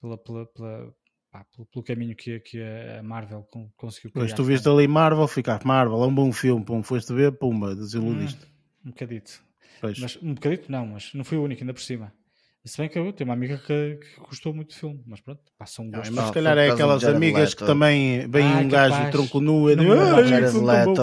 pela, 0.01 0.17
pela, 0.17 0.45
pela 0.47 0.93
pá, 1.31 1.45
pelo, 1.55 1.67
pelo, 1.67 1.83
caminho 1.83 2.15
que, 2.15 2.39
que 2.39 2.61
a 2.61 3.03
Marvel 3.03 3.47
conseguiu 3.77 4.11
criar. 4.11 4.25
Pois 4.25 4.33
tu 4.33 4.43
viste 4.43 4.67
ali 4.67 4.87
Marvel, 4.87 5.27
ficaste 5.27 5.65
Marvel, 5.65 6.03
é 6.03 6.07
um 6.07 6.15
bom 6.15 6.31
filme, 6.31 6.63
pum, 6.65 6.81
foste 6.81 7.13
ver, 7.13 7.31
pumba, 7.37 7.75
desiludiste. 7.75 8.43
Hum, 8.45 8.87
um 8.87 8.89
bocadito. 8.89 9.43
Pois. 9.79 9.99
Mas, 9.99 10.17
um 10.21 10.33
bocadito 10.33 10.71
não, 10.71 10.87
mas 10.87 11.13
não 11.13 11.23
fui 11.23 11.37
o 11.37 11.43
único 11.43 11.61
ainda 11.61 11.73
por 11.73 11.81
cima. 11.81 12.13
Se 12.65 12.77
bem 12.77 12.89
que 12.89 12.99
eu 12.99 13.13
tenho 13.13 13.29
uma 13.29 13.33
amiga 13.33 13.57
que, 13.57 13.99
que 14.01 14.19
gostou 14.19 14.53
muito 14.53 14.69
do 14.69 14.75
filme, 14.75 15.01
mas 15.07 15.21
pronto, 15.21 15.39
passa 15.57 15.81
um 15.81 15.89
gosto. 15.89 16.09
Não, 16.11 16.17
mas 16.17 16.27
se 16.27 16.33
calhar 16.33 16.57
é 16.57 16.69
aquelas 16.69 17.03
amigas 17.05 17.53
que 17.53 17.65
também 17.65 18.29
vem 18.29 18.45
ah, 18.45 18.57
um 18.57 18.67
gajo 18.67 19.11
tronco 19.11 19.39
nu 19.39 19.69
e 19.69 19.73
ah, 19.73 20.23
Jared 20.23 20.57
Leto, 20.57 21.01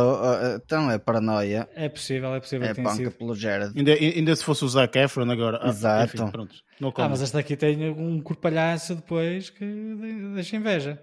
então 0.63 0.91
é 0.91 0.99
paranoia. 0.99 1.67
É 1.75 1.89
possível, 1.89 2.35
é 2.35 2.41
possível. 2.41 2.69
É 2.69 2.75
panca 2.75 3.11
pelo 3.11 3.35
Jared. 3.35 3.73
Ainda, 3.75 3.93
ainda 3.93 4.37
se 4.37 4.45
fosse 4.45 4.65
o 4.65 4.69
Zac 4.69 4.99
Efron 4.99 5.31
agora. 5.31 5.59
Ah, 5.63 5.69
Exato. 5.71 6.17
Enfim, 6.17 6.31
pronto, 6.31 6.55
ah, 6.97 7.09
mas 7.09 7.23
esta 7.23 7.39
aqui 7.39 7.57
tem 7.57 7.91
um 7.91 8.21
corpalhaço 8.21 8.95
depois 8.95 9.49
que 9.49 9.65
deixa 10.35 10.57
inveja. 10.57 11.01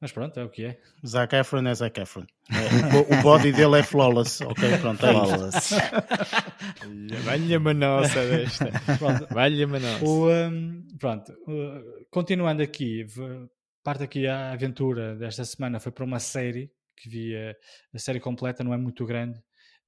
Mas 0.00 0.12
pronto, 0.12 0.38
é 0.38 0.44
o 0.44 0.50
que 0.50 0.64
é. 0.64 0.80
Zac 1.06 1.34
Efron 1.34 1.66
é 1.66 1.74
Zac 1.74 1.98
Efron. 1.98 2.26
É, 2.50 3.18
o, 3.18 3.22
body 3.22 3.50
dele 3.52 3.78
é 3.78 3.82
flawless. 3.82 4.44
Ok, 4.44 4.78
pronto, 4.78 5.06
é 5.06 5.10
flawless. 5.10 5.74
Valha-me 7.24 7.70
a 7.70 7.74
nossa 7.74 8.28
desta. 8.28 8.70
Valha-me 9.32 9.76
a 9.76 9.80
nossa. 9.80 10.04
O, 10.04 10.30
um, 10.30 10.86
pronto, 10.98 11.32
uh, 11.32 12.06
continuando 12.10 12.62
aqui, 12.62 13.06
parte 13.82 14.04
aqui 14.04 14.26
a 14.26 14.52
aventura 14.52 15.16
desta 15.16 15.44
semana 15.46 15.80
foi 15.80 15.90
para 15.90 16.04
uma 16.04 16.20
série 16.20 16.70
que 16.94 17.08
vi 17.08 17.34
a, 17.34 17.54
a 17.94 17.98
série 17.98 18.20
completa, 18.20 18.62
não 18.62 18.74
é 18.74 18.76
muito 18.76 19.06
grande. 19.06 19.42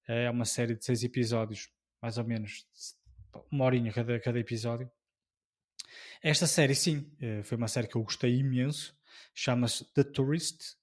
É 0.07 0.31
uma 0.31 0.47
série 0.47 0.75
de 0.75 0.85
seis 0.85 1.05
episódios, 1.05 1.69
mais 2.01 2.17
ou 2.17 2.25
menos, 2.25 2.65
uma 3.51 3.67
horinha 3.67 3.93
cada, 3.93 4.19
cada 4.19 4.39
episódio. 4.39 4.91
Esta 6.23 6.47
série, 6.47 6.75
sim, 6.75 7.11
eh, 7.21 7.43
foi 7.43 7.59
uma 7.59 7.69
série 7.69 7.87
que 7.87 7.97
eu 7.97 8.03
gostei 8.03 8.39
imenso 8.39 8.98
chama-se 9.39 9.85
The 9.95 10.03
Tourist, 10.03 10.75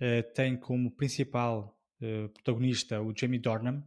uh, 0.00 0.22
tem 0.32 0.56
como 0.56 0.92
principal 0.92 1.76
uh, 2.00 2.28
protagonista 2.28 3.02
o 3.02 3.12
Jamie 3.16 3.40
Dornan, 3.40 3.82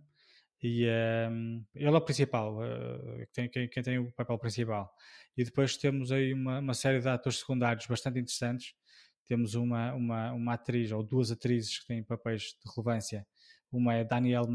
e 0.61 0.85
um, 0.85 0.89
ehm, 0.89 1.65
ele 1.73 1.87
é 1.87 1.89
o 1.89 2.01
principal, 2.01 2.57
uh, 2.57 3.27
quem, 3.33 3.49
quem, 3.49 3.81
tem 3.81 3.97
o 3.97 4.11
papel 4.11 4.37
principal. 4.37 4.93
E 5.37 5.45
depois 5.45 5.77
temos 5.77 6.11
aí 6.11 6.33
uma, 6.33 6.59
uma, 6.59 6.73
série 6.73 6.99
de 6.99 7.07
atores 7.07 7.39
secundários 7.39 7.87
bastante 7.87 8.19
interessantes. 8.19 8.73
Temos 9.25 9.55
uma, 9.55 9.93
uma, 9.93 10.33
uma 10.33 10.53
atriz, 10.55 10.91
ou 10.91 11.01
duas 11.01 11.31
atrizes 11.31 11.79
que 11.79 11.87
têm 11.87 12.03
papéis 12.03 12.41
de 12.41 12.69
relevância. 12.75 13.25
Uma 13.71 13.93
é 13.93 14.03
Danielle 14.03 14.49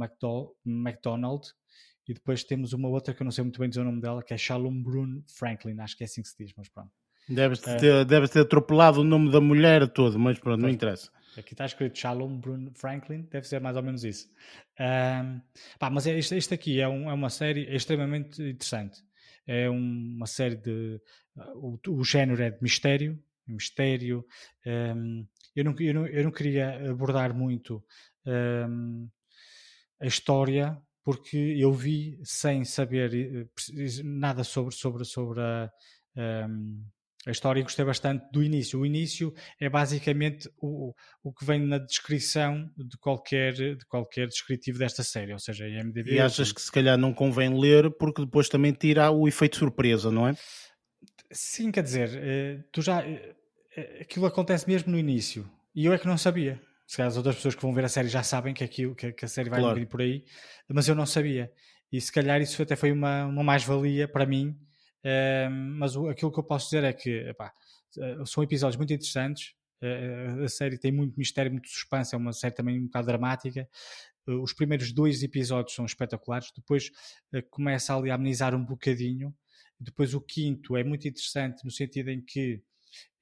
MacDonald, 0.63 1.47
e 2.07 2.13
depois 2.13 2.45
temos 2.45 2.75
uma 2.75 2.89
outra 2.91 3.15
que 3.15 3.23
eu 3.23 3.25
não 3.25 3.33
sei 3.33 3.43
muito 3.43 3.59
bem 3.59 3.71
dizer 3.71 3.81
o 3.81 3.85
nome 3.85 4.03
dela, 4.03 4.23
que 4.23 4.35
é 4.35 4.37
Shalom 4.37 4.83
Brun 4.83 5.23
Franklin, 5.27 5.81
acho 5.81 5.97
que 5.97 6.05
é 6.05 6.07
assim 6.07 6.21
que 6.21 6.29
se 6.29 6.37
diz, 6.37 6.53
mas 6.55 6.69
pronto. 6.69 6.93
Deve 7.29 7.55
é. 7.67 7.77
ter, 7.77 8.05
deve 8.05 8.29
ter 8.29 8.41
atropelado 8.41 9.01
o 9.01 9.05
nome 9.05 9.31
da 9.31 9.41
mulher 9.41 9.89
todo, 9.89 10.19
mas 10.19 10.39
pronto, 10.39 10.61
não 10.61 10.69
interessa. 10.69 11.11
Aqui 11.37 11.53
está 11.55 11.65
escrito 11.65 11.99
Shalom 11.99 12.39
Bruno 12.39 12.71
Franklin, 12.75 13.23
deve 13.31 13.47
ser 13.47 13.61
mais 13.61 13.77
ou 13.77 13.83
menos 13.83 14.05
isso. 14.05 14.29
Um, 14.79 15.41
pá, 15.79 15.91
mas 15.91 16.07
é, 16.07 16.17
este, 16.17 16.37
este 16.37 16.55
aqui 16.55 16.81
é, 16.81 16.89
um, 16.89 17.11
é, 17.11 17.13
uma 17.13 17.31
série 17.31 17.75
extremamente 17.75 18.41
interessante. 18.43 19.03
É 19.47 19.69
uma 19.69 20.27
série 20.27 20.57
de. 20.57 21.01
O, 21.57 21.79
o 21.89 22.05
género 22.05 22.43
é 22.43 22.51
de 22.51 22.63
mistério. 22.63 23.19
Mistério. 23.47 24.25
Um, 24.65 25.27
eu, 25.57 25.65
não, 25.65 25.75
eu, 25.79 25.95
não, 25.95 26.07
eu 26.07 26.25
não 26.25 26.31
queria 26.31 26.91
abordar 26.91 27.35
muito 27.35 27.85
um, 28.27 29.09
a 30.01 30.07
história, 30.07 30.81
porque 31.03 31.37
eu 31.37 31.73
vi 31.73 32.19
sem 32.23 32.65
saber 32.65 33.13
eh, 33.13 34.03
nada 34.05 34.45
sobre, 34.45 34.75
sobre, 34.75 35.05
sobre 35.05 35.41
a. 35.41 35.71
Um, 36.17 36.85
a 37.27 37.31
história 37.31 37.63
gostei 37.63 37.85
bastante 37.85 38.27
do 38.31 38.43
início. 38.43 38.81
O 38.81 38.87
início 38.87 39.33
é 39.59 39.69
basicamente 39.69 40.51
o, 40.59 40.95
o 41.23 41.33
que 41.33 41.45
vem 41.45 41.61
na 41.61 41.79
descrição 41.79 42.71
de 42.77 42.99
qualquer, 42.99 43.53
de 43.55 43.85
qualquer 43.87 44.29
descritivo 44.29 44.79
desta 44.79 45.03
série, 45.03 45.33
ou 45.33 45.39
seja, 45.39 45.67
em 45.67 45.83
MDB. 45.83 46.15
E 46.15 46.21
achas 46.21 46.53
que 46.53 46.61
se 46.61 46.71
calhar 46.71 46.99
não 46.99 47.15
convém 47.15 47.59
ler 47.59 47.91
porque 47.93 48.25
depois 48.25 48.49
também 48.49 48.73
tira 48.73 49.11
o 49.11 49.27
efeito 49.27 49.57
surpresa, 49.57 50.11
não 50.11 50.29
é? 50.29 50.35
Sim, 51.31 51.71
quer 51.73 51.83
dizer, 51.83 52.11
eh, 52.15 52.65
tu 52.71 52.83
já. 52.83 53.03
Eh, 53.03 53.35
eh, 53.77 53.99
aquilo 54.03 54.27
acontece 54.27 54.69
mesmo 54.69 54.93
no 54.93 54.99
início 54.99 55.51
e 55.75 55.87
eu 55.87 55.93
é 55.93 55.99
que 55.99 56.07
não 56.07 56.19
sabia. 56.19 56.61
Se 56.87 56.99
calhar 56.99 57.09
as 57.09 57.17
outras 57.17 57.37
pessoas 57.37 57.55
que 57.55 57.63
vão 57.63 57.73
ver 57.73 57.85
a 57.85 57.89
série 57.89 58.09
já 58.09 58.23
sabem 58.23 58.53
que, 58.53 58.63
aquilo, 58.63 58.95
que, 58.95 59.25
a 59.25 59.29
série 59.29 59.49
vai 59.49 59.61
claro. 59.61 59.75
vir 59.75 59.87
por 59.87 60.03
aí, 60.03 60.25
mas 60.69 60.87
eu 60.87 60.95
não 60.95 61.07
sabia. 61.07 61.51
E 61.91 61.99
se 62.01 62.13
calhar 62.13 62.41
isso 62.43 62.61
até 62.63 62.77
foi 62.77 62.93
uma, 62.93 63.25
uma 63.25 63.43
mais-valia 63.43 64.07
para 64.07 64.27
mim 64.27 64.55
mas 65.79 65.97
o, 65.97 66.09
aquilo 66.09 66.33
que 66.33 66.39
eu 66.39 66.45
posso 66.45 66.67
dizer 66.67 66.85
é 66.85 66.93
que 66.93 67.11
epá, 67.29 67.53
eh, 67.99 68.25
são 68.25 68.43
episódios 68.43 68.77
muito 68.77 68.93
interessantes. 68.93 69.55
Uh, 69.83 70.45
a 70.45 70.49
série 70.49 70.79
tem 70.79 70.91
muito 70.91 71.15
mistério, 71.19 71.53
muito 71.53 71.69
suspense, 71.69 72.15
é 72.15 72.19
uma 72.19 72.33
série 72.33 72.55
também 72.55 72.81
um 72.81 72.87
bocado 72.87 73.07
dramática. 73.07 73.69
Os 74.27 74.55
primeiros 74.55 74.93
dois 74.93 75.23
episódios 75.23 75.75
são 75.75 75.85
espetaculares, 75.85 76.51
depois 76.57 76.91
começa 77.51 77.95
ali 77.95 78.11
a 78.11 78.15
amenizar 78.15 78.55
um 78.55 78.65
bocadinho. 78.65 79.35
Depois 79.79 80.15
o 80.15 80.21
quinto 80.21 80.79
é 80.79 80.83
muito 80.83 81.07
interessante 81.07 81.63
no 81.63 81.71
sentido 81.71 82.09
em 82.09 82.23
que 82.23 82.63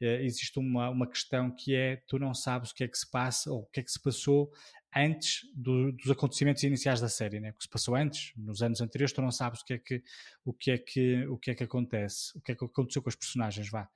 existe 0.01 0.61
uma, 0.61 0.91
uma 0.91 1.09
questão 1.09 1.51
que 1.51 1.75
é 1.75 1.97
tu 2.07 2.21
não 2.21 2.33
sabes 2.33 2.71
o 2.71 2.75
que 2.75 2.85
é 2.85 2.89
que 2.89 2.97
se 2.97 3.11
passa 3.11 3.51
ou 3.51 3.63
o 3.63 3.67
que 3.67 3.81
é 3.81 3.83
que 3.83 3.91
se 3.91 4.01
passou 4.01 4.53
antes 4.95 5.41
do, 5.55 5.93
dos 5.93 6.11
acontecimentos 6.11 6.63
iniciais 6.63 7.01
da 7.01 7.09
série, 7.09 7.41
né? 7.41 7.51
O 7.51 7.55
que 7.55 7.65
se 7.65 7.69
passou 7.69 7.95
antes, 7.95 8.33
nos 8.37 8.63
anos 8.63 8.81
anteriores, 8.81 9.13
tu 9.13 9.23
não 9.23 9.31
sabes 9.31 9.61
o 9.61 9.65
que 9.65 9.75
é 9.75 9.79
que 9.79 10.03
o 10.45 10.53
que 10.53 10.71
é 10.71 10.79
que 10.79 11.27
o 11.27 11.39
que 11.39 11.51
é 11.51 11.55
que 11.55 11.65
acontece, 11.65 12.37
o 12.37 12.41
que 12.41 12.53
é 12.53 12.55
que 12.55 12.65
aconteceu 12.65 13.03
com 13.03 13.09
os 13.09 13.17
personagens, 13.17 13.71
vá. 13.71 13.89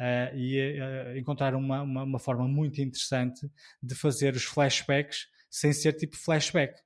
Uh, 0.00 0.36
e 0.36 0.80
uh, 0.80 1.18
encontrar 1.18 1.54
uma, 1.54 1.82
uma, 1.82 2.02
uma, 2.02 2.18
forma 2.18 2.48
muito 2.48 2.80
interessante 2.80 3.50
de 3.82 3.94
fazer 3.94 4.34
os 4.34 4.44
flashbacks 4.44 5.28
sem 5.50 5.72
ser 5.72 5.92
tipo 5.92 6.16
flashback. 6.16 6.80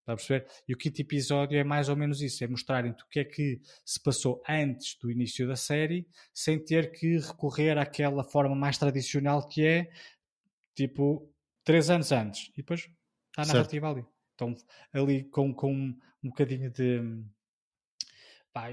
Está 0.00 0.12
a 0.12 0.16
perceber? 0.16 0.46
E 0.68 0.74
o 0.74 0.76
quinto 0.76 1.00
episódio 1.00 1.58
é 1.58 1.64
mais 1.64 1.88
ou 1.88 1.96
menos 1.96 2.20
isso: 2.22 2.44
é 2.44 2.46
mostrarem-te 2.46 3.02
o 3.02 3.08
que 3.08 3.20
é 3.20 3.24
que 3.24 3.60
se 3.84 4.02
passou 4.02 4.42
antes 4.48 4.96
do 5.00 5.10
início 5.10 5.46
da 5.46 5.56
série, 5.56 6.06
sem 6.32 6.58
ter 6.58 6.92
que 6.92 7.18
recorrer 7.18 7.78
àquela 7.78 8.24
forma 8.24 8.54
mais 8.54 8.78
tradicional 8.78 9.46
que 9.46 9.66
é 9.66 9.90
tipo 10.74 11.33
três 11.64 11.90
anos 11.90 12.12
antes. 12.12 12.50
E 12.54 12.58
depois 12.58 12.80
está 12.80 13.42
a 13.42 13.46
narrativa 13.46 13.86
certo. 13.86 13.98
ali. 13.98 14.14
Então, 14.34 14.54
ali 14.92 15.24
com, 15.24 15.52
com 15.54 15.72
um 15.72 16.28
bocadinho 16.28 16.70
de. 16.70 17.00
Pá, 18.52 18.68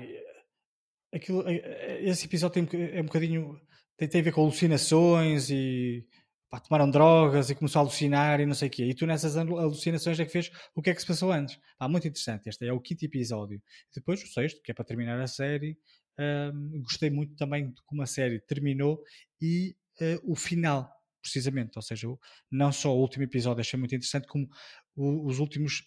aquilo, 1.14 1.48
eh, 1.48 1.62
eh, 1.64 2.10
esse 2.10 2.26
episódio 2.26 2.66
tem, 2.66 2.82
é 2.98 3.02
um 3.02 3.06
bocadinho. 3.06 3.60
Tem, 3.98 4.08
tem 4.08 4.22
a 4.22 4.24
ver 4.24 4.32
com 4.32 4.42
alucinações 4.42 5.50
e. 5.50 6.08
Pá, 6.50 6.60
tomaram 6.60 6.90
drogas 6.92 7.50
e 7.50 7.56
começou 7.56 7.80
a 7.80 7.84
alucinar 7.84 8.42
e 8.42 8.46
não 8.46 8.54
sei 8.54 8.68
o 8.68 8.72
quê. 8.72 8.84
E 8.84 8.94
tu 8.94 9.06
nessas 9.06 9.38
alucinações 9.38 10.20
é 10.20 10.26
que 10.26 10.32
fez 10.32 10.52
o 10.76 10.82
que 10.82 10.90
é 10.90 10.94
que 10.94 11.00
se 11.00 11.08
passou 11.08 11.32
antes. 11.32 11.58
Pá, 11.78 11.88
muito 11.88 12.08
interessante. 12.08 12.50
Este 12.50 12.66
é 12.68 12.74
o 12.74 12.82
quinto 12.82 13.06
episódio. 13.06 13.62
Depois 13.96 14.22
o 14.22 14.28
sexto, 14.28 14.62
que 14.62 14.72
é 14.72 14.74
para 14.74 14.86
terminar 14.86 15.20
a 15.22 15.28
série. 15.28 15.78
Um, 16.20 16.82
gostei 16.82 17.10
muito 17.10 17.36
também 17.36 17.72
de 17.72 17.82
como 17.86 18.02
a 18.02 18.06
série 18.06 18.42
terminou 18.42 19.02
e 19.42 19.76
uh, 20.02 20.32
o 20.32 20.36
final 20.36 20.92
precisamente. 21.22 21.78
Ou 21.78 21.82
seja, 21.82 22.08
não 22.50 22.72
só 22.72 22.96
o 22.96 23.00
último 23.00 23.24
episódio 23.24 23.62
achei 23.62 23.78
muito 23.78 23.96
interessante, 23.96 24.28
como 24.28 24.50
os 24.96 25.40
últimos 25.40 25.84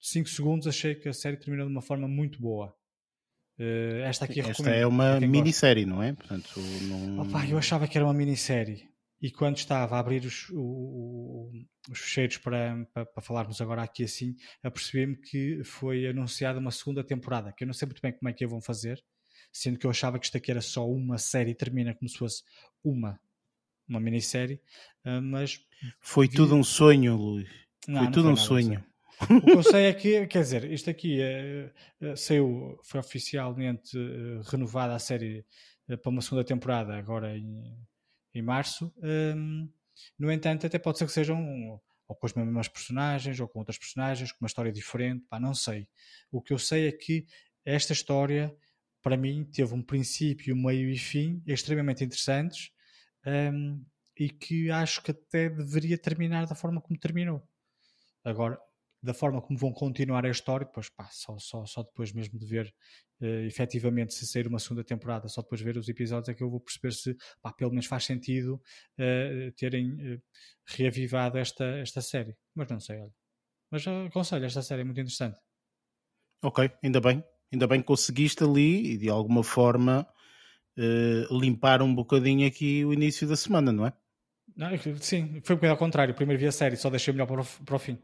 5 0.00 0.28
segundos 0.28 0.66
achei 0.66 0.94
que 0.94 1.08
a 1.08 1.12
série 1.12 1.38
terminou 1.38 1.66
de 1.66 1.72
uma 1.72 1.82
forma 1.82 2.06
muito 2.06 2.40
boa. 2.40 2.74
Uh, 3.58 4.02
esta 4.04 4.24
aqui 4.24 4.40
Esta 4.40 4.70
é 4.70 4.86
uma 4.86 5.20
minissérie, 5.20 5.86
não 5.86 6.02
é? 6.02 6.12
Portanto, 6.12 6.60
não... 6.82 7.20
Opa, 7.20 7.46
eu 7.46 7.56
achava 7.56 7.86
que 7.86 7.96
era 7.96 8.04
uma 8.04 8.12
minissérie. 8.12 8.88
E 9.22 9.30
quando 9.30 9.56
estava 9.56 9.96
a 9.96 10.00
abrir 10.00 10.24
os, 10.26 10.50
o, 10.52 11.50
os 11.88 11.98
fecheiros 11.98 12.36
para, 12.36 12.84
para, 12.92 13.06
para, 13.06 13.22
falarmos 13.22 13.60
agora 13.60 13.82
aqui 13.82 14.04
assim, 14.04 14.34
apercebi-me 14.62 15.16
que 15.16 15.62
foi 15.64 16.06
anunciada 16.06 16.58
uma 16.58 16.70
segunda 16.70 17.02
temporada, 17.02 17.52
que 17.56 17.64
eu 17.64 17.66
não 17.66 17.72
sei 17.72 17.86
muito 17.86 18.02
bem 18.02 18.12
como 18.12 18.28
é 18.28 18.34
que 18.34 18.44
a 18.44 18.48
vão 18.48 18.60
fazer, 18.60 19.02
sendo 19.50 19.78
que 19.78 19.86
eu 19.86 19.90
achava 19.90 20.18
que 20.18 20.26
isto 20.26 20.36
aqui 20.36 20.50
era 20.50 20.60
só 20.60 20.86
uma 20.86 21.16
série 21.16 21.52
e 21.52 21.54
termina 21.54 21.94
como 21.94 22.08
se 22.08 22.18
fosse 22.18 22.42
uma 22.82 23.18
uma 23.88 24.00
minissérie, 24.00 24.60
uh, 25.04 25.20
mas... 25.22 25.60
Foi 26.00 26.28
tudo 26.28 26.54
um 26.54 26.64
sonho, 26.64 27.16
Luís. 27.16 27.48
Não, 27.86 27.96
foi 27.96 28.04
não 28.04 28.12
tudo 28.12 28.24
foi 28.24 28.32
um 28.32 28.36
sonho. 28.36 28.84
O 29.30 29.40
que 29.40 29.56
eu 29.56 29.62
sei 29.62 29.84
é 29.86 29.92
que, 29.92 30.26
quer 30.26 30.42
dizer, 30.42 30.70
isto 30.70 30.90
aqui 30.90 31.20
é, 31.20 31.72
saiu, 32.16 32.78
foi 32.82 32.98
oficialmente 33.00 33.96
renovada 34.50 34.94
a 34.94 34.98
série 34.98 35.44
para 36.02 36.10
uma 36.10 36.20
segunda 36.20 36.44
temporada 36.44 36.96
agora 36.96 37.36
em, 37.36 37.76
em 38.34 38.42
março. 38.42 38.92
Um, 39.02 39.68
no 40.18 40.32
entanto, 40.32 40.66
até 40.66 40.78
pode 40.78 40.98
ser 40.98 41.06
que 41.06 41.12
sejam 41.12 41.80
ou 42.06 42.14
com 42.14 42.26
as 42.26 42.34
mesmas 42.34 42.68
personagens 42.68 43.40
ou 43.40 43.48
com 43.48 43.60
outras 43.60 43.78
personagens, 43.78 44.30
com 44.32 44.44
uma 44.44 44.48
história 44.48 44.72
diferente, 44.72 45.24
pá, 45.28 45.40
não 45.40 45.54
sei. 45.54 45.88
O 46.30 46.42
que 46.42 46.52
eu 46.52 46.58
sei 46.58 46.88
é 46.88 46.92
que 46.92 47.26
esta 47.64 47.92
história, 47.92 48.54
para 49.02 49.16
mim, 49.16 49.44
teve 49.44 49.72
um 49.74 49.82
princípio, 49.82 50.54
meio 50.54 50.90
e 50.90 50.98
fim 50.98 51.42
extremamente 51.46 52.04
interessantes 52.04 52.70
um, 53.26 53.84
e 54.18 54.28
que 54.28 54.70
acho 54.70 55.02
que 55.02 55.10
até 55.10 55.48
deveria 55.48 55.98
terminar 55.98 56.46
da 56.46 56.54
forma 56.54 56.80
como 56.80 56.98
terminou. 56.98 57.42
Agora, 58.24 58.58
da 59.02 59.12
forma 59.12 59.42
como 59.42 59.58
vão 59.58 59.72
continuar 59.72 60.24
a 60.24 60.30
história, 60.30 60.66
pois 60.66 60.88
pá, 60.88 61.06
só, 61.12 61.38
só, 61.38 61.66
só 61.66 61.82
depois 61.82 62.12
mesmo 62.12 62.38
de 62.38 62.46
ver 62.46 62.74
uh, 63.20 63.46
efetivamente 63.46 64.14
se 64.14 64.26
sair 64.26 64.46
uma 64.46 64.58
segunda 64.58 64.82
temporada, 64.82 65.28
só 65.28 65.42
depois 65.42 65.58
de 65.58 65.64
ver 65.64 65.76
os 65.76 65.88
episódios 65.88 66.28
é 66.30 66.34
que 66.34 66.42
eu 66.42 66.50
vou 66.50 66.60
perceber 66.60 66.92
se 66.92 67.16
pá, 67.42 67.52
pelo 67.52 67.70
menos 67.70 67.86
faz 67.86 68.04
sentido 68.04 68.54
uh, 68.54 69.52
terem 69.56 70.14
uh, 70.14 70.22
reavivado 70.66 71.36
esta, 71.36 71.64
esta 71.78 72.00
série. 72.00 72.34
Mas 72.54 72.68
não 72.68 72.80
sei, 72.80 72.98
olha. 73.00 73.12
Mas 73.70 73.86
aconselho, 73.86 74.46
esta 74.46 74.62
série 74.62 74.82
é 74.82 74.84
muito 74.84 75.00
interessante. 75.00 75.38
Ok, 76.42 76.70
ainda 76.82 77.00
bem. 77.00 77.22
Ainda 77.52 77.66
bem 77.66 77.80
que 77.80 77.86
conseguiste 77.86 78.42
ali 78.42 78.92
e 78.92 78.98
de 78.98 79.08
alguma 79.08 79.44
forma 79.44 80.06
limpar 81.30 81.82
um 81.82 81.94
bocadinho 81.94 82.46
aqui 82.46 82.84
o 82.84 82.92
início 82.92 83.26
da 83.26 83.36
semana, 83.36 83.72
não 83.72 83.86
é? 83.86 83.92
Não, 84.56 84.70
sim, 85.00 85.40
foi 85.42 85.54
um 85.54 85.58
bocado 85.58 85.72
ao 85.72 85.76
contrário. 85.76 86.14
Primeiro 86.14 86.40
vi 86.40 86.46
a 86.46 86.52
série, 86.52 86.76
só 86.76 86.88
deixei 86.90 87.12
melhor 87.12 87.26
para 87.26 87.40
o, 87.40 87.44
para 87.64 87.76
o 87.76 87.78
fim. 87.78 87.98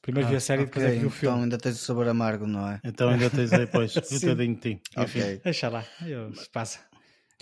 Primeiro 0.00 0.28
ah, 0.28 0.30
vi 0.30 0.36
a 0.36 0.40
série 0.40 0.62
e 0.62 0.64
depois 0.64 0.84
é 0.84 0.92
que 0.92 0.98
vi 0.98 1.06
o 1.06 1.10
filme. 1.10 1.34
Então 1.34 1.42
ainda 1.44 1.58
tens 1.58 1.76
o 1.76 1.84
sabor 1.84 2.08
amargo, 2.08 2.46
não 2.46 2.66
é? 2.66 2.80
Então 2.82 3.10
ainda 3.10 3.28
tens 3.28 3.50
depois 3.50 3.94
um 3.96 4.20
bocadinho 4.20 4.54
de 4.54 4.60
ti. 4.60 4.82
Ok. 4.96 5.40
Deixa 5.44 5.68
lá, 5.68 5.84
eu, 6.06 6.32
passa. 6.52 6.80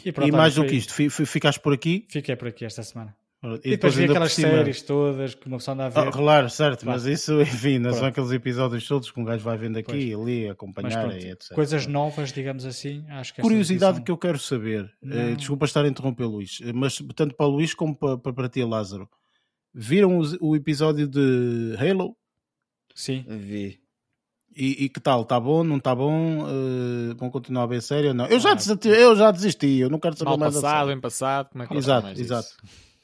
E, 0.05 0.13
pronto, 0.13 0.29
e 0.29 0.33
mais 0.33 0.55
do 0.57 0.65
que 0.65 0.77
isto, 0.77 0.93
ficaste 1.27 1.61
por 1.61 1.73
aqui? 1.73 2.07
Fiquei 2.11 2.35
por 2.37 2.49
aqui 2.49 2.65
esta 2.65 2.83
semana. 2.83 3.17
E, 3.41 3.69
e 3.69 3.71
depois, 3.71 3.95
vi 3.95 4.05
aquelas 4.05 4.33
séries 4.33 4.83
todas 4.83 5.35
que 5.37 5.47
uma 5.47 5.59
pessoa 5.59 5.75
anda 5.75 5.87
a 5.87 5.89
ver. 5.89 6.09
Oh, 6.09 6.11
claro, 6.11 6.51
certo, 6.51 6.85
mas 6.85 7.07
isso, 7.07 7.41
enfim, 7.41 7.79
não 7.79 7.93
são 7.93 8.07
aqueles 8.07 8.33
episódios 8.33 8.87
todos 8.87 9.13
que 9.13 9.21
um 9.21 9.25
gajo 9.25 9.45
vai 9.45 9.57
vendo 9.57 9.79
aqui 9.79 9.97
e 9.97 10.15
ali, 10.15 10.49
acompanhar 10.49 11.07
pronto, 11.07 11.25
e 11.25 11.31
etc. 11.31 11.55
Coisas 11.55 11.87
novas, 11.87 12.33
digamos 12.33 12.65
assim, 12.65 13.05
acho 13.11 13.33
que 13.33 13.41
Curiosidade 13.41 14.03
que 14.03 14.11
eu 14.11 14.19
quero 14.19 14.41
saber, 14.41 14.93
eh, 15.05 15.37
desculpa 15.37 15.67
estar 15.67 15.85
a 15.85 15.89
interromper, 15.89 16.25
Luís, 16.25 16.59
eh, 16.65 16.73
mas 16.73 16.99
tanto 17.15 17.37
para 17.37 17.47
o 17.47 17.51
Luís 17.51 17.75
como 17.75 17.95
para, 17.95 18.19
para 18.19 18.49
ti, 18.49 18.65
Lázaro, 18.65 19.09
viram 19.73 20.19
o, 20.19 20.49
o 20.49 20.57
episódio 20.57 21.07
de 21.07 21.77
Halo? 21.79 22.17
Sim. 22.93 23.25
Vi. 23.29 23.79
E, 24.57 24.87
e, 24.87 24.89
que 24.89 24.99
tal? 24.99 25.23
Está 25.23 25.39
bom? 25.39 25.63
Não 25.63 25.77
está 25.77 25.95
bom? 25.95 26.41
Uh, 26.43 27.15
vão 27.17 27.31
continuar 27.31 27.63
a 27.63 27.67
ver 27.67 27.81
sério? 27.81 28.13
Não. 28.13 28.27
Eu 28.27 28.41
já, 28.41 28.55
desisti, 28.55 28.89
eu 28.89 29.15
já 29.15 29.31
desisti, 29.31 29.79
eu 29.79 29.89
não 29.89 30.01
quero 30.01 30.17
saber 30.17 30.31
Mal 30.31 30.39
mais 30.39 30.55
passado, 30.55 30.87
bem 30.89 31.01
passado, 31.01 31.51
como 31.51 31.63
é 31.63 31.67
que 31.69 31.77
Exato, 31.77 32.09
exato. 32.21 32.49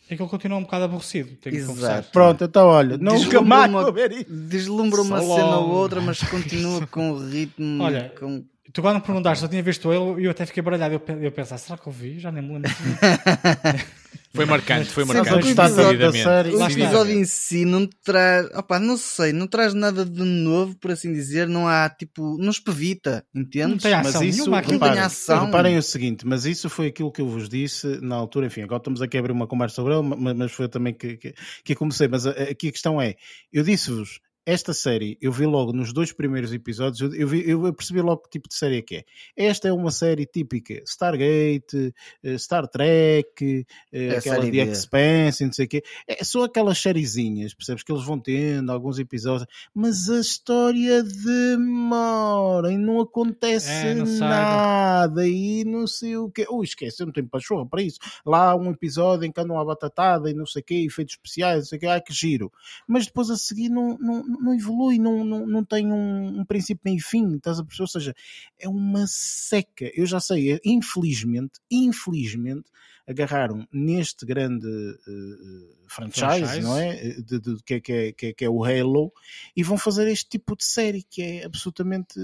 É 0.09 0.17
que 0.17 0.23
ele 0.23 0.29
continua 0.29 0.59
um 0.59 0.63
bocado 0.63 0.85
aborrecido, 0.85 1.31
tenho 1.37 1.57
Exato. 1.57 1.73
que 1.73 1.81
confessar. 1.81 2.03
Pronto, 2.13 2.45
então 2.45 2.67
olha, 2.67 2.99
nunca 2.99 3.41
mais 3.41 3.71
uma. 3.71 3.91
Deslumbra 4.29 5.01
uma 5.01 5.21
cena 5.21 5.57
ou 5.59 5.71
outra, 5.71 6.01
mas 6.01 6.23
continua 6.23 6.87
com 6.89 7.13
o 7.13 7.27
ritmo. 7.27 7.83
Olha, 7.83 8.13
com... 8.19 8.45
tu 8.73 8.83
quando 8.83 8.97
me 8.97 9.01
perguntaste 9.01 9.39
se 9.39 9.45
eu 9.47 9.49
tinha 9.49 9.63
visto 9.63 9.91
ele, 9.91 10.27
eu 10.27 10.31
até 10.31 10.45
fiquei 10.45 10.63
baralhado. 10.63 10.95
Eu, 10.95 11.23
eu 11.23 11.33
pensava, 11.33 11.59
será 11.59 11.79
que 11.79 11.87
eu 11.87 11.93
vi? 11.93 12.19
Já 12.19 12.31
nem 12.31 12.43
me 12.43 12.53
lembro. 12.53 12.71
Foi 14.35 14.45
marcante, 14.47 14.91
foi 14.91 15.05
marcante. 15.05 15.47
O 15.47 15.51
episódio, 15.51 15.99
da 15.99 16.13
série, 16.13 16.51
o 16.51 16.63
episódio 16.65 17.15
em 17.15 17.25
si 17.25 17.65
não 17.65 17.87
traz, 17.87 18.47
opa, 18.53 18.81
não 18.81 18.97
sei, 18.97 19.33
não 19.33 19.47
traz 19.47 19.73
nada 19.75 20.05
de 20.05 20.25
novo, 20.25 20.77
por 20.77 20.91
assim 20.91 21.13
dizer, 21.13 21.47
não 21.47 21.69
há 21.69 21.89
tipo, 21.89 22.37
não 22.39 22.51
espevita, 22.51 23.25
entende? 23.33 23.69
Não 23.69 23.79
tem 23.79 23.95
ação 23.95 24.21
mas 24.21 24.29
isso, 24.29 24.39
nenhuma, 24.39 24.61
reparem, 24.61 24.95
tem 24.95 25.03
ação. 25.03 25.47
Reparem 25.47 25.79
o 25.79 25.83
seguinte, 25.83 26.27
mas 26.27 26.45
isso 26.47 26.69
foi 26.69 26.89
aquilo 26.89 27.13
que 27.13 27.21
eu 27.21 27.29
vos 27.29 27.49
disse 27.49 28.01
na 28.03 28.17
altura, 28.17 28.47
enfim, 28.47 28.63
agora 28.63 28.79
estamos 28.79 29.01
aqui 29.01 29.17
a 29.17 29.21
abrir 29.21 29.33
uma 29.33 29.47
conversa 29.47 29.77
sobre 29.77 29.95
ele, 29.95 30.03
mas 30.35 30.51
foi 30.51 30.69
também 30.69 30.93
que, 30.93 31.17
que, 31.17 31.35
que 31.63 31.75
comecei, 31.77 32.09
mas 32.09 32.27
aqui 32.27 32.69
a 32.69 32.73
questão 32.73 33.01
é, 33.01 33.15
eu 33.53 33.63
disse-vos, 33.63 34.19
esta 34.47 34.75
série, 34.75 35.17
eu 35.23 35.33
vi 35.33 35.47
logo 35.47 35.73
nos 35.73 35.93
dois 35.93 36.13
primeiros 36.13 36.53
episódios, 36.53 37.01
eu, 37.01 37.15
eu, 37.15 37.27
vi, 37.27 37.49
eu 37.49 37.73
percebi 37.73 38.03
logo 38.03 38.23
que 38.23 38.31
tipo 38.31 38.49
de 38.49 38.55
série 38.55 38.79
é 38.79 38.83
que 38.83 38.97
é. 38.97 39.05
Esta 39.37 39.69
é 39.69 39.73
uma 39.73 39.91
série 39.91 40.27
típica 40.27 40.83
Stargate, 40.85 41.95
uh, 42.23 42.39
Star 42.39 42.69
Trek, 42.69 43.67
uh, 43.93 43.97
é 43.97 44.17
aquela 44.19 44.51
de 44.51 44.59
Expanse, 44.59 45.47
não 45.47 45.53
sei 45.53 45.65
o 45.65 45.69
quê. 45.69 45.83
É, 46.07 46.23
são 46.23 46.43
aquelas 46.43 46.79
sériezinhas, 46.79 47.55
percebes, 47.55 47.83
que 47.83 47.91
eles 47.91 48.05
vão 48.05 48.19
tendo 48.19 48.71
alguns 48.71 48.99
episódios, 48.99 49.49
mas 49.75 50.11
a 50.11 50.21
história 50.21 51.03
demora 51.03 52.71
e 52.71 52.77
não 52.77 53.01
acontece 53.01 53.71
é, 53.71 53.95
não 53.95 54.05
nada 54.05 55.27
e 55.27 55.65
não 55.65 55.87
sei 55.87 56.19
o 56.19 56.31
quê. 56.31 56.47
Ui, 56.51 56.65
esquece, 56.65 57.03
eu 57.03 57.07
não 57.07 57.13
tenho 57.15 57.29
pachorra 57.29 57.67
para 57.67 57.81
isso. 57.81 57.99
Lá 58.27 58.51
há 58.51 58.57
um 58.57 58.71
episódio 58.71 59.25
em 59.25 59.33
que 59.33 59.41
andam 59.41 59.59
a 59.59 59.65
batatada 59.65 60.31
e 60.31 60.35
não 60.35 60.45
sei 60.45 60.61
o 60.61 60.65
quê, 60.65 60.75
efeitos 60.87 61.15
especiais, 61.15 61.59
não 61.61 61.65
sei 61.65 61.79
o 61.79 61.81
quê, 61.81 61.87
ai 61.87 62.01
que 62.03 62.13
giro. 62.13 62.53
Mas 62.87 63.07
depois 63.07 63.31
a 63.31 63.37
seguir 63.37 63.71
não, 63.71 63.97
não 63.99 64.34
não 64.41 64.55
evolui, 64.55 64.99
não, 64.99 65.25
não, 65.25 65.47
não 65.47 65.65
tem 65.65 65.93
um, 65.93 66.41
um 66.41 66.45
princípio 66.45 66.83
nem 66.85 66.99
fim, 66.99 67.37
estás 67.37 67.59
a 67.59 67.65
perceber? 67.65 67.85
Ou 67.85 67.89
seja, 67.89 68.15
é 68.59 68.69
uma 68.69 69.07
seca. 69.07 69.91
Eu 69.95 70.07
já 70.07 70.21
sei, 70.21 70.53
é, 70.53 70.61
infelizmente, 70.65 71.61
infelizmente, 71.71 72.71
agarraram 73.07 73.67
neste 73.73 74.25
grande 74.25 74.67
uh, 74.67 75.75
franchise, 75.87 76.41
franchise, 76.41 76.61
não 76.61 76.79
é? 76.79 76.95
De, 77.21 77.39
de, 77.39 77.63
que, 77.63 77.75
é, 77.75 77.81
que, 77.81 77.93
é, 77.93 78.13
que, 78.13 78.27
é, 78.27 78.33
que 78.33 78.45
é 78.45 78.49
o 78.49 78.65
Halo, 78.65 79.13
e 79.57 79.63
vão 79.63 79.77
fazer 79.77 80.09
este 80.09 80.29
tipo 80.29 80.57
de 80.57 80.65
série 80.65 81.03
que 81.03 81.23
é 81.23 81.45
absolutamente 81.45 82.19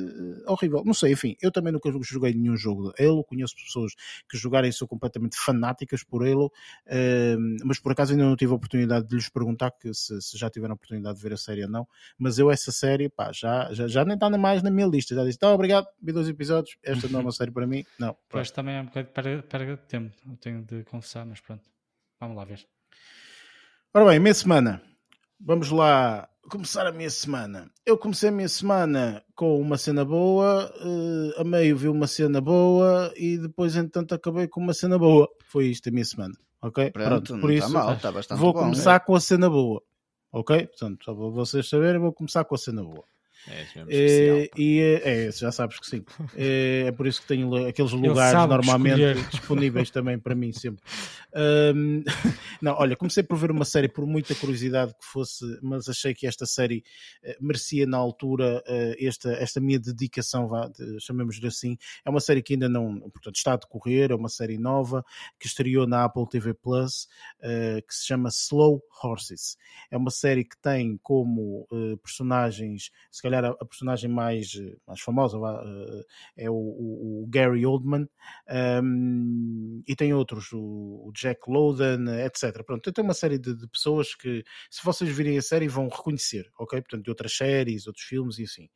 horrível. 0.47 0.83
Não 0.85 0.95
sei, 0.95 1.13
enfim, 1.13 1.37
eu 1.41 1.51
também 1.51 1.73
nunca 1.73 1.91
joguei 2.03 2.35
nenhum 2.35 2.57
jogo 2.57 2.93
de 2.93 3.05
Halo, 3.05 3.25
conheço 3.25 3.55
pessoas 3.57 3.93
que 4.29 4.37
jogarem 4.37 4.73
são 4.73 4.89
completamente 4.89 5.37
fanáticas 5.37 6.03
por 6.03 6.27
Halo, 6.27 6.47
uh, 6.47 7.65
mas 7.65 7.79
por 7.79 7.93
acaso 7.93 8.13
ainda 8.13 8.25
não 8.25 8.37
tive 8.37 8.53
a 8.53 8.57
oportunidade 8.57 9.07
de 9.07 9.15
lhes 9.15 9.29
perguntar 9.29 9.71
que 9.73 9.93
se, 9.95 10.21
se, 10.21 10.39
já 10.39 10.51
tiveram 10.51 10.73
a 10.73 10.77
oportunidade 10.77 11.17
de 11.17 11.23
ver 11.23 11.35
a 11.35 11.37
série 11.37 11.65
ou 11.65 11.71
não, 11.71 11.87
mas 12.19 12.39
eu 12.39 12.51
essa 12.51 12.73
série, 12.73 13.09
pá, 13.09 13.31
já, 13.33 13.73
já, 13.73 13.87
já 13.87 14.05
nem 14.05 14.15
está 14.15 14.31
mais 14.31 14.63
na 14.63 14.71
minha 14.71 14.87
lista, 14.87 15.15
já 15.15 15.25
disse, 15.25 15.39
tá, 15.39 15.53
obrigado, 15.53 15.87
vi 16.03 16.13
dois 16.13 16.29
episódios, 16.29 16.77
esta 16.83 17.09
não 17.09 17.21
é 17.21 17.23
uma 17.23 17.33
série 17.33 17.51
para 17.51 17.67
mim, 17.67 17.85
não. 17.99 18.17
Pois 18.29 18.51
também 18.51 18.77
é 18.77 18.81
um 18.81 18.87
bocado 18.87 19.09
para, 19.09 19.43
para 19.43 19.77
tempo, 19.77 20.17
tenho 20.41 20.63
de 20.71 20.85
confessar, 20.85 21.27
mas 21.27 21.41
pronto, 21.41 21.69
vamos 22.21 22.37
lá 22.37 22.45
ver. 22.45 22.67
Ora 23.93 24.07
bem, 24.07 24.21
minha 24.21 24.35
semana. 24.35 24.81
Vamos 25.41 25.71
lá 25.71 26.29
começar 26.49 26.87
a 26.87 26.93
minha 26.93 27.11
semana. 27.11 27.71
Eu 27.85 27.99
comecei 27.99 28.29
a 28.29 28.33
minha 28.33 28.49
semana 28.49 29.25
com 29.35 29.61
uma 29.61 29.77
cena 29.77 30.05
boa, 30.05 30.73
uh, 30.81 31.41
a 31.41 31.45
meio 31.45 31.77
vi 31.77 31.89
uma 31.89 32.07
cena 32.07 32.41
boa 32.41 33.13
e 33.17 33.37
depois, 33.37 33.75
entanto, 33.77 34.15
acabei 34.15 34.47
com 34.47 34.61
uma 34.61 34.73
cena 34.73 34.99
boa. 34.99 35.29
Foi 35.45 35.67
isto 35.67 35.89
a 35.89 35.93
minha 35.93 36.05
semana. 36.05 36.35
Ok? 36.63 36.91
Pronto, 36.93 37.09
Pronto 37.09 37.41
por 37.41 37.49
tá 37.49 37.55
isso 37.55 37.73
mal, 37.73 37.97
tá 37.97 38.11
vou 38.37 38.53
bom, 38.53 38.61
começar 38.61 38.97
é? 38.97 39.01
com 39.01 39.15
a 39.15 39.21
cena 39.21 39.49
boa. 39.49 39.83
Ok? 40.33 40.67
Portanto, 40.67 41.05
só 41.05 41.15
para 41.15 41.29
vocês 41.29 41.69
saberem, 41.69 42.01
vou 42.01 42.13
começar 42.13 42.45
com 42.45 42.55
a 42.55 42.59
cena 42.59 42.85
boa. 42.85 43.05
É, 43.49 43.67
é, 43.89 44.51
e 44.57 44.81
é, 45.03 45.31
já 45.33 45.51
sabes 45.51 45.79
que 45.79 45.87
sim. 45.87 46.05
É, 46.37 46.85
é 46.89 46.93
por 46.93 47.07
isso 47.07 47.23
que 47.23 47.29
tenho 47.29 47.67
aqueles 47.67 47.93
lugares 47.93 48.39
normalmente 48.49 49.01
escolher. 49.01 49.29
disponíveis 49.31 49.91
também 49.91 50.19
para 50.19 50.35
mim 50.35 50.53
sempre. 50.53 50.83
Um, 51.35 52.03
não, 52.61 52.75
olha, 52.75 52.97
comecei 52.97 53.23
por 53.23 53.37
ver 53.37 53.51
uma 53.51 53.65
série 53.65 53.89
por 53.89 54.07
muita 54.07 54.35
curiosidade 54.35 54.93
que 54.95 55.05
fosse, 55.05 55.45
mas 55.63 55.89
achei 55.89 56.15
que 56.15 56.27
esta 56.27 56.47
série 56.47 56.83
uh, 57.25 57.35
merecia 57.41 57.87
na 57.87 57.97
altura 57.97 58.63
uh, 58.67 58.95
esta, 58.99 59.33
esta 59.33 59.61
minha 59.61 59.79
dedicação, 59.79 60.51
chamemos-lhe 61.01 61.47
assim. 61.47 61.77
É 62.05 62.11
uma 62.11 62.21
série 62.21 62.43
que 62.43 62.55
ainda 62.55 62.69
não, 62.69 63.01
portanto, 63.11 63.37
está 63.37 63.55
a 63.55 63.57
decorrer, 63.57 64.11
é 64.11 64.15
uma 64.15 64.29
série 64.29 64.59
nova 64.59 65.05
que 65.39 65.47
estreou 65.47 65.87
na 65.87 66.05
Apple 66.05 66.29
TV 66.29 66.55
Plus, 66.55 67.09
uh, 67.41 67.87
que 67.87 67.95
se 67.95 68.07
chama 68.07 68.29
Slow 68.29 68.83
Horses. 69.03 69.57
É 69.91 69.97
uma 69.97 70.11
série 70.11 70.45
que 70.45 70.57
tem 70.61 70.99
como 71.03 71.67
personagens, 72.03 72.91
se 73.11 73.23
calhar 73.23 73.45
a, 73.45 73.65
personagem 73.65 74.11
mais, 74.11 74.53
mais 74.87 75.01
famosa 75.01 75.39
é 76.37 76.51
o, 76.51 76.55
o, 76.55 77.23
o, 77.23 77.27
Gary 77.29 77.65
Oldman, 77.65 78.09
um, 78.83 79.83
e 79.87 79.95
tem 79.97 80.13
outros, 80.13 80.53
o, 80.53 80.59
o 81.07 81.13
Jack 81.21 81.41
Lowden, 81.49 82.09
etc. 82.25 82.65
Pronto, 82.65 82.93
tem 82.93 83.05
uma 83.05 83.15
série 83.15 83.39
de, 83.39 83.55
de, 83.55 83.69
pessoas 83.69 84.15
que, 84.15 84.43
se 84.71 84.85
vocês 84.85 85.11
virem 85.15 85.37
a 85.37 85.43
série, 85.43 85.69
vão 85.69 85.89
reconhecer, 85.89 86.51
ok? 86.59 86.81
Portanto, 86.81 87.05
de 87.05 87.11
outras 87.11 87.37
séries, 87.37 87.87
outros 87.87 88.05
filmes 88.05 88.39
e 88.39 88.45
assim. 88.45 88.69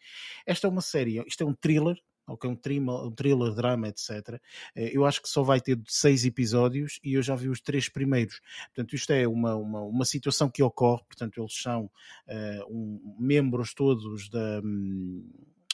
Esta 0.46 0.66
é 0.66 0.70
uma 0.70 0.80
série, 0.80 1.22
isto 1.26 1.42
é 1.42 1.46
um 1.46 1.54
thriller, 1.54 1.96
ok, 2.26 2.50
um 2.50 2.56
thriller, 2.56 2.94
um 3.06 3.10
thriller, 3.10 3.54
drama, 3.54 3.88
etc. 3.88 4.40
Eh, 4.74 4.90
eu 4.92 5.04
acho 5.04 5.22
que 5.22 5.28
só 5.28 5.42
vai 5.42 5.60
ter 5.60 5.80
seis 5.86 6.24
episódios 6.24 6.98
e 7.02 7.14
eu 7.14 7.22
já 7.22 7.34
vi 7.34 7.48
os 7.48 7.60
três 7.60 7.88
primeiros. 7.88 8.40
Portanto, 8.74 8.94
isto 8.94 9.12
é 9.12 9.26
uma, 9.26 9.56
uma, 9.56 9.80
uma 9.82 10.04
situação 10.04 10.50
que 10.50 10.62
ocorre, 10.62 11.04
portanto, 11.04 11.40
eles 11.40 11.54
são 11.54 11.84
uh, 11.84 12.64
um, 12.70 13.16
membros 13.18 13.74
todos 13.74 14.28
da. 14.28 14.60
Um, 14.62 15.28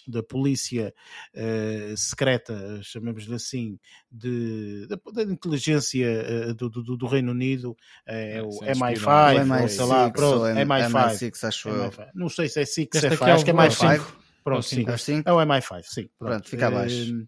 da 0.07 0.23
polícia 0.23 0.95
uh, 1.35 1.97
secreta, 1.97 2.81
chamemos-lhe 2.83 3.35
assim, 3.35 3.79
de, 4.11 4.87
da, 4.87 4.99
da 5.13 5.23
inteligência 5.23 6.07
uh, 6.51 6.55
do, 6.55 6.69
do, 6.69 6.97
do, 6.97 7.07
Reino 7.07 7.33
Unido, 7.33 7.71
uh, 7.71 7.77
é 8.07 8.43
o 8.43 8.49
MI5, 8.49 9.01
MI6, 9.01 9.69
sei 9.69 9.85
lá, 9.85 10.11
pronto, 10.11 10.45
MI5. 10.45 10.91
MI6, 10.91 11.49
acho 11.49 11.69
MI5. 11.69 12.09
Não 12.15 12.29
sei 12.29 12.49
se 12.49 12.61
é 12.61 12.65
6, 12.65 12.89
é 12.95 13.11
5, 13.11 13.25
acho 13.25 13.45
que 13.45 13.51
é 13.51 13.55
MI5. 13.55 14.07
Pronto, 14.43 14.63
sim. 14.63 15.23
É 15.25 15.33
o 15.33 15.37
MI5, 15.37 15.83
sim. 15.83 16.09
Pronto, 16.19 16.33
pronto 16.33 16.49
fica 16.49 16.69
abaixo. 16.69 17.27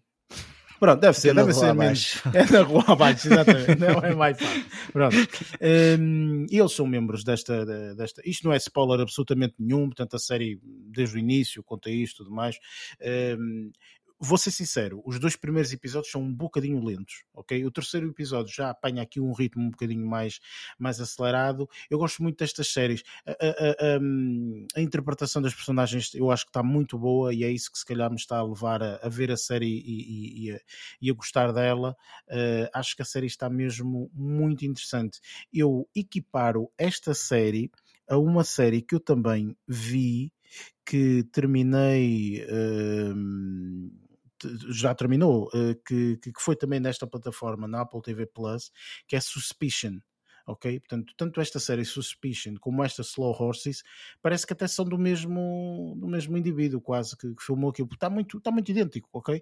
Pronto, 0.83 0.99
deve 0.99 1.17
ser, 1.17 1.33
deve 1.33 1.53
ser 1.53 1.73
menos. 1.73 2.21
É 2.35 2.51
na 2.51 2.61
rua 2.61 2.83
abaixo, 2.87 3.29
exatamente. 3.31 3.75
não 3.79 3.99
é 4.01 4.13
mais 4.13 4.37
fácil. 4.37 4.65
Pronto. 4.91 5.15
Um, 5.97 6.45
eles 6.51 6.73
são 6.73 6.85
membros 6.85 7.23
desta, 7.23 7.65
desta. 7.95 8.21
Isto 8.25 8.43
não 8.47 8.53
é 8.53 8.57
spoiler 8.57 8.99
absolutamente 8.99 9.55
nenhum, 9.57 9.85
portanto, 9.85 10.17
a 10.17 10.19
série, 10.19 10.59
desde 10.61 11.15
o 11.15 11.19
início, 11.19 11.63
conta 11.63 11.89
isto 11.89 12.15
e 12.15 12.25
tudo 12.25 12.35
mais. 12.35 12.57
Um, 13.39 13.71
vou 14.23 14.37
ser 14.37 14.51
sincero, 14.51 15.01
os 15.05 15.19
dois 15.19 15.35
primeiros 15.35 15.73
episódios 15.73 16.09
são 16.09 16.21
um 16.21 16.33
bocadinho 16.33 16.81
lentos, 16.81 17.25
ok? 17.33 17.65
O 17.65 17.71
terceiro 17.71 18.07
episódio 18.09 18.53
já 18.53 18.69
apanha 18.69 19.01
aqui 19.01 19.19
um 19.19 19.33
ritmo 19.33 19.63
um 19.63 19.69
bocadinho 19.69 20.07
mais, 20.07 20.39
mais 20.79 21.01
acelerado. 21.01 21.69
Eu 21.89 21.99
gosto 21.99 22.23
muito 22.23 22.37
destas 22.37 22.69
séries. 22.69 23.03
A, 23.27 23.31
a, 23.31 23.35
a, 23.35 24.77
a 24.77 24.81
interpretação 24.81 25.41
das 25.41 25.53
personagens 25.53 26.15
eu 26.15 26.31
acho 26.31 26.45
que 26.45 26.51
está 26.51 26.63
muito 26.63 26.97
boa 26.97 27.33
e 27.33 27.43
é 27.43 27.51
isso 27.51 27.69
que 27.69 27.77
se 27.77 27.85
calhar 27.85 28.09
me 28.09 28.15
está 28.15 28.37
a 28.37 28.43
levar 28.43 28.81
a, 28.81 29.09
ver 29.09 29.29
a 29.29 29.35
série 29.35 29.67
e, 29.67 30.49
e, 30.49 30.59
e, 31.01 31.11
a, 31.11 31.13
gostar 31.13 31.51
dela. 31.51 31.93
Uh, 32.29 32.69
acho 32.73 32.95
que 32.95 33.01
a 33.01 33.05
série 33.05 33.27
está 33.27 33.49
mesmo 33.49 34.09
muito 34.13 34.65
interessante. 34.65 35.19
Eu 35.51 35.85
equiparo 35.93 36.71
esta 36.77 37.13
série 37.13 37.69
a 38.07 38.17
uma 38.17 38.45
série 38.45 38.81
que 38.81 38.95
eu 38.95 39.01
também 39.01 39.53
vi 39.67 40.31
que 40.85 41.23
terminei. 41.31 42.45
Uh, 42.45 44.03
já 44.69 44.93
terminou, 44.93 45.47
uh, 45.47 45.75
que, 45.85 46.17
que 46.17 46.31
foi 46.39 46.55
também 46.55 46.79
nesta 46.79 47.07
plataforma, 47.07 47.67
na 47.67 47.81
Apple 47.81 48.01
TV 48.01 48.25
Plus, 48.25 48.71
que 49.07 49.15
é 49.15 49.19
Suspicion. 49.19 49.99
Ok? 50.45 50.79
Portanto, 50.81 51.13
tanto 51.15 51.39
esta 51.39 51.57
série 51.57 51.85
Suspicion 51.85 52.55
como 52.59 52.83
esta 52.83 53.01
Slow 53.01 53.33
Horses 53.39 53.81
parece 54.21 54.45
que 54.45 54.51
até 54.51 54.67
são 54.67 54.83
do 54.83 54.97
mesmo, 54.97 55.95
do 55.97 56.07
mesmo 56.07 56.37
indivíduo, 56.37 56.81
quase 56.81 57.15
que, 57.17 57.33
que 57.33 57.43
filmou 57.43 57.69
aquilo. 57.69 57.87
Está 57.93 58.09
muito, 58.09 58.37
está 58.37 58.51
muito 58.51 58.69
idêntico, 58.69 59.07
ok? 59.13 59.37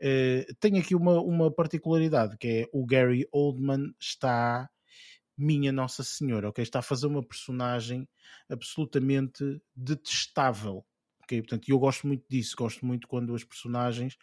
Uh, 0.00 0.54
tem 0.58 0.78
aqui 0.78 0.94
uma, 0.94 1.20
uma 1.20 1.50
particularidade 1.50 2.38
que 2.38 2.48
é 2.48 2.68
o 2.72 2.86
Gary 2.86 3.28
Oldman 3.32 3.94
está 4.00 4.70
minha 5.36 5.70
Nossa 5.70 6.02
Senhora, 6.02 6.48
ok? 6.48 6.62
Está 6.62 6.78
a 6.78 6.82
fazer 6.82 7.06
uma 7.06 7.22
personagem 7.22 8.08
absolutamente 8.48 9.60
detestável. 9.74 10.84
Ok? 11.26 11.42
Portanto, 11.42 11.68
eu 11.68 11.78
gosto 11.78 12.06
muito 12.06 12.24
disso, 12.30 12.54
gosto 12.56 12.86
muito 12.86 13.08
quando 13.08 13.34
as 13.34 13.42
personagens, 13.42 14.16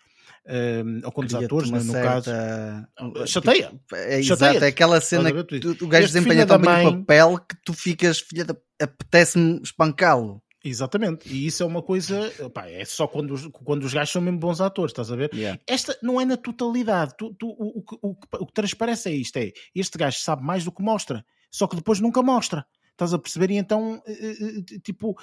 um, 0.47 1.05
ou 1.05 1.11
quando 1.11 1.27
os 1.27 1.35
atores, 1.35 1.69
né, 1.69 1.83
no 1.83 1.93
caso, 1.93 2.31
uh, 2.31 3.27
chateia. 3.27 3.69
Tipo, 3.69 3.95
é 3.95 4.19
exato, 4.19 4.63
é 4.63 4.67
aquela 4.67 5.01
cena 5.01 5.31
que 5.31 5.59
tu, 5.59 5.85
o 5.85 5.87
gajo 5.87 6.07
desempenha 6.07 6.45
tão 6.45 6.57
bem 6.57 6.87
o 6.87 6.99
papel 6.99 7.37
que 7.39 7.55
tu 7.63 7.73
ficas, 7.73 8.19
filha 8.19 8.45
da... 8.45 8.55
apetece-me 8.81 9.61
espancá-lo. 9.61 10.41
Exatamente, 10.65 11.27
e 11.27 11.45
isso 11.45 11.61
é 11.61 11.65
uma 11.65 11.83
coisa, 11.83 12.31
pá, 12.53 12.69
é 12.69 12.85
só 12.85 13.05
quando 13.05 13.33
os, 13.33 13.47
quando 13.47 13.83
os 13.83 13.93
gajos 13.93 14.13
são 14.13 14.21
mesmo 14.21 14.39
bons 14.39 14.61
atores, 14.61 14.91
estás 14.91 15.11
a 15.11 15.15
ver? 15.17 15.29
Yeah. 15.33 15.59
Esta 15.67 15.97
não 16.01 16.21
é 16.21 16.25
na 16.25 16.37
totalidade, 16.37 17.15
tu, 17.17 17.35
tu, 17.37 17.49
o, 17.49 17.79
o, 17.79 18.09
o, 18.09 18.15
o 18.39 18.45
que 18.45 18.53
transparece 18.53 19.09
é 19.09 19.13
isto: 19.13 19.35
é 19.35 19.51
este 19.75 19.97
gajo 19.97 20.19
sabe 20.19 20.41
mais 20.41 20.63
do 20.63 20.71
que 20.71 20.81
mostra, 20.81 21.25
só 21.51 21.67
que 21.67 21.75
depois 21.75 21.99
nunca 21.99 22.23
mostra. 22.23 22.65
Estás 22.93 23.11
a 23.11 23.17
perceber? 23.17 23.49
E 23.49 23.57
então, 23.57 24.01
eh, 24.05 24.13
eh, 24.13 24.63
eh, 24.75 24.79
tipo, 24.83 25.17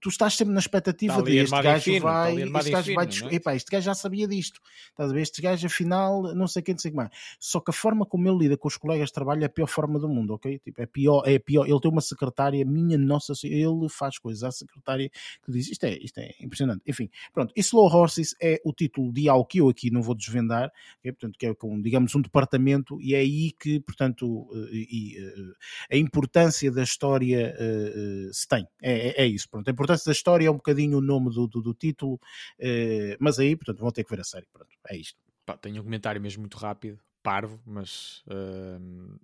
tu 0.00 0.08
estás 0.08 0.34
sempre 0.34 0.54
na 0.54 0.60
expectativa 0.60 1.20
de 1.24 1.38
este 1.38 1.60
gajo 1.60 1.82
fino, 1.82 2.02
vai. 2.02 2.40
Este 2.40 2.70
gajo 2.70 2.94
vai 2.94 3.10
fino, 3.10 3.30
é? 3.30 3.34
Epá, 3.34 3.56
este 3.56 3.68
gajo 3.68 3.84
já 3.84 3.94
sabia 3.94 4.28
disto. 4.28 4.60
Estás 4.90 5.10
a 5.10 5.12
ver? 5.12 5.22
Este 5.22 5.42
gajo, 5.42 5.66
afinal, 5.66 6.34
não 6.36 6.46
sei 6.46 6.62
quem, 6.62 6.74
não 6.74 6.78
sei 6.78 6.92
mais. 6.92 7.10
Só 7.40 7.58
que 7.58 7.70
a 7.70 7.74
forma 7.74 8.06
como 8.06 8.28
ele 8.28 8.38
lida 8.38 8.56
com 8.56 8.68
os 8.68 8.76
colegas 8.76 9.08
de 9.08 9.14
trabalho 9.14 9.42
é 9.42 9.46
a 9.46 9.48
pior 9.48 9.66
forma 9.66 9.98
do 9.98 10.08
mundo, 10.08 10.34
ok? 10.34 10.60
Tipo, 10.60 10.80
é 10.80 10.86
pior, 10.86 11.24
é 11.26 11.36
pior. 11.40 11.68
Ele 11.68 11.80
tem 11.80 11.90
uma 11.90 12.00
secretária, 12.00 12.64
minha 12.64 12.96
nossa, 12.96 13.32
ele 13.42 13.88
faz 13.88 14.18
coisas 14.18 14.44
à 14.44 14.52
secretária 14.52 15.10
que 15.44 15.50
diz 15.50 15.68
isto 15.68 15.82
é, 15.82 15.98
isto 15.98 16.18
é 16.18 16.32
impressionante. 16.40 16.82
Enfim, 16.86 17.10
pronto. 17.34 17.52
E 17.56 17.60
Slow 17.60 17.92
Horses 17.92 18.36
é 18.40 18.60
o 18.64 18.72
título 18.72 19.12
de 19.12 19.28
algo 19.28 19.44
que 19.44 19.60
eu 19.60 19.68
aqui 19.68 19.90
não 19.90 20.00
vou 20.00 20.14
desvendar, 20.14 20.70
okay? 21.00 21.10
portanto, 21.10 21.36
que 21.36 21.46
é 21.46 21.54
com, 21.54 21.82
digamos, 21.82 22.14
um 22.14 22.20
departamento, 22.20 23.00
e 23.00 23.16
é 23.16 23.18
aí 23.18 23.50
que, 23.50 23.80
portanto, 23.80 24.48
e, 24.70 25.16
e, 25.16 25.56
a 25.90 25.96
importância 25.96 26.70
da 26.70 26.84
história 26.84 27.16
história 27.26 27.56
uh, 27.58 28.32
se 28.32 28.48
tem. 28.48 28.66
É, 28.82 29.08
é, 29.08 29.24
é, 29.24 29.26
isso. 29.26 29.48
Pronto. 29.48 29.68
A 29.68 29.72
importância 29.72 30.04
da 30.06 30.12
história 30.12 30.46
é 30.46 30.50
um 30.50 30.56
bocadinho 30.56 30.98
o 30.98 31.00
nome 31.00 31.32
do, 31.32 31.46
do, 31.46 31.60
do 31.60 31.74
título, 31.74 32.14
uh, 32.14 33.16
mas 33.18 33.38
aí, 33.38 33.56
portanto, 33.56 33.80
vão 33.80 33.90
ter 33.90 34.04
que 34.04 34.10
ver 34.10 34.20
a 34.20 34.24
série. 34.24 34.46
Pronto, 34.52 34.68
é 34.88 34.96
isto. 34.96 35.18
Pá, 35.44 35.56
tenho 35.56 35.80
um 35.80 35.84
comentário 35.84 36.20
mesmo 36.20 36.40
muito 36.40 36.56
rápido, 36.56 36.98
parvo, 37.22 37.60
mas 37.64 38.22
uh, 38.26 39.18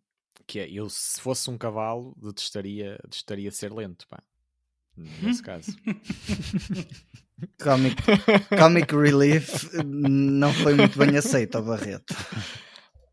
que 0.47 0.61
é, 0.61 0.71
eu 0.71 0.89
se 0.89 1.21
fosse 1.21 1.51
um 1.51 1.59
cavalo, 1.59 2.17
detestaria, 2.21 2.99
detestaria 3.05 3.51
ser 3.51 3.73
lento, 3.73 4.07
pá. 4.09 4.23
Nesse 4.97 5.43
caso. 5.43 5.75
comic, 7.59 7.97
comic 8.59 8.95
Relief 8.95 9.71
não 9.85 10.53
foi 10.53 10.75
muito 10.75 10.99
bem 10.99 11.17
aceito 11.17 11.57
ao 11.57 11.65
Barreto. 11.65 12.15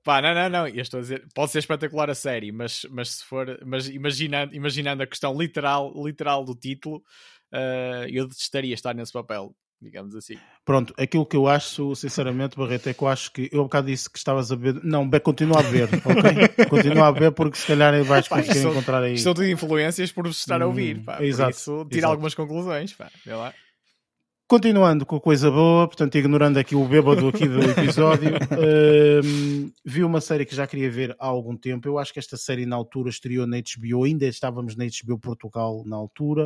Pá, 0.09 0.23
não, 0.23 0.33
não, 0.33 0.49
não. 0.49 0.67
Eu 0.67 0.81
estou 0.81 0.97
a 0.97 1.01
dizer, 1.01 1.23
pode 1.35 1.51
ser 1.51 1.59
espetacular 1.59 2.09
a 2.09 2.15
série, 2.15 2.51
mas, 2.51 2.83
mas 2.89 3.11
se 3.11 3.23
for, 3.23 3.59
mas 3.63 3.87
imaginando, 3.87 4.55
imaginando 4.55 5.03
a 5.03 5.05
questão 5.05 5.37
literal, 5.37 5.93
literal 6.03 6.43
do 6.43 6.55
título, 6.55 7.03
uh, 7.53 8.09
eu 8.09 8.27
detestaria 8.27 8.73
estar 8.73 8.95
nesse 8.95 9.13
papel, 9.13 9.53
digamos 9.79 10.15
assim. 10.15 10.33
Pronto, 10.65 10.95
aquilo 10.97 11.27
que 11.27 11.37
eu 11.37 11.47
acho, 11.47 11.95
sinceramente, 11.95 12.57
Barreto, 12.57 12.89
é 12.89 12.93
que 12.95 13.03
eu 13.03 13.07
acho 13.07 13.31
que 13.31 13.49
eu 13.51 13.61
um 13.61 13.65
bocado 13.65 13.85
disse 13.85 14.09
que 14.09 14.17
estavas 14.17 14.51
a 14.51 14.55
ver. 14.55 14.83
Não, 14.83 15.07
continua 15.19 15.59
a 15.59 15.61
ver, 15.61 15.87
ok? 16.03 16.65
continua 16.67 17.09
a 17.09 17.11
ver 17.11 17.31
porque 17.31 17.59
se 17.59 17.67
calhar 17.67 18.03
vais 18.03 18.27
conseguir 18.27 18.65
encontrar 18.65 19.03
aí. 19.03 19.13
Estou 19.13 19.35
de 19.35 19.51
influências 19.51 20.11
por 20.11 20.25
estar 20.25 20.59
a 20.59 20.65
ouvir, 20.65 20.97
hum, 20.97 21.03
pá. 21.03 21.23
Exato. 21.23 21.51
Por 21.51 21.55
isso, 21.55 21.85
tira 21.85 21.99
exato. 21.99 22.11
algumas 22.13 22.33
conclusões, 22.33 22.93
pá. 22.93 23.11
Vê 23.23 23.35
lá. 23.35 23.53
Continuando 24.49 25.05
com 25.05 25.15
a 25.15 25.21
coisa 25.21 25.51
boa, 25.51 25.87
portanto, 25.87 26.17
ignorando 26.17 26.57
aqui 26.57 26.73
o 26.73 26.83
bêbado 26.83 27.27
aqui 27.27 27.47
do 27.47 27.61
episódio, 27.69 28.31
um, 28.33 29.71
vi 29.85 30.03
uma 30.03 30.19
série 30.19 30.43
que 30.43 30.55
já 30.55 30.65
queria 30.65 30.89
ver 30.89 31.15
há 31.19 31.27
algum 31.27 31.55
tempo. 31.55 31.87
Eu 31.87 31.99
acho 31.99 32.11
que 32.11 32.17
esta 32.17 32.35
série 32.35 32.65
na 32.65 32.75
altura 32.75 33.11
estreou 33.11 33.45
na 33.45 33.57
HBO, 33.57 34.05
ainda 34.05 34.25
estávamos 34.25 34.75
na 34.75 34.85
HBO 34.85 35.19
Portugal 35.19 35.83
na 35.85 35.95
altura. 35.95 36.45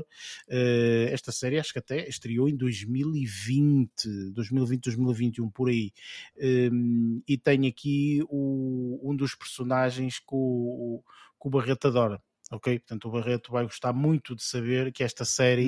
Uh, 0.50 1.08
esta 1.14 1.32
série 1.32 1.58
acho 1.58 1.72
que 1.72 1.80
até 1.80 2.06
estreou 2.10 2.50
em 2.50 2.58
2020, 2.58 4.34
2020, 4.34 4.84
2021, 4.84 5.50
por 5.50 5.70
aí. 5.70 5.94
Um, 6.38 7.22
e 7.26 7.38
tem 7.38 7.68
aqui 7.68 8.22
o, 8.28 9.00
um 9.02 9.16
dos 9.16 9.34
personagens 9.34 10.18
o, 10.30 11.02
que 11.42 11.48
o 11.48 11.50
Barreto 11.50 11.88
adora 11.88 12.22
ok? 12.52 12.80
Portanto, 12.80 13.08
o 13.08 13.12
Barreto 13.12 13.52
vai 13.52 13.64
gostar 13.64 13.94
muito 13.94 14.36
de 14.36 14.44
saber 14.44 14.92
que 14.92 15.04
esta 15.04 15.26
série 15.26 15.68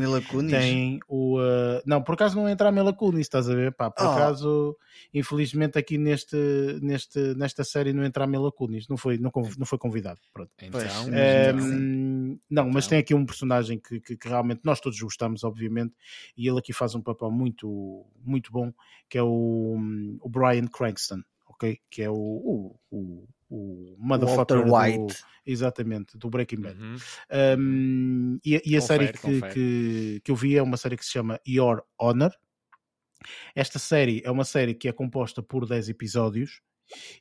tem 0.50 1.00
o. 1.08 1.40
Uh... 1.40 1.82
Não, 1.86 2.02
por 2.04 2.14
acaso 2.14 2.36
não 2.36 2.48
entra 2.48 2.70
a 2.70 2.72
Mila 2.72 2.94
Kunis, 2.94 3.22
estás 3.22 3.50
a 3.50 3.56
ver? 3.56 3.74
Pá, 3.74 3.90
por 3.90 4.06
oh. 4.06 4.10
acaso, 4.10 4.78
infelizmente, 5.14 5.78
aqui 5.78 5.98
neste, 5.98 6.38
neste, 6.82 7.20
nesta 7.36 7.64
série 7.64 7.94
não 7.94 8.04
entra 8.04 8.24
a 8.24 8.28
Mila 8.28 8.52
Kunis, 8.52 8.88
não 8.88 8.98
foi, 8.98 9.18
não, 9.18 9.32
não 9.58 9.66
foi 9.66 9.78
convidado. 9.78 10.20
Pronto. 10.34 10.52
Então, 10.62 10.82
um, 11.56 12.40
não, 12.50 12.70
mas 12.70 12.86
então. 12.86 12.90
tem 12.90 13.00
aqui 13.00 13.14
um 13.14 13.26
personagem 13.26 13.80
que, 13.80 14.00
que, 14.00 14.18
que, 14.18 14.28
realmente 14.28 14.62
nós 14.64 14.80
todos 14.80 15.00
gostamos, 15.00 15.44
obviamente, 15.44 15.94
e 16.38 16.48
ele 16.48 16.60
aqui 16.60 16.74
faz 16.74 16.96
um 16.96 17.02
papel 17.02 17.32
muito, 17.32 18.06
muito 18.24 18.52
bom, 18.52 18.72
que 19.10 19.18
é 19.18 19.24
o, 19.24 19.78
o 20.22 20.30
Brian 20.30 20.68
Cranston, 20.68 21.22
ok? 21.48 21.80
Que 21.90 22.04
é 22.04 22.10
o, 22.10 22.16
o, 22.16 22.80
o 22.92 23.28
o 23.50 23.96
Motherfucker 23.98 24.64
White. 24.66 25.14
Do, 25.14 25.28
exatamente, 25.46 26.18
do 26.18 26.30
Breaking 26.30 26.62
Bad. 26.62 26.82
Uhum. 26.82 26.98
Um, 27.60 28.40
e, 28.44 28.62
e, 28.66 28.78
a 28.78 28.82
confere, 28.82 28.82
série 28.82 29.14
que, 29.14 29.54
que, 29.54 30.22
que, 30.24 30.32
eu 30.32 30.36
vi 30.36 30.58
é 30.58 30.64
uma 30.64 30.78
série 30.78 30.98
que 30.98 31.06
se 31.06 31.12
chama 31.12 31.40
Your 31.48 31.84
Honor. 32.00 32.32
Esta 33.56 33.80
série 33.80 34.22
é 34.24 34.32
uma 34.32 34.46
série 34.46 34.74
que 34.74 34.88
é 34.88 34.92
composta 34.92 35.42
por 35.42 35.68
10 35.68 35.90
episódios 35.90 36.62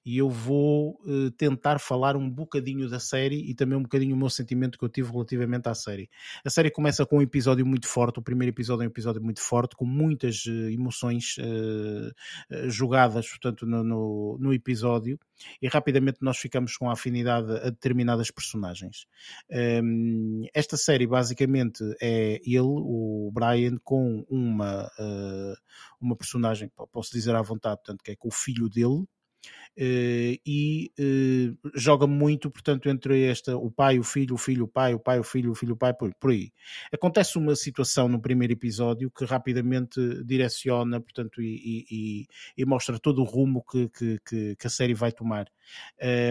e 0.05 0.19
eu 0.19 0.29
vou 0.29 1.01
uh, 1.05 1.31
tentar 1.33 1.79
falar 1.79 2.17
um 2.17 2.29
bocadinho 2.29 2.89
da 2.89 3.01
série 3.01 3.51
e 3.51 3.55
também 3.55 3.79
um 3.79 3.83
bocadinho 3.83 4.15
o 4.15 4.19
meu 4.19 4.29
sentimento 4.29 4.79
que 4.79 4.85
eu 4.85 4.89
tive 4.89 5.11
relativamente 5.11 5.69
à 5.69 5.75
série. 5.75 6.11
A 6.45 6.51
série 6.51 6.71
começa 6.71 7.07
com 7.07 7.19
um 7.19 7.23
episódio 7.23 7.65
muito 7.65 7.87
forte, 7.87 8.19
o 8.19 8.23
primeiro 8.23 8.55
episódio 8.55 8.83
é 8.83 8.87
um 8.87 8.91
episódio 8.91 9.23
muito 9.23 9.41
forte, 9.41 9.77
com 9.77 9.85
muitas 9.85 10.45
uh, 10.47 10.71
emoções 10.71 11.37
uh, 11.39 12.71
jogadas, 12.71 13.29
portanto, 13.29 13.67
no, 13.67 13.83
no, 13.83 14.39
no, 14.39 14.53
episódio, 14.53 15.19
e 15.61 15.69
rapidamente 15.69 16.19
nós 16.21 16.37
ficamos 16.37 16.77
com 16.77 16.89
a 16.89 16.93
afinidade 16.93 17.51
a 17.51 17.71
determinadas 17.71 18.31
personagens. 18.31 19.07
Um, 19.51 20.45
ehm, 20.45 20.49
esta 20.55 20.77
série 20.77 21.07
basicamente 21.07 21.83
é 22.01 22.41
ele, 22.45 22.61
o 22.61 23.31
Brian, 23.33 23.77
com 23.83 24.25
uma, 24.29 24.91
uma 26.01 26.17
personagem, 26.17 26.71
posso 26.93 27.13
dizer 27.13 27.35
à 27.35 27.43
vontade, 27.43 27.77
portanto, 27.77 28.03
que 28.03 28.13
é 28.13 28.17
com 28.17 28.29
o 28.29 28.33
filho 28.33 28.69
dele, 28.69 29.05
e 29.77 30.93
uh, 30.99 31.71
joga 31.75 32.07
muito, 32.07 32.51
portanto, 32.51 32.89
entre 32.89 33.25
esta, 33.25 33.57
o 33.57 33.71
pai, 33.71 33.99
o 33.99 34.05
filho, 34.05 34.35
o 34.35 34.39
filho, 34.39 34.65
o 34.65 34.69
pai, 34.69 34.95
o 34.95 35.01
pai, 35.01 35.19
o 35.19 35.25
filho, 35.25 35.51
o 35.51 35.55
filho, 35.55 35.75
o 35.75 35.77
pai, 35.77 35.93
por, 35.93 36.15
por 36.15 36.31
aí. 36.31 36.53
Acontece 36.93 37.39
uma 37.39 37.57
situação 37.57 38.09
no 38.09 38.21
primeiro 38.21 38.53
episódio 38.53 39.11
que 39.11 39.25
rapidamente 39.25 40.01
direciona, 40.25 41.01
portanto, 41.01 41.43
e, 41.43 41.85
e, 41.91 42.27
e 42.57 42.65
mostra 42.65 42.99
todo 42.99 43.21
o 43.21 43.25
rumo 43.25 43.65
que, 43.65 43.89
que, 43.89 44.57
que, 44.57 44.67
a 44.67 44.71
série 44.71 44.95
vai 44.95 45.11
tomar. 45.11 45.47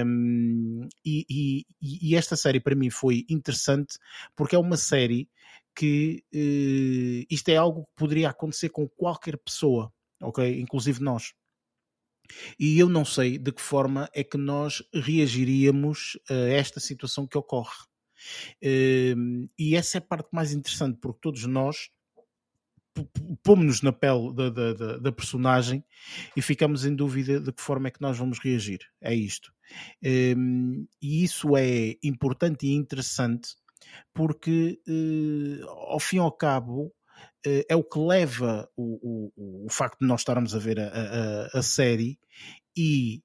Um, 0.06 0.88
e, 1.06 1.66
e, 1.82 2.16
esta 2.16 2.36
série 2.36 2.60
para 2.60 2.76
mim 2.76 2.90
foi 2.90 3.26
interessante 3.30 3.98
porque 4.36 4.56
é 4.56 4.60
uma 4.60 4.78
série 4.78 5.28
que 5.76 6.24
uh, 6.34 7.26
isto 7.30 7.50
é 7.50 7.56
algo 7.56 7.84
que 7.86 7.92
poderia 7.96 8.30
acontecer 8.30 8.70
com 8.70 8.88
qualquer 8.88 9.38
pessoa, 9.38 9.92
ok? 10.22 10.60
Inclusive 10.62 11.02
nós 11.02 11.34
e 12.60 12.80
eu 12.80 12.90
não 12.90 13.06
sei 13.06 13.38
de 13.38 13.52
que 13.52 13.62
forma 13.62 14.10
é 14.14 14.24
que 14.24 14.38
nós 14.38 14.84
reagiríamos 14.94 16.18
a 16.30 16.34
esta 16.34 16.80
situação 16.80 17.28
que 17.28 17.38
ocorre. 17.38 17.86
Ehm, 18.62 19.48
e 19.58 19.76
essa 19.76 19.98
é 19.98 20.00
a 20.00 20.02
parte 20.02 20.30
mais 20.32 20.54
interessante, 20.54 20.98
porque 21.02 21.20
todos 21.22 21.46
nós 21.46 21.90
pomos-nos 23.44 23.82
na 23.82 23.92
pele 23.92 24.34
da, 24.34 24.50
da, 24.50 24.98
da, 24.98 25.12
personagem 25.12 25.84
e 26.38 26.42
ficamos 26.42 26.86
em 26.86 26.96
dúvida 26.96 27.40
de 27.40 27.52
que 27.52 27.62
forma 27.62 27.88
é 27.88 27.92
que 27.92 28.02
nós 28.02 28.18
vamos 28.18 28.40
reagir. 28.40 28.80
É 29.02 29.14
isto. 29.16 29.52
Um, 30.38 30.86
e 31.02 31.24
isso 31.24 31.58
é 31.58 31.96
importante 32.04 32.68
e 32.68 32.74
interessante 32.74 33.56
porque, 34.14 34.80
uh, 34.88 35.68
ao 35.70 36.00
fim 36.00 36.18
e 36.18 36.20
ao 36.20 36.32
cabo, 36.32 36.94
é 37.46 37.76
o 37.76 37.84
que 37.84 38.00
leva 38.00 38.70
o, 38.76 39.32
o, 39.36 39.66
o, 39.66 39.70
facto 39.70 40.00
de 40.00 40.08
nós 40.08 40.22
estarmos 40.22 40.56
a 40.56 40.60
ver 40.60 40.80
a, 40.80 40.88
a, 40.88 41.60
a 41.60 41.62
série 41.62 42.20
e 42.76 43.22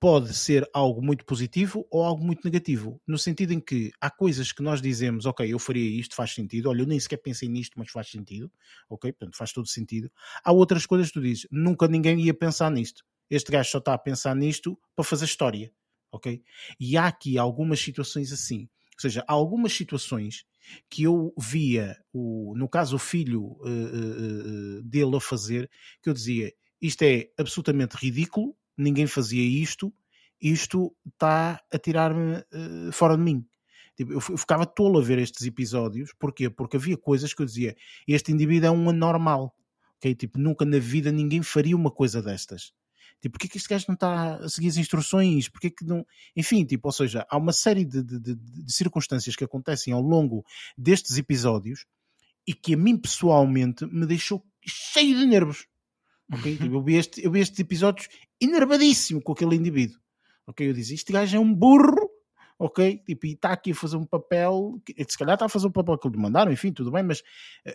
pode 0.00 0.34
ser 0.34 0.68
algo 0.74 1.00
muito 1.00 1.24
positivo 1.24 1.86
ou 1.90 2.02
algo 2.02 2.24
muito 2.24 2.44
negativo, 2.44 3.00
no 3.06 3.16
sentido 3.16 3.52
em 3.52 3.60
que 3.60 3.92
há 4.00 4.10
coisas 4.10 4.52
que 4.52 4.62
nós 4.62 4.82
dizemos, 4.82 5.26
ok, 5.26 5.52
eu 5.52 5.58
faria 5.58 5.88
isto, 6.00 6.14
faz 6.14 6.34
sentido, 6.34 6.68
olha, 6.68 6.82
eu 6.82 6.86
nem 6.86 6.98
sequer 6.98 7.18
pensei 7.18 7.48
nisto, 7.48 7.78
mas 7.78 7.90
faz 7.90 8.10
sentido, 8.10 8.50
ok, 8.88 9.12
portanto 9.12 9.36
faz 9.36 9.52
todo 9.52 9.66
sentido. 9.66 10.10
Há 10.44 10.52
outras 10.52 10.86
coisas 10.86 11.08
que 11.08 11.14
tu 11.14 11.22
dizes, 11.22 11.46
nunca 11.50 11.88
ninguém 11.88 12.20
ia 12.20 12.34
pensar 12.34 12.70
nisto, 12.70 13.04
este 13.30 13.50
gajo 13.50 13.70
só 13.70 13.78
está 13.78 13.94
a 13.94 13.98
pensar 13.98 14.34
nisto 14.34 14.78
para 14.94 15.04
fazer 15.04 15.24
história, 15.24 15.72
ok? 16.12 16.42
E 16.78 16.96
há 16.96 17.06
aqui 17.06 17.38
algumas 17.38 17.80
situações 17.80 18.32
assim, 18.32 18.68
ou 18.94 19.00
seja, 19.00 19.24
há 19.26 19.32
algumas 19.32 19.72
situações 19.72 20.44
que 20.88 21.04
eu 21.04 21.32
via, 21.38 21.96
o, 22.12 22.54
no 22.56 22.68
caso 22.68 22.96
o 22.96 22.98
filho 22.98 23.42
uh, 23.42 24.78
uh, 24.78 24.82
dele 24.82 25.16
a 25.16 25.20
fazer, 25.20 25.70
que 26.02 26.08
eu 26.08 26.14
dizia, 26.14 26.52
isto 26.80 27.02
é 27.02 27.28
absolutamente 27.38 27.96
ridículo, 27.96 28.56
ninguém 28.76 29.06
fazia 29.06 29.42
isto, 29.42 29.92
isto 30.40 30.94
está 31.06 31.60
a 31.72 31.78
tirar-me 31.78 32.36
uh, 32.36 32.92
fora 32.92 33.16
de 33.16 33.22
mim. 33.22 33.46
Tipo, 33.96 34.12
eu, 34.12 34.16
eu, 34.16 34.36
ficava 34.36 34.66
tolo 34.66 34.98
a 34.98 35.02
ver 35.02 35.18
estes 35.18 35.46
episódios, 35.46 36.12
porquê? 36.18 36.50
Porque 36.50 36.76
havia 36.76 36.96
coisas 36.96 37.32
que 37.32 37.40
eu 37.40 37.46
dizia, 37.46 37.74
este 38.06 38.30
indivíduo 38.30 38.68
é 38.68 38.70
um 38.70 38.90
anormal, 38.90 39.54
ok? 39.96 40.14
Tipo, 40.14 40.38
nunca 40.38 40.64
na 40.64 40.78
vida 40.78 41.10
ninguém 41.10 41.42
faria 41.42 41.74
uma 41.74 41.90
coisa 41.90 42.20
destas. 42.20 42.72
Tipo, 43.20 43.32
porquê 43.32 43.48
que 43.48 43.56
este 43.56 43.68
gajo 43.68 43.86
não 43.88 43.94
está 43.94 44.36
a 44.36 44.48
seguir 44.48 44.68
as 44.68 44.76
instruções? 44.76 45.48
Porquê 45.48 45.70
que 45.70 45.84
não... 45.84 46.06
Enfim, 46.34 46.64
tipo, 46.64 46.88
ou 46.88 46.92
seja, 46.92 47.26
há 47.28 47.36
uma 47.36 47.52
série 47.52 47.84
de, 47.84 48.02
de, 48.02 48.20
de, 48.20 48.34
de 48.34 48.72
circunstâncias 48.72 49.34
que 49.34 49.44
acontecem 49.44 49.92
ao 49.92 50.02
longo 50.02 50.44
destes 50.76 51.16
episódios 51.16 51.86
e 52.46 52.54
que 52.54 52.74
a 52.74 52.76
mim 52.76 52.96
pessoalmente 52.96 53.86
me 53.86 54.06
deixou 54.06 54.44
cheio 54.64 55.18
de 55.18 55.26
nervos. 55.26 55.66
Okay? 56.32 56.56
Tipo, 56.58 56.76
eu, 56.76 56.82
vi 56.82 56.96
este, 56.96 57.24
eu 57.24 57.30
vi 57.30 57.40
estes 57.40 57.58
episódios 57.58 58.08
enervadíssimo 58.40 59.20
com 59.22 59.32
aquele 59.32 59.56
indivíduo. 59.56 59.98
Ok? 60.46 60.68
Eu 60.68 60.72
disse: 60.72 60.94
Este 60.94 61.12
gajo 61.12 61.36
é 61.36 61.40
um 61.40 61.52
burro, 61.52 62.08
ok? 62.58 62.98
Tipo, 62.98 63.26
e 63.26 63.32
está 63.32 63.52
aqui 63.52 63.72
a 63.72 63.74
fazer 63.74 63.96
um 63.96 64.06
papel, 64.06 64.80
se 65.08 65.18
calhar 65.18 65.34
está 65.34 65.46
a 65.46 65.48
fazer 65.48 65.66
o 65.66 65.68
um 65.68 65.72
papel 65.72 65.98
que 65.98 66.08
lhe 66.08 66.16
mandaram, 66.16 66.52
enfim, 66.52 66.72
tudo 66.72 66.90
bem, 66.90 67.02
mas 67.02 67.20
uh, 67.20 67.72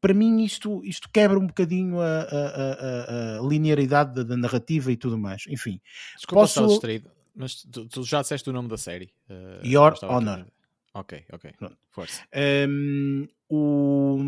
para 0.00 0.14
mim 0.14 0.42
isto, 0.42 0.84
isto 0.84 1.08
quebra 1.12 1.38
um 1.38 1.46
bocadinho 1.46 2.00
a, 2.00 2.20
a, 2.22 3.38
a, 3.38 3.38
a 3.38 3.48
linearidade 3.48 4.14
da, 4.14 4.22
da, 4.22 4.36
narrativa 4.36 4.90
e 4.90 4.96
tudo 4.96 5.16
mais. 5.18 5.44
Enfim, 5.48 5.80
Desculpa 6.16 6.42
posso... 6.42 6.66
distraído, 6.66 7.10
mas 7.34 7.62
tu, 7.62 7.86
tu, 7.86 8.02
já 8.02 8.22
disseste 8.22 8.48
o 8.50 8.52
nome 8.52 8.68
da 8.68 8.76
série. 8.76 9.12
Uh, 9.28 9.66
Your 9.66 9.94
Honor. 10.04 10.46
Ok, 10.94 11.24
ok. 11.30 11.52
Força. 11.90 12.22
Um, 12.68 13.28
o, 13.48 14.18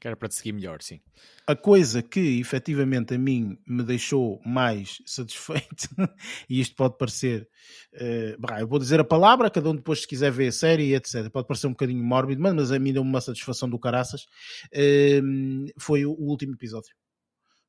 que 0.00 0.08
era 0.08 0.16
para 0.16 0.28
te 0.28 0.34
seguir 0.34 0.52
melhor, 0.52 0.80
sim. 0.80 0.98
A 1.46 1.54
coisa 1.54 2.02
que 2.02 2.40
efetivamente 2.40 3.14
a 3.14 3.18
mim 3.18 3.58
me 3.66 3.82
deixou 3.82 4.40
mais 4.44 4.96
satisfeito, 5.04 5.88
e 6.48 6.58
isto 6.58 6.74
pode 6.74 6.96
parecer, 6.96 7.46
uh, 7.94 8.58
eu 8.58 8.66
vou 8.66 8.78
dizer 8.78 8.98
a 8.98 9.04
palavra, 9.04 9.50
cada 9.50 9.68
um 9.68 9.76
depois 9.76 10.00
se 10.00 10.08
quiser 10.08 10.32
ver 10.32 10.48
a 10.48 10.52
série, 10.52 10.94
etc. 10.94 11.28
Pode 11.30 11.46
parecer 11.46 11.66
um 11.66 11.72
bocadinho 11.72 12.02
mórbido, 12.02 12.40
mas 12.40 12.72
a 12.72 12.78
mim 12.78 12.94
deu 12.94 13.02
uma 13.02 13.20
satisfação 13.20 13.68
do 13.68 13.78
caraças. 13.78 14.22
Uh, 14.74 15.70
foi 15.78 16.06
o, 16.06 16.12
o, 16.12 16.30
último 16.30 16.54
episódio. 16.54 16.94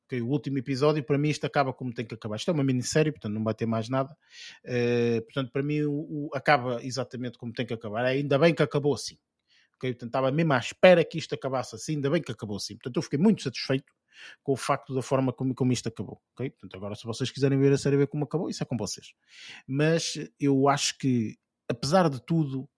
Okay, 0.06 0.22
o 0.22 0.28
último 0.28 0.56
episódio, 0.56 1.04
para 1.04 1.18
mim, 1.18 1.28
isto 1.28 1.44
acaba 1.44 1.72
como 1.72 1.92
tem 1.92 2.06
que 2.06 2.14
acabar. 2.14 2.36
Isto 2.36 2.50
é 2.50 2.54
uma 2.54 2.64
minissérie, 2.64 3.12
portanto 3.12 3.34
não 3.34 3.44
vai 3.44 3.54
ter 3.54 3.66
mais 3.66 3.90
nada. 3.90 4.16
Uh, 4.64 5.20
portanto, 5.22 5.50
para 5.52 5.62
mim, 5.62 5.82
o, 5.82 5.92
o, 5.92 6.30
acaba 6.32 6.82
exatamente 6.82 7.36
como 7.36 7.52
tem 7.52 7.66
que 7.66 7.74
acabar. 7.74 8.06
Ainda 8.06 8.38
bem 8.38 8.54
que 8.54 8.62
acabou 8.62 8.94
assim 8.94 9.18
okay? 9.82 9.92
Portanto, 9.92 10.10
estava 10.10 10.30
mesmo 10.30 10.52
à 10.52 10.58
espera 10.58 11.04
que 11.04 11.18
isto 11.18 11.34
acabasse 11.34 11.74
assim, 11.74 11.96
ainda 11.96 12.08
bem 12.08 12.22
que 12.22 12.30
acabou 12.30 12.56
assim. 12.56 12.74
Portanto, 12.76 12.96
eu 12.96 13.02
fiquei 13.02 13.18
muito 13.18 13.42
satisfeito 13.42 13.92
com 14.42 14.52
o 14.52 14.56
facto 14.56 14.94
da 14.94 15.02
forma 15.02 15.32
como, 15.32 15.54
como 15.54 15.72
isto 15.72 15.88
acabou. 15.88 16.20
Okay? 16.34 16.50
Portanto, 16.50 16.76
agora, 16.76 16.94
se 16.94 17.04
vocês 17.04 17.30
quiserem 17.30 17.58
ver 17.58 17.72
a 17.72 17.78
série 17.78 17.96
ver 17.96 18.06
como 18.06 18.24
acabou, 18.24 18.48
isso 18.48 18.62
é 18.62 18.66
com 18.66 18.76
vocês. 18.76 19.12
Mas 19.66 20.14
eu 20.38 20.68
acho 20.68 20.96
que, 20.98 21.36
apesar 21.68 22.08
de 22.08 22.24
tudo, 22.24 22.68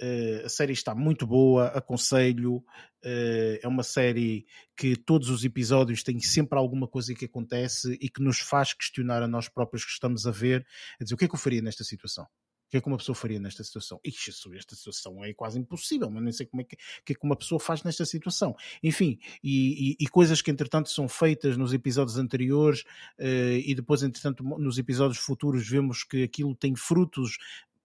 Uh, 0.00 0.46
a 0.46 0.48
série 0.48 0.72
está 0.72 0.94
muito 0.94 1.26
boa, 1.26 1.66
aconselho. 1.66 2.64
Uh, 3.04 3.60
é 3.62 3.68
uma 3.68 3.82
série 3.82 4.46
que 4.74 4.96
todos 4.96 5.28
os 5.28 5.44
episódios 5.44 6.02
têm 6.02 6.18
sempre 6.20 6.58
alguma 6.58 6.88
coisa 6.88 7.14
que 7.14 7.26
acontece 7.26 7.98
e 8.00 8.08
que 8.08 8.22
nos 8.22 8.38
faz 8.40 8.72
questionar 8.72 9.22
a 9.22 9.28
nós 9.28 9.46
próprios 9.46 9.84
que 9.84 9.90
estamos 9.90 10.26
a 10.26 10.30
ver, 10.30 10.66
a 10.98 11.04
dizer 11.04 11.14
o 11.14 11.18
que 11.18 11.26
é 11.26 11.28
que 11.28 11.34
eu 11.34 11.38
faria 11.38 11.60
nesta 11.60 11.84
situação? 11.84 12.26
O 12.68 12.70
que 12.70 12.76
é 12.76 12.80
que 12.82 12.86
uma 12.86 12.98
pessoa 12.98 13.16
faria 13.16 13.40
nesta 13.40 13.64
situação? 13.64 13.98
Ixi, 14.04 14.30
esta 14.54 14.76
situação 14.76 15.24
é 15.24 15.32
quase 15.32 15.58
impossível, 15.58 16.10
mas 16.10 16.22
nem 16.22 16.32
sei 16.32 16.44
como 16.44 16.60
é 16.60 16.64
que, 16.64 16.76
que, 17.02 17.14
é 17.14 17.16
que 17.16 17.24
uma 17.24 17.34
pessoa 17.34 17.58
faz 17.58 17.82
nesta 17.82 18.04
situação. 18.04 18.54
Enfim, 18.82 19.18
e, 19.42 19.92
e, 19.92 19.96
e, 20.00 20.06
coisas 20.06 20.42
que 20.42 20.50
entretanto 20.50 20.90
são 20.90 21.08
feitas 21.08 21.56
nos 21.56 21.72
episódios 21.72 22.18
anteriores 22.18 22.82
uh, 23.18 23.58
e 23.64 23.74
depois, 23.74 24.02
entretanto, 24.02 24.44
nos 24.44 24.76
episódios 24.76 25.18
futuros 25.18 25.66
vemos 25.66 26.04
que 26.04 26.22
aquilo 26.22 26.54
tem 26.54 26.76
frutos 26.76 27.38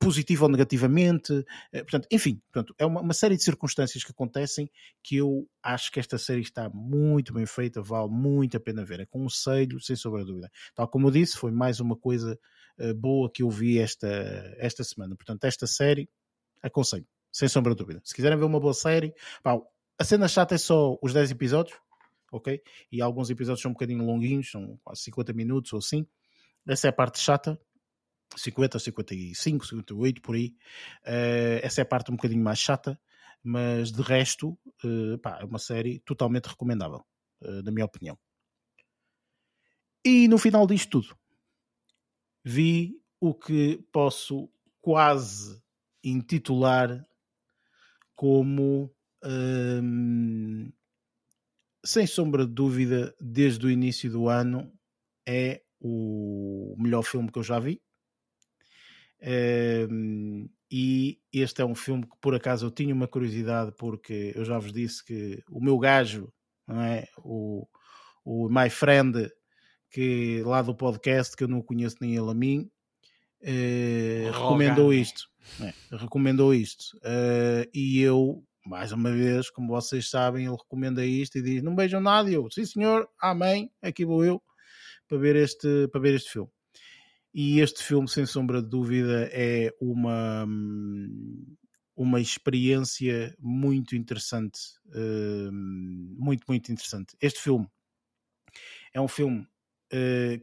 positivo 0.04 0.44
ou 0.44 0.52
negativamente, 0.52 1.46
eh, 1.72 1.82
portanto, 1.82 2.08
enfim, 2.12 2.42
portanto, 2.52 2.76
é 2.78 2.86
uma, 2.86 3.00
uma, 3.00 3.14
série 3.14 3.38
de 3.38 3.44
circunstâncias 3.44 4.04
que 4.04 4.12
acontecem 4.12 4.70
que 5.02 5.16
eu 5.16 5.48
acho 5.62 5.90
que 5.92 6.00
esta 6.00 6.18
série 6.18 6.42
está 6.42 6.70
muito 6.70 7.34
bem 7.34 7.46
feita, 7.46 7.82
vale 7.82 8.10
muito 8.10 8.58
a 8.58 8.60
pena 8.60 8.84
ver, 8.84 9.00
é 9.00 9.06
conselho, 9.06 9.80
sem 9.80 9.96
sombra 9.96 10.22
de 10.22 10.28
dúvida. 10.28 10.52
Tal 10.76 10.90
como 10.90 11.08
eu 11.08 11.12
disse, 11.12 11.38
foi 11.38 11.52
mais 11.52 11.80
uma 11.80 11.96
coisa 11.96 12.34
uh, 12.34 12.38
boa 12.96 13.30
que 13.32 13.44
eu 13.44 13.50
vi 13.50 13.80
esta, 13.80 14.08
esta 14.58 14.84
semana, 14.84 15.16
portanto, 15.16 15.44
esta 15.46 15.68
série, 15.68 16.10
aconselho, 16.62 17.06
sem 17.32 17.48
sombra 17.48 17.74
de 17.74 17.78
dúvida. 17.78 18.02
Se 18.04 18.14
quiserem 18.14 18.38
ver 18.38 18.46
uma 18.46 18.60
boa 18.60 18.74
série, 18.74 19.14
pá, 19.42 19.60
a 20.00 20.04
cena 20.04 20.28
chata 20.28 20.56
é 20.56 20.58
só 20.58 20.98
os 21.02 21.14
10 21.14 21.32
episódios, 21.32 21.78
ok? 22.32 22.62
E 22.92 23.02
alguns 23.02 23.30
episódios 23.30 23.62
são 23.62 23.72
um 23.72 23.74
bocadinho 23.74 24.04
longuinhos, 24.04 24.50
são 24.50 24.80
quase 24.84 25.02
50 25.04 25.34
minutos 25.34 25.72
ou 25.74 25.80
assim. 25.80 26.06
Essa 26.68 26.88
é 26.88 26.90
a 26.90 26.94
parte 26.94 27.20
chata, 27.20 27.60
50, 28.36 28.80
55, 28.80 29.68
58, 29.68 30.22
por 30.22 30.36
aí. 30.36 30.56
Uh, 31.06 31.60
essa 31.62 31.82
é 31.82 31.84
a 31.84 31.86
parte 31.86 32.12
um 32.12 32.16
bocadinho 32.16 32.44
mais 32.44 32.60
chata, 32.60 33.00
mas 33.44 33.92
de 33.92 34.02
resto, 34.02 34.58
uh, 34.84 35.18
pá, 35.20 35.40
é 35.42 35.46
uma 35.46 35.60
série 35.60 36.00
totalmente 36.00 36.46
recomendável, 36.46 37.04
uh, 37.42 37.62
na 37.64 37.72
minha 37.72 37.86
opinião. 37.86 38.18
E 40.04 40.28
no 40.28 40.38
final 40.38 40.68
disto 40.68 41.02
tudo, 41.02 41.16
vi 42.44 43.00
o 43.20 43.34
que 43.34 43.84
posso 43.92 44.50
quase 44.82 45.62
intitular 46.04 47.06
como, 48.16 48.94
hum, 49.24 50.72
sem 51.86 52.06
sombra 52.06 52.46
de 52.46 52.54
dúvida, 52.54 53.16
desde 53.20 53.66
o 53.66 53.72
início 53.72 54.12
do 54.12 54.28
ano, 54.28 54.72
é 55.26 55.64
o 55.80 56.76
melhor 56.78 57.04
filme 57.04 57.32
que 57.32 57.40
eu 57.40 57.44
já 57.44 57.60
vi 57.60 57.82
um, 59.24 60.50
e 60.70 61.20
este 61.32 61.62
é 61.62 61.66
um 61.66 61.76
filme 61.76 62.04
que 62.04 62.18
por 62.20 62.36
acaso 62.36 62.66
eu 62.66 62.72
tinha 62.72 62.94
uma 62.94 63.08
curiosidade, 63.08 63.72
porque 63.78 64.34
eu 64.36 64.44
já 64.44 64.58
vos 64.60 64.74
disse 64.74 65.04
que 65.04 65.42
o 65.50 65.64
meu 65.64 65.78
gajo, 65.78 66.32
é? 66.70 67.08
o, 67.20 67.68
o 68.26 68.50
My 68.50 68.70
Friend, 68.70 69.30
que 69.94 70.42
lá 70.44 70.64
do 70.64 70.74
podcast, 70.74 71.38
que 71.38 71.44
eu 71.44 71.48
não 71.48 71.62
conheço 71.62 71.98
nem 72.02 72.16
ele 72.16 72.30
a 72.30 72.34
mim, 72.34 72.68
uh, 73.44 74.32
recomendou 74.32 74.92
isto. 74.92 75.30
É, 75.62 75.74
recomendou 75.96 76.54
isto. 76.54 76.98
Uh, 76.98 77.70
e 77.72 78.02
eu, 78.02 78.44
mais 78.66 78.92
uma 78.92 79.12
vez, 79.12 79.52
como 79.52 79.68
vocês 79.68 80.10
sabem, 80.10 80.48
ele 80.48 80.56
recomenda 80.56 81.06
isto 81.06 81.38
e 81.38 81.44
diz: 81.44 81.62
Não 81.62 81.76
beijam 81.76 82.02
nada. 82.02 82.28
E 82.30 82.34
eu, 82.34 82.50
sim 82.50 82.66
senhor, 82.66 83.08
amém, 83.22 83.72
aqui 83.84 84.04
vou 84.04 84.26
eu 84.26 84.42
para 85.08 85.20
ver 85.20 85.36
este, 85.36 85.88
para 85.90 86.02
ver 86.02 86.16
este 86.16 86.32
filme. 86.32 86.50
E 87.32 87.60
este 87.60 87.84
filme, 87.84 88.10
sem 88.10 88.26
sombra 88.26 88.64
de 88.64 88.70
dúvida, 88.70 89.30
é 89.32 89.72
uma, 89.80 90.48
uma 91.96 92.20
experiência 92.20 93.36
muito 93.40 93.96
interessante. 93.96 94.60
Hum, 94.88 96.16
muito, 96.18 96.46
muito 96.48 96.72
interessante. 96.72 97.16
Este 97.22 97.40
filme 97.40 97.68
é 98.94 99.02
um 99.02 99.08
filme 99.08 99.48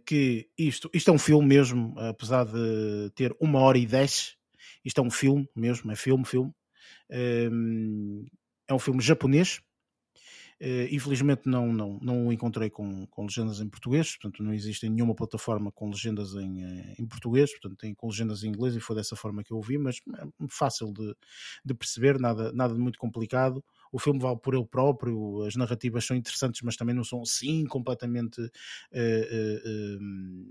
que 0.06 0.48
isto, 0.56 0.90
isto 0.92 1.10
é 1.10 1.14
um 1.14 1.18
filme 1.18 1.46
mesmo, 1.46 1.94
apesar 1.98 2.44
de 2.44 3.10
ter 3.14 3.34
uma 3.40 3.60
hora 3.60 3.78
e 3.78 3.86
dez, 3.86 4.36
isto 4.84 5.00
é 5.00 5.04
um 5.04 5.10
filme 5.10 5.48
mesmo, 5.54 5.90
é 5.90 5.96
filme, 5.96 6.24
filme. 6.24 6.52
Um, 7.10 8.26
é 8.68 8.74
um 8.74 8.78
filme 8.78 9.00
japonês, 9.00 9.60
Uh, 10.62 10.84
infelizmente 10.94 11.48
não, 11.48 11.72
não, 11.72 11.98
não 12.02 12.26
o 12.26 12.32
encontrei 12.34 12.68
com, 12.68 13.06
com 13.06 13.22
legendas 13.22 13.60
em 13.60 13.68
português, 13.70 14.14
portanto 14.18 14.42
não 14.42 14.52
existe 14.52 14.86
nenhuma 14.90 15.14
plataforma 15.14 15.72
com 15.72 15.88
legendas 15.88 16.34
em, 16.34 16.62
eh, 16.62 16.96
em 16.98 17.06
português, 17.06 17.50
portanto 17.50 17.78
tem 17.78 17.94
com 17.94 18.08
legendas 18.08 18.44
em 18.44 18.48
inglês 18.48 18.76
e 18.76 18.80
foi 18.80 18.94
dessa 18.94 19.16
forma 19.16 19.42
que 19.42 19.54
eu 19.54 19.56
ouvi, 19.56 19.78
mas 19.78 19.96
é 20.18 20.26
fácil 20.50 20.92
de, 20.92 21.16
de 21.64 21.72
perceber, 21.72 22.20
nada, 22.20 22.52
nada 22.52 22.74
de 22.74 22.78
muito 22.80 22.98
complicado. 22.98 23.64
O 23.92 23.98
filme 23.98 24.20
vale 24.20 24.38
por 24.38 24.54
ele 24.54 24.66
próprio, 24.66 25.42
as 25.42 25.56
narrativas 25.56 26.04
são 26.04 26.16
interessantes, 26.16 26.62
mas 26.62 26.76
também 26.76 26.94
não 26.94 27.04
são 27.04 27.24
sim 27.24 27.64
completamente 27.66 28.40
uh, 28.40 28.48
uh, 28.48 29.98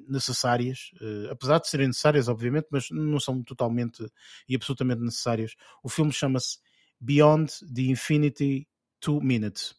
necessárias, 0.07 0.91
apesar 1.31 1.59
de 1.59 1.69
serem 1.69 1.87
necessárias, 1.87 2.27
obviamente, 2.27 2.67
mas 2.71 2.89
não 2.91 3.19
são 3.19 3.41
totalmente 3.43 4.05
e 4.47 4.55
absolutamente 4.55 5.01
necessárias. 5.01 5.55
O 5.83 5.89
filme 5.89 6.11
chama-se 6.11 6.57
Beyond 6.99 7.51
the 7.73 7.83
Infinity 7.83 8.67
Two 8.99 9.21
Minutes. 9.21 9.75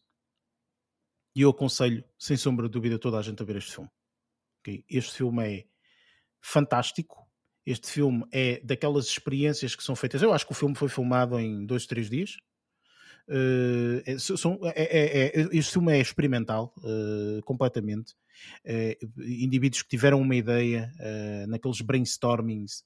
E 1.35 1.41
eu 1.41 1.49
aconselho, 1.49 2.03
sem 2.17 2.35
sombra 2.35 2.67
de 2.67 2.73
dúvida, 2.73 2.99
toda 2.99 3.17
a 3.17 3.21
gente 3.21 3.41
a 3.41 3.45
ver 3.45 3.57
este 3.57 3.73
filme. 3.73 3.89
Okay? 4.59 4.83
Este 4.89 5.17
filme 5.17 5.43
é 5.47 5.65
fantástico. 6.41 7.25
Este 7.65 7.89
filme 7.89 8.25
é 8.31 8.59
daquelas 8.61 9.05
experiências 9.05 9.75
que 9.75 9.83
são 9.83 9.95
feitas. 9.95 10.21
Eu 10.21 10.33
acho 10.33 10.45
que 10.45 10.51
o 10.51 10.55
filme 10.55 10.75
foi 10.75 10.89
filmado 10.89 11.39
em 11.39 11.65
dois, 11.65 11.85
três 11.85 12.09
dias. 12.09 12.37
Uh, 13.27 14.01
é, 14.05 14.17
são, 14.17 14.59
é, 14.63 14.83
é, 14.83 15.41
é, 15.41 15.49
este 15.51 15.73
filme 15.73 15.93
é 15.93 15.99
experimental 15.99 16.73
uh, 16.77 17.41
completamente. 17.43 18.13
Uh, 18.65 19.21
indivíduos 19.21 19.83
que 19.83 19.89
tiveram 19.89 20.19
uma 20.21 20.35
ideia 20.35 20.91
naqueles 21.47 21.81
brainstormings. 21.81 22.83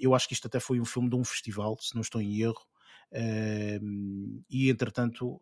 eu 0.00 0.14
acho 0.14 0.28
que 0.28 0.34
isto 0.34 0.46
até 0.46 0.60
foi 0.60 0.80
um 0.80 0.84
filme 0.84 1.10
de 1.10 1.16
um 1.16 1.24
festival, 1.24 1.76
se 1.80 1.94
não 1.94 2.02
estou 2.02 2.20
em 2.20 2.40
erro. 2.40 2.64
e 4.48 4.70
entretanto, 4.70 5.40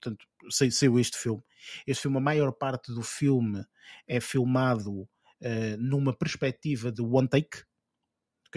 portanto, 0.00 0.24
saiu 0.48 0.98
este 0.98 1.18
filme. 1.18 1.42
Este 1.86 2.02
filme, 2.02 2.18
a 2.18 2.20
maior 2.20 2.52
parte 2.52 2.92
do 2.92 3.02
filme 3.02 3.64
é 4.06 4.20
filmado 4.20 5.08
uh, 5.40 5.76
numa 5.78 6.12
perspectiva 6.12 6.90
de 6.92 7.02
one 7.02 7.28
take. 7.28 7.62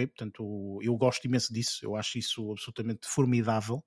Portanto, 0.08 0.80
eu 0.82 0.96
gosto 0.98 1.26
imenso 1.26 1.54
disso, 1.54 1.80
eu 1.84 1.96
acho 1.96 2.18
isso 2.18 2.52
absolutamente 2.52 3.08
formidável. 3.08 3.84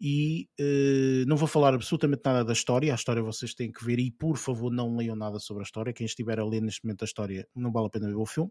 E 0.00 0.48
uh, 0.60 1.26
não 1.26 1.36
vou 1.36 1.48
falar 1.48 1.74
absolutamente 1.74 2.22
nada 2.24 2.44
da 2.44 2.52
história, 2.52 2.92
a 2.92 2.94
história 2.94 3.22
vocês 3.22 3.54
têm 3.54 3.72
que 3.72 3.84
ver 3.84 3.98
e 3.98 4.10
por 4.10 4.36
favor 4.36 4.70
não 4.72 4.94
leiam 4.96 5.16
nada 5.16 5.38
sobre 5.38 5.62
a 5.62 5.64
história. 5.64 5.92
Quem 5.92 6.06
estiver 6.06 6.38
a 6.38 6.44
ler 6.44 6.60
neste 6.60 6.84
momento 6.84 7.02
a 7.02 7.06
história, 7.06 7.48
não 7.54 7.72
vale 7.72 7.86
a 7.86 7.90
pena 7.90 8.06
ver 8.08 8.16
o 8.16 8.26
filme, 8.26 8.50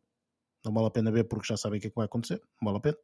não 0.66 0.74
vale 0.74 0.88
a 0.88 0.92
pena 0.92 1.12
ver 1.12 1.26
porque 1.26 1.48
já 1.48 1.58
sabem 1.58 1.78
o 1.78 1.82
que 1.82 1.88
é 1.88 1.90
que 1.90 1.96
vai 1.96 2.06
acontecer, 2.06 2.42
não 2.62 2.66
vale 2.66 2.78
a 2.78 2.82
pena. 2.82 2.98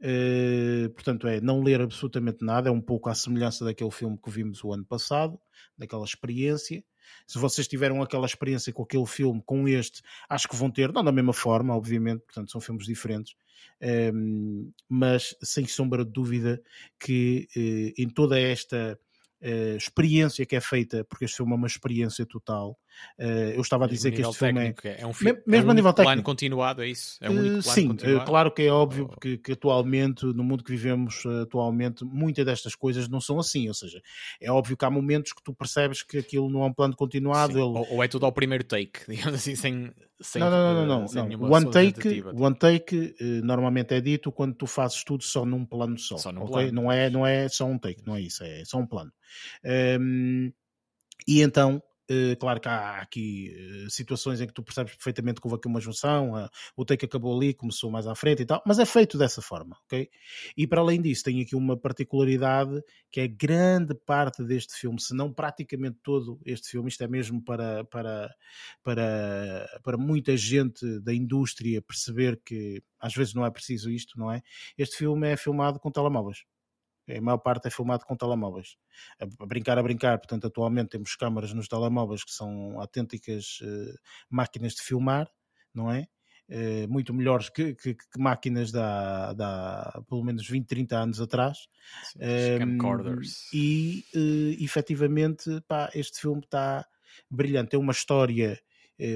Uh, 0.00 0.88
portanto, 0.90 1.26
é 1.26 1.40
não 1.40 1.62
ler 1.62 1.80
absolutamente 1.80 2.44
nada, 2.44 2.68
é 2.68 2.72
um 2.72 2.80
pouco 2.80 3.08
à 3.08 3.14
semelhança 3.14 3.64
daquele 3.64 3.90
filme 3.90 4.16
que 4.16 4.30
vimos 4.30 4.62
o 4.62 4.72
ano 4.72 4.84
passado, 4.84 5.38
daquela 5.76 6.04
experiência. 6.04 6.84
Se 7.26 7.38
vocês 7.38 7.66
tiveram 7.66 8.02
aquela 8.02 8.26
experiência 8.26 8.72
com 8.72 8.82
aquele 8.82 9.06
filme, 9.06 9.42
com 9.44 9.66
este, 9.66 10.02
acho 10.28 10.46
que 10.46 10.54
vão 10.54 10.70
ter, 10.70 10.92
não 10.92 11.02
da 11.02 11.10
mesma 11.10 11.32
forma, 11.32 11.74
obviamente, 11.74 12.20
portanto, 12.20 12.50
são 12.50 12.60
filmes 12.60 12.86
diferentes, 12.86 13.34
um, 13.80 13.86
ehm, 13.86 14.72
mas 14.88 15.34
sem 15.42 15.66
sombra 15.66 16.04
de 16.04 16.12
dúvida 16.12 16.62
que 16.98 17.48
uh, 17.56 18.02
em 18.02 18.08
toda 18.08 18.38
esta 18.38 18.98
uh, 19.42 19.76
experiência 19.76 20.44
que 20.44 20.56
é 20.56 20.60
feita, 20.60 21.04
porque 21.04 21.24
este 21.24 21.36
filme 21.36 21.52
é 21.52 21.56
uma 21.56 21.66
experiência 21.66 22.26
total. 22.26 22.78
Uh, 23.18 23.54
eu 23.54 23.60
estava 23.60 23.84
a 23.84 23.88
dizer 23.88 24.10
que 24.10 24.22
este 24.22 24.36
filme 24.36 24.74
é, 24.84 25.02
é 25.02 25.06
um 25.06 25.12
filme, 25.12 25.40
mesmo 25.46 25.70
é 25.70 25.72
a 25.72 25.74
nível 25.74 25.92
técnico. 25.92 26.06
plano 26.06 26.22
continuado, 26.22 26.82
é 26.82 26.88
isso? 26.88 27.18
É 27.20 27.30
um 27.30 27.34
único 27.34 27.62
plano 27.62 27.74
Sim, 27.74 27.88
continuado? 27.88 28.24
claro 28.24 28.50
que 28.50 28.62
é 28.62 28.72
óbvio 28.72 29.10
oh. 29.12 29.20
que, 29.20 29.38
que, 29.38 29.52
atualmente, 29.52 30.26
no 30.26 30.42
mundo 30.42 30.64
que 30.64 30.70
vivemos 30.70 31.24
atualmente, 31.42 32.04
muitas 32.04 32.44
destas 32.44 32.74
coisas 32.74 33.08
não 33.08 33.20
são 33.20 33.38
assim, 33.38 33.68
ou 33.68 33.74
seja, 33.74 34.00
é 34.40 34.50
óbvio 34.50 34.76
que 34.76 34.84
há 34.84 34.90
momentos 34.90 35.32
que 35.32 35.42
tu 35.42 35.52
percebes 35.52 36.02
que 36.02 36.18
aquilo 36.18 36.48
não 36.48 36.62
é 36.62 36.66
um 36.66 36.72
plano 36.72 36.96
continuado. 36.96 37.52
Ele... 37.52 37.60
Ou, 37.60 37.86
ou, 37.90 38.02
é 38.02 38.08
tudo 38.08 38.26
ao 38.26 38.32
primeiro 38.32 38.64
take, 38.64 39.00
digamos 39.08 39.34
assim, 39.34 39.54
sem, 39.54 39.92
sem, 40.20 40.40
não, 40.40 40.50
não, 40.50 40.86
não, 40.86 41.06
não, 41.06 41.28
não. 41.28 41.50
One 41.52 41.70
take, 41.70 42.24
one 42.34 42.56
take 42.56 42.96
uh, 43.20 43.44
normalmente 43.44 43.94
é 43.94 44.00
dito 44.00 44.32
quando 44.32 44.54
tu 44.54 44.66
fazes 44.66 45.04
tudo 45.04 45.22
só 45.22 45.44
num 45.44 45.64
plano 45.64 45.98
só. 45.98 46.16
só 46.16 46.32
num 46.32 46.42
okay? 46.42 46.70
plano. 46.70 46.72
Não, 46.72 46.92
é, 46.92 47.08
não 47.10 47.26
é 47.26 47.48
só 47.48 47.66
um 47.66 47.78
take, 47.78 48.02
não 48.04 48.16
é 48.16 48.20
isso, 48.20 48.42
é 48.42 48.64
só 48.64 48.78
um 48.78 48.86
plano. 48.86 49.12
Um, 50.00 50.52
e 51.26 51.42
então 51.42 51.82
Uh, 52.10 52.34
claro 52.40 52.58
que 52.58 52.66
há 52.66 53.02
aqui 53.02 53.52
uh, 53.54 53.90
situações 53.90 54.40
em 54.40 54.46
que 54.46 54.54
tu 54.54 54.62
percebes 54.62 54.94
perfeitamente 54.94 55.42
que 55.42 55.46
houve 55.46 55.56
aqui 55.56 55.68
uma 55.68 55.78
junção, 55.78 56.48
o 56.74 56.82
take 56.82 57.04
acabou 57.04 57.36
ali, 57.36 57.52
começou 57.52 57.90
mais 57.90 58.06
à 58.06 58.14
frente 58.14 58.40
e 58.40 58.46
tal, 58.46 58.62
mas 58.66 58.78
é 58.78 58.86
feito 58.86 59.18
dessa 59.18 59.42
forma, 59.42 59.76
ok? 59.84 60.08
E 60.56 60.66
para 60.66 60.80
além 60.80 61.02
disso, 61.02 61.24
tem 61.24 61.42
aqui 61.42 61.54
uma 61.54 61.76
particularidade 61.76 62.82
que 63.12 63.20
é 63.20 63.28
grande 63.28 63.94
parte 63.94 64.42
deste 64.42 64.72
filme, 64.74 64.98
se 64.98 65.14
não 65.14 65.30
praticamente 65.34 65.98
todo 66.02 66.40
este 66.46 66.70
filme, 66.70 66.88
isto 66.88 67.04
é 67.04 67.08
mesmo 67.08 67.44
para, 67.44 67.84
para, 67.84 68.34
para, 68.82 69.80
para 69.82 69.98
muita 69.98 70.34
gente 70.34 71.00
da 71.00 71.12
indústria 71.12 71.82
perceber 71.82 72.40
que 72.42 72.82
às 72.98 73.14
vezes 73.14 73.34
não 73.34 73.44
é 73.44 73.50
preciso 73.50 73.90
isto, 73.90 74.18
não 74.18 74.32
é? 74.32 74.40
Este 74.78 74.96
filme 74.96 75.28
é 75.28 75.36
filmado 75.36 75.78
com 75.78 75.90
telemóveis 75.90 76.38
a 77.16 77.20
maior 77.20 77.38
parte 77.38 77.68
é 77.68 77.70
filmado 77.70 78.04
com 78.04 78.16
telemóveis. 78.16 78.76
A, 79.20 79.46
brincar, 79.46 79.78
a 79.78 79.82
brincar, 79.82 80.18
portanto, 80.18 80.46
atualmente 80.46 80.90
temos 80.90 81.14
câmaras 81.16 81.52
nos 81.52 81.68
telemóveis 81.68 82.24
que 82.24 82.32
são 82.32 82.80
autênticas 82.80 83.60
uh, 83.62 83.98
máquinas 84.30 84.74
de 84.74 84.82
filmar, 84.82 85.30
não 85.74 85.90
é? 85.90 86.06
Uh, 86.50 86.88
muito 86.88 87.12
melhores 87.12 87.50
que, 87.50 87.74
que, 87.74 87.94
que, 87.94 88.18
máquinas 88.18 88.72
da, 88.72 89.34
da 89.34 90.02
pelo 90.08 90.24
menos 90.24 90.48
20, 90.48 90.66
30 90.66 90.96
anos 90.96 91.20
atrás. 91.20 91.58
Sim, 92.12 92.18
um, 92.54 92.58
camcorders. 92.58 93.52
E 93.52 94.04
uh, 94.14 94.62
efetivamente, 94.62 95.60
pá, 95.66 95.90
este 95.94 96.20
filme 96.20 96.40
está 96.40 96.86
brilhante. 97.30 97.76
É 97.76 97.78
uma 97.78 97.92
história 97.92 98.58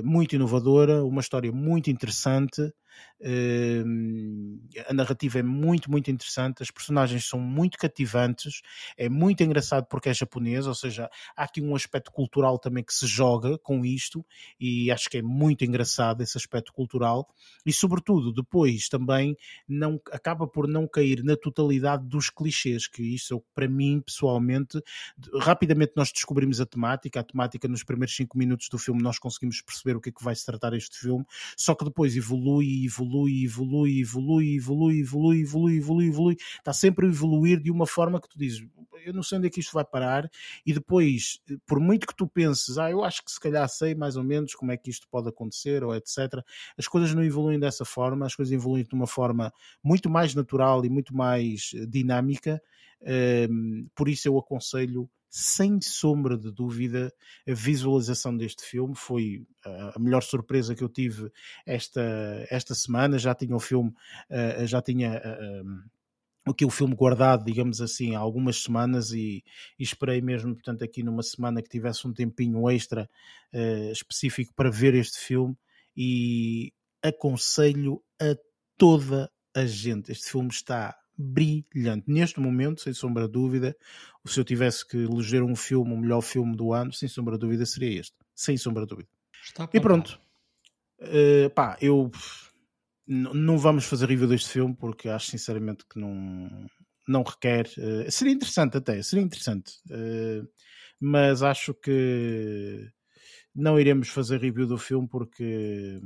muito 0.04 0.36
inovadora, 0.36 1.04
uma 1.04 1.20
história 1.20 1.50
muito 1.50 1.90
interessante 1.90 2.72
a 4.88 4.92
narrativa 4.92 5.38
é 5.38 5.42
muito, 5.42 5.90
muito 5.90 6.10
interessante, 6.10 6.62
as 6.62 6.70
personagens 6.70 7.24
são 7.24 7.38
muito 7.38 7.78
cativantes, 7.78 8.62
é 8.96 9.08
muito 9.08 9.42
engraçado 9.42 9.86
porque 9.86 10.08
é 10.08 10.14
japonês, 10.14 10.66
ou 10.66 10.74
seja, 10.74 11.08
há 11.36 11.44
aqui 11.44 11.60
um 11.60 11.74
aspecto 11.76 12.10
cultural 12.10 12.58
também 12.58 12.82
que 12.82 12.92
se 12.92 13.06
joga 13.06 13.56
com 13.58 13.84
isto 13.84 14.24
e 14.58 14.90
acho 14.90 15.08
que 15.08 15.18
é 15.18 15.22
muito 15.22 15.64
engraçado 15.64 16.22
esse 16.22 16.36
aspecto 16.36 16.72
cultural. 16.72 17.28
E 17.64 17.72
sobretudo 17.72 18.32
depois 18.32 18.88
também 18.88 19.36
não 19.68 20.00
acaba 20.10 20.46
por 20.46 20.66
não 20.66 20.88
cair 20.88 21.22
na 21.22 21.36
totalidade 21.36 22.06
dos 22.08 22.28
clichês, 22.28 22.88
que 22.88 23.02
isso 23.02 23.42
para 23.54 23.68
mim 23.68 24.00
pessoalmente, 24.04 24.80
rapidamente 25.40 25.92
nós 25.94 26.10
descobrimos 26.10 26.60
a 26.60 26.66
temática, 26.66 27.20
a 27.20 27.24
temática 27.24 27.68
nos 27.68 27.84
primeiros 27.84 28.16
cinco 28.16 28.36
minutos 28.36 28.68
do 28.68 28.78
filme 28.78 29.00
nós 29.02 29.18
conseguimos 29.18 29.60
perceber 29.62 29.96
o 29.96 30.00
que 30.00 30.08
é 30.08 30.12
que 30.12 30.24
vai 30.24 30.34
se 30.34 30.44
tratar 30.44 30.72
este 30.74 30.98
filme, 30.98 31.24
só 31.56 31.74
que 31.74 31.84
depois 31.84 32.16
evolui 32.16 32.66
e 32.66 32.86
evolui 32.86 33.11
evolui, 33.12 33.44
evolui, 33.44 34.00
evolui, 34.00 34.56
evolui, 34.56 35.00
evolui, 35.00 35.40
evolui, 35.40 35.76
evolui, 35.76 36.06
evolui, 36.06 36.36
está 36.58 36.72
sempre 36.72 37.06
a 37.06 37.08
evoluir 37.08 37.60
de 37.60 37.70
uma 37.70 37.86
forma 37.86 38.20
que 38.20 38.28
tu 38.28 38.38
dizes, 38.38 38.66
eu 39.04 39.12
não 39.12 39.22
sei 39.22 39.38
onde 39.38 39.48
é 39.48 39.50
que 39.50 39.60
isto 39.60 39.72
vai 39.72 39.84
parar, 39.84 40.30
e 40.64 40.72
depois, 40.72 41.40
por 41.66 41.80
muito 41.80 42.06
que 42.06 42.14
tu 42.14 42.26
penses, 42.26 42.78
ah, 42.78 42.90
eu 42.90 43.04
acho 43.04 43.24
que 43.24 43.30
se 43.30 43.40
calhar 43.40 43.68
sei 43.68 43.94
mais 43.94 44.16
ou 44.16 44.24
menos 44.24 44.54
como 44.54 44.72
é 44.72 44.76
que 44.76 44.90
isto 44.90 45.06
pode 45.10 45.28
acontecer, 45.28 45.82
ou 45.84 45.94
etc., 45.94 46.42
as 46.76 46.86
coisas 46.86 47.14
não 47.14 47.22
evoluem 47.22 47.58
dessa 47.58 47.84
forma, 47.84 48.26
as 48.26 48.34
coisas 48.34 48.52
evoluem 48.52 48.84
de 48.84 48.94
uma 48.94 49.06
forma 49.06 49.52
muito 49.82 50.08
mais 50.08 50.34
natural 50.34 50.84
e 50.84 50.90
muito 50.90 51.14
mais 51.14 51.72
eh, 51.74 51.86
dinâmica, 51.86 52.62
um, 53.50 53.88
por 53.94 54.08
isso 54.08 54.28
eu 54.28 54.38
aconselho 54.38 55.10
sem 55.34 55.80
sombra 55.80 56.36
de 56.36 56.52
dúvida, 56.52 57.10
a 57.48 57.54
visualização 57.54 58.36
deste 58.36 58.62
filme 58.64 58.94
foi 58.94 59.46
a 59.64 59.98
melhor 59.98 60.22
surpresa 60.22 60.74
que 60.74 60.84
eu 60.84 60.90
tive 60.90 61.32
esta, 61.64 62.02
esta 62.50 62.74
semana. 62.74 63.18
Já 63.18 63.34
tinha 63.34 63.56
o 63.56 63.60
filme, 63.60 63.94
eh, 64.28 64.66
já 64.66 64.82
tinha 64.82 65.14
eh, 65.24 65.62
aqui 66.46 66.66
o 66.66 66.70
filme 66.70 66.94
guardado, 66.94 67.46
digamos 67.46 67.80
assim, 67.80 68.14
há 68.14 68.18
algumas 68.18 68.62
semanas 68.62 69.12
e, 69.12 69.42
e, 69.78 69.82
esperei 69.82 70.20
mesmo, 70.20 70.54
portanto, 70.54 70.84
aqui 70.84 71.02
numa 71.02 71.22
semana 71.22 71.62
que 71.62 71.68
tivesse 71.70 72.06
um 72.06 72.12
tempinho 72.12 72.68
extra 72.70 73.08
uh, 73.54 73.90
específico 73.90 74.52
para 74.54 74.70
ver 74.70 74.94
este 74.94 75.18
filme 75.18 75.56
e 75.96 76.74
aconselho 77.02 78.02
a 78.20 78.36
toda 78.76 79.32
a 79.54 79.64
gente. 79.64 80.12
Este 80.12 80.30
filme 80.30 80.50
está 80.50 80.94
brilhante. 81.22 82.10
Neste 82.10 82.40
momento, 82.40 82.80
sem 82.80 82.92
sombra 82.92 83.26
de 83.26 83.32
dúvida, 83.32 83.76
se 84.26 84.38
eu 84.38 84.44
tivesse 84.44 84.86
que 84.86 84.96
eleger 84.96 85.42
um 85.42 85.56
filme, 85.56 85.92
o 85.92 85.96
melhor 85.96 86.20
filme 86.20 86.56
do 86.56 86.72
ano, 86.72 86.92
sem 86.92 87.08
sombra 87.08 87.34
de 87.34 87.40
dúvida, 87.40 87.64
seria 87.64 88.00
este. 88.00 88.16
Sem 88.34 88.56
sombra 88.56 88.82
de 88.82 88.88
dúvida. 88.88 89.08
e 89.72 89.80
pronto. 89.80 90.20
Uh, 91.00 91.50
pá, 91.54 91.76
eu 91.80 92.10
não 93.06 93.58
vamos 93.58 93.84
fazer 93.84 94.08
review 94.08 94.28
deste 94.28 94.48
filme 94.50 94.74
porque 94.74 95.08
acho 95.08 95.30
sinceramente 95.30 95.84
que 95.86 95.98
não, 95.98 96.66
não 97.08 97.22
requer. 97.22 97.66
Uh, 97.76 98.10
seria 98.10 98.32
interessante 98.32 98.76
até, 98.76 99.02
seria 99.02 99.24
interessante. 99.24 99.72
Uh, 99.90 100.48
mas 101.00 101.42
acho 101.42 101.74
que 101.74 102.88
não 103.54 103.78
iremos 103.78 104.08
fazer 104.08 104.40
review 104.40 104.66
do 104.66 104.78
filme 104.78 105.08
porque. 105.08 106.00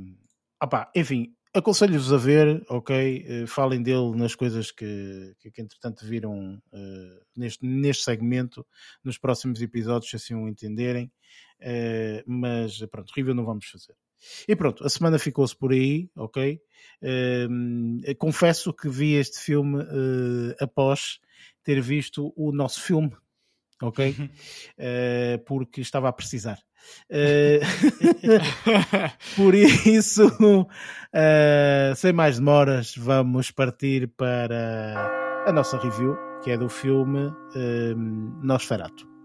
Ah 0.59 0.89
enfim, 0.95 1.36
aconselho-vos 1.57 2.13
a 2.13 2.17
ver, 2.17 2.63
ok? 2.69 3.43
Uh, 3.43 3.47
falem 3.47 3.81
dele 3.81 4.15
nas 4.15 4.35
coisas 4.35 4.71
que, 4.71 5.35
que, 5.39 5.51
que 5.51 5.61
entretanto 5.61 6.05
viram 6.05 6.55
uh, 6.71 7.25
neste, 7.35 7.65
neste 7.65 8.03
segmento, 8.03 8.65
nos 9.03 9.17
próximos 9.17 9.61
episódios, 9.61 10.09
se 10.09 10.15
assim 10.15 10.35
o 10.35 10.47
entenderem. 10.47 11.11
Uh, 11.59 12.23
mas 12.25 12.79
pronto, 12.91 13.11
review 13.15 13.33
não 13.33 13.45
vamos 13.45 13.65
fazer. 13.65 13.95
E 14.47 14.55
pronto, 14.55 14.83
a 14.83 14.89
semana 14.89 15.19
ficou-se 15.19 15.55
por 15.55 15.71
aí, 15.71 16.09
ok? 16.15 16.59
confesso 18.17 18.73
que 18.73 18.89
vi 18.89 19.13
este 19.13 19.39
filme 19.39 19.83
após 20.59 21.19
ter 21.63 21.79
visto 21.79 22.33
o 22.35 22.51
nosso 22.51 22.81
filme, 22.81 23.15
ok? 23.81 24.09
Uh, 24.09 25.43
porque 25.45 25.81
estava 25.81 26.09
a 26.09 26.13
precisar. 26.13 26.59
Uh, 27.09 27.59
por 29.35 29.55
isso, 29.55 30.27
uh, 30.27 31.95
sem 31.95 32.13
mais 32.13 32.37
demoras, 32.37 32.95
vamos 32.95 33.51
partir 33.51 34.07
para 34.17 35.43
a 35.45 35.51
nossa 35.51 35.77
review, 35.77 36.17
que 36.43 36.51
é 36.51 36.57
do 36.57 36.69
filme 36.69 37.31
Nosferatu. 38.43 39.16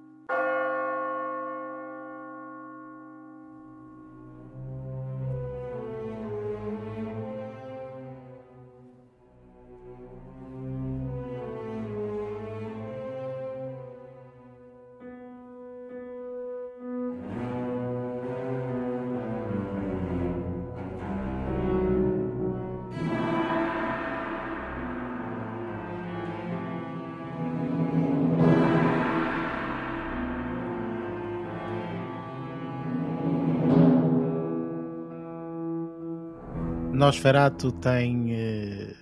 Nosferatu 37.13 37.71
tem 37.73 38.33
uh, 38.33 38.95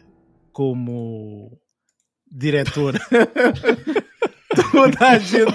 como 0.52 1.56
diretor 2.28 2.98
toda 4.72 5.10
a 5.10 5.18
gente, 5.18 5.52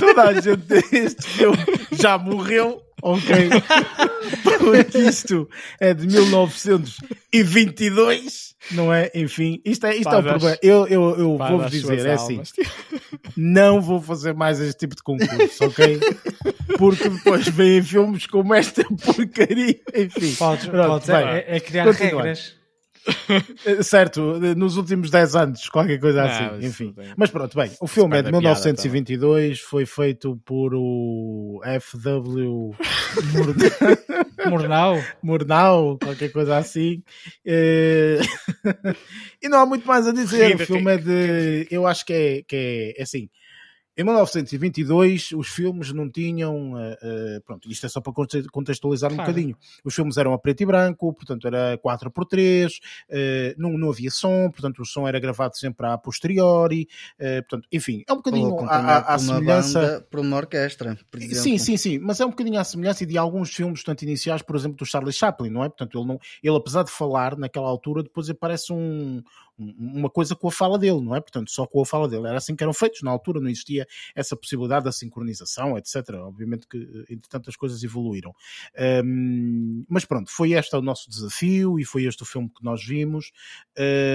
toda 0.00 0.22
a 0.22 0.32
gente 0.40 0.56
deste 0.56 1.22
filme 1.22 1.58
já 1.92 2.18
morreu, 2.18 2.82
ok? 3.00 3.48
Porque 4.58 4.98
isto 4.98 5.48
é 5.80 5.94
de 5.94 6.08
1922, 6.08 8.56
não 8.72 8.92
é? 8.92 9.08
Enfim, 9.14 9.62
isto 9.64 9.86
é, 9.86 9.94
isto 9.94 10.12
é 10.12 10.18
o 10.18 10.22
problema. 10.22 10.58
Eu, 10.62 10.88
eu, 10.88 11.16
eu 11.16 11.38
vou-vos 11.38 11.70
dizer, 11.70 12.04
é 12.06 12.14
assim, 12.14 12.42
não 13.36 13.80
vou 13.80 14.00
fazer 14.00 14.34
mais 14.34 14.60
este 14.60 14.78
tipo 14.78 14.96
de 14.96 15.02
concurso, 15.02 15.64
ok? 15.64 16.00
Porque 16.78 17.08
depois 17.08 17.48
vêm 17.48 17.82
filmes 17.82 18.26
como 18.26 18.54
esta 18.54 18.84
porcaria, 18.84 19.80
enfim. 19.94 20.34
Podes, 20.34 20.66
pronto, 20.66 20.88
podes, 20.88 21.08
é, 21.08 21.44
é, 21.56 21.60
criar 21.60 21.90
regras. 21.90 22.56
Certo, 23.82 24.38
nos 24.56 24.76
últimos 24.76 25.10
10 25.10 25.36
anos, 25.36 25.68
qualquer 25.68 25.98
coisa 25.98 26.22
não, 26.22 26.30
assim, 26.30 26.66
enfim. 26.66 26.94
Mas 27.16 27.30
pronto, 27.30 27.56
bem, 27.56 27.70
o 27.80 27.86
filme 27.86 28.18
é 28.18 28.22
de 28.22 28.30
1922, 28.30 29.58
piada, 29.58 29.68
foi 29.68 29.86
feito 29.86 30.40
por 30.44 30.74
o 30.74 31.60
FW 31.80 32.74
Murnau, 34.50 35.02
Murnau, 35.22 35.98
qualquer 35.98 36.30
coisa 36.30 36.56
assim. 36.56 37.02
Eh, 37.44 38.18
e 39.42 39.48
não 39.48 39.60
há 39.60 39.66
muito 39.66 39.86
mais 39.86 40.06
a 40.06 40.12
dizer. 40.12 40.54
O 40.56 40.66
filme 40.66 40.92
é 40.92 40.96
de. 40.98 41.68
Eu 41.70 41.86
acho 41.86 42.04
que 42.04 42.12
é, 42.12 42.42
que 42.42 42.56
é, 42.56 43.00
é 43.00 43.02
assim 43.02 43.28
em 43.96 44.02
1922, 44.02 45.32
os 45.32 45.48
filmes 45.48 45.92
não 45.92 46.10
tinham. 46.10 46.72
Uh, 46.72 46.76
uh, 46.76 47.40
pronto, 47.44 47.70
isto 47.70 47.86
é 47.86 47.88
só 47.88 48.00
para 48.00 48.12
contextualizar 48.50 49.10
claro. 49.10 49.22
um 49.22 49.26
bocadinho. 49.26 49.56
Os 49.84 49.94
filmes 49.94 50.16
eram 50.16 50.32
a 50.32 50.38
preto 50.38 50.62
e 50.62 50.66
branco, 50.66 51.12
portanto 51.12 51.46
era 51.46 51.78
4x3, 51.78 52.66
uh, 52.66 52.70
eh, 53.08 53.54
não, 53.56 53.78
não 53.78 53.90
havia 53.90 54.10
som, 54.10 54.50
portanto 54.50 54.80
o 54.80 54.84
som 54.84 55.06
era 55.06 55.20
gravado 55.20 55.56
sempre 55.56 55.86
a 55.86 55.96
posteriori. 55.96 56.88
portanto, 57.18 57.68
enfim, 57.70 58.02
é 58.08 58.12
um 58.12 58.16
bocadinho 58.16 58.56
à, 58.68 59.18
semelhança. 59.18 59.80
Banda, 59.80 60.06
para 60.10 60.20
uma 60.20 60.36
orquestra, 60.36 60.98
por 61.10 61.20
exemplo. 61.20 61.36
Sim, 61.36 61.58
sim, 61.58 61.76
sim, 61.76 61.98
mas 61.98 62.20
é 62.20 62.26
um 62.26 62.30
bocadinho 62.30 62.58
à 62.58 62.64
semelhança 62.64 63.06
de 63.06 63.16
alguns 63.16 63.54
filmes, 63.54 63.80
portanto, 63.80 64.02
iniciais, 64.02 64.42
por 64.42 64.56
exemplo, 64.56 64.76
do 64.76 64.86
Charlie 64.86 65.12
Chaplin, 65.12 65.50
não 65.50 65.62
é? 65.62 65.68
Portanto, 65.68 65.98
ele, 65.98 66.06
não, 66.06 66.18
ele 66.42 66.56
apesar 66.56 66.82
de 66.82 66.90
falar 66.90 67.36
naquela 67.36 67.68
altura, 67.68 68.02
depois 68.02 68.28
aparece 68.28 68.72
um, 68.72 69.22
uma 69.58 70.10
coisa 70.10 70.34
com 70.34 70.48
a 70.48 70.52
fala 70.52 70.78
dele, 70.78 71.00
não 71.00 71.14
é? 71.14 71.20
Portanto, 71.20 71.50
só 71.50 71.66
com 71.66 71.80
a 71.80 71.86
fala 71.86 72.08
dele. 72.08 72.26
Era 72.26 72.38
assim 72.38 72.56
que 72.56 72.62
eram 72.62 72.72
feitos 72.72 73.02
na 73.02 73.10
altura, 73.10 73.40
não 73.40 73.48
existia 73.48 73.86
essa 74.14 74.36
possibilidade 74.36 74.84
da 74.84 74.92
sincronização, 74.92 75.78
etc. 75.78 75.96
Obviamente 76.22 76.66
que, 76.66 76.76
eh, 76.78 77.12
entretanto, 77.14 77.48
as 77.48 77.56
coisas 77.56 77.82
evoluíram. 77.82 78.34
Um, 79.04 79.84
mas 79.88 80.04
pronto, 80.04 80.30
foi 80.30 80.52
este 80.52 80.74
o 80.74 80.82
nosso 80.82 81.08
desafio 81.08 81.78
e 81.78 81.84
foi 81.84 82.04
este 82.04 82.22
o 82.22 82.26
filme 82.26 82.48
que 82.48 82.64
nós 82.64 82.84
vimos. 82.84 83.30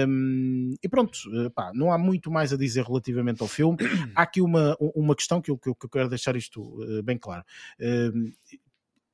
Um, 0.06 0.74
e 0.82 0.88
pronto, 0.88 1.18
eh, 1.34 1.48
pá, 1.50 1.72
não 1.74 1.92
há 1.92 1.98
muito 1.98 2.30
mais 2.30 2.52
a 2.52 2.56
dizer 2.56 2.84
relativamente 2.84 3.42
ao 3.42 3.48
filme. 3.48 3.78
Há 4.14 4.22
aqui 4.22 4.40
uma, 4.40 4.76
uma 4.80 5.14
questão 5.14 5.40
que 5.40 5.50
eu, 5.50 5.56
que 5.56 5.68
eu 5.70 5.88
quero 5.88 6.08
deixar 6.08 6.36
isto 6.36 6.62
uh, 6.62 7.02
bem 7.02 7.16
claro. 7.16 7.44
Um, 7.80 8.32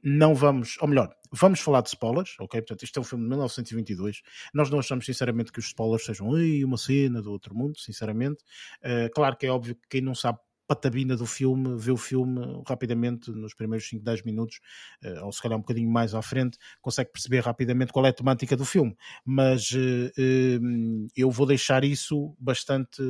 não 0.03 0.35
vamos, 0.35 0.77
ou 0.81 0.89
melhor, 0.89 1.11
vamos 1.33 1.61
falar 1.61 1.81
de 1.81 1.89
spoilers, 1.89 2.37
ok? 2.41 2.61
Portanto, 2.61 2.83
isto 2.83 2.99
é 2.99 3.01
um 3.01 3.05
filme 3.05 3.25
de 3.25 3.31
1922. 3.31 4.23
Nós 4.55 4.71
não 4.71 4.79
achamos, 4.79 5.05
sinceramente, 5.05 5.53
que 5.53 5.59
os 5.59 5.67
spoilers 5.67 6.05
sejam 6.05 6.29
uma 6.65 6.77
cena 6.77 7.23
do 7.23 7.31
outro 7.31 7.55
mundo, 7.55 7.79
sinceramente. 7.79 8.43
Uh, 8.83 9.11
claro 9.15 9.37
que 9.37 9.47
é 9.47 9.51
óbvio 9.51 9.75
que 9.75 9.89
quem 9.89 10.01
não 10.01 10.15
sabe 10.15 10.39
patabina 10.69 11.17
do 11.17 11.27
filme, 11.27 11.77
vê 11.77 11.93
o 11.93 11.97
filme 11.97 12.41
rapidamente 12.67 13.31
nos 13.31 13.55
primeiros 13.55 13.89
5, 13.89 14.03
10 14.03 14.23
minutos, 14.25 14.59
uh, 15.05 15.25
ou 15.25 15.33
se 15.33 15.41
calhar 15.41 15.57
um 15.57 15.61
bocadinho 15.61 15.89
mais 15.89 16.13
à 16.13 16.21
frente, 16.23 16.59
consegue 16.81 17.13
perceber 17.13 17.41
rapidamente 17.41 17.93
qual 17.93 18.05
é 18.05 18.09
a 18.09 18.13
temática 18.13 18.57
do 18.57 18.65
filme. 18.65 18.97
Mas 19.25 19.71
uh, 19.71 21.09
eu 21.17 21.31
vou 21.31 21.47
deixar 21.47 21.85
isso 21.85 22.35
bastante 22.39 23.03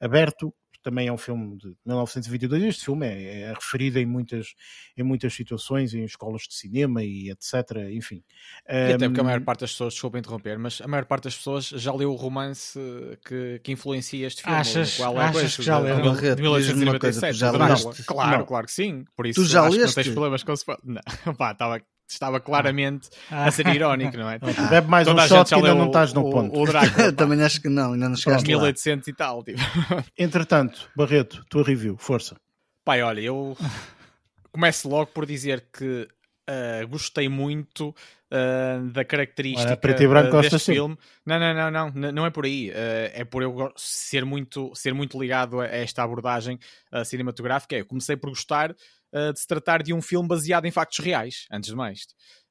aberto 0.00 0.54
também 0.82 1.08
é 1.08 1.12
um 1.12 1.18
filme 1.18 1.56
de 1.56 1.68
1922. 1.86 2.62
Este 2.62 2.84
filme 2.84 3.06
é, 3.06 3.42
é, 3.42 3.52
referido 3.52 3.98
em 3.98 4.06
muitas, 4.06 4.54
em 4.96 5.02
muitas 5.02 5.34
situações, 5.34 5.94
em 5.94 6.04
escolas 6.04 6.42
de 6.42 6.54
cinema 6.54 7.02
e 7.02 7.30
etc. 7.30 7.54
Enfim. 7.92 8.22
E 8.68 8.92
até 8.92 9.08
porque 9.08 9.20
a 9.20 9.24
maior 9.24 9.40
parte 9.42 9.60
das 9.60 9.72
pessoas, 9.72 9.94
desculpa 9.94 10.18
interromper, 10.18 10.58
mas 10.58 10.80
a 10.80 10.88
maior 10.88 11.04
parte 11.04 11.24
das 11.24 11.36
pessoas 11.36 11.66
já 11.66 11.92
leu 11.92 12.12
o 12.12 12.16
romance 12.16 12.78
que, 13.26 13.60
que 13.62 13.72
influencia 13.72 14.26
este 14.26 14.42
filme. 14.42 14.58
Achas, 14.58 14.96
qual 14.96 15.20
é 15.20 15.24
achas 15.24 15.56
que 15.56 15.62
já 15.62 15.78
leu? 15.78 15.96
De 16.34 16.42
1897. 16.42 17.36
Já 17.36 17.52
claro, 18.06 18.38
não. 18.38 18.46
claro 18.46 18.66
que 18.66 18.72
sim. 18.72 19.04
Por 19.16 19.26
isso 19.26 19.42
tu 19.42 19.46
já 19.46 19.62
acho 19.62 19.76
leste? 19.76 19.80
que 19.80 19.86
não 19.86 20.04
tens 20.04 20.12
problemas 20.12 20.42
com 20.42 20.54
Não, 21.26 21.34
pá, 21.34 21.52
estava 21.52 21.80
estava 22.12 22.40
claramente 22.40 23.08
ah. 23.30 23.46
a 23.46 23.50
ser 23.50 23.66
irónico, 23.68 24.16
não 24.16 24.28
é? 24.28 24.38
Bebe 24.70 24.88
mais 24.88 25.06
Toda 25.06 25.24
um 25.24 25.28
shot 25.28 25.48
que 25.48 25.54
ainda 25.54 25.74
não 25.74 25.86
estás 25.86 26.12
no 26.12 26.30
ponto. 26.30 26.56
O, 26.56 26.62
o 26.62 26.66
Drácula, 26.66 27.12
Também 27.14 27.42
acho 27.42 27.60
que 27.60 27.68
não, 27.68 27.92
ainda 27.92 28.08
não 28.08 28.16
chegaste 28.16 28.46
1800 28.46 29.06
lá. 29.06 29.12
e 29.12 29.16
tal. 29.16 29.42
Tipo. 29.42 29.60
Entretanto, 30.18 30.90
Barreto, 30.94 31.44
tua 31.48 31.62
review, 31.62 31.96
força. 31.96 32.36
Pai, 32.84 33.02
olha, 33.02 33.20
eu 33.20 33.56
começo 34.52 34.88
logo 34.88 35.06
por 35.12 35.26
dizer 35.26 35.66
que 35.72 36.08
uh, 36.48 36.88
gostei 36.88 37.28
muito 37.28 37.88
uh, 37.88 38.88
da 38.90 39.04
característica 39.04 39.76
preto 39.76 40.02
e 40.02 40.08
branco 40.08 40.36
uh, 40.36 40.40
deste 40.40 40.58
filme. 40.58 40.96
Não, 41.24 41.38
não, 41.38 41.70
não, 41.70 41.90
não, 41.90 42.12
não 42.12 42.26
é 42.26 42.30
por 42.30 42.44
aí. 42.44 42.70
é 42.74 43.24
por 43.24 43.42
eu 43.42 43.72
ser 43.76 44.24
muito, 44.24 44.72
ser 44.74 44.94
muito 44.94 45.20
ligado 45.20 45.60
a 45.60 45.66
esta 45.66 46.02
abordagem 46.02 46.58
cinematográfica. 47.04 47.76
Eu 47.76 47.86
comecei 47.86 48.16
por 48.16 48.30
gostar 48.30 48.74
uh, 49.12 49.32
de 49.32 49.40
se 49.40 49.46
tratar 49.46 49.82
de 49.82 49.92
um 49.92 50.02
filme 50.02 50.28
baseado 50.28 50.66
em 50.66 50.70
factos 50.70 50.98
reais, 50.98 51.46
antes 51.50 51.70
de 51.70 51.76
mais. 51.76 52.00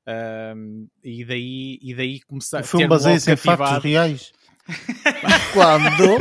Uh, 0.08 0.88
e 1.04 1.24
daí, 1.24 1.80
e 1.82 1.94
daí 1.94 2.20
começar 2.22 2.62
o 2.62 2.64
filme 2.64 2.88
baseia-se 2.88 3.32
em 3.32 3.36
factos 3.36 3.84
reais. 3.84 4.32
Quando? 5.54 6.20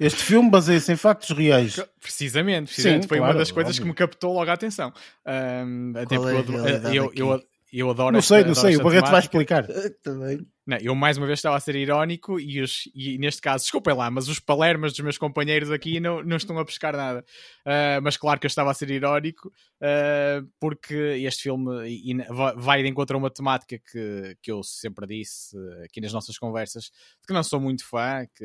Este 0.00 0.22
filme 0.22 0.50
baseia-se 0.50 0.92
em 0.92 0.96
factos 0.96 1.30
reais. 1.30 1.76
Precisamente, 2.00 2.66
precisamente. 2.66 3.02
Sim, 3.02 3.08
foi 3.08 3.18
claro, 3.18 3.32
uma 3.32 3.38
das 3.38 3.50
coisas 3.50 3.72
óbvio. 3.72 3.82
que 3.82 3.88
me 3.88 3.94
captou 3.94 4.32
logo 4.32 4.50
a 4.50 4.54
atenção. 4.54 4.92
Um, 5.26 5.92
até 5.96 6.16
porque 6.16 6.52
é 6.52 6.96
eu, 6.96 7.12
eu, 7.14 7.32
eu, 7.32 7.42
eu 7.72 7.90
adoro 7.90 8.12
Não 8.12 8.22
sei, 8.22 8.38
esta, 8.38 8.48
não 8.48 8.54
sei, 8.54 8.76
o 8.76 8.82
Barreto 8.82 9.10
vai 9.10 9.20
explicar. 9.20 9.66
Também. 10.02 10.46
Não, 10.68 10.76
eu 10.82 10.94
mais 10.94 11.16
uma 11.16 11.26
vez 11.26 11.38
estava 11.38 11.56
a 11.56 11.60
ser 11.60 11.76
irónico 11.76 12.38
e, 12.38 12.60
os, 12.60 12.90
e 12.94 13.16
neste 13.16 13.40
caso, 13.40 13.64
desculpem 13.64 13.94
lá, 13.94 14.10
mas 14.10 14.28
os 14.28 14.38
palermas 14.38 14.92
dos 14.92 15.00
meus 15.00 15.16
companheiros 15.16 15.70
aqui 15.70 15.98
não, 15.98 16.22
não 16.22 16.36
estão 16.36 16.58
a 16.58 16.64
pescar 16.64 16.94
nada. 16.94 17.24
Uh, 17.64 18.02
mas 18.02 18.18
claro 18.18 18.38
que 18.38 18.44
eu 18.44 18.48
estava 18.48 18.70
a 18.70 18.74
ser 18.74 18.90
irónico 18.90 19.48
uh, 19.48 20.46
porque 20.60 20.94
este 21.24 21.44
filme 21.44 22.22
vai 22.58 22.82
de 22.82 22.88
encontro 22.90 23.16
a 23.16 23.18
uma 23.18 23.30
temática 23.30 23.78
que, 23.78 24.36
que 24.42 24.52
eu 24.52 24.62
sempre 24.62 25.06
disse 25.06 25.56
aqui 25.82 26.02
nas 26.02 26.12
nossas 26.12 26.36
conversas, 26.36 26.84
de 26.84 27.26
que 27.26 27.32
não 27.32 27.42
sou 27.42 27.58
muito 27.58 27.88
fã, 27.88 28.26
que 28.36 28.44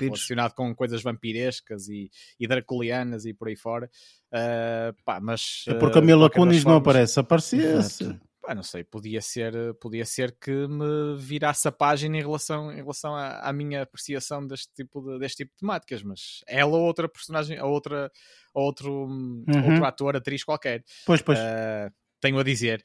relacionado 0.00 0.52
com 0.52 0.74
coisas 0.74 1.00
vampirescas 1.00 1.88
e, 1.88 2.10
e 2.40 2.48
draculianas 2.48 3.24
e 3.24 3.32
por 3.32 3.46
aí 3.46 3.54
fora. 3.54 3.88
Uh, 4.32 4.92
pá, 5.04 5.20
mas, 5.20 5.64
é 5.68 5.74
porque 5.74 6.00
a 6.00 6.02
Mila 6.02 6.28
Kunis 6.28 6.64
não 6.64 6.74
aparece, 6.74 7.20
aparecia-se. 7.20 8.18
Pá, 8.46 8.54
não 8.54 8.62
sei, 8.62 8.84
podia 8.84 9.20
ser, 9.20 9.74
podia 9.80 10.04
ser 10.04 10.36
que 10.38 10.52
me 10.68 11.16
virasse 11.36 11.68
a 11.68 11.72
página 11.72 12.16
em 12.16 12.20
relação, 12.20 12.72
em 12.72 12.76
relação 12.76 13.14
à, 13.14 13.40
à 13.40 13.52
minha 13.52 13.82
apreciação 13.82 14.46
deste 14.46 14.72
tipo 14.74 15.02
de, 15.02 15.18
deste 15.18 15.38
tipo 15.38 15.52
de 15.52 15.60
temáticas, 15.60 16.02
mas 16.02 16.40
ela 16.46 16.76
ou 16.76 16.82
outra 16.82 17.08
personagem, 17.08 17.60
ou 17.60 17.70
outra, 17.70 18.10
outro, 18.54 19.06
uhum. 19.06 19.44
outro 19.46 19.84
ator, 19.84 20.16
atriz 20.16 20.42
qualquer. 20.42 20.82
Pois, 21.04 21.20
pois. 21.20 21.38
Uh, 21.38 21.92
tenho 22.20 22.38
a 22.38 22.42
dizer. 22.42 22.82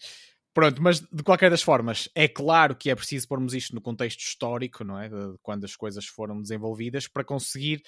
Pronto, 0.54 0.82
mas 0.82 1.00
de 1.00 1.24
qualquer 1.24 1.50
das 1.50 1.62
formas, 1.62 2.10
é 2.14 2.28
claro 2.28 2.76
que 2.76 2.90
é 2.90 2.96
preciso 2.96 3.26
pormos 3.26 3.54
isto 3.54 3.74
no 3.74 3.80
contexto 3.80 4.20
histórico, 4.20 4.84
não 4.84 5.00
é? 5.00 5.08
De 5.08 5.38
quando 5.42 5.64
as 5.64 5.78
coisas 5.78 6.06
foram 6.06 6.42
desenvolvidas, 6.42 7.08
para 7.08 7.24
conseguir 7.24 7.82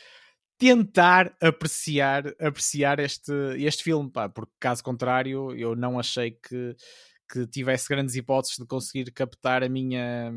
tentar 0.58 1.36
apreciar, 1.42 2.24
apreciar 2.40 3.00
este, 3.00 3.34
este 3.58 3.84
filme, 3.84 4.10
pá, 4.10 4.30
porque 4.30 4.54
caso 4.62 4.82
contrário, 4.82 5.54
eu 5.58 5.76
não 5.76 6.00
achei 6.00 6.32
que, 6.32 6.74
que 7.32 7.48
tivesse 7.48 7.88
grandes 7.88 8.16
hipóteses 8.16 8.58
de 8.58 8.66
conseguir 8.66 9.12
captar 9.12 9.64
a 9.64 9.70
minha 9.70 10.32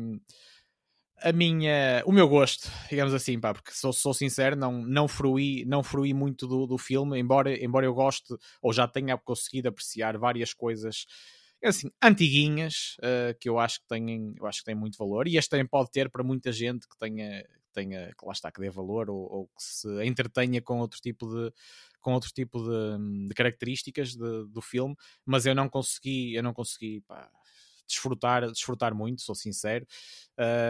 a 1.21 1.31
minha, 1.31 2.03
o 2.05 2.11
meu 2.11 2.27
gosto, 2.27 2.69
digamos 2.89 3.13
assim, 3.13 3.39
pá, 3.39 3.53
porque 3.53 3.71
sou, 3.71 3.91
sou 3.91 4.13
sincero, 4.13 4.55
não, 4.55 4.83
não, 4.83 5.07
fruí, 5.07 5.65
não 5.65 5.81
fruí 5.81 6.13
muito 6.13 6.47
do, 6.47 6.67
do 6.67 6.77
filme, 6.77 7.19
embora, 7.19 7.57
embora 7.63 7.85
eu 7.85 7.93
goste 7.93 8.35
ou 8.61 8.71
já 8.71 8.87
tenha 8.87 9.17
conseguido 9.17 9.67
apreciar 9.67 10.17
várias 10.17 10.53
coisas 10.53 11.07
assim, 11.63 11.89
antiguinhas, 12.01 12.95
uh, 12.99 13.37
que 13.39 13.49
eu 13.49 13.57
acho 13.57 13.81
que, 13.81 13.87
têm, 13.87 14.35
eu 14.37 14.45
acho 14.45 14.59
que 14.59 14.65
têm 14.65 14.75
muito 14.75 14.97
valor, 14.97 15.27
e 15.27 15.37
este 15.37 15.49
também 15.49 15.65
pode 15.65 15.89
ter 15.91 16.09
para 16.09 16.23
muita 16.23 16.51
gente 16.51 16.87
que 16.87 16.97
tenha, 16.99 17.43
tenha 17.77 18.07
que 18.17 18.25
lá 18.25 18.31
está, 18.31 18.51
que 18.51 18.59
dê 18.59 18.69
valor 18.69 19.09
ou, 19.09 19.31
ou 19.31 19.47
que 19.47 19.63
se 19.63 20.05
entretenha 20.05 20.61
com 20.61 20.79
outro 20.79 20.99
tipo 20.99 21.27
de 21.27 21.53
com 22.01 22.13
outro 22.13 22.31
tipo 22.31 22.59
de, 22.63 23.27
de 23.27 23.33
características 23.33 24.15
de, 24.15 24.47
do 24.47 24.61
filme, 24.61 24.95
mas 25.25 25.45
eu 25.45 25.53
não 25.53 25.67
consegui, 25.67 26.33
eu 26.35 26.41
não 26.41 26.53
consegui 26.53 27.01
pá, 27.01 27.29
desfrutar, 27.87 28.49
desfrutar 28.51 28.93
muito, 28.93 29.21
sou 29.21 29.35
sincero. 29.35 29.85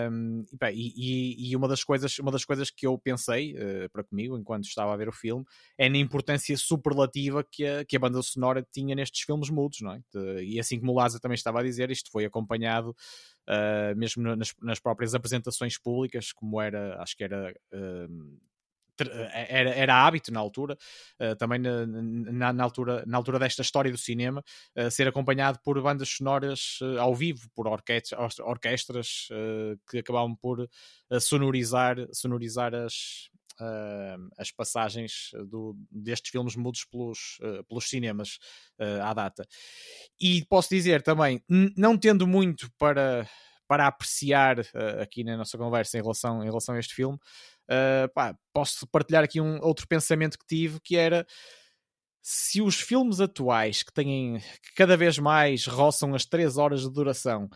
Um, 0.10 0.45
e, 0.72 0.94
e, 0.95 1.49
e, 1.49 1.56
uma 1.56 1.68
das 1.68 1.84
coisas, 1.84 2.18
uma 2.19 2.31
das 2.31 2.45
coisas 2.45 2.69
que 2.72 2.88
eu 2.88 2.98
pensei 2.98 3.53
uh, 3.53 3.89
para 3.91 4.03
comigo 4.03 4.38
enquanto 4.38 4.64
estava 4.64 4.94
a 4.94 4.95
ver 4.95 5.10
o 5.10 5.11
filme 5.11 5.44
é 5.77 5.89
na 5.89 5.98
importância 5.98 6.56
superlativa 6.56 7.44
que 7.44 7.65
a, 7.65 7.84
que 7.84 7.98
a 7.98 7.99
banda 7.99 8.22
sonora 8.22 8.65
tinha 8.72 8.95
nestes 8.95 9.23
filmes 9.23 9.49
mudos, 9.49 9.81
não 9.81 9.91
é? 9.91 10.02
E 10.41 10.57
assim 10.57 10.80
como 10.80 10.94
o 10.94 10.95
Lázaro 10.95 11.22
também 11.22 11.35
estava 11.35 11.60
a 11.60 11.64
dizer, 11.64 11.91
isto 11.91 12.10
foi 12.10 12.23
acompanhado 12.23 12.95
uh, 13.49 13.95
mesmo 13.98 14.23
nas, 14.23 14.53
nas, 14.61 14.80
próprias 14.80 15.14
apresentações 15.14 15.77
públicas, 15.77 16.31
como 16.31 16.61
era, 16.61 17.02
acho 17.02 17.18
que 17.18 17.23
era 17.23 17.53
uh, 17.73 18.39
era, 19.03 19.69
era 19.69 20.06
hábito 20.06 20.32
na 20.32 20.40
altura, 20.40 20.78
uh, 21.19 21.36
também 21.36 21.60
na, 21.60 22.53
na, 22.53 22.64
altura, 22.64 23.03
na 23.06 23.18
altura 23.18 23.40
desta 23.40 23.61
história 23.61 23.91
do 23.91 23.98
cinema, 23.98 24.44
uh, 24.76 24.90
ser 24.91 25.07
acompanhado 25.07 25.60
por 25.64 25.82
bandas 25.82 26.10
sonoras 26.10 26.80
uh, 26.82 26.99
ao 26.99 27.15
vivo, 27.15 27.49
por 27.56 27.68
orquestras, 27.68 28.40
orquestras 28.40 29.28
que 29.90 29.99
acabavam 29.99 30.36
por 30.36 30.68
sonorizar, 31.19 31.95
sonorizar 32.11 32.74
as, 32.74 33.30
as 34.38 34.52
passagens 34.52 35.32
do, 35.49 35.76
destes 35.91 36.32
filmes 36.32 36.56
mudos 36.56 36.86
pelos, 36.86 37.38
pelos 37.68 37.90
cinemas 37.90 38.40
à 39.03 39.14
data. 39.14 39.48
E 40.19 40.45
posso 40.45 40.69
dizer 40.69 41.02
também, 41.02 41.41
não 41.76 41.98
tendo 41.98 42.28
muito 42.28 42.69
para, 42.78 43.28
para 43.68 43.88
apreciar 43.88 44.60
aqui 45.02 45.24
na 45.24 45.38
nossa 45.38 45.57
conversa 45.57 45.98
em 45.98 46.02
relação, 46.02 46.44
em 46.44 46.48
relação 46.48 46.76
a 46.76 46.80
este 46.80 46.94
filme, 46.94 47.18
Uh, 47.69 48.07
pá, 48.14 48.35
posso 48.53 48.88
partilhar 48.88 49.23
aqui 49.23 49.41
um 49.41 49.60
outro 49.61 49.88
pensamento 49.88 50.38
que 50.39 50.45
tive 50.48 50.80
que 50.80 50.95
era 50.95 51.26
se 52.22 52.61
os 52.61 52.80
filmes 52.80 53.19
atuais 53.19 53.84
que 53.84 53.94
têm 53.94 54.39
que 54.61 54.73
cada 54.76 54.98
vez 54.98 55.18
mais 55.18 55.65
roçam 55.65 56.14
as 56.15 56.26
3 56.26 56.57
horas 56.57 56.81
de 56.81 56.91
duração 56.91 57.49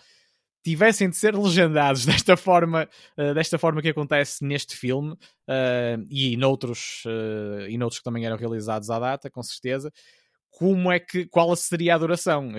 tivessem 0.64 1.10
de 1.10 1.18
ser 1.18 1.36
legendados 1.36 2.06
desta 2.06 2.38
forma, 2.38 2.88
uh, 3.18 3.34
desta 3.34 3.58
forma 3.58 3.82
que 3.82 3.90
acontece 3.90 4.46
neste 4.46 4.76
filme 4.76 5.14
uh, 5.14 6.08
e 6.10 6.38
noutros, 6.38 7.04
uh, 7.06 7.68
e 7.68 7.78
noutros 7.78 8.00
que 8.00 8.04
também 8.04 8.26
eram 8.26 8.38
realizados 8.38 8.90
à 8.90 9.00
data, 9.00 9.30
com 9.30 9.42
certeza. 9.42 9.92
Como 10.50 10.92
é 10.92 11.00
que, 11.00 11.26
qual 11.28 11.56
seria 11.56 11.96
a 11.96 11.98
duração? 11.98 12.52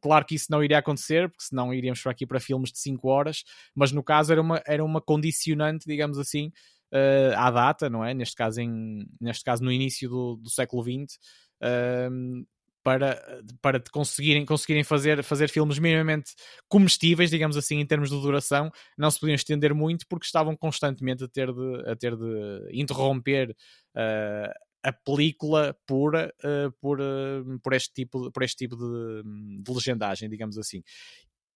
Claro 0.00 0.24
que 0.24 0.36
isso 0.36 0.46
não 0.50 0.62
iria 0.62 0.78
acontecer, 0.78 1.28
porque 1.28 1.44
senão 1.44 1.74
iríamos 1.74 2.00
para 2.00 2.12
aqui 2.12 2.24
para 2.24 2.38
filmes 2.38 2.70
de 2.70 2.78
5 2.78 3.08
horas, 3.08 3.42
mas 3.74 3.90
no 3.90 4.04
caso 4.04 4.32
era 4.32 4.40
uma, 4.40 4.62
era 4.64 4.84
uma 4.84 5.00
condicionante, 5.00 5.84
digamos 5.84 6.16
assim, 6.16 6.52
uh, 6.92 7.36
à 7.36 7.50
data, 7.50 7.90
não 7.90 8.04
é? 8.04 8.14
Neste 8.14 8.36
caso, 8.36 8.60
em, 8.60 9.06
neste 9.20 9.44
caso 9.44 9.62
no 9.62 9.72
início 9.72 10.08
do, 10.08 10.36
do 10.36 10.50
século 10.50 10.82
XX, 10.82 11.16
uh, 11.62 12.46
para, 12.82 13.42
para 13.60 13.82
conseguirem, 13.92 14.44
conseguirem 14.44 14.82
fazer, 14.82 15.22
fazer 15.22 15.48
filmes 15.48 15.78
minimamente 15.78 16.32
comestíveis, 16.68 17.30
digamos 17.30 17.56
assim, 17.56 17.78
em 17.78 17.86
termos 17.86 18.10
de 18.10 18.20
duração, 18.20 18.70
não 18.96 19.10
se 19.10 19.20
podiam 19.20 19.34
estender 19.34 19.74
muito 19.74 20.06
porque 20.08 20.26
estavam 20.26 20.56
constantemente 20.56 21.24
a 21.24 21.28
ter 21.28 21.52
de, 21.52 21.90
a 21.90 21.96
ter 21.96 22.16
de 22.16 22.70
interromper 22.72 23.50
uh, 23.50 24.52
a 24.82 24.92
película 24.92 25.76
pura 25.86 26.32
uh, 26.42 26.72
por, 26.80 27.00
uh, 27.00 27.60
por 27.62 27.74
este 27.74 27.92
tipo, 27.92 28.30
por 28.32 28.42
este 28.42 28.56
tipo 28.56 28.76
de, 28.76 29.62
de 29.62 29.72
legendagem, 29.72 30.28
digamos 30.28 30.56
assim. 30.56 30.82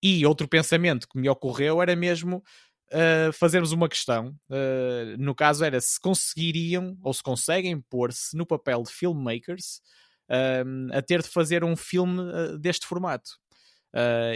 E 0.02 0.26
outro 0.26 0.46
pensamento 0.46 1.08
que 1.08 1.18
me 1.18 1.28
ocorreu 1.30 1.80
era 1.80 1.96
mesmo 1.96 2.42
uh, 2.94 3.32
fazermos 3.32 3.72
uma 3.72 3.88
questão. 3.88 4.34
Uh, 4.48 5.18
no 5.18 5.34
caso 5.34 5.64
era 5.64 5.80
se 5.80 6.00
conseguiriam 6.00 6.96
ou 7.02 7.12
se 7.12 7.22
conseguem 7.22 7.80
pôr-se 7.80 8.36
no 8.36 8.46
papel 8.46 8.82
de 8.82 8.92
filmmakers 8.92 9.80
uh, 10.30 10.96
a 10.96 11.02
ter 11.02 11.22
de 11.22 11.28
fazer 11.28 11.64
um 11.64 11.76
filme 11.76 12.22
deste 12.58 12.86
formato. 12.86 13.30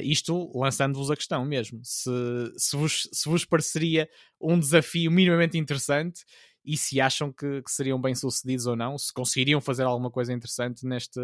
isto 0.02 0.52
lançando-vos 0.55 1.10
a 1.10 1.16
questão 1.16 1.44
mesmo. 1.44 1.80
Se, 1.82 2.10
se, 2.56 2.76
vos, 2.76 3.09
se 3.12 3.28
vos 3.28 3.44
pareceria 3.44 4.09
um 4.40 4.59
desafio 4.59 5.10
minimamente 5.10 5.56
interessante 5.56 6.24
e 6.64 6.76
se 6.76 7.01
acham 7.01 7.32
que, 7.32 7.62
que 7.62 7.70
seriam 7.70 8.01
bem 8.01 8.14
sucedidos 8.14 8.66
ou 8.66 8.76
não, 8.76 8.98
se 8.98 9.12
conseguiriam 9.12 9.60
fazer 9.60 9.85
alguma 9.85 10.10
coisa 10.10 10.32
interessante 10.32 10.85
neste, 10.85 11.18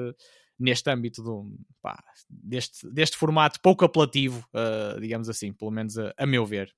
neste 0.59 0.90
âmbito 0.90 1.23
do, 1.23 1.55
pá, 1.82 2.02
deste, 2.28 2.89
deste 2.90 3.16
formato 3.16 3.61
pouco 3.61 3.85
apelativo, 3.85 4.47
uh, 4.55 5.01
digamos 5.01 5.28
assim, 5.28 5.52
pelo 5.52 5.70
menos 5.70 5.98
a, 5.98 6.15
a, 6.16 6.27
meu 6.27 6.47
ver. 6.47 6.74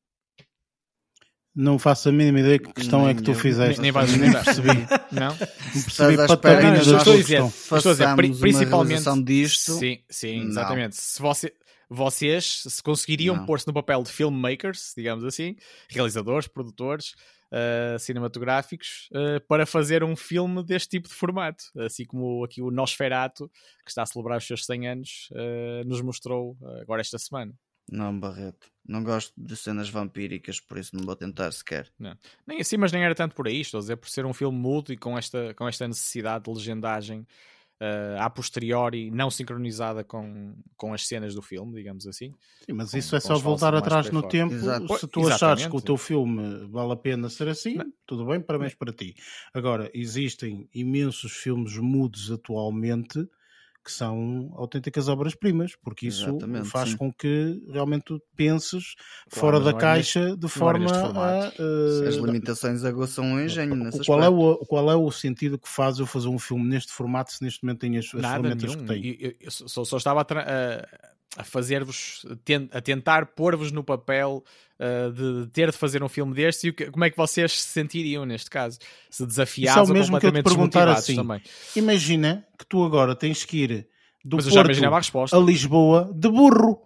Não 1.56 1.78
faço 1.78 2.10
a 2.10 2.12
mínima 2.12 2.40
ideia 2.40 2.58
que 2.58 2.70
questão 2.70 3.00
nem 3.00 3.08
é 3.08 3.14
que 3.14 3.22
tu 3.22 3.34
fizeste. 3.34 3.80
Nem, 3.80 3.90
vais 3.90 4.14
nem 4.14 4.30
percebi. 4.30 4.68
não? 5.10 5.28
Não 5.28 5.82
percebi 5.82 6.16
patarinas 6.28 6.86
da 6.86 6.98
estou 6.98 7.14
a 7.14 7.16
dizer, 7.16 7.42
estou 7.42 7.76
a 7.78 7.80
dizer 7.80 8.38
principalmente 8.38 9.24
disto. 9.24 9.72
Sim, 9.78 9.98
sim, 10.10 10.48
exatamente. 10.48 10.96
Se 10.96 11.22
você, 11.22 11.54
vocês 11.88 12.62
se 12.68 12.82
conseguiriam 12.82 13.46
pôr-se 13.46 13.66
no 13.66 13.72
papel 13.72 14.02
de 14.02 14.12
filmmakers, 14.12 14.92
digamos 14.94 15.24
assim, 15.24 15.56
realizadores, 15.88 16.46
produtores, 16.46 17.14
uh, 17.52 17.98
cinematográficos, 17.98 19.08
uh, 19.12 19.40
para 19.46 19.64
fazer 19.64 20.04
um 20.04 20.16
filme 20.16 20.62
deste 20.62 20.90
tipo 20.90 21.08
de 21.08 21.14
formato. 21.14 21.64
Assim 21.78 22.04
como 22.04 22.44
aqui 22.44 22.60
o 22.60 22.70
Nosferato, 22.70 23.50
que 23.84 23.90
está 23.90 24.02
a 24.02 24.06
celebrar 24.06 24.38
os 24.38 24.46
seus 24.46 24.66
100 24.66 24.88
anos, 24.88 25.28
uh, 25.32 25.88
nos 25.88 26.02
mostrou 26.02 26.56
agora 26.80 27.00
esta 27.00 27.18
semana. 27.18 27.54
Não, 27.90 28.18
Barreto. 28.18 28.68
Não 28.86 29.02
gosto 29.02 29.32
de 29.36 29.56
cenas 29.56 29.88
vampíricas, 29.88 30.60
por 30.60 30.78
isso 30.78 30.94
não 30.94 31.04
vou 31.04 31.16
tentar 31.16 31.50
sequer. 31.52 31.90
Não. 31.98 32.16
Nem 32.46 32.60
assim, 32.60 32.76
mas 32.76 32.92
nem 32.92 33.02
era 33.02 33.14
tanto 33.14 33.34
por 33.34 33.46
aí. 33.46 33.60
Estou 33.60 33.78
a 33.78 33.80
dizer 33.80 33.96
por 33.96 34.08
ser 34.08 34.24
um 34.24 34.32
filme 34.32 34.56
mudo 34.56 34.92
e 34.92 34.96
com 34.96 35.18
esta, 35.18 35.54
com 35.54 35.68
esta 35.68 35.86
necessidade 35.88 36.44
de 36.44 36.50
legendagem 36.50 37.26
uh, 37.80 38.20
a 38.20 38.30
posteriori, 38.30 39.10
não 39.10 39.30
sincronizada 39.30 40.04
com, 40.04 40.54
com 40.76 40.92
as 40.92 41.06
cenas 41.06 41.34
do 41.34 41.42
filme, 41.42 41.74
digamos 41.74 42.06
assim. 42.06 42.32
Sim, 42.64 42.72
mas 42.72 42.90
com, 42.90 42.98
isso 42.98 43.16
é 43.16 43.20
só 43.20 43.36
voltar 43.36 43.74
atrás 43.74 44.10
no 44.10 44.22
tempo. 44.22 44.54
Exato. 44.54 44.98
Se 44.98 45.06
tu 45.06 45.20
Exatamente. 45.20 45.34
achares 45.34 45.66
que 45.66 45.76
o 45.76 45.80
teu 45.80 45.96
filme 45.96 46.66
vale 46.68 46.92
a 46.92 46.96
pena 46.96 47.28
ser 47.28 47.48
assim, 47.48 47.74
não. 47.74 47.92
tudo 48.06 48.26
bem, 48.26 48.40
parabéns 48.40 48.72
não. 48.72 48.78
para 48.78 48.92
ti. 48.92 49.14
Agora, 49.52 49.90
existem 49.94 50.68
imensos 50.72 51.32
filmes 51.32 51.76
mudos 51.76 52.30
atualmente 52.30 53.28
que 53.86 53.92
são 53.92 54.52
autênticas 54.56 55.08
obras-primas, 55.08 55.76
porque 55.76 56.08
isso 56.08 56.28
Exatamente, 56.28 56.68
faz 56.68 56.90
sim. 56.90 56.96
com 56.96 57.12
que 57.12 57.62
realmente 57.70 58.06
tu 58.06 58.20
penses 58.34 58.96
claro, 59.30 59.40
fora 59.40 59.60
da 59.60 59.72
caixa 59.72 60.36
de 60.36 60.48
forma 60.48 60.90
a. 60.90 61.52
Uh, 61.56 62.08
As 62.08 62.16
limitações 62.16 62.84
aguçam 62.84 63.34
o 63.34 63.40
engenho. 63.40 63.88
Qual 64.04 64.20
é 64.20 64.28
o, 64.28 64.56
qual 64.66 64.90
é 64.90 64.96
o 64.96 65.08
sentido 65.12 65.56
que 65.56 65.68
faz 65.68 66.00
eu 66.00 66.06
fazer 66.06 66.26
um 66.26 66.38
filme 66.38 66.68
neste 66.68 66.92
formato 66.92 67.32
se 67.32 67.44
neste 67.44 67.62
momento 67.62 67.78
tenho 67.78 68.00
as, 68.00 68.06
as 68.06 68.10
ferramentas 68.10 68.74
nenhum. 68.74 68.86
que 68.86 68.92
tenho? 68.92 69.16
Eu, 69.20 69.30
eu, 69.30 69.36
eu 69.42 69.50
só, 69.52 69.84
só, 69.84 69.96
estava 69.96 70.22
a, 70.22 71.06
a 71.36 71.44
fazer-vos, 71.44 72.24
a 72.72 72.80
tentar 72.80 73.26
pôr-vos 73.26 73.70
no 73.70 73.84
papel 73.84 74.42
uh, 74.80 75.12
de 75.12 75.50
ter 75.50 75.70
de 75.70 75.76
fazer 75.76 76.02
um 76.02 76.08
filme 76.08 76.34
deste 76.34 76.68
e 76.68 76.72
que, 76.72 76.90
como 76.90 77.04
é 77.04 77.10
que 77.10 77.16
vocês 77.16 77.60
se 77.60 77.68
sentiriam 77.68 78.24
neste 78.24 78.50
caso? 78.50 78.78
Se 79.10 79.26
desafiados 79.26 79.90
é 79.90 79.92
ou 79.92 79.98
completamente 79.98 80.20
que 80.20 80.26
eu 80.26 80.42
te 80.42 80.44
perguntar 80.44 80.88
assim, 80.88 81.16
também. 81.16 81.42
Imagina 81.74 82.46
que 82.58 82.66
tu 82.66 82.84
agora 82.84 83.14
tens 83.14 83.44
que 83.44 83.58
ir 83.58 83.88
do 84.24 84.36
Mas 84.36 84.46
Porto 84.46 85.36
a 85.36 85.38
Lisboa 85.38 86.10
de 86.12 86.28
burro, 86.28 86.85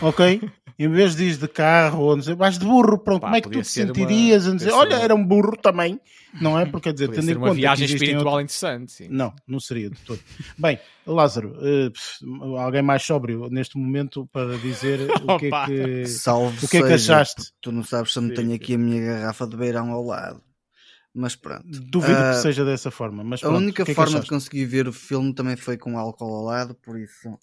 ok? 0.00 0.40
em 0.78 0.90
vez 0.90 1.16
de 1.16 1.24
ir 1.24 1.36
de 1.36 1.48
carro 1.48 2.02
ou 2.02 2.16
dizer, 2.16 2.34
vais 2.34 2.58
de 2.58 2.64
burro, 2.66 2.98
pronto, 2.98 3.22
Pá, 3.22 3.28
como 3.28 3.36
é 3.36 3.40
que 3.40 3.48
tu 3.48 3.62
te 3.62 3.68
sentirias 3.68 4.44
uma... 4.44 4.52
a 4.52 4.56
dizer, 4.56 4.72
olha, 4.72 4.96
uma... 4.96 5.04
era 5.04 5.14
um 5.14 5.24
burro 5.24 5.56
também, 5.56 5.98
não 6.40 6.58
é? 6.58 6.66
Porque 6.66 6.90
quer 6.90 6.92
dizer, 6.92 7.08
tendo 7.08 7.30
em 7.30 7.34
conta. 7.34 7.46
uma 7.46 7.54
viagem 7.54 7.86
espiritual 7.86 8.26
outro... 8.26 8.40
interessante. 8.42 8.92
Sim. 8.92 9.08
Não, 9.08 9.34
não 9.46 9.58
seria 9.58 9.88
de 9.88 9.96
todo. 10.00 10.20
Bem, 10.58 10.78
Lázaro, 11.06 11.56
uh, 11.56 12.56
alguém 12.56 12.82
mais 12.82 13.02
sóbrio 13.02 13.48
neste 13.48 13.78
momento 13.78 14.28
para 14.30 14.58
dizer 14.58 15.00
o 15.24 15.38
que 15.38 15.46
é 15.46 15.66
que, 15.66 16.06
Salve 16.06 16.66
o 16.66 16.68
que, 16.68 16.76
é 16.76 16.82
que 16.82 16.92
achaste? 16.92 17.52
Tu 17.62 17.72
não 17.72 17.82
sabes 17.82 18.12
se 18.12 18.18
eu 18.18 18.22
não 18.22 18.34
tenho 18.34 18.54
aqui 18.54 18.74
a 18.74 18.78
minha 18.78 19.00
garrafa 19.02 19.46
de 19.46 19.56
beirão 19.56 19.90
ao 19.90 20.04
lado. 20.04 20.42
Mas 21.14 21.34
pronto. 21.34 21.64
Duvido 21.66 22.12
uh, 22.12 22.16
que 22.16 22.22
ah, 22.22 22.34
seja 22.34 22.62
dessa 22.62 22.90
forma. 22.90 23.24
Mas 23.24 23.40
pronto, 23.40 23.54
a 23.54 23.58
única 23.58 23.84
que 23.86 23.94
forma 23.94 24.18
é 24.18 24.20
de 24.20 24.28
conseguir 24.28 24.66
ver 24.66 24.86
o 24.86 24.92
filme 24.92 25.34
também 25.34 25.56
foi 25.56 25.78
com 25.78 25.98
álcool 25.98 26.34
ao 26.34 26.44
lado, 26.44 26.74
por 26.74 27.00
isso. 27.00 27.38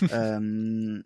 um, 0.42 1.00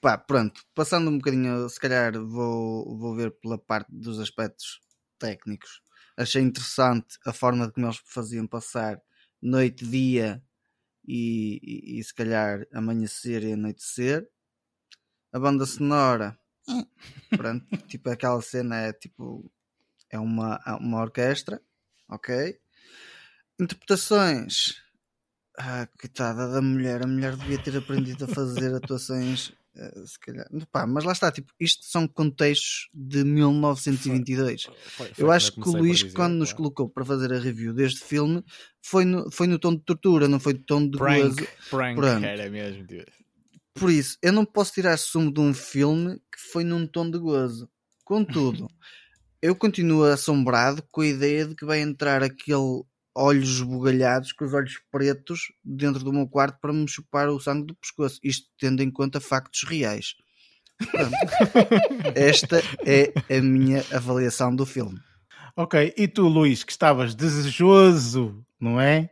pá, 0.00 0.16
pronto, 0.16 0.62
passando 0.74 1.10
um 1.10 1.18
bocadinho, 1.18 1.68
se 1.68 1.78
calhar 1.78 2.12
vou, 2.12 2.98
vou 2.98 3.14
ver 3.14 3.30
pela 3.32 3.58
parte 3.58 3.88
dos 3.90 4.18
aspectos 4.18 4.80
técnicos. 5.18 5.82
Achei 6.16 6.42
interessante 6.42 7.18
a 7.26 7.32
forma 7.32 7.66
de 7.66 7.72
como 7.72 7.86
eles 7.86 8.00
faziam 8.06 8.46
passar 8.46 9.00
noite, 9.40 9.86
dia 9.86 10.42
e, 11.06 11.60
e, 11.62 12.00
e 12.00 12.04
se 12.04 12.14
calhar 12.14 12.66
amanhecer 12.72 13.42
e 13.44 13.52
anoitecer. 13.52 14.28
A 15.32 15.38
banda 15.38 15.64
sonora, 15.64 16.38
pronto, 17.36 17.64
tipo 17.86 18.10
aquela 18.10 18.40
cena 18.42 18.76
é 18.78 18.92
tipo 18.92 19.50
é 20.10 20.18
uma, 20.18 20.58
uma 20.80 21.00
orquestra, 21.00 21.62
ok? 22.08 22.60
Interpretações, 23.60 24.82
ah, 25.56 25.86
coitada 26.00 26.48
da 26.48 26.60
mulher, 26.60 27.04
a 27.04 27.06
mulher 27.06 27.36
devia 27.36 27.62
ter 27.62 27.76
aprendido 27.76 28.24
a 28.24 28.28
fazer 28.28 28.74
atuações 28.74 29.52
se 30.06 30.18
calhar. 30.18 30.46
Pá, 30.70 30.86
mas 30.86 31.04
lá 31.04 31.12
está, 31.12 31.30
tipo, 31.30 31.52
isto 31.58 31.84
são 31.84 32.06
contextos 32.06 32.88
de 32.92 33.24
1922. 33.24 34.64
Foi, 34.64 34.74
foi, 34.74 35.06
foi 35.14 35.24
eu 35.24 35.30
acho 35.30 35.52
que 35.52 35.68
o 35.68 35.72
Luís, 35.72 35.98
dizer, 35.98 36.12
quando 36.12 36.34
nos 36.34 36.52
colocou 36.52 36.88
para 36.88 37.04
fazer 37.04 37.32
a 37.32 37.38
review 37.38 37.72
deste 37.72 38.00
filme, 38.00 38.44
foi 38.82 39.04
no, 39.04 39.30
foi 39.30 39.46
no 39.46 39.58
tom 39.58 39.74
de 39.74 39.82
tortura, 39.82 40.28
não 40.28 40.40
foi 40.40 40.54
no 40.54 40.60
tom 40.60 40.88
de 40.88 40.98
prank, 40.98 41.22
gozo. 41.22 41.48
Prank, 41.70 42.24
era 42.24 42.50
mesmo. 42.50 42.86
Por 43.74 43.90
isso, 43.90 44.18
eu 44.20 44.32
não 44.32 44.44
posso 44.44 44.72
tirar 44.72 44.96
sumo 44.98 45.32
de 45.32 45.40
um 45.40 45.54
filme 45.54 46.16
que 46.16 46.40
foi 46.52 46.64
num 46.64 46.86
tom 46.86 47.10
de 47.10 47.18
gozo. 47.18 47.70
Contudo, 48.04 48.68
eu 49.40 49.54
continuo 49.54 50.04
assombrado 50.04 50.82
com 50.90 51.00
a 51.00 51.06
ideia 51.06 51.46
de 51.46 51.54
que 51.54 51.64
vai 51.64 51.80
entrar 51.80 52.22
aquele 52.22 52.82
olhos 53.14 53.56
esbugalhados, 53.56 54.32
com 54.32 54.44
os 54.44 54.54
olhos 54.54 54.80
pretos, 54.90 55.52
dentro 55.64 56.02
do 56.04 56.12
meu 56.12 56.28
quarto 56.28 56.58
para 56.60 56.72
me 56.72 56.88
chupar 56.88 57.28
o 57.28 57.40
sangue 57.40 57.66
do 57.66 57.74
pescoço. 57.74 58.20
Isto 58.22 58.48
tendo 58.58 58.82
em 58.82 58.90
conta 58.90 59.20
factos 59.20 59.64
reais. 59.64 60.14
Esta 62.14 62.62
é 62.86 63.12
a 63.36 63.40
minha 63.42 63.84
avaliação 63.92 64.54
do 64.54 64.64
filme. 64.64 64.98
Ok, 65.56 65.92
e 65.96 66.08
tu, 66.08 66.26
Luís, 66.28 66.64
que 66.64 66.72
estavas 66.72 67.14
desejoso, 67.14 68.44
não 68.58 68.80
é? 68.80 69.10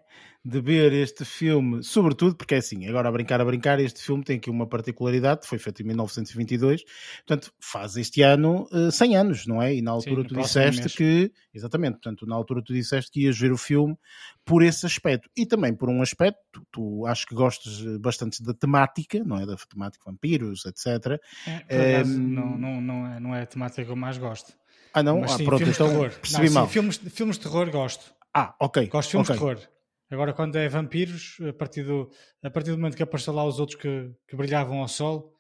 De 0.48 0.62
ver 0.62 0.94
este 0.94 1.26
filme, 1.26 1.82
sobretudo 1.82 2.34
porque 2.34 2.54
é 2.54 2.58
assim, 2.58 2.86
agora 2.86 3.10
a 3.10 3.12
brincar 3.12 3.38
a 3.38 3.44
brincar, 3.44 3.78
este 3.80 4.02
filme 4.02 4.24
tem 4.24 4.38
aqui 4.38 4.48
uma 4.48 4.66
particularidade, 4.66 5.46
foi 5.46 5.58
feito 5.58 5.82
em 5.82 5.84
1922, 5.84 6.84
portanto 7.26 7.52
faz 7.60 7.98
este 7.98 8.22
ano 8.22 8.66
uh, 8.72 8.88
eh, 8.88 8.90
100 8.90 9.16
anos, 9.16 9.46
não 9.46 9.60
é? 9.60 9.74
E 9.74 9.82
na 9.82 9.90
altura 9.90 10.22
Sim, 10.22 10.28
tu 10.28 10.34
disseste 10.36 10.80
mês. 10.80 10.94
que, 10.94 11.32
exatamente, 11.52 11.96
portanto 11.96 12.26
na 12.26 12.34
altura 12.34 12.62
tu 12.62 12.72
disseste 12.72 13.10
que 13.10 13.24
ias 13.24 13.38
ver 13.38 13.52
o 13.52 13.58
filme 13.58 13.94
por 14.42 14.62
esse 14.62 14.86
aspecto 14.86 15.28
e 15.36 15.44
também 15.44 15.74
por 15.74 15.90
um 15.90 16.00
aspecto, 16.00 16.40
tu, 16.50 16.66
tu 16.72 17.06
acho 17.06 17.26
que 17.26 17.34
gostas 17.34 17.82
bastante 17.98 18.42
da 18.42 18.54
temática, 18.54 19.22
não 19.22 19.36
é? 19.36 19.44
Da 19.44 19.54
temática 19.56 20.02
vampiros, 20.06 20.64
etc. 20.64 21.20
É, 21.68 22.02
um, 22.02 22.06
não, 22.06 22.58
não, 22.58 22.80
não, 22.80 23.06
é, 23.06 23.20
não 23.20 23.34
é 23.34 23.42
a 23.42 23.46
temática 23.46 23.84
que 23.84 23.90
eu 23.90 23.96
mais 23.96 24.16
gosto. 24.16 24.54
Ah 24.94 25.02
não? 25.02 25.20
Mas, 25.20 25.32
ah, 25.32 25.36
sim, 25.36 25.44
pronto, 25.44 25.68
então 25.68 26.08
percebi 26.22 26.46
não, 26.46 26.54
mal. 26.54 26.66
Sim, 26.66 26.72
filmes, 26.72 26.96
filmes 26.96 27.36
de 27.36 27.42
terror 27.42 27.70
gosto. 27.70 28.14
Ah, 28.32 28.54
ok. 28.58 28.86
Gosto 28.86 29.08
de 29.08 29.10
filmes 29.10 29.28
okay. 29.28 29.38
de 29.38 29.54
terror. 29.56 29.77
Agora, 30.10 30.32
quando 30.32 30.56
é 30.56 30.68
vampiros, 30.68 31.36
a 31.46 31.52
partir 31.52 31.82
do, 31.82 32.10
a 32.42 32.50
partir 32.50 32.70
do 32.70 32.78
momento 32.78 32.96
que 32.96 33.02
apareceu 33.02 33.32
lá 33.32 33.44
os 33.44 33.60
outros 33.60 33.78
que, 33.78 34.10
que 34.26 34.36
brilhavam 34.36 34.80
ao 34.80 34.88
sol, 34.88 35.34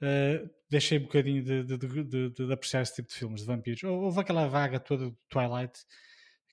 uh, 0.00 0.50
deixei 0.70 0.98
um 0.98 1.02
bocadinho 1.02 1.42
de, 1.42 1.64
de, 1.64 2.04
de, 2.04 2.30
de, 2.30 2.52
apreciar 2.52 2.82
esse 2.82 2.94
tipo 2.94 3.08
de 3.08 3.14
filmes 3.14 3.40
de 3.40 3.46
vampiros. 3.46 3.82
Houve 3.82 4.20
aquela 4.20 4.46
vaga 4.46 4.78
toda 4.78 5.06
do 5.06 5.18
Twilight 5.28 5.72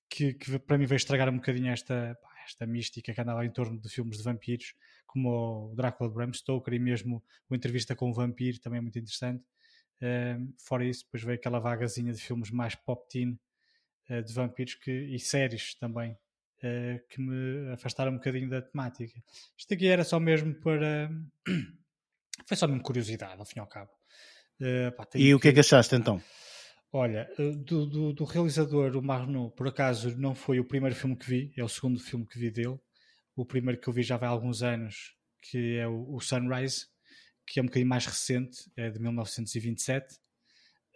que, 0.09 0.33
que 0.33 0.57
para 0.59 0.79
mim 0.79 0.85
veio 0.85 0.97
estragar 0.97 1.29
um 1.29 1.35
bocadinho 1.35 1.71
esta, 1.71 2.17
esta 2.43 2.65
mística 2.65 3.13
que 3.13 3.21
andava 3.21 3.45
em 3.45 3.51
torno 3.51 3.79
de 3.79 3.87
filmes 3.87 4.17
de 4.17 4.23
vampiros, 4.23 4.73
como 5.05 5.71
o 5.71 5.75
Drácula 5.75 6.09
de 6.09 6.15
Bram 6.15 6.33
Stoker 6.33 6.73
e 6.73 6.79
mesmo 6.79 7.23
o 7.47 7.55
Entrevista 7.55 7.95
com 7.95 8.09
o 8.09 8.13
Vampiro, 8.13 8.59
também 8.59 8.79
é 8.79 8.81
muito 8.81 8.97
interessante. 8.97 9.43
Uh, 10.01 10.53
fora 10.57 10.85
isso, 10.85 11.03
depois 11.03 11.23
veio 11.23 11.37
aquela 11.37 11.59
vagazinha 11.59 12.13
de 12.13 12.21
filmes 12.21 12.49
mais 12.49 12.73
pop-teen 12.73 13.39
uh, 14.09 14.23
de 14.23 14.33
vampiros 14.33 14.73
que, 14.73 14.91
e 14.91 15.19
séries 15.19 15.75
também 15.75 16.17
uh, 16.64 17.07
que 17.10 17.22
me 17.22 17.72
afastaram 17.73 18.11
um 18.11 18.15
bocadinho 18.15 18.49
da 18.49 18.61
temática. 18.61 19.22
Isto 19.57 19.73
aqui 19.73 19.88
era 19.88 20.03
só 20.03 20.19
mesmo 20.19 20.53
para. 20.56 21.10
Foi 22.48 22.56
só 22.56 22.68
mesmo 22.68 22.81
curiosidade, 22.81 23.40
ao 23.40 23.45
fim 23.45 23.57
e 23.57 23.60
ao 23.60 23.68
cabo. 23.68 23.91
Uh, 24.60 24.91
pá, 24.95 25.07
e 25.15 25.34
o 25.34 25.40
que 25.40 25.49
é 25.49 25.53
que 25.53 25.60
achaste 25.60 25.95
então? 25.95 26.22
Olha, 26.91 27.30
eh, 27.38 27.52
do, 27.52 27.86
do, 27.86 28.14
do, 28.14 28.23
realizador, 28.23 28.98
o 28.98 29.02
Marno, 29.02 29.52
por 29.52 29.68
acaso 29.68 30.18
não 30.18 30.34
foi 30.34 30.60
o 30.60 30.65
primeiro 30.65 30.95
filme 30.95 31.15
que 31.15 31.30
vi, 31.30 31.53
é 31.56 31.64
o 31.64 31.69
segundo 31.69 31.99
filme 31.99 32.26
que 32.26 32.40
vi 32.40 32.49
dele. 32.49 32.80
O 33.36 33.45
primeiro 33.45 33.80
que 33.80 33.88
eu 33.88 33.94
vi 33.94 34.02
já 34.02 34.18
vai 34.18 34.27
há 34.27 34.31
alguns 34.31 34.64
anos, 34.64 35.15
que 35.40 35.77
é 35.77 35.88
o, 35.88 36.15
o 36.15 36.19
Sunrise, 36.19 36.88
que 37.45 37.60
é 37.60 37.64
um 37.64 37.68
bocadinho 37.68 37.90
mais 37.90 38.07
recente, 38.07 38.72
é 38.76 38.90
de 38.90 38.99
1927. 38.99 40.18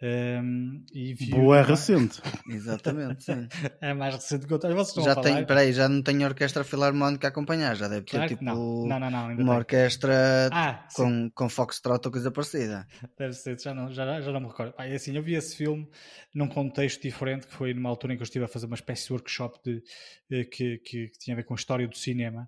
Um, 0.06 0.84
viu 0.92 1.30
Boa 1.30 1.60
é 1.60 1.62
recente. 1.62 2.20
Exatamente, 2.50 3.24
sim. 3.24 3.48
é 3.80 3.94
mais 3.94 4.14
recente 4.14 4.46
que 4.46 4.58
tenho. 4.58 4.74
Vocês 4.74 5.02
já 5.02 5.16
tem, 5.16 5.46
peraí, 5.46 5.72
já 5.72 5.88
não 5.88 6.02
tem 6.02 6.22
orquestra 6.26 6.62
filarmónica 6.62 7.26
a 7.26 7.30
acompanhar, 7.30 7.74
já 7.74 7.88
deve 7.88 8.02
ter 8.02 8.16
claro 8.16 8.28
tipo 8.28 8.44
não. 8.44 8.86
Não, 8.86 9.00
não, 9.00 9.26
uma 9.28 9.36
tem. 9.36 9.48
orquestra 9.48 10.50
ah, 10.52 10.86
com, 10.94 11.30
com 11.30 11.48
Foxtrot 11.48 12.04
ou 12.04 12.12
coisa 12.12 12.30
parecida. 12.30 12.86
Deve 13.18 13.32
ser, 13.32 13.58
já 13.58 13.72
não, 13.72 13.90
já, 13.90 14.20
já 14.20 14.30
não 14.30 14.40
me 14.40 14.48
recordo. 14.48 14.74
É 14.78 14.94
assim, 14.94 15.16
eu 15.16 15.22
vi 15.22 15.36
esse 15.36 15.56
filme 15.56 15.88
num 16.34 16.48
contexto 16.48 17.00
diferente, 17.00 17.46
que 17.46 17.54
foi 17.54 17.72
numa 17.72 17.88
altura 17.88 18.12
em 18.12 18.16
que 18.16 18.22
eu 18.22 18.26
estive 18.26 18.44
a 18.44 18.48
fazer 18.48 18.66
uma 18.66 18.76
espécie 18.76 19.06
de 19.06 19.12
workshop 19.14 19.58
de, 19.64 19.82
de 20.28 20.44
que, 20.44 20.78
que, 20.78 21.08
que, 21.08 21.18
tinha 21.18 21.34
a 21.34 21.38
ver 21.38 21.44
com 21.44 21.54
a 21.54 21.56
história 21.56 21.88
do 21.88 21.96
cinema, 21.96 22.46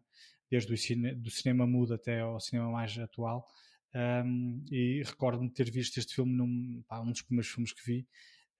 desde 0.50 0.74
o 0.74 0.76
cine, 0.76 1.14
do 1.14 1.30
cinema 1.30 1.66
mudo 1.66 1.94
até 1.94 2.20
ao 2.20 2.38
cinema 2.38 2.70
mais 2.70 2.98
atual. 2.98 3.48
Um, 3.96 4.62
e 4.70 5.02
recordo-me 5.02 5.48
de 5.48 5.54
ter 5.54 5.70
visto 5.70 5.96
este 5.96 6.14
filme 6.14 6.34
num 6.34 6.82
pá, 6.86 7.00
um 7.00 7.10
dos 7.10 7.22
primeiros 7.22 7.50
filmes 7.50 7.72
que 7.72 7.82
vi 7.82 8.06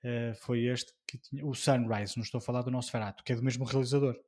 uh, 0.03 0.35
foi 0.37 0.65
este 0.65 0.95
que 1.07 1.19
tinha 1.19 1.45
o 1.45 1.55
Sunrise, 1.55 2.17
não 2.17 2.25
estou 2.25 2.39
a 2.39 2.41
falar 2.41 2.63
do 2.63 2.71
Nosferatu, 2.71 3.23
que 3.23 3.35
é 3.35 3.37
do 3.37 3.43
mesmo 3.43 3.67
realizador. 3.67 4.19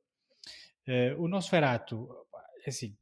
Uh, 0.87 1.19
o 1.19 1.27
Nosferatu, 1.27 2.07
é 2.63 2.69
assim, 2.69 2.95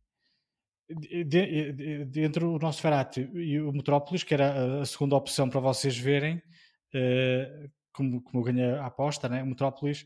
dentro 2.08 2.54
do 2.58 2.66
Nosferatu 2.66 3.20
e 3.38 3.60
o 3.60 3.74
Metrópolis, 3.74 4.24
que 4.24 4.34
era 4.34 4.82
a, 4.82 4.86
segunda 4.86 5.18
opção 5.18 5.50
para 5.50 5.60
vocês 5.60 5.98
verem, 5.98 6.38
uh, 6.38 7.70
como, 7.92 8.22
como 8.22 8.40
eu 8.40 8.44
ganhei 8.46 8.72
a 8.72 8.86
aposta, 8.86 9.28
né? 9.28 9.44
o 9.44 9.48
Metrópolis 9.48 10.06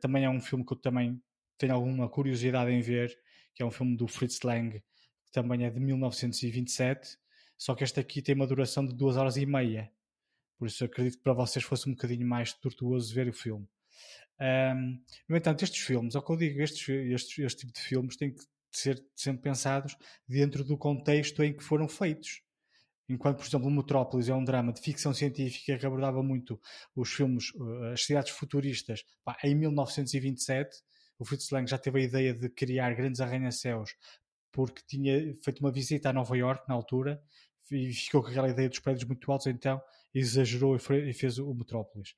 também 0.00 0.24
é 0.24 0.30
um 0.30 0.40
filme 0.40 0.64
que 0.64 0.72
eu 0.72 0.76
também 0.76 1.20
tenho 1.58 1.74
alguma 1.74 2.08
curiosidade 2.08 2.70
em 2.70 2.80
ver, 2.80 3.12
que 3.56 3.62
é 3.64 3.66
um 3.66 3.72
filme 3.72 3.96
do 3.96 4.06
Fritz 4.06 4.40
Lang, 4.42 4.78
que 4.78 5.32
também 5.32 5.64
é 5.64 5.70
de 5.70 5.80
1927 5.80 7.18
só 7.60 7.74
que 7.74 7.84
este 7.84 8.00
aqui 8.00 8.22
tem 8.22 8.34
uma 8.34 8.46
duração 8.46 8.86
de 8.86 8.94
duas 8.94 9.18
horas 9.18 9.36
e 9.36 9.44
meia. 9.44 9.92
Por 10.58 10.66
isso 10.66 10.82
acredito 10.82 11.18
que 11.18 11.22
para 11.22 11.34
vocês 11.34 11.62
fosse 11.62 11.86
um 11.90 11.92
bocadinho 11.92 12.26
mais 12.26 12.54
tortuoso 12.54 13.14
ver 13.14 13.28
o 13.28 13.34
filme. 13.34 13.68
Um, 14.40 14.98
no 15.28 15.36
entanto, 15.36 15.62
estes 15.62 15.82
filmes, 15.82 16.16
ao 16.16 16.24
que 16.24 16.32
eu 16.32 16.36
digo, 16.38 16.62
estes, 16.62 16.88
estes, 16.88 17.38
este 17.38 17.60
tipo 17.60 17.74
de 17.74 17.80
filmes 17.80 18.16
têm 18.16 18.32
que 18.32 18.42
ser 18.72 19.04
sempre 19.14 19.42
pensados 19.42 19.94
dentro 20.26 20.64
do 20.64 20.78
contexto 20.78 21.42
em 21.42 21.54
que 21.54 21.62
foram 21.62 21.86
feitos. 21.86 22.40
Enquanto, 23.06 23.36
por 23.36 23.46
exemplo, 23.46 23.70
Metrópolis 23.70 24.30
é 24.30 24.34
um 24.34 24.42
drama 24.42 24.72
de 24.72 24.80
ficção 24.80 25.12
científica 25.12 25.76
que 25.76 25.84
abordava 25.84 26.22
muito 26.22 26.58
os 26.96 27.12
filmes, 27.12 27.50
uh, 27.56 27.92
as 27.92 28.02
cidades 28.02 28.30
futuristas, 28.30 29.04
pá, 29.22 29.36
em 29.44 29.54
1927, 29.54 30.78
o 31.18 31.26
Fritz 31.26 31.50
Lang 31.50 31.68
já 31.68 31.76
teve 31.76 32.00
a 32.00 32.04
ideia 32.04 32.32
de 32.32 32.48
criar 32.48 32.94
grandes 32.94 33.20
arranha-céus 33.20 33.94
porque 34.52 34.82
tinha 34.86 35.36
feito 35.42 35.60
uma 35.60 35.70
visita 35.70 36.10
a 36.10 36.12
Nova 36.12 36.36
York 36.36 36.68
na 36.68 36.74
altura 36.74 37.22
ficou 37.92 38.22
com 38.22 38.28
aquela 38.28 38.48
ideia 38.48 38.68
dos 38.68 38.78
prédios 38.78 39.04
muito 39.04 39.30
altos, 39.30 39.46
então 39.46 39.80
exagerou 40.14 40.76
e 40.76 41.12
fez 41.12 41.38
o 41.38 41.54
Metrópolis. 41.54 42.14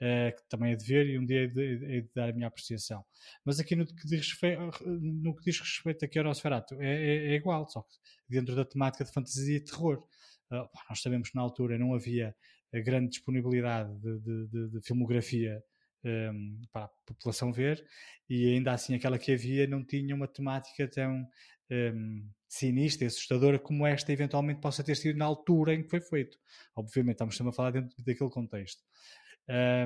Uh, 0.00 0.34
que 0.34 0.48
também 0.48 0.72
é 0.72 0.76
de 0.76 0.84
ver 0.84 1.06
e 1.06 1.16
um 1.16 1.24
dia 1.24 1.44
é 1.44 1.46
de, 1.46 1.96
é 1.98 2.00
de, 2.00 2.10
dar 2.12 2.28
a 2.28 2.32
minha 2.32 2.48
apreciação. 2.48 3.04
Mas 3.44 3.60
aqui 3.60 3.76
no 3.76 3.86
que 3.86 4.04
diz 4.04 4.18
respeito, 4.18 4.60
no 4.84 5.36
que 5.36 5.44
diz 5.44 5.60
respeito 5.60 6.04
aqui 6.04 6.18
ao 6.18 6.24
Nosferatu 6.24 6.74
é, 6.80 6.88
é, 6.88 7.26
é 7.28 7.34
igual, 7.34 7.68
só 7.68 7.82
que 7.82 7.94
dentro 8.28 8.56
da 8.56 8.64
temática 8.64 9.04
de 9.04 9.12
fantasia 9.12 9.56
e 9.56 9.60
terror. 9.60 10.04
Uh, 10.50 10.68
nós 10.88 11.00
sabemos 11.00 11.30
que 11.30 11.36
na 11.36 11.42
altura 11.42 11.78
não 11.78 11.94
havia 11.94 12.34
grande 12.80 13.10
disponibilidade 13.10 13.94
de, 14.00 14.46
de, 14.48 14.68
de 14.70 14.80
filmografia 14.82 15.62
um, 16.04 16.08
ehm, 16.08 16.62
para 16.72 16.86
a 16.86 16.88
população 17.06 17.52
ver 17.52 17.84
e 18.28 18.54
ainda 18.54 18.72
assim 18.72 18.94
aquela 18.94 19.18
que 19.18 19.32
havia 19.32 19.66
não 19.66 19.84
tinha 19.84 20.14
uma 20.14 20.26
temática 20.26 20.88
tão 20.88 21.12
um, 21.12 21.26
ehm, 21.70 22.30
sinistra 22.52 23.04
e 23.04 23.06
assustadora 23.06 23.58
como 23.58 23.86
esta 23.86 24.12
eventualmente 24.12 24.60
possa 24.60 24.84
ter 24.84 24.94
sido 24.94 25.16
na 25.18 25.24
altura 25.24 25.72
em 25.72 25.82
que 25.82 25.88
foi 25.88 26.02
feito. 26.02 26.38
Obviamente, 26.76 27.14
estamos 27.14 27.40
a 27.40 27.52
falar 27.52 27.70
dentro 27.70 27.96
daquele 28.04 28.28
contexto. 28.28 28.82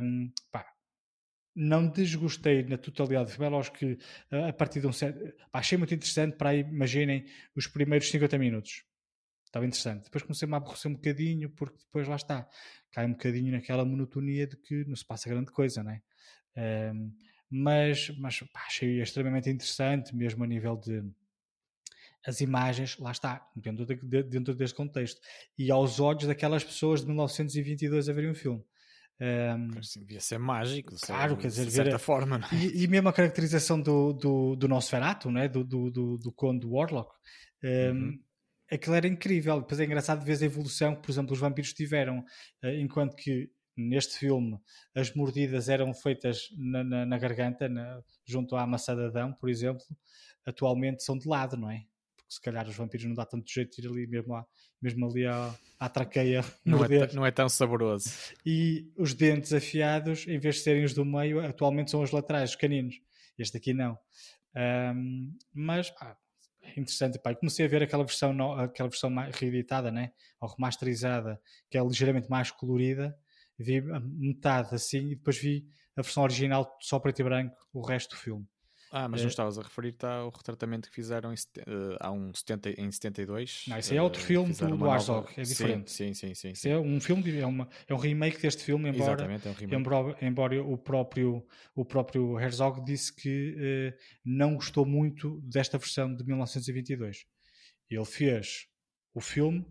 Um, 0.02 0.32
pá, 0.51 0.66
não 1.55 1.88
desgostei 1.88 2.64
na 2.64 2.76
totalidade 2.76 3.36
do 3.36 3.44
é 3.44 3.48
lógico 3.48 3.78
que 3.78 3.98
a 4.32 4.52
partir 4.52 4.80
de 4.80 4.88
um 4.88 4.93
certo. 4.93 5.20
Pá, 5.52 5.60
achei 5.60 5.78
muito 5.78 5.94
interessante 5.94 6.36
para 6.36 6.56
imaginem, 6.56 7.24
os 7.55 7.68
primeiros 7.68 8.10
50 8.10 8.36
minutos. 8.36 8.82
Estava 9.44 9.64
interessante. 9.64 10.05
Depois 10.05 10.24
comecei-me 10.24 10.55
a 10.55 10.56
aborrecer 10.56 10.90
um 10.90 10.94
bocadinho, 10.94 11.48
porque 11.51 11.78
depois 11.78 12.09
lá 12.09 12.16
está. 12.16 12.48
Cai 12.90 13.06
um 13.06 13.12
bocadinho 13.12 13.52
naquela 13.52 13.84
monotonia 13.84 14.44
de 14.44 14.56
que 14.56 14.84
não 14.86 14.97
se 14.97 15.06
passa 15.06 15.30
grande 15.30 15.52
coisa, 15.52 15.84
não 15.84 15.93
é? 15.93 16.02
Um, 16.93 17.14
mas 17.48 18.10
mas 18.18 18.40
pá, 18.40 18.64
achei 18.66 19.01
extremamente 19.01 19.48
interessante, 19.48 20.16
mesmo 20.16 20.43
a 20.43 20.47
nível 20.48 20.76
de 20.76 21.01
as 22.26 22.40
imagens, 22.40 22.98
lá 22.98 23.12
está, 23.12 23.46
dentro, 23.54 23.86
de, 23.86 24.22
dentro 24.24 24.54
deste 24.54 24.76
contexto, 24.76 25.20
e 25.56 25.70
aos 25.70 26.00
olhos 26.00 26.26
daquelas 26.26 26.64
pessoas 26.64 27.00
de 27.00 27.06
1922 27.06 28.08
a 28.08 28.12
verem 28.12 28.30
o 28.30 28.34
filme. 28.34 28.62
Um, 29.18 29.70
devia 30.00 30.20
ser 30.20 30.38
mágico, 30.38 30.94
claro, 31.00 31.38
quer 31.38 31.46
dizer, 31.46 31.64
de 31.64 31.72
certa 31.72 31.92
ver, 31.92 31.98
forma. 31.98 32.40
É? 32.52 32.56
E, 32.56 32.82
e, 32.82 32.88
mesmo 32.88 33.08
a 33.08 33.12
caracterização 33.12 33.80
do, 33.80 34.12
do, 34.12 34.56
do 34.56 34.68
Nosferatu, 34.68 35.30
né? 35.30 35.48
do, 35.48 35.64
do, 35.64 35.90
do, 35.90 36.18
do 36.18 36.32
Conde 36.32 36.66
Warlock, 36.66 37.10
um, 37.64 37.68
uhum. 37.68 38.20
aquilo 38.70 38.94
era 38.94 39.06
incrível. 39.06 39.60
Depois 39.60 39.80
é 39.80 39.84
engraçado 39.84 40.22
ver 40.22 40.36
a 40.42 40.44
evolução 40.44 40.94
que, 40.94 41.02
por 41.02 41.10
exemplo, 41.10 41.32
os 41.32 41.38
vampiros 41.38 41.72
tiveram, 41.72 42.18
uh, 42.62 42.68
enquanto 42.78 43.16
que 43.16 43.50
neste 43.74 44.18
filme 44.18 44.58
as 44.94 45.14
mordidas 45.14 45.68
eram 45.68 45.94
feitas 45.94 46.48
na, 46.56 46.84
na, 46.84 47.06
na 47.06 47.18
garganta, 47.18 47.68
na, 47.68 48.02
junto 48.24 48.54
à 48.56 48.66
maçã 48.66 48.94
de 48.94 49.04
Adão, 49.04 49.32
por 49.32 49.48
exemplo, 49.48 49.84
atualmente 50.44 51.02
são 51.02 51.16
de 51.16 51.26
lado, 51.26 51.56
não 51.56 51.70
é? 51.70 51.84
Porque 52.26 52.34
se 52.34 52.40
calhar 52.40 52.68
os 52.68 52.74
vampiros 52.74 53.06
não 53.06 53.14
dá 53.14 53.24
tanto 53.24 53.50
jeito 53.50 53.80
de 53.80 53.86
ir 53.86 53.90
ali 53.90 54.06
mesmo, 54.06 54.34
à, 54.34 54.44
mesmo 54.82 55.08
ali 55.08 55.26
à, 55.26 55.54
à 55.78 55.88
traqueia. 55.88 56.44
Não 56.64 56.84
é, 56.84 57.12
não 57.12 57.24
é 57.24 57.30
tão 57.30 57.48
saboroso. 57.48 58.10
E 58.44 58.90
os 58.96 59.14
dentes 59.14 59.52
afiados, 59.52 60.26
em 60.26 60.38
vez 60.38 60.56
de 60.56 60.62
serem 60.62 60.84
os 60.84 60.92
do 60.92 61.04
meio, 61.04 61.40
atualmente 61.44 61.90
são 61.90 62.02
os 62.02 62.10
laterais, 62.10 62.50
os 62.50 62.56
caninos. 62.56 63.00
Este 63.38 63.56
aqui 63.56 63.72
não. 63.72 63.96
Um, 64.56 65.36
mas 65.54 65.92
é 66.62 66.80
interessante. 66.80 67.18
Pá. 67.18 67.30
Eu 67.30 67.36
comecei 67.36 67.64
a 67.64 67.68
ver 67.68 67.82
aquela 67.82 68.04
versão, 68.04 68.32
no, 68.32 68.52
aquela 68.54 68.88
versão 68.88 69.14
reeditada, 69.32 69.92
né? 69.92 70.12
ou 70.40 70.48
remasterizada, 70.48 71.40
que 71.70 71.78
é 71.78 71.82
ligeiramente 71.82 72.28
mais 72.28 72.50
colorida. 72.50 73.16
Vi 73.58 73.80
metade 73.80 74.74
assim 74.74 75.12
e 75.12 75.16
depois 75.16 75.38
vi 75.38 75.66
a 75.96 76.02
versão 76.02 76.22
original 76.24 76.76
só 76.80 76.98
preto 76.98 77.20
e 77.20 77.24
branco, 77.24 77.56
o 77.72 77.80
resto 77.80 78.14
do 78.14 78.20
filme. 78.20 78.46
Ah, 78.97 79.09
mas 79.09 79.20
não 79.20 79.27
eh, 79.27 79.31
estavas 79.31 79.59
a 79.59 79.62
referir-te 79.62 80.06
ao 80.06 80.31
retratamento 80.31 80.89
que 80.89 80.94
fizeram 80.94 81.31
em, 81.31 81.35
uh, 81.35 81.97
há 82.01 82.10
um 82.10 82.32
70, 82.32 82.81
em 82.81 82.90
72? 82.90 83.64
Não, 83.68 83.78
isso 83.78 83.93
é 83.93 84.01
outro 84.01 84.23
uh, 84.23 84.24
filme 84.24 84.55
do, 84.55 84.74
do 84.74 84.86
Herzog, 84.86 85.28
nova... 85.28 85.32
é 85.36 85.43
diferente. 85.43 85.93
Sim, 85.93 86.14
sim, 86.14 86.35
sim. 86.35 86.55
sim, 86.55 86.70
é 86.70 86.78
um 86.78 86.98
filme, 86.98 87.39
é, 87.39 87.47
uma, 87.47 87.68
é 87.86 87.93
um 87.93 87.98
remake 87.98 88.40
deste 88.40 88.64
filme, 88.64 88.89
embora, 88.89 89.23
é 89.23 89.27
um 89.27 89.52
remake. 89.52 89.74
embora, 89.74 90.16
embora 90.23 90.64
o, 90.64 90.78
próprio, 90.78 91.47
o 91.74 91.85
próprio 91.85 92.40
Herzog 92.40 92.82
disse 92.86 93.14
que 93.14 93.55
uh, 93.55 93.98
não 94.24 94.55
gostou 94.55 94.86
muito 94.86 95.43
desta 95.43 95.77
versão 95.77 96.14
de 96.14 96.24
1922. 96.24 97.27
Ele 97.90 98.05
fez 98.06 98.66
o 99.12 99.20
filme 99.20 99.66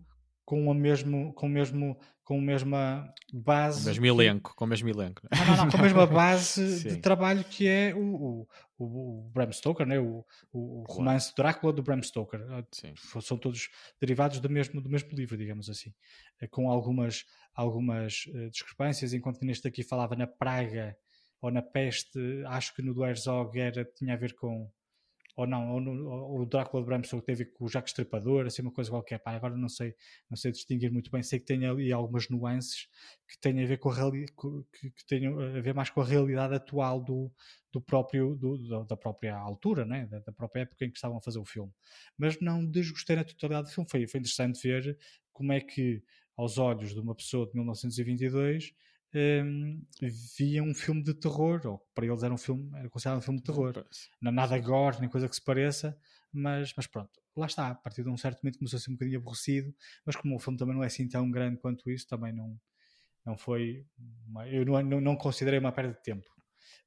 com 0.46 0.70
a 0.70 0.74
mesmo, 0.74 1.34
com 1.34 1.46
o 1.46 1.50
mesmo 1.50 1.98
com 2.22 2.38
a 2.38 2.42
mesma 2.42 3.14
base. 3.32 3.78
Com 3.78 3.84
o 3.84 3.88
mesmo 3.90 4.06
elenco, 4.06 4.54
com 4.56 4.64
o 4.64 4.68
mesmo 4.68 4.88
elenco. 4.88 5.22
Não, 5.30 5.46
não, 5.46 5.56
não, 5.56 5.70
com 5.70 5.76
a 5.76 5.82
mesma 5.82 6.06
base 6.08 6.82
de 6.82 6.96
trabalho 6.96 7.44
que 7.44 7.68
é 7.68 7.94
o, 7.94 8.46
o, 8.78 8.84
o 8.84 9.30
Bram 9.32 9.52
Stoker, 9.52 9.86
né? 9.86 10.00
o, 10.00 10.24
o, 10.52 10.84
romance 10.88 11.32
Drácula 11.36 11.72
do 11.72 11.84
Bram 11.84 12.02
Stoker. 12.02 12.44
Ah, 12.50 12.64
Sim. 12.72 12.94
São 13.20 13.38
todos 13.38 13.68
derivados 14.00 14.40
do 14.40 14.50
mesmo, 14.50 14.80
do 14.80 14.90
mesmo 14.90 15.10
livro, 15.12 15.36
digamos 15.36 15.70
assim. 15.70 15.94
Eh, 16.40 16.48
com 16.48 16.68
algumas, 16.68 17.24
algumas 17.54 18.26
uh, 18.26 18.50
discrepâncias, 18.50 19.12
enquanto 19.12 19.38
que 19.38 19.46
neste 19.46 19.68
aqui 19.68 19.84
falava 19.84 20.16
na 20.16 20.26
praga 20.26 20.96
ou 21.40 21.52
na 21.52 21.62
peste, 21.62 22.18
acho 22.46 22.74
que 22.74 22.82
no 22.82 22.92
do 22.92 23.04
Herzog 23.04 23.56
era, 23.56 23.84
tinha 23.84 24.14
a 24.14 24.16
ver 24.16 24.34
com 24.34 24.68
ou 25.36 25.46
não, 25.46 25.70
ou, 25.70 25.80
no, 25.80 26.08
ou 26.08 26.40
o 26.40 26.46
Drácula 26.46 26.82
de 26.82 26.86
Bram 26.86 27.04
Stoker 27.04 27.24
teve 27.24 27.44
com 27.44 27.66
o 27.66 27.68
Jacques 27.68 27.90
Estripador, 27.90 28.46
assim 28.46 28.62
uma 28.62 28.72
coisa 28.72 28.90
qualquer, 28.90 29.18
pá, 29.18 29.32
agora 29.32 29.54
não 29.54 29.68
sei, 29.68 29.94
não 30.30 30.36
sei 30.36 30.50
distinguir 30.50 30.90
muito 30.90 31.10
bem, 31.10 31.22
sei 31.22 31.38
que 31.38 31.44
tem 31.44 31.66
ali 31.66 31.92
algumas 31.92 32.28
nuances 32.30 32.88
que 33.28 33.38
têm 33.38 33.62
a 33.62 33.66
ver 33.66 33.78
com 33.78 33.90
a 33.90 34.10
que, 34.10 34.90
que 34.90 35.06
têm 35.06 35.26
a 35.26 35.60
ver 35.60 35.74
mais 35.74 35.90
com 35.90 36.00
a 36.00 36.04
realidade 36.04 36.54
atual 36.54 37.02
do, 37.02 37.30
do 37.70 37.80
próprio, 37.82 38.34
do, 38.34 38.84
da 38.84 38.96
própria 38.96 39.36
altura, 39.36 39.84
né? 39.84 40.06
Da, 40.06 40.20
da, 40.20 40.32
própria 40.32 40.62
época 40.62 40.84
em 40.86 40.90
que 40.90 40.96
estavam 40.96 41.18
a 41.18 41.22
fazer 41.22 41.38
o 41.38 41.44
filme. 41.44 41.72
Mas 42.16 42.40
não 42.40 42.64
desgostei 42.64 43.16
na 43.16 43.24
totalidade 43.24 43.68
do 43.68 43.74
filme, 43.74 43.90
foi, 43.90 44.06
foi 44.06 44.20
interessante 44.20 44.60
ver 44.62 44.98
como 45.32 45.52
é 45.52 45.60
que 45.60 46.02
aos 46.34 46.56
olhos 46.56 46.94
de 46.94 47.00
uma 47.00 47.14
pessoa 47.14 47.46
de 47.46 47.54
1922 47.54 48.72
um, 49.14 49.82
via 50.36 50.62
um 50.62 50.74
filme 50.74 51.02
de 51.02 51.14
terror, 51.14 51.60
ou 51.64 51.78
para 51.94 52.06
eles 52.06 52.22
era 52.22 52.32
um 52.32 52.38
filme, 52.38 52.70
era 52.76 52.88
considerado 52.88 53.18
um 53.18 53.22
filme 53.22 53.38
de 53.38 53.44
terror. 53.44 53.84
Não 54.20 54.32
nada 54.32 54.58
gore, 54.58 55.00
nem 55.00 55.08
coisa 55.08 55.28
que 55.28 55.34
se 55.34 55.42
pareça, 55.42 55.98
mas, 56.32 56.72
mas 56.76 56.86
pronto, 56.86 57.10
lá 57.36 57.46
está. 57.46 57.68
A 57.68 57.74
partir 57.74 58.02
de 58.02 58.10
um 58.10 58.16
certo 58.16 58.42
momento 58.42 58.58
começou 58.58 58.76
a 58.76 58.80
ser 58.80 58.90
um 58.90 58.94
bocadinho 58.94 59.18
aborrecido, 59.18 59.74
mas 60.04 60.16
como 60.16 60.36
o 60.36 60.38
filme 60.38 60.58
também 60.58 60.74
não 60.74 60.82
é 60.82 60.86
assim 60.86 61.08
tão 61.08 61.30
grande 61.30 61.58
quanto 61.58 61.90
isso, 61.90 62.06
também 62.06 62.32
não, 62.32 62.58
não 63.24 63.36
foi. 63.36 63.86
Uma, 64.26 64.48
eu 64.48 64.64
não, 64.64 64.82
não, 64.82 65.00
não, 65.00 65.16
considerei 65.16 65.58
uma 65.58 65.72
perda 65.72 65.92
de 65.92 66.02
tempo. 66.02 66.26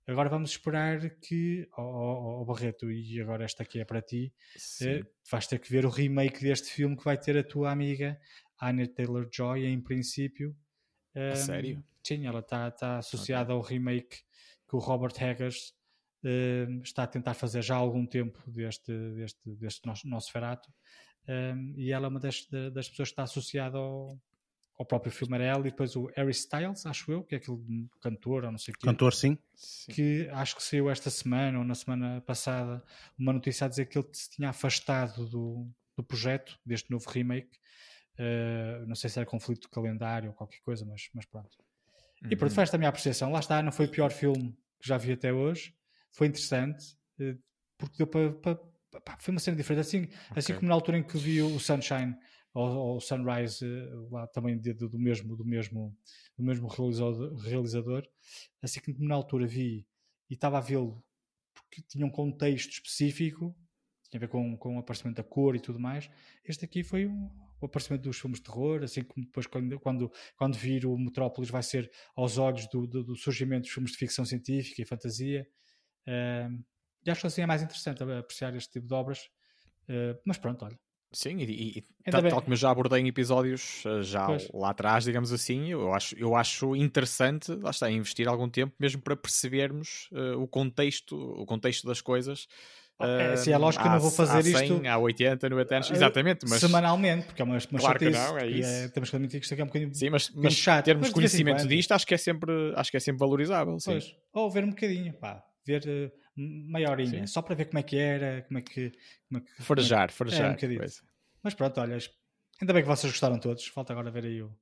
Agora 0.07 0.29
vamos 0.29 0.51
esperar 0.51 1.07
que, 1.21 1.67
o 1.77 1.81
oh, 1.81 2.41
oh, 2.41 2.45
Barreto, 2.45 2.89
e 2.89 3.21
agora 3.21 3.45
esta 3.45 3.61
aqui 3.61 3.79
é 3.79 3.85
para 3.85 4.01
ti, 4.01 4.33
eh, 4.81 5.03
vais 5.29 5.45
ter 5.45 5.59
que 5.59 5.69
ver 5.69 5.85
o 5.85 5.89
remake 5.89 6.41
deste 6.41 6.71
filme 6.71 6.97
que 6.97 7.03
vai 7.03 7.15
ter 7.15 7.37
a 7.37 7.43
tua 7.43 7.71
amiga 7.71 8.19
Anna 8.59 8.87
Taylor 8.87 9.29
Joy, 9.31 9.65
em 9.65 9.79
princípio. 9.79 10.55
Um, 11.15 11.36
sério? 11.36 11.84
Sim, 12.03 12.26
ela 12.26 12.40
está 12.40 12.72
tá 12.72 12.98
associada 12.98 13.53
okay. 13.53 13.56
ao 13.56 13.61
remake 13.61 14.18
que 14.68 14.76
o 14.76 14.80
Robert 14.80 15.14
Eggers 15.19 15.73
uh, 16.23 16.81
está 16.84 17.03
a 17.03 17.07
tentar 17.07 17.34
fazer 17.34 17.61
já 17.61 17.76
há 17.76 17.80
algum 17.80 18.06
tempo 18.06 18.40
deste, 18.49 18.91
deste, 19.15 19.40
deste 19.56 19.86
nosso, 19.86 20.07
nosso 20.07 20.31
ferato. 20.31 20.72
Um, 21.27 21.73
e 21.77 21.91
ela 21.91 22.07
é 22.07 22.10
uma 22.10 22.19
das, 22.19 22.48
das 22.73 22.90
pessoas 22.90 23.10
que 23.10 23.14
está 23.14 23.23
associada 23.23 23.77
ao, 23.77 24.19
ao 24.80 24.86
próprio 24.86 25.11
filme 25.11 25.36
Arel 25.36 25.60
e 25.60 25.64
depois 25.72 25.95
o 25.95 26.10
Harry 26.15 26.31
Styles, 26.31 26.86
acho 26.86 27.11
eu, 27.11 27.23
que 27.23 27.36
é 27.36 27.38
aquele 27.38 27.60
cantor 27.99 28.45
ou 28.45 28.52
não 28.52 28.57
sei 28.57 28.73
o 28.73 28.77
quê. 28.77 28.88
Cantor, 28.88 29.14
sim. 29.14 29.38
Que 29.94 30.30
acho 30.31 30.56
que 30.56 30.64
saiu 30.64 30.90
esta 30.90 31.10
semana 31.10 31.60
ou 31.60 31.65
na 31.65 31.76
semana 31.76 32.22
passada 32.22 32.81
uma 33.18 33.34
notícia 33.34 33.65
a 33.65 33.68
dizer 33.68 33.88
que 33.88 33.98
ele 33.98 34.07
se 34.14 34.30
tinha 34.30 34.49
afastado 34.49 35.27
do, 35.27 35.69
do 35.98 36.03
projeto, 36.03 36.57
deste 36.65 36.90
novo 36.90 37.10
remake. 37.10 37.60
Uh, 38.19 38.85
não 38.85 38.95
sei 38.95 39.09
se 39.09 39.17
era 39.17 39.25
conflito 39.25 39.61
de 39.61 39.69
calendário 39.69 40.29
ou 40.29 40.35
qualquer 40.35 40.59
coisa, 40.59 40.85
mas, 40.85 41.09
mas 41.13 41.25
pronto. 41.25 41.57
Uhum. 42.21 42.29
E 42.31 42.35
pronto, 42.35 42.59
esta 42.59 42.75
a 42.75 42.77
minha 42.77 42.89
apreciação. 42.89 43.31
Lá 43.31 43.39
está, 43.39 43.63
não 43.63 43.71
foi 43.71 43.85
o 43.85 43.91
pior 43.91 44.11
filme 44.11 44.57
que 44.79 44.87
já 44.87 44.97
vi 44.97 45.13
até 45.13 45.31
hoje. 45.31 45.73
Foi 46.11 46.27
interessante, 46.27 46.97
eh, 47.19 47.37
porque 47.77 47.97
deu 47.97 48.07
para. 48.07 48.59
foi 49.19 49.31
uma 49.31 49.39
cena 49.39 49.55
diferente. 49.55 49.81
Assim, 49.81 49.99
assim 49.99 50.11
okay. 50.11 50.39
assim 50.39 50.53
como 50.55 50.67
na 50.67 50.73
altura 50.73 50.97
em 50.97 51.03
que 51.03 51.17
vi 51.17 51.41
o 51.41 51.59
Sunshine 51.59 52.15
ou, 52.53 52.97
o 52.97 52.99
Sunrise, 52.99 53.65
eh, 53.65 53.89
lá 54.11 54.27
também 54.27 54.59
de, 54.59 54.73
de, 54.73 54.87
do 54.87 54.99
mesmo, 54.99 55.35
do 55.35 55.45
mesmo, 55.45 55.95
do 56.37 56.43
mesmo 56.43 56.67
realizador, 56.67 57.35
realizador, 57.37 58.07
assim 58.61 58.81
como 58.81 59.07
na 59.07 59.15
altura 59.15 59.47
vi 59.47 59.87
e 60.29 60.33
estava 60.33 60.57
a 60.57 60.61
vê-lo 60.61 61.03
porque 61.53 61.81
tinha 61.81 62.05
um 62.05 62.09
contexto 62.09 62.71
específico, 62.71 63.55
tinha 64.09 64.19
a 64.19 64.21
ver 64.21 64.27
com, 64.27 64.57
com 64.57 64.75
o 64.75 64.79
aparecimento 64.79 65.17
da 65.17 65.23
cor 65.23 65.55
e 65.55 65.59
tudo 65.59 65.79
mais. 65.79 66.09
Este 66.43 66.65
aqui 66.65 66.83
foi 66.83 67.05
um, 67.05 67.29
o 67.61 67.65
aparecimento 67.65 68.03
dos 68.03 68.19
filmes 68.19 68.40
de 68.40 68.45
terror, 68.45 68.84
assim 68.84 69.03
como 69.03 69.26
depois 69.26 69.48
quando, 69.48 69.80
quando, 69.80 70.11
quando 70.38 70.57
vir 70.57 70.86
o 70.86 70.98
Metrópolis 70.98 71.49
vai 71.49 71.64
ser 71.64 71.91
aos 72.15 72.38
olhos 72.38 72.68
do, 72.68 72.88
do, 72.88 73.03
do 73.03 73.15
surgimento 73.15 73.64
dos 73.64 73.72
filmes 73.72 73.91
de 73.91 73.98
ficção 73.98 74.26
científica 74.26 74.81
e 74.81 74.86
fantasia. 74.86 75.48
Uh, 76.07 76.64
e 77.06 77.11
acho 77.11 77.22
que 77.22 77.27
assim 77.27 77.41
é 77.41 77.45
mais 77.45 77.61
interessante 77.61 78.03
apreciar 78.03 78.56
este 78.56 78.72
tipo 78.72 78.88
de 78.88 78.94
obras. 78.94 79.30
Uh, 79.84 80.19
mas 80.26 80.38
pronto, 80.38 80.65
olha. 80.65 80.80
Sim, 81.11 81.38
e, 81.40 81.80
e 81.80 82.11
tal, 82.11 82.22
tal, 82.22 82.41
como 82.41 82.53
eu 82.53 82.57
já 82.57 82.69
abordei 82.69 83.02
em 83.02 83.07
episódios 83.07 83.84
eh, 83.84 84.03
já 84.03 84.27
pois. 84.27 84.48
lá 84.53 84.69
atrás, 84.69 85.03
digamos 85.03 85.34
assim, 85.34 85.72
eu 85.72 85.91
acho, 85.91 86.15
eu 86.15 86.36
acho 86.36 86.76
interessante, 86.76 87.52
lá 87.56 87.72
está, 87.72 87.90
investir 87.90 88.27
algum 88.27 88.48
tempo 88.48 88.76
mesmo 88.80 89.02
para 89.02 89.15
percebermos 89.15 90.07
uh, 90.11 90.40
o 90.40 90.48
contexto, 90.48 91.18
o 91.18 91.48
contexto 91.48 91.88
das 91.88 91.99
coisas 91.99 92.48
é, 92.99 93.51
é 93.51 93.57
lógico 93.57 93.81
que 93.84 93.88
eu 93.88 93.93
não 93.93 93.99
vou 93.99 94.11
fazer 94.11 94.39
há 94.39 94.43
100, 94.43 94.76
isto. 94.76 94.88
Há 94.88 94.97
80, 94.97 95.49
90 95.49 95.76
anos, 95.76 95.91
exatamente. 95.91 96.45
Mas... 96.49 96.59
Semanalmente, 96.59 97.26
porque 97.27 97.41
é 97.41 97.45
uma, 97.45 97.57
uma 97.57 97.80
claro 97.80 97.99
que 97.99 98.09
não, 98.09 98.38
é 98.38 98.47
isso. 98.47 98.69
É, 98.69 98.88
temos 98.89 99.09
que 99.09 99.15
admitir 99.15 99.39
que 99.39 99.45
isto 99.45 99.53
aqui 99.53 99.61
é 99.61 99.63
um 99.63 99.67
bocadinho, 99.67 99.95
sim, 99.95 100.09
mas, 100.09 100.30
mas 100.31 100.53
chato. 100.53 100.85
termos 100.85 101.07
mas 101.07 101.13
conhecimento 101.13 101.67
disto, 101.67 101.93
acho 101.93 102.05
que 102.05 102.13
é 102.13 102.17
sempre, 102.17 102.73
acho 102.76 102.91
que 102.91 102.97
é 102.97 102.99
sempre 102.99 103.19
valorizável. 103.19 103.80
Sim. 103.80 103.91
Pois, 103.91 104.15
ou 104.34 104.51
ver 104.51 104.65
um 104.65 104.69
bocadinho, 104.69 105.13
pá, 105.13 105.43
ver 105.65 105.84
uh, 105.88 106.11
meia 106.35 106.91
horinha, 106.91 107.26
sim. 107.26 107.27
só 107.27 107.41
para 107.41 107.55
ver 107.55 107.65
como 107.65 107.80
é 107.80 107.84
que 107.84 107.97
era, 107.97 108.41
como 108.43 108.59
é 108.59 108.61
que. 108.61 108.91
Como 109.30 109.41
é 109.41 109.41
que 109.41 109.63
farejar, 109.63 110.11
farejar. 110.11 110.57
É, 110.61 110.65
um 110.65 110.80
mas 111.41 111.53
pronto, 111.53 111.80
olha, 111.80 111.97
ainda 112.61 112.73
bem 112.73 112.81
que 112.81 112.88
vocês 112.89 113.11
gostaram 113.11 113.39
todos. 113.39 113.65
Falta 113.67 113.93
agora 113.93 114.11
ver 114.11 114.26
aí 114.26 114.41
o, 114.41 114.53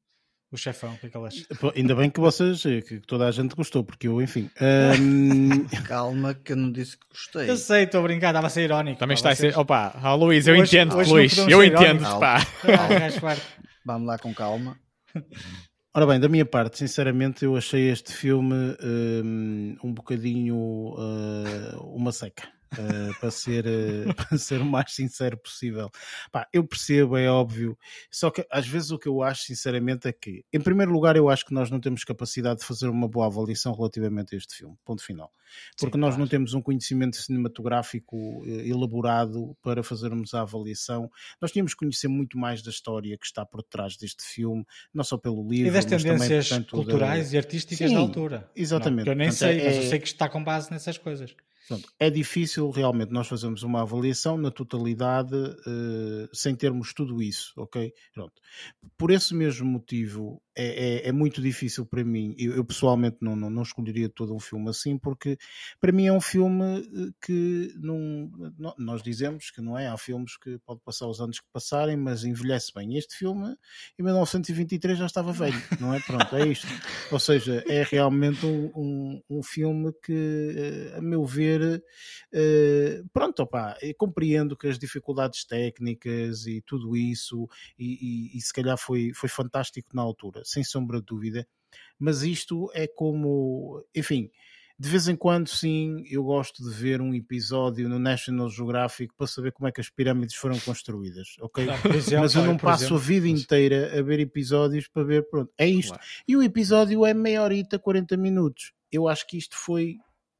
o 0.52 0.58
chefão, 0.58 0.94
o 0.94 0.98
que 0.98 1.08
é 1.08 1.10
que 1.10 1.18
ele 1.18 1.28
acha? 1.28 1.46
Ainda 1.76 1.96
bem 1.96 2.10
que 2.10 2.20
vocês, 2.20 2.66
eh, 2.66 2.82
que 2.82 3.00
toda 3.00 3.28
a 3.28 3.32
gente 3.32 3.54
gostou, 3.54 3.84
porque 3.84 4.08
eu, 4.08 4.22
enfim. 4.22 4.50
Um... 4.62 5.66
Calma, 5.86 6.34
que 6.34 6.54
eu 6.54 6.56
não 6.56 6.72
disse 6.72 6.98
que 6.98 7.06
gostei. 7.10 7.50
Eu 7.50 7.58
sei, 7.58 7.84
estou 7.84 8.00
a 8.00 8.04
brincar, 8.04 8.30
estava 8.30 8.48
a 8.48 8.50
ser 8.50 8.64
irónico. 8.64 8.98
Também 8.98 9.16
está 9.16 9.32
a 9.32 9.36
ser. 9.36 9.58
Opa, 9.58 10.00
oh, 10.04 10.16
Luís, 10.16 10.48
eu 10.48 10.56
hoje, 10.56 10.78
entendo, 10.78 10.96
hoje 10.98 11.12
Luís, 11.12 11.38
eu 11.38 11.64
entendo, 11.64 12.04
pá. 12.20 12.46
Vamos 13.86 14.08
lá 14.08 14.18
com 14.18 14.34
calma. 14.34 14.78
Ora 15.94 16.06
bem, 16.06 16.20
da 16.20 16.30
minha 16.30 16.46
parte, 16.46 16.78
sinceramente, 16.78 17.44
eu 17.44 17.58
achei 17.58 17.90
este 17.90 18.14
filme 18.14 18.56
um, 18.84 19.78
um 19.84 19.94
bocadinho 19.94 20.56
uh, 20.56 21.96
uma 21.96 22.12
seca. 22.12 22.48
Uh, 22.74 23.20
para, 23.20 23.32
ser, 23.32 23.66
uh, 23.66 24.14
para 24.16 24.38
ser 24.38 24.62
o 24.62 24.66
mais 24.66 24.94
sincero 24.94 25.38
possível. 25.38 25.90
Pá, 26.32 26.48
eu 26.52 26.66
percebo, 26.66 27.18
é 27.18 27.30
óbvio, 27.30 27.78
só 28.12 28.30
que 28.30 28.46
às 28.52 28.68
vezes 28.68 28.92
o 28.92 29.00
que 29.00 29.08
eu 29.08 29.22
acho, 29.22 29.44
sinceramente, 29.44 30.08
é 30.08 30.14
que, 30.14 30.44
em 30.52 30.60
primeiro 30.60 30.92
lugar, 30.92 31.16
eu 31.16 31.30
acho 31.30 31.46
que 31.46 31.54
nós 31.54 31.70
não 31.70 31.80
temos 31.80 32.04
capacidade 32.04 32.60
de 32.60 32.66
fazer 32.66 32.88
uma 32.88 33.08
boa 33.08 33.28
avaliação 33.28 33.74
relativamente 33.74 34.36
a 34.36 34.38
este 34.38 34.56
filme, 34.56 34.76
ponto 34.86 35.04
final. 35.04 35.32
Porque 35.80 35.96
Sim, 35.96 36.02
nós 36.02 36.10
claro. 36.10 36.22
não 36.22 36.28
temos 36.28 36.54
um 36.54 36.62
conhecimento 36.62 37.16
cinematográfico 37.16 38.44
elaborado 38.46 39.56
para 39.62 39.82
fazermos 39.82 40.34
a 40.34 40.42
avaliação. 40.42 41.10
Nós 41.42 41.52
tínhamos 41.52 41.74
que 41.74 41.80
conhecer 41.80 42.08
muito 42.08 42.38
mais 42.38 42.62
da 42.62 42.70
história 42.70 43.18
que 43.18 43.26
está 43.26 43.46
por 43.46 43.64
trás 43.64 43.96
deste 43.96 44.24
filme, 44.24 44.66
não 44.94 45.04
só 45.04 45.18
pelo 45.18 45.48
livro, 45.48 45.70
e 45.70 45.72
das 45.72 45.86
tendências 45.86 46.50
também, 46.50 46.64
portanto, 46.64 46.72
culturais 46.72 47.30
da... 47.30 47.36
e 47.36 47.38
artísticas 47.38 47.90
Sim, 47.90 47.96
da 47.96 48.02
altura. 48.02 48.52
Exatamente. 48.56 49.06
Não, 49.06 49.14
eu 49.14 49.18
nem 49.18 49.30
portanto, 49.30 49.40
sei, 49.40 49.62
é... 49.62 49.66
mas 49.66 49.76
eu 49.78 49.84
sei 49.84 50.00
que 50.00 50.08
está 50.08 50.30
com 50.30 50.44
base 50.44 50.72
nessas 50.72 50.98
coisas. 50.98 51.36
Pronto, 51.68 51.92
é 52.00 52.10
difícil 52.10 52.70
realmente 52.70 53.12
nós 53.12 53.28
fazermos 53.28 53.62
uma 53.62 53.82
avaliação 53.82 54.38
na 54.38 54.50
totalidade 54.50 55.36
uh, 55.36 56.30
sem 56.32 56.56
termos 56.56 56.94
tudo 56.94 57.22
isso, 57.22 57.54
ok? 57.58 57.94
Pronto. 58.14 58.42
Por 58.98 59.12
esse 59.12 59.36
mesmo 59.36 59.70
motivo, 59.70 60.42
é, 60.58 60.66
é, 60.66 61.10
é, 61.10 61.12
muito 61.12 61.40
difícil 61.40 61.86
para 61.86 62.04
mim. 62.04 62.34
Eu, 62.38 62.56
eu 62.56 62.66
pessoalmente 62.66 63.18
não, 63.22 63.36
não, 63.36 63.50
não, 63.50 63.62
escolheria 63.62 64.10
todo 64.10 64.34
um 64.34 64.40
filme 64.40 64.70
assim, 64.70 64.98
porque 64.98 65.38
para 65.80 65.92
mim 65.92 66.08
é 66.08 66.12
um 66.12 66.20
filme 66.20 66.80
eh, 66.80 67.12
que 67.22 67.72
não, 67.76 68.32
não, 68.58 68.74
nós 68.76 69.04
dizemos 69.04 69.52
que 69.52 69.62
não 69.62 69.78
é. 69.78 69.88
Há 69.88 69.96
filmes 69.98 70.36
que 70.36 70.58
pode 70.66 70.82
passar 70.84 71.08
os 71.08 71.22
anos 71.22 71.40
que 71.40 71.46
passarem, 71.54 71.96
mas 71.96 72.24
envelhece 72.24 72.72
bem. 72.74 72.98
Este 72.98 73.16
filme, 73.16 73.56
em 74.00 74.04
1923, 74.04 74.98
já 74.98 75.06
estava 75.06 75.32
velho, 75.32 75.62
não 75.80 75.94
é? 75.94 76.00
Pronto, 76.00 76.36
é 76.36 76.48
isto. 76.48 76.68
Ou 77.12 77.20
seja, 77.20 77.64
é 77.68 77.84
realmente 77.84 78.44
um, 78.44 78.72
um, 78.76 79.22
um 79.30 79.44
filme 79.44 79.94
que, 80.04 80.92
eh, 80.94 80.98
a 80.98 81.02
meu 81.02 81.24
ver, 81.24 81.57
uh, 81.62 83.10
pronto, 83.14 83.42
opá, 83.44 83.78
compreendo 83.98 84.56
que 84.56 84.68
as 84.68 84.78
dificuldades 84.78 85.46
técnicas 85.46 86.46
e 86.46 86.62
tudo 86.62 86.96
isso, 86.96 87.48
e, 87.78 88.32
e, 88.34 88.38
e 88.38 88.42
se 88.42 88.54
calhar 88.54 88.78
foi, 88.78 89.12
foi 89.14 89.30
fantástico 89.30 89.90
na 89.94 90.02
altura 90.02 90.42
sem 90.46 90.64
sombra 90.64 91.00
de 91.00 91.06
dúvida. 91.06 91.48
Mas 92.00 92.22
isto 92.22 92.72
é 92.74 92.88
como, 92.88 93.84
enfim, 93.96 94.30
de 94.80 94.90
vez 94.90 95.08
em 95.08 95.16
quando, 95.16 95.50
sim, 95.50 96.04
eu 96.08 96.24
gosto 96.24 96.64
de 96.64 96.70
ver 96.70 97.02
um 97.02 97.14
episódio 97.14 97.90
no 97.90 97.98
National 97.98 98.48
Geographic 98.48 99.12
para 99.18 99.26
saber 99.26 99.52
como 99.52 99.68
é 99.68 99.72
que 99.72 99.82
as 99.82 99.90
pirâmides 99.90 100.36
foram 100.36 100.60
construídas, 100.60 101.36
ok? 101.42 101.68
exemplo, 101.96 102.22
Mas 102.22 102.36
eu 102.36 102.44
não 102.44 102.58
passo 102.58 102.84
exemplo, 102.84 102.98
a 102.98 103.00
vida 103.00 103.28
inteira 103.28 104.00
a 104.00 104.04
ver 104.04 104.20
episódios 104.20 104.88
para 104.88 105.04
ver, 105.04 105.28
pronto, 105.30 105.52
é 105.58 105.68
isto. 105.68 105.90
Claro. 105.90 106.04
E 106.28 106.38
o 106.38 106.44
episódio 106.44 107.04
é 107.06 107.14
meia 107.14 107.42
horita, 107.42 107.80
40 107.80 108.16
minutos. 108.18 108.72
Eu 108.92 109.08
acho 109.08 109.26
que 109.26 109.38
isto 109.38 109.56
foi 109.58 109.98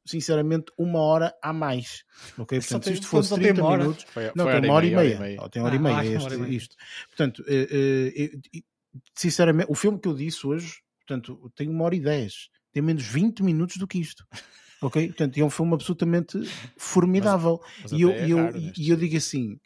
sinceramente, 0.08 0.72
uma 0.78 1.00
hora 1.00 1.34
a 1.42 1.52
mais. 1.52 2.04
Ok? 2.36 2.58
Portanto, 2.58 2.84
se 2.84 2.92
isto 2.92 3.06
fosse 3.06 3.34
30 3.34 3.62
minutos. 3.62 4.04
Foi, 4.08 4.32
não, 4.34 4.44
foi 4.44 4.60
tem 4.60 4.70
uma 4.70 4.74
hora 4.74 4.86
e 4.86 4.94
meia. 4.94 4.98
Hora 4.98 5.14
e 5.14 5.18
meia. 5.18 5.48
tem 5.50 5.62
hora 5.62 5.74
e 5.74 5.78
meia, 5.78 6.04
este, 6.04 6.56
isto. 6.56 6.76
Portanto, 7.08 7.38
uh, 7.40 8.58
uh, 8.58 8.62
sinceramente, 9.14 9.70
o 9.70 9.74
filme 9.74 9.98
que 9.98 10.08
eu 10.08 10.14
disse 10.14 10.46
hoje, 10.46 10.80
portanto, 11.06 11.52
tem 11.54 11.68
uma 11.68 11.84
hora 11.84 11.96
e 11.96 12.00
dez, 12.00 12.48
tem 12.72 12.82
menos 12.82 13.04
20 13.04 13.42
minutos 13.42 13.76
do 13.76 13.86
que 13.86 13.98
isto. 13.98 14.26
Ok? 14.80 15.08
Portanto, 15.08 15.36
é 15.36 15.42
um 15.42 15.50
filme 15.50 15.74
absolutamente 15.74 16.38
formidável. 16.76 17.60
Mas, 17.82 17.90
mas 17.90 17.92
e, 17.92 18.02
eu, 18.02 18.10
é 18.10 18.28
eu, 18.28 18.56
e 18.76 18.90
eu 18.90 18.96
digo 18.96 19.16
assim: 19.16 19.58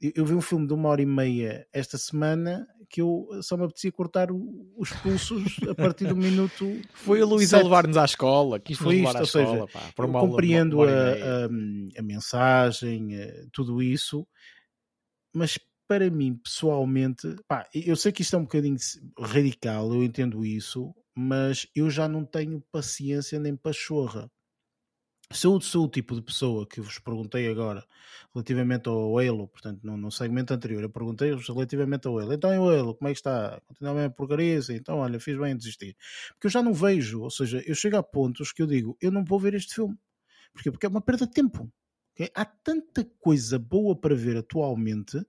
eu 0.00 0.24
vi 0.24 0.34
um 0.34 0.40
filme 0.40 0.66
de 0.66 0.72
uma 0.72 0.88
hora 0.88 1.02
e 1.02 1.06
meia 1.06 1.66
esta 1.72 1.98
semana 1.98 2.66
que 2.88 3.00
eu 3.02 3.28
só 3.42 3.56
me 3.56 3.64
apetecia 3.64 3.92
cortar 3.92 4.28
os 4.30 4.90
pulsos 5.02 5.56
a 5.68 5.74
partir 5.74 6.06
do 6.06 6.16
minuto. 6.16 6.64
Foi 6.94 7.20
a 7.20 7.26
Luísa 7.26 7.62
levar-nos 7.62 7.96
à 7.96 8.04
escola, 8.04 8.58
quis 8.58 8.78
foi 8.78 8.96
isto, 8.96 9.18
à 9.18 9.22
escola. 9.22 9.66
Seja, 9.66 9.66
pá, 9.66 10.04
eu 10.04 10.12
compreendo 10.12 10.82
a, 10.82 10.86
a, 10.86 11.44
a, 11.98 12.02
mensagem, 12.02 13.10
tudo 13.52 13.82
isso, 13.82 14.26
mas 15.34 15.58
para 15.86 16.10
mim, 16.10 16.36
pessoalmente, 16.36 17.36
pá, 17.46 17.66
eu 17.74 17.96
sei 17.96 18.12
que 18.12 18.22
isto 18.22 18.36
é 18.36 18.38
um 18.38 18.42
bocadinho 18.42 18.76
radical, 19.18 19.92
eu 19.92 20.02
entendo 20.02 20.44
isso, 20.44 20.94
mas 21.16 21.66
eu 21.74 21.90
já 21.90 22.06
não 22.06 22.24
tenho 22.24 22.62
paciência 22.70 23.38
nem 23.40 23.56
pachorra. 23.56 24.30
Sou, 25.30 25.60
sou 25.60 25.84
o 25.84 25.88
tipo 25.88 26.14
de 26.14 26.22
pessoa 26.22 26.66
que 26.66 26.80
vos 26.80 26.98
perguntei 26.98 27.48
agora 27.48 27.84
relativamente 28.34 28.88
ao 28.88 29.18
Halo, 29.18 29.46
portanto, 29.48 29.80
no, 29.84 29.96
no 29.96 30.10
segmento 30.10 30.54
anterior, 30.54 30.82
eu 30.82 30.90
perguntei-vos 30.90 31.46
relativamente 31.48 32.08
ao 32.08 32.18
Halo. 32.18 32.32
Então, 32.32 32.50
o 32.50 32.70
Halo, 32.70 32.94
como 32.94 33.08
é 33.08 33.12
que 33.12 33.18
está? 33.18 33.60
Continua 33.66 34.06
a 34.06 34.10
porcaria? 34.10 34.58
Então, 34.70 34.98
olha, 34.98 35.20
fiz 35.20 35.38
bem 35.38 35.52
em 35.52 35.56
desistir. 35.56 35.96
Porque 36.30 36.46
eu 36.46 36.50
já 36.50 36.62
não 36.62 36.72
vejo, 36.72 37.20
ou 37.20 37.30
seja, 37.30 37.62
eu 37.66 37.74
chego 37.74 37.96
a 37.98 38.02
pontos 38.02 38.52
que 38.52 38.62
eu 38.62 38.66
digo, 38.66 38.96
eu 39.02 39.10
não 39.10 39.22
vou 39.22 39.38
ver 39.38 39.54
este 39.54 39.74
filme. 39.74 39.98
Porquê? 40.52 40.70
Porque 40.70 40.86
é 40.86 40.88
uma 40.88 41.02
perda 41.02 41.26
de 41.26 41.32
tempo. 41.32 41.70
Okay? 42.14 42.30
Há 42.34 42.46
tanta 42.46 43.04
coisa 43.20 43.58
boa 43.58 43.94
para 43.94 44.14
ver 44.14 44.36
atualmente 44.38 45.22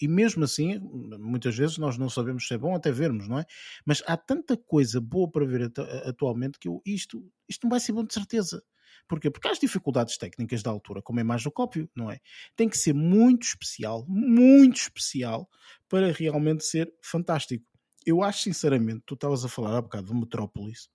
e 0.00 0.06
mesmo 0.06 0.44
assim, 0.44 0.78
muitas 1.18 1.56
vezes 1.56 1.76
nós 1.76 1.98
não 1.98 2.08
sabemos 2.08 2.46
se 2.46 2.54
é 2.54 2.58
bom 2.58 2.74
até 2.74 2.92
vermos, 2.92 3.28
não 3.28 3.40
é? 3.40 3.44
Mas 3.84 4.00
há 4.06 4.16
tanta 4.16 4.56
coisa 4.56 5.00
boa 5.00 5.28
para 5.28 5.44
ver 5.44 5.72
atualmente 6.06 6.58
que 6.58 6.68
eu, 6.68 6.80
isto, 6.86 7.28
isto 7.48 7.64
não 7.64 7.70
vai 7.70 7.80
ser 7.80 7.92
bom 7.92 8.04
de 8.04 8.14
certeza. 8.14 8.62
Porquê? 9.08 9.30
Porque 9.30 9.48
há 9.48 9.50
as 9.50 9.58
dificuldades 9.58 10.16
técnicas 10.16 10.62
da 10.62 10.70
altura, 10.70 11.02
como 11.02 11.20
é 11.20 11.24
mais 11.24 11.42
do 11.42 11.50
cópio, 11.50 11.88
não 11.94 12.10
é? 12.10 12.18
Tem 12.56 12.68
que 12.68 12.78
ser 12.78 12.94
muito 12.94 13.42
especial, 13.42 14.06
muito 14.08 14.76
especial, 14.76 15.48
para 15.88 16.12
realmente 16.12 16.64
ser 16.64 16.92
fantástico. 17.02 17.64
Eu 18.06 18.22
acho, 18.22 18.42
sinceramente, 18.42 19.02
tu 19.06 19.14
estavas 19.14 19.44
a 19.44 19.48
falar 19.48 19.76
há 19.76 19.82
bocado 19.82 20.06
do 20.06 20.14
Metrópolis, 20.14 20.88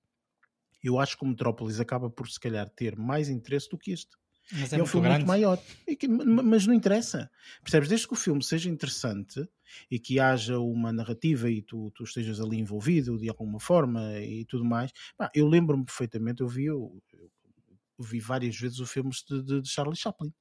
eu 0.84 1.00
acho 1.00 1.18
que 1.18 1.24
o 1.24 1.28
Metrópolis 1.28 1.80
acaba 1.80 2.10
por, 2.10 2.30
se 2.30 2.40
calhar, 2.40 2.70
ter 2.70 2.96
mais 2.96 3.30
interesse 3.30 3.70
do 3.70 3.78
que 3.78 3.92
este. 3.92 4.16
Mas 4.52 4.72
é, 4.72 4.80
é 4.80 4.84
um 4.84 4.86
filme 4.86 5.08
grande. 5.08 5.26
muito 5.26 5.28
maior. 5.28 5.62
Mas 6.44 6.66
não 6.66 6.74
interessa. 6.74 7.30
Percebes? 7.62 7.90
Desde 7.90 8.08
que 8.08 8.14
o 8.14 8.18
filme 8.18 8.42
seja 8.42 8.70
interessante 8.70 9.46
e 9.92 10.00
que 10.00 10.20
haja 10.20 10.58
uma 10.58 10.94
narrativa 10.94 11.50
e 11.50 11.62
tu, 11.62 11.92
tu 11.92 12.04
estejas 12.04 12.40
ali 12.40 12.58
envolvido 12.58 13.18
de 13.18 13.28
alguma 13.28 13.60
forma 13.60 14.18
e 14.20 14.46
tudo 14.46 14.64
mais. 14.64 14.92
Pá, 15.18 15.30
eu 15.34 15.48
lembro-me 15.48 15.84
perfeitamente, 15.84 16.42
eu 16.42 16.48
vi, 16.48 16.66
eu, 16.66 16.98
eu 17.14 17.30
vi 18.00 18.20
várias 18.20 18.56
vezes 18.58 18.80
os 18.80 18.92
filmes 18.92 19.24
de, 19.28 19.42
de, 19.44 19.62
de 19.62 19.70
Charlie 19.70 19.96
Chaplin. 19.96 20.34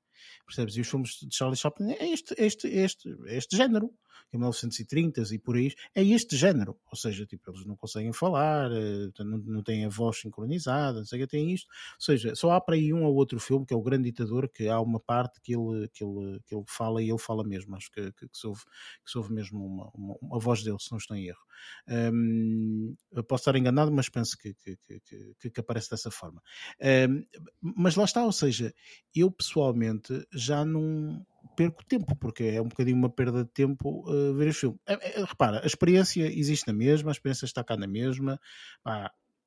Percebes? 0.47 0.77
E 0.77 0.81
os 0.81 0.89
filmes 0.89 1.11
de 1.21 1.35
Charlie 1.35 1.57
Chaplin 1.57 1.93
é 1.93 2.09
este, 2.09 2.35
este, 2.39 2.69
este, 2.69 3.17
este 3.27 3.57
género 3.57 3.93
em 4.33 4.39
1930 4.39 5.23
e 5.35 5.39
por 5.39 5.57
aí, 5.57 5.73
é 5.95 6.03
este 6.03 6.37
género. 6.37 6.79
Ou 6.91 6.97
seja, 6.97 7.27
tipo, 7.27 7.51
eles 7.51 7.65
não 7.65 7.77
conseguem 7.77 8.13
falar, 8.13 8.71
eh, 8.73 9.09
não, 9.21 9.39
não 9.39 9.63
têm 9.63 9.85
a 9.85 9.89
voz 9.89 10.21
sincronizada, 10.21 10.99
não 10.99 11.07
sei 11.07 11.21
o 11.21 11.23
que, 11.23 11.31
tem 11.31 11.53
isto. 11.53 11.69
Ou 11.69 12.01
seja, 12.01 12.35
só 12.35 12.53
há 12.53 12.61
para 12.61 12.75
aí 12.75 12.93
um 12.93 13.05
ou 13.05 13.15
outro 13.15 13.39
filme, 13.39 13.65
que 13.65 13.73
é 13.73 13.77
o 13.77 13.83
Grande 13.83 14.11
Ditador, 14.11 14.49
que 14.49 14.69
há 14.69 14.81
uma 14.81 15.01
parte 15.01 15.41
que 15.41 15.55
ele, 15.55 15.89
que 15.89 16.05
ele, 16.05 16.41
que 16.47 16.55
ele 16.55 16.65
fala 16.67 17.03
e 17.03 17.09
ele 17.09 17.19
fala 17.19 17.45
mesmo. 17.45 17.77
Acho 17.77 17.91
que, 17.91 18.13
que, 18.13 18.29
que, 18.29 18.39
se, 18.39 18.47
ouve, 18.47 18.63
que 19.05 19.11
se 19.11 19.19
ouve 19.19 19.33
mesmo 19.33 19.65
uma, 19.65 19.91
uma, 19.95 20.17
uma 20.21 20.39
voz 20.39 20.63
dele, 20.63 20.79
se 20.81 20.91
não 20.91 20.99
estou 20.99 21.17
em 21.17 21.27
erro. 21.29 21.47
Um, 21.89 22.95
posso 23.27 23.43
estar 23.43 23.57
enganado, 23.57 23.91
mas 23.91 24.09
penso 24.09 24.37
que, 24.37 24.55
que, 24.55 24.77
que, 25.41 25.51
que 25.51 25.61
aparece 25.61 25.91
dessa 25.91 26.11
forma. 26.11 26.43
Mas 27.61 27.97
lá 27.97 28.05
está, 28.05 28.25
ou 28.25 28.33
seja, 28.33 28.75
eu 29.15 29.31
pessoalmente 29.31 30.06
já 30.33 30.65
não 30.65 31.25
perco 31.57 31.85
tempo, 31.85 32.15
porque 32.17 32.45
é 32.45 32.61
um 32.61 32.69
bocadinho 32.69 32.97
uma 32.97 33.09
perda 33.09 33.45
de 33.45 33.51
tempo 33.51 34.05
uh, 34.09 34.35
ver 34.35 34.49
este 34.49 34.61
filme. 34.61 34.79
É, 34.87 35.21
é, 35.21 35.25
repara, 35.25 35.63
a 35.63 35.67
experiência 35.67 36.27
existe 36.27 36.67
na 36.67 36.73
mesma, 36.73 37.11
a 37.11 37.13
experiência 37.13 37.47
está 37.47 37.65
cá 37.65 37.77
na 37.77 37.87
mesma, 37.87 38.39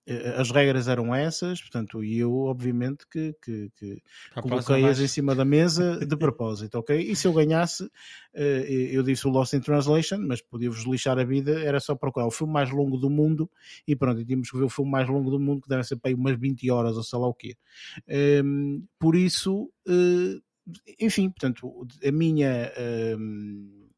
eh, 0.07 0.35
as 0.37 0.49
regras 0.49 0.87
eram 0.87 1.13
essas, 1.13 1.61
portanto, 1.61 2.03
e 2.03 2.17
eu, 2.17 2.33
obviamente, 2.33 3.05
que, 3.07 3.35
que, 3.43 3.71
que 3.77 4.01
coloquei-as 4.41 4.99
em 4.99 5.07
cima 5.07 5.35
da 5.35 5.45
mesa 5.45 6.03
de 6.03 6.17
propósito, 6.17 6.79
ok? 6.79 6.99
E 6.99 7.15
se 7.15 7.27
eu 7.27 7.33
ganhasse, 7.33 7.87
eu 8.33 9.03
disse 9.03 9.27
o 9.27 9.29
Lost 9.29 9.53
in 9.53 9.59
Translation, 9.59 10.17
mas 10.19 10.41
podia-vos 10.41 10.83
lixar 10.85 11.19
a 11.19 11.23
vida, 11.23 11.59
era 11.59 11.79
só 11.79 11.93
procurar 11.95 12.25
o 12.25 12.31
filme 12.31 12.53
mais 12.53 12.71
longo 12.71 12.97
do 12.97 13.09
mundo 13.09 13.49
e 13.87 13.95
pronto, 13.95 14.19
e 14.19 14.25
tínhamos 14.25 14.49
que 14.49 14.57
ver 14.57 14.63
o 14.63 14.69
filme 14.69 14.89
mais 14.89 15.07
longo 15.07 15.29
do 15.29 15.39
mundo, 15.39 15.61
que 15.61 15.69
deve 15.69 15.83
ser 15.83 15.97
para 15.97 16.09
aí 16.09 16.15
umas 16.15 16.39
20 16.39 16.71
horas 16.71 16.97
ou 16.97 17.03
sei 17.03 17.19
lá 17.19 17.27
o 17.27 17.33
quê. 17.33 17.55
Ehm, 18.07 18.81
por 18.97 19.15
isso. 19.15 19.69
Enfim, 20.99 21.29
portanto, 21.29 21.87
a 22.03 22.11
minha. 22.11 22.71
Um, 23.17 23.89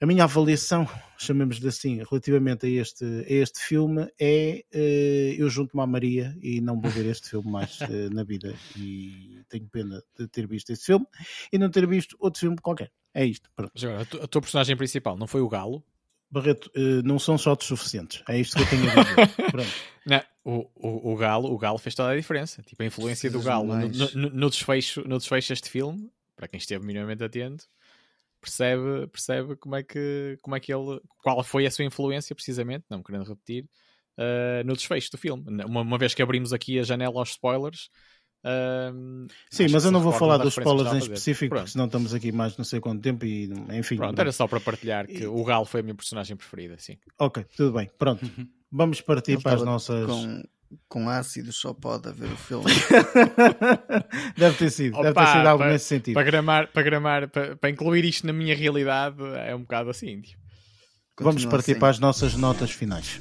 a 0.00 0.06
minha 0.06 0.24
avaliação, 0.24 0.86
chamemos-lhe 1.16 1.66
assim, 1.66 2.02
relativamente 2.10 2.66
a 2.66 2.68
este, 2.68 3.04
a 3.04 3.32
este 3.32 3.60
filme 3.60 4.06
é 4.20 4.62
uh, 4.74 5.40
eu 5.40 5.48
junto-me 5.48 5.82
à 5.82 5.86
Maria 5.86 6.36
e 6.42 6.60
não 6.60 6.78
vou 6.78 6.90
ver 6.90 7.06
este 7.06 7.30
filme 7.30 7.50
mais 7.50 7.80
uh, 7.80 7.86
na 8.12 8.22
vida 8.22 8.54
e 8.76 9.40
tenho 9.48 9.66
pena 9.68 10.02
de 10.18 10.28
ter 10.28 10.46
visto 10.46 10.70
este 10.70 10.84
filme 10.84 11.06
e 11.50 11.58
não 11.58 11.70
ter 11.70 11.86
visto 11.86 12.16
outro 12.20 12.40
filme 12.40 12.58
qualquer. 12.58 12.90
É 13.14 13.24
isto. 13.24 13.48
Pronto. 13.56 13.72
Agora, 13.82 14.02
a, 14.02 14.26
tua 14.26 14.42
personagem 14.42 14.76
principal 14.76 15.16
não 15.16 15.26
foi 15.26 15.40
o 15.40 15.48
Galo? 15.48 15.82
Barreto, 16.30 16.70
uh, 16.76 17.02
não 17.02 17.18
são 17.18 17.38
shots 17.38 17.66
suficientes. 17.66 18.22
É 18.28 18.38
isto 18.38 18.56
que 18.56 18.62
eu 18.62 18.66
tenho 18.66 18.90
a 18.90 19.02
dizer. 19.02 19.68
não, 20.04 20.22
o, 20.44 20.70
o, 20.74 21.12
o, 21.12 21.16
Galo, 21.16 21.50
o 21.50 21.58
Galo 21.58 21.78
fez 21.78 21.94
toda 21.94 22.10
a 22.10 22.16
diferença. 22.16 22.62
Tipo, 22.62 22.82
a 22.82 22.86
influência 22.86 23.30
do 23.30 23.40
Galo 23.40 23.74
no, 23.74 23.88
no, 23.88 24.30
no, 24.30 24.50
desfecho, 24.50 25.02
no 25.08 25.18
desfecho 25.18 25.48
deste 25.48 25.70
filme, 25.70 26.10
para 26.36 26.46
quem 26.46 26.58
esteve 26.58 26.84
minimamente 26.84 27.24
atento, 27.24 27.66
percebe, 28.40 29.06
percebe 29.08 29.56
como 29.56 29.74
é 29.76 29.82
que 29.82 30.38
como 30.42 30.54
é 30.54 30.60
que 30.60 30.72
ele 30.72 31.00
qual 31.22 31.42
foi 31.42 31.66
a 31.66 31.70
sua 31.70 31.84
influência 31.84 32.34
precisamente, 32.34 32.84
não 32.90 32.98
me 32.98 33.04
querendo 33.04 33.26
repetir, 33.26 33.64
uh, 34.18 34.64
no 34.66 34.74
desfecho 34.74 35.10
do 35.10 35.18
filme. 35.18 35.44
Uma, 35.64 35.80
uma, 35.80 35.98
vez 35.98 36.14
que 36.14 36.22
abrimos 36.22 36.52
aqui 36.52 36.78
a 36.78 36.82
janela 36.82 37.18
aos 37.18 37.30
spoilers, 37.30 37.88
Uh, 38.44 39.26
Sim, 39.50 39.68
mas 39.70 39.86
eu 39.86 39.90
não 39.90 40.00
vou 40.00 40.12
falar 40.12 40.36
dos 40.36 40.54
spoilers 40.58 40.92
em 40.92 40.98
específico, 40.98 41.48
Pronto. 41.48 41.62
porque 41.62 41.72
senão 41.72 41.86
estamos 41.86 42.12
aqui 42.12 42.30
mais 42.30 42.54
não 42.58 42.64
sei 42.64 42.78
quanto 42.78 43.00
tempo 43.00 43.24
e 43.24 43.50
enfim. 43.72 43.96
Pronto, 43.96 44.20
era 44.20 44.30
só 44.32 44.46
para 44.46 44.60
partilhar 44.60 45.06
que 45.06 45.22
e... 45.22 45.26
o 45.26 45.42
Galo 45.44 45.64
foi 45.64 45.80
a 45.80 45.82
minha 45.82 45.94
personagem 45.94 46.36
preferida, 46.36 46.76
sim. 46.76 46.98
Ok, 47.18 47.42
tudo 47.56 47.72
bem, 47.72 47.90
pronto. 47.98 48.22
Uhum. 48.22 48.46
Vamos 48.76 49.00
partir 49.00 49.40
para 49.40 49.54
as 49.54 49.62
nossas. 49.62 50.04
Com, 50.04 50.42
com 50.88 51.08
ácido 51.08 51.52
só 51.52 51.72
pode 51.72 52.08
haver 52.08 52.28
o 52.28 52.36
filme. 52.36 52.64
deve 54.36 54.56
ter 54.56 54.70
sido, 54.70 54.94
Opa, 54.94 55.02
deve 55.04 55.14
ter 55.14 55.26
sido 55.28 55.46
algo 55.46 55.62
para, 55.62 55.72
nesse 55.72 55.84
sentido. 55.84 56.14
Para 56.14 56.24
gramar, 56.24 56.72
para, 56.72 56.82
gramar 56.82 57.28
para, 57.28 57.54
para, 57.54 57.70
incluir 57.70 58.04
isto 58.04 58.26
na 58.26 58.32
minha 58.32 58.56
realidade 58.56 59.22
é 59.46 59.54
um 59.54 59.60
bocado 59.60 59.90
assim. 59.90 60.22
Vamos 61.20 61.44
partir 61.44 61.70
assim. 61.72 61.80
para 61.80 61.90
as 61.90 62.00
nossas 62.00 62.34
notas 62.34 62.72
finais. 62.72 63.20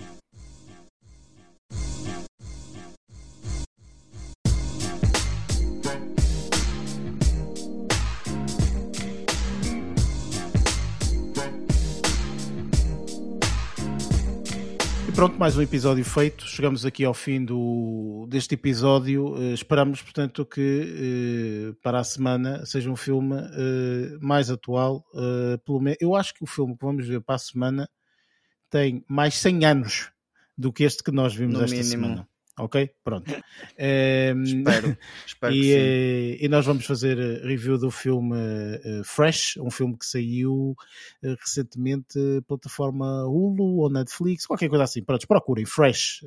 Pronto, 15.24 15.40
mais 15.40 15.56
um 15.56 15.62
episódio 15.62 16.04
feito. 16.04 16.46
Chegamos 16.46 16.86
aqui 16.86 17.06
ao 17.06 17.14
fim 17.14 17.46
do, 17.46 18.28
deste 18.30 18.56
episódio. 18.56 19.36
Uh, 19.36 19.54
esperamos, 19.54 20.02
portanto, 20.02 20.46
que 20.46 21.70
uh, 21.70 21.74
para 21.82 22.00
a 22.02 22.04
semana 22.04 22.66
seja 22.66 22.92
um 22.92 22.96
filme 22.98 23.34
uh, 23.36 24.20
mais 24.20 24.50
atual. 24.52 25.02
pelo 25.66 25.80
menos, 25.80 25.98
eu 26.02 26.14
acho 26.14 26.34
que 26.34 26.44
o 26.44 26.46
filme 26.46 26.76
que 26.78 26.84
vamos 26.84 27.08
ver 27.08 27.22
para 27.22 27.36
a 27.36 27.40
semana 27.40 27.90
tem 28.70 29.06
mais 29.08 29.36
100 29.36 29.66
anos 29.66 30.12
do 30.58 30.74
que 30.74 30.84
este 30.84 31.02
que 31.02 31.12
nós 31.12 31.34
vimos 31.34 31.54
no 31.54 31.64
esta 31.64 31.74
mínimo. 31.74 31.90
semana. 31.90 32.28
Ok? 32.60 32.90
Pronto. 33.04 33.32
Um, 33.32 34.44
espero, 34.44 34.98
espero 35.26 35.54
e. 35.56 35.74
Eh, 35.74 36.38
e 36.46 36.48
nós 36.48 36.66
vamos 36.66 36.86
fazer 36.86 37.18
review 37.44 37.78
do 37.78 37.90
filme 37.90 38.36
uh, 38.36 39.04
Fresh, 39.04 39.58
um 39.58 39.72
filme 39.72 39.98
que 39.98 40.06
saiu 40.06 40.76
recentemente 41.40 42.20
plataforma 42.48 43.26
Hulu 43.26 43.80
ou 43.80 43.90
Netflix, 43.90 44.46
qualquer 44.46 44.70
coisa 44.70 44.84
assim. 44.84 45.04
Pronto, 45.04 45.28
procurem 45.28 45.66
Fresh, 45.66 46.24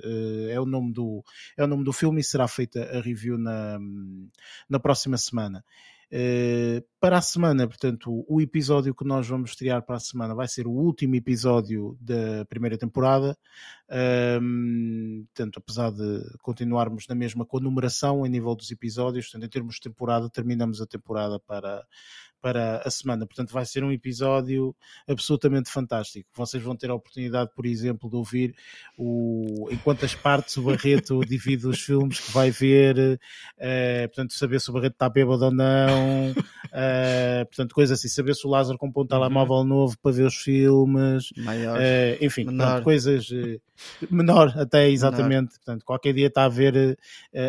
é, 0.51 0.59
o 0.59 0.66
nome 0.66 0.93
do, 0.93 1.23
é 1.57 1.65
o 1.65 1.66
nome 1.66 1.85
do 1.85 1.93
filme 1.93 2.20
e 2.20 2.24
será 2.24 2.48
feita 2.48 2.82
a 2.97 3.01
review 3.01 3.39
na, 3.39 3.78
na 4.69 4.81
próxima 4.81 5.16
semana. 5.16 5.65
Uh, 6.07 6.86
para 7.01 7.19
a 7.19 7.20
semana, 7.20 7.66
portanto, 7.66 8.24
o 8.28 8.40
episódio 8.40 8.94
que 8.94 9.05
nós 9.05 9.27
vamos 9.27 9.51
estrear 9.51 9.82
para 9.82 9.97
a 9.97 10.01
semana 10.01 10.36
vai 10.36 10.47
ser 10.47 10.66
o 10.66 10.70
último 10.70 11.16
episódio 11.16 11.98
da 12.01 12.44
primeira 12.44 12.78
temporada. 12.78 13.36
Um, 13.88 15.24
portanto, 15.26 15.58
apesar 15.58 15.92
de 15.92 16.24
continuarmos 16.42 17.06
na 17.08 17.14
mesma 17.14 17.46
com 17.46 17.58
a 17.58 17.60
numeração 17.60 18.26
em 18.26 18.28
nível 18.28 18.54
dos 18.54 18.70
episódios, 18.70 19.26
portanto, 19.26 19.44
em 19.44 19.48
termos 19.48 19.76
de 19.76 19.82
temporada, 19.82 20.28
terminamos 20.28 20.80
a 20.80 20.86
temporada 20.86 21.38
para, 21.38 21.84
para 22.40 22.82
a 22.84 22.90
semana. 22.90 23.26
Portanto, 23.26 23.52
vai 23.52 23.64
ser 23.64 23.82
um 23.82 23.90
episódio 23.90 24.74
absolutamente 25.08 25.70
fantástico. 25.70 26.28
Vocês 26.34 26.62
vão 26.62 26.76
ter 26.76 26.90
a 26.90 26.94
oportunidade, 26.94 27.50
por 27.54 27.66
exemplo, 27.66 28.08
de 28.10 28.16
ouvir 28.16 28.54
o, 28.98 29.68
em 29.70 29.76
quantas 29.78 30.14
partes 30.14 30.56
o 30.56 30.62
Barreto 30.62 31.20
divide 31.26 31.66
os 31.66 31.80
filmes 31.80 32.20
que 32.20 32.32
vai 32.32 32.50
ver, 32.50 32.96
uh, 32.98 34.08
portanto, 34.08 34.34
saber 34.34 34.60
se 34.60 34.70
o 34.70 34.72
Barreto 34.72 34.94
está 34.94 35.08
bêbado 35.08 35.44
ou 35.44 35.50
não, 35.50 36.30
uh, 36.30 37.46
portanto, 37.46 37.74
coisas 37.74 37.98
assim, 37.98 38.08
saber 38.08 38.34
se 38.34 38.46
o 38.46 38.50
Lázaro 38.50 38.78
comprou 38.78 39.04
um 39.04 39.08
telemóvel 39.08 39.56
uhum. 39.56 39.64
novo 39.64 39.98
para 40.00 40.12
ver 40.12 40.26
os 40.26 40.36
filmes, 40.36 41.32
Maior, 41.36 41.78
uh, 41.78 42.24
enfim, 42.24 42.44
portanto, 42.44 42.84
coisas 42.84 43.28
menor 44.11 44.53
até 44.57 44.89
exatamente, 44.89 45.28
menor. 45.28 45.48
portanto, 45.48 45.85
qualquer 45.85 46.12
dia 46.12 46.27
está 46.27 46.44
a 46.44 46.48
ver 46.48 46.98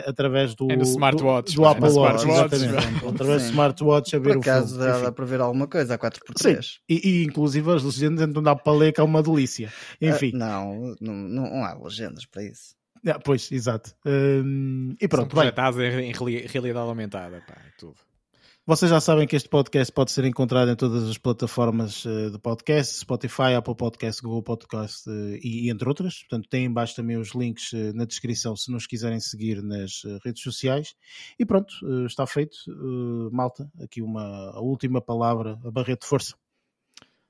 através 0.05 0.55
do, 0.55 0.67
do 0.67 0.81
smartwatch, 0.83 1.55
do, 1.55 1.61
do 1.61 1.67
Apple 1.67 1.89
Watch, 1.89 2.27
exatamente, 2.27 3.05
através 3.07 3.43
do 3.43 3.49
smartwatch 3.49 4.15
a 4.15 4.19
ver 4.19 4.33
Por 4.33 4.39
o 4.39 4.43
filme 4.43 4.77
dá 4.77 5.11
para 5.11 5.25
ver 5.25 5.41
alguma 5.41 5.67
coisa, 5.67 5.95
a 5.95 5.97
4x3. 5.97 6.61
Sim, 6.61 6.79
e, 6.89 7.09
e 7.09 7.23
inclusive 7.25 7.71
as 7.71 7.83
legendas 7.83 8.27
não 8.27 8.43
dá 8.43 8.55
para 8.55 8.73
ler, 8.73 8.93
que 8.93 8.99
é 8.99 9.03
uma 9.03 9.21
delícia. 9.21 9.71
Enfim. 10.01 10.31
Uh, 10.33 10.37
não, 10.37 10.95
não, 10.99 11.13
não 11.13 11.63
há 11.63 11.73
legendas 11.73 12.25
para 12.25 12.43
isso. 12.43 12.75
Ah, 13.05 13.19
pois, 13.19 13.51
exato. 13.51 13.93
Um, 14.05 14.95
e 14.99 15.07
pronto. 15.07 15.35
São 15.35 15.43
em 15.99 16.11
realidade 16.11 16.77
aumentada, 16.77 17.41
pá, 17.47 17.55
tudo. 17.77 17.95
Vocês 18.69 18.91
já 18.91 18.99
sabem 18.99 19.25
que 19.25 19.33
este 19.33 19.47
podcast 19.47 19.93
pode 19.93 20.11
ser 20.11 20.25
encontrado 20.25 20.69
em 20.69 20.75
todas 20.75 21.07
as 21.07 21.17
plataformas 21.17 22.05
eh, 22.05 22.29
de 22.29 22.37
podcast, 22.37 22.97
Spotify, 22.97 23.53
Apple 23.55 23.77
Podcast, 23.77 24.21
Google 24.21 24.43
Podcast 24.43 25.09
eh, 25.09 25.39
e, 25.41 25.69
entre 25.69 25.87
outras. 25.87 26.19
Portanto, 26.19 26.49
tem 26.49 26.65
embaixo 26.65 26.93
também 26.93 27.15
os 27.15 27.33
links 27.33 27.71
eh, 27.71 27.93
na 27.93 28.03
descrição 28.03 28.57
se 28.57 28.69
nos 28.69 28.85
quiserem 28.85 29.21
seguir 29.21 29.63
nas 29.63 30.01
redes 30.21 30.43
sociais. 30.43 30.95
E 31.39 31.45
pronto, 31.45 31.73
está 32.07 32.27
feito. 32.27 32.57
Malta, 33.31 33.71
aqui 33.81 34.01
uma 34.01 34.51
a 34.51 34.59
última 34.59 34.99
palavra, 34.99 35.57
a 35.63 35.71
barrete 35.71 36.01
de 36.01 36.07
força. 36.07 36.35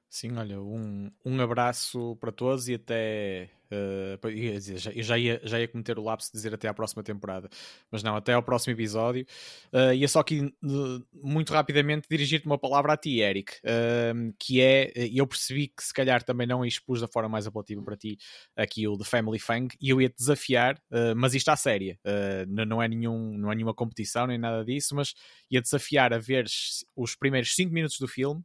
Sim, 0.09 0.37
olha, 0.37 0.59
um, 0.61 1.11
um 1.25 1.41
abraço 1.41 2.15
para 2.15 2.31
todos 2.31 2.69
e 2.69 2.75
até. 2.75 3.49
Uh, 3.69 4.29
eu 4.29 5.03
já 5.03 5.17
ia, 5.17 5.41
já 5.43 5.59
ia 5.59 5.67
cometer 5.67 5.99
o 5.99 6.03
lapso 6.03 6.31
de 6.31 6.37
dizer 6.37 6.53
até 6.53 6.69
à 6.69 6.73
próxima 6.73 7.03
temporada, 7.03 7.49
mas 7.91 8.01
não, 8.01 8.15
até 8.15 8.31
ao 8.31 8.41
próximo 8.41 8.73
episódio. 8.73 9.25
Uh, 9.73 9.93
ia 9.93 10.07
só 10.07 10.21
aqui, 10.21 10.39
uh, 10.39 11.05
muito 11.13 11.51
rapidamente, 11.51 12.07
dirigir-te 12.09 12.45
uma 12.45 12.57
palavra 12.57 12.93
a 12.93 12.97
ti, 12.97 13.19
Eric, 13.19 13.51
uh, 13.57 14.33
que 14.39 14.61
é. 14.61 14.93
Eu 15.13 15.27
percebi 15.27 15.67
que 15.67 15.83
se 15.83 15.93
calhar 15.93 16.23
também 16.23 16.47
não 16.47 16.63
expus 16.65 17.01
da 17.01 17.07
forma 17.09 17.27
mais 17.27 17.45
apelativa 17.45 17.83
para 17.83 17.97
ti 17.97 18.17
aqui 18.55 18.87
o 18.87 18.97
The 18.97 19.03
Family 19.03 19.39
Fang, 19.39 19.75
e 19.81 19.89
eu 19.89 20.01
ia-te 20.01 20.15
desafiar, 20.17 20.81
mas 21.15 21.33
isto 21.33 21.49
à 21.49 21.55
séria, 21.57 21.99
não, 22.47 22.65
não, 22.65 22.81
é 22.81 22.87
nenhum, 22.87 23.37
não 23.37 23.51
é 23.51 23.55
nenhuma 23.55 23.73
competição 23.73 24.25
nem 24.25 24.37
nada 24.37 24.63
disso, 24.63 24.95
mas 24.95 25.13
ia 25.51 25.61
desafiar 25.61 26.13
a 26.13 26.17
ver 26.17 26.45
os 26.95 27.15
primeiros 27.15 27.53
5 27.53 27.73
minutos 27.73 27.97
do 27.99 28.07
filme 28.07 28.41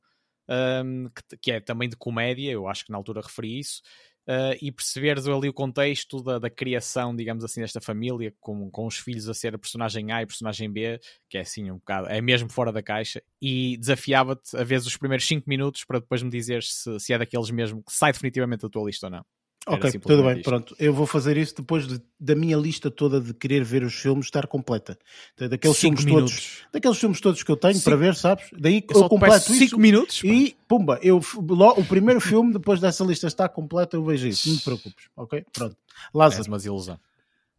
um, 0.49 1.09
que, 1.09 1.37
que, 1.39 1.53
é 1.53 1.61
também 1.61 1.89
de 1.89 1.97
comédia, 1.97 2.51
eu 2.51 2.69
acho 2.69 2.85
que 2.85 2.93
na 2.93 2.99
altura 2.99 3.21
referi 3.21 3.59
isso, 3.59 3.83
uh, 4.29 4.57
e 4.61 4.71
perceberes 4.71 5.27
ali 5.27 5.49
o 5.49 5.53
contexto 5.53 6.23
da, 6.23 6.39
da, 6.39 6.51
criação, 6.51 7.15
digamos 7.15 7.45
assim, 7.45 7.61
desta 7.61 7.81
família, 7.81 8.35
com, 8.41 8.71
com 8.71 8.87
os 8.87 8.99
filhos 8.99 9.29
a 9.29 9.35
ser 9.35 9.55
a 9.55 9.59
personagem 9.59 10.13
A 10.13 10.23
e 10.23 10.27
personagem 10.27 10.71
B, 10.71 11.01
que 11.29 11.39
é 11.39 11.43
assim 11.43 11.71
um 11.71 11.77
bocado, 11.77 12.09
é 12.09 12.21
mesmo 12.21 12.51
fora 12.51 12.73
da 12.73 12.83
caixa, 12.83 13.23
e 13.41 13.77
desafiava-te 13.79 14.57
a 14.57 14.65
ver 14.65 14.79
os 14.79 14.97
primeiros 14.97 15.27
5 15.27 15.49
minutos 15.49 15.85
para 15.85 16.01
depois 16.01 16.23
me 16.23 16.31
dizeres 16.31 16.73
se, 16.75 17.01
se 17.01 17.13
é 17.13 17.19
daqueles 17.19 17.51
mesmo 17.51 17.83
que 17.83 17.93
sai 17.93 18.13
definitivamente 18.13 18.63
da 18.63 18.69
tua 18.69 18.87
lista 18.87 19.07
ou 19.07 19.11
não. 19.11 19.25
Ok, 19.67 19.93
tudo 20.01 20.25
bem, 20.25 20.37
isto. 20.39 20.45
pronto. 20.45 20.75
Eu 20.79 20.93
vou 20.93 21.07
fazer 21.07 21.37
isso 21.37 21.55
depois 21.57 21.87
de, 21.87 22.01
da 22.19 22.35
minha 22.35 22.57
lista 22.57 22.91
toda 22.91 23.21
de 23.21 23.33
querer 23.33 23.63
ver 23.63 23.85
os 23.85 23.95
filmes 23.95 24.27
estar 24.27 24.47
completa. 24.49 24.99
Daqueles 25.39 25.79
filmes 25.79 26.05
minutos. 26.05 26.33
todos, 26.33 26.73
daqueles 26.73 26.99
filmes 26.99 27.21
todos 27.21 27.43
que 27.43 27.51
eu 27.51 27.57
tenho 27.57 27.75
cinco. 27.75 27.85
para 27.85 27.97
ver, 27.97 28.15
sabes? 28.17 28.47
Daí 28.53 28.85
eu, 28.89 29.03
eu 29.03 29.09
completo 29.09 29.55
isso. 29.55 29.79
minutos. 29.79 30.23
E 30.25 30.57
pumba, 30.67 30.99
eu 31.03 31.19
o 31.19 31.85
primeiro 31.85 32.21
filme 32.21 32.53
depois 32.53 32.81
dessa 32.81 33.05
lista 33.05 33.29
está 33.29 33.49
completa, 33.49 33.97
eu 33.97 34.05
vejo 34.05 34.27
isso. 34.27 34.49
Não 34.51 34.57
te 34.57 34.65
preocupes, 34.65 35.07
ok? 35.17 35.45
Pronto. 35.53 35.77
Lázaro. 36.13 36.45
É 36.45 36.49
uma 36.49 36.59
ilusão. 36.59 36.99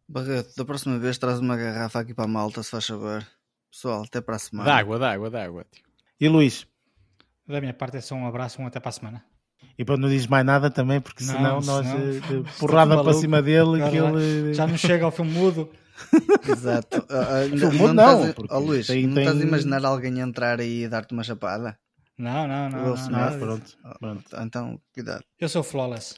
Barreto, 0.06 0.54
da 0.56 0.64
próxima 0.64 0.98
vez 0.98 1.16
traz 1.16 1.40
uma 1.40 1.56
garrafa 1.56 2.00
aqui 2.00 2.12
para 2.12 2.24
a 2.24 2.28
malta, 2.28 2.62
se 2.62 2.70
faz 2.70 2.86
favor. 2.86 3.26
Pessoal, 3.70 4.02
até 4.02 4.20
para 4.20 4.36
a 4.36 4.38
semana. 4.38 4.68
Dá 4.68 4.76
água, 4.76 4.98
dá 4.98 5.12
água, 5.12 5.30
dá 5.30 5.44
água. 5.44 5.66
E 6.20 6.28
Luís? 6.28 6.66
Da 7.48 7.60
minha 7.60 7.72
parte 7.72 7.96
é 7.96 8.00
só 8.00 8.14
um 8.14 8.26
abraço, 8.26 8.60
um 8.60 8.66
até 8.66 8.78
para 8.78 8.90
a 8.90 8.92
semana. 8.92 9.24
E 9.78 9.84
para 9.84 9.96
não 9.96 10.08
diz 10.08 10.26
mais 10.26 10.46
nada 10.46 10.70
também, 10.70 11.00
porque 11.00 11.24
não, 11.24 11.34
senão 11.34 11.60
nós 11.60 11.86
senão, 11.86 12.40
uh, 12.40 12.44
porrada 12.58 13.02
para 13.02 13.12
cima 13.14 13.42
dele 13.42 13.82
que 13.90 13.96
ele... 13.96 14.54
já 14.54 14.66
não 14.66 14.76
chega 14.76 15.04
ao 15.04 15.10
filme 15.10 15.32
mudo. 15.32 15.68
Exato. 16.48 16.98
Uh, 16.98 17.54
não, 17.56 17.94
não, 17.94 18.28
estás, 18.28 18.50
oh, 18.50 18.58
Luís, 18.58 18.86
tem, 18.86 19.06
não 19.06 19.14
tem... 19.14 19.24
estás 19.24 19.40
a 19.40 19.44
imaginar 19.44 19.84
alguém 19.84 20.20
entrar 20.20 20.60
aí 20.60 20.84
e 20.84 20.88
dar-te 20.88 21.12
uma 21.12 21.24
chapada? 21.24 21.76
Não, 22.16 22.46
não, 22.46 22.70
não. 22.70 22.94
não, 22.94 23.10
não 23.10 23.38
pronto, 23.38 23.76
pronto. 23.98 24.24
Então, 24.40 24.80
cuidado. 24.92 25.24
Eu 25.40 25.48
sou 25.48 25.64
flawless. 25.64 26.14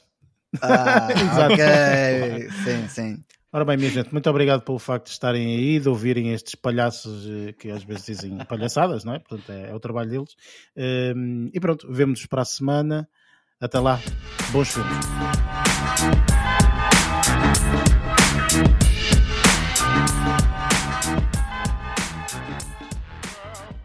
Ah, 0.60 1.08
ok. 1.50 2.50
sim, 2.64 2.88
sim. 2.88 3.24
Ora 3.52 3.64
bem, 3.64 3.78
minha 3.78 3.90
gente, 3.90 4.12
muito 4.12 4.28
obrigado 4.28 4.62
pelo 4.62 4.78
facto 4.78 5.06
de 5.06 5.12
estarem 5.12 5.56
aí, 5.56 5.80
de 5.80 5.88
ouvirem 5.88 6.32
estes 6.32 6.54
palhaços 6.54 7.26
eh, 7.26 7.52
que 7.52 7.70
às 7.70 7.82
vezes 7.82 8.04
dizem 8.04 8.36
palhaçadas, 8.44 9.02
não 9.04 9.14
é? 9.14 9.18
Portanto, 9.18 9.50
é, 9.50 9.70
é 9.70 9.74
o 9.74 9.80
trabalho 9.80 10.10
deles. 10.10 10.36
Um, 11.16 11.48
e 11.54 11.58
pronto, 11.58 11.90
vemos-nos 11.90 12.26
para 12.26 12.42
a 12.42 12.44
semana. 12.44 13.08
Até 13.58 13.78
lá, 13.78 13.98
bons 14.52 14.68
filmes. 14.68 15.06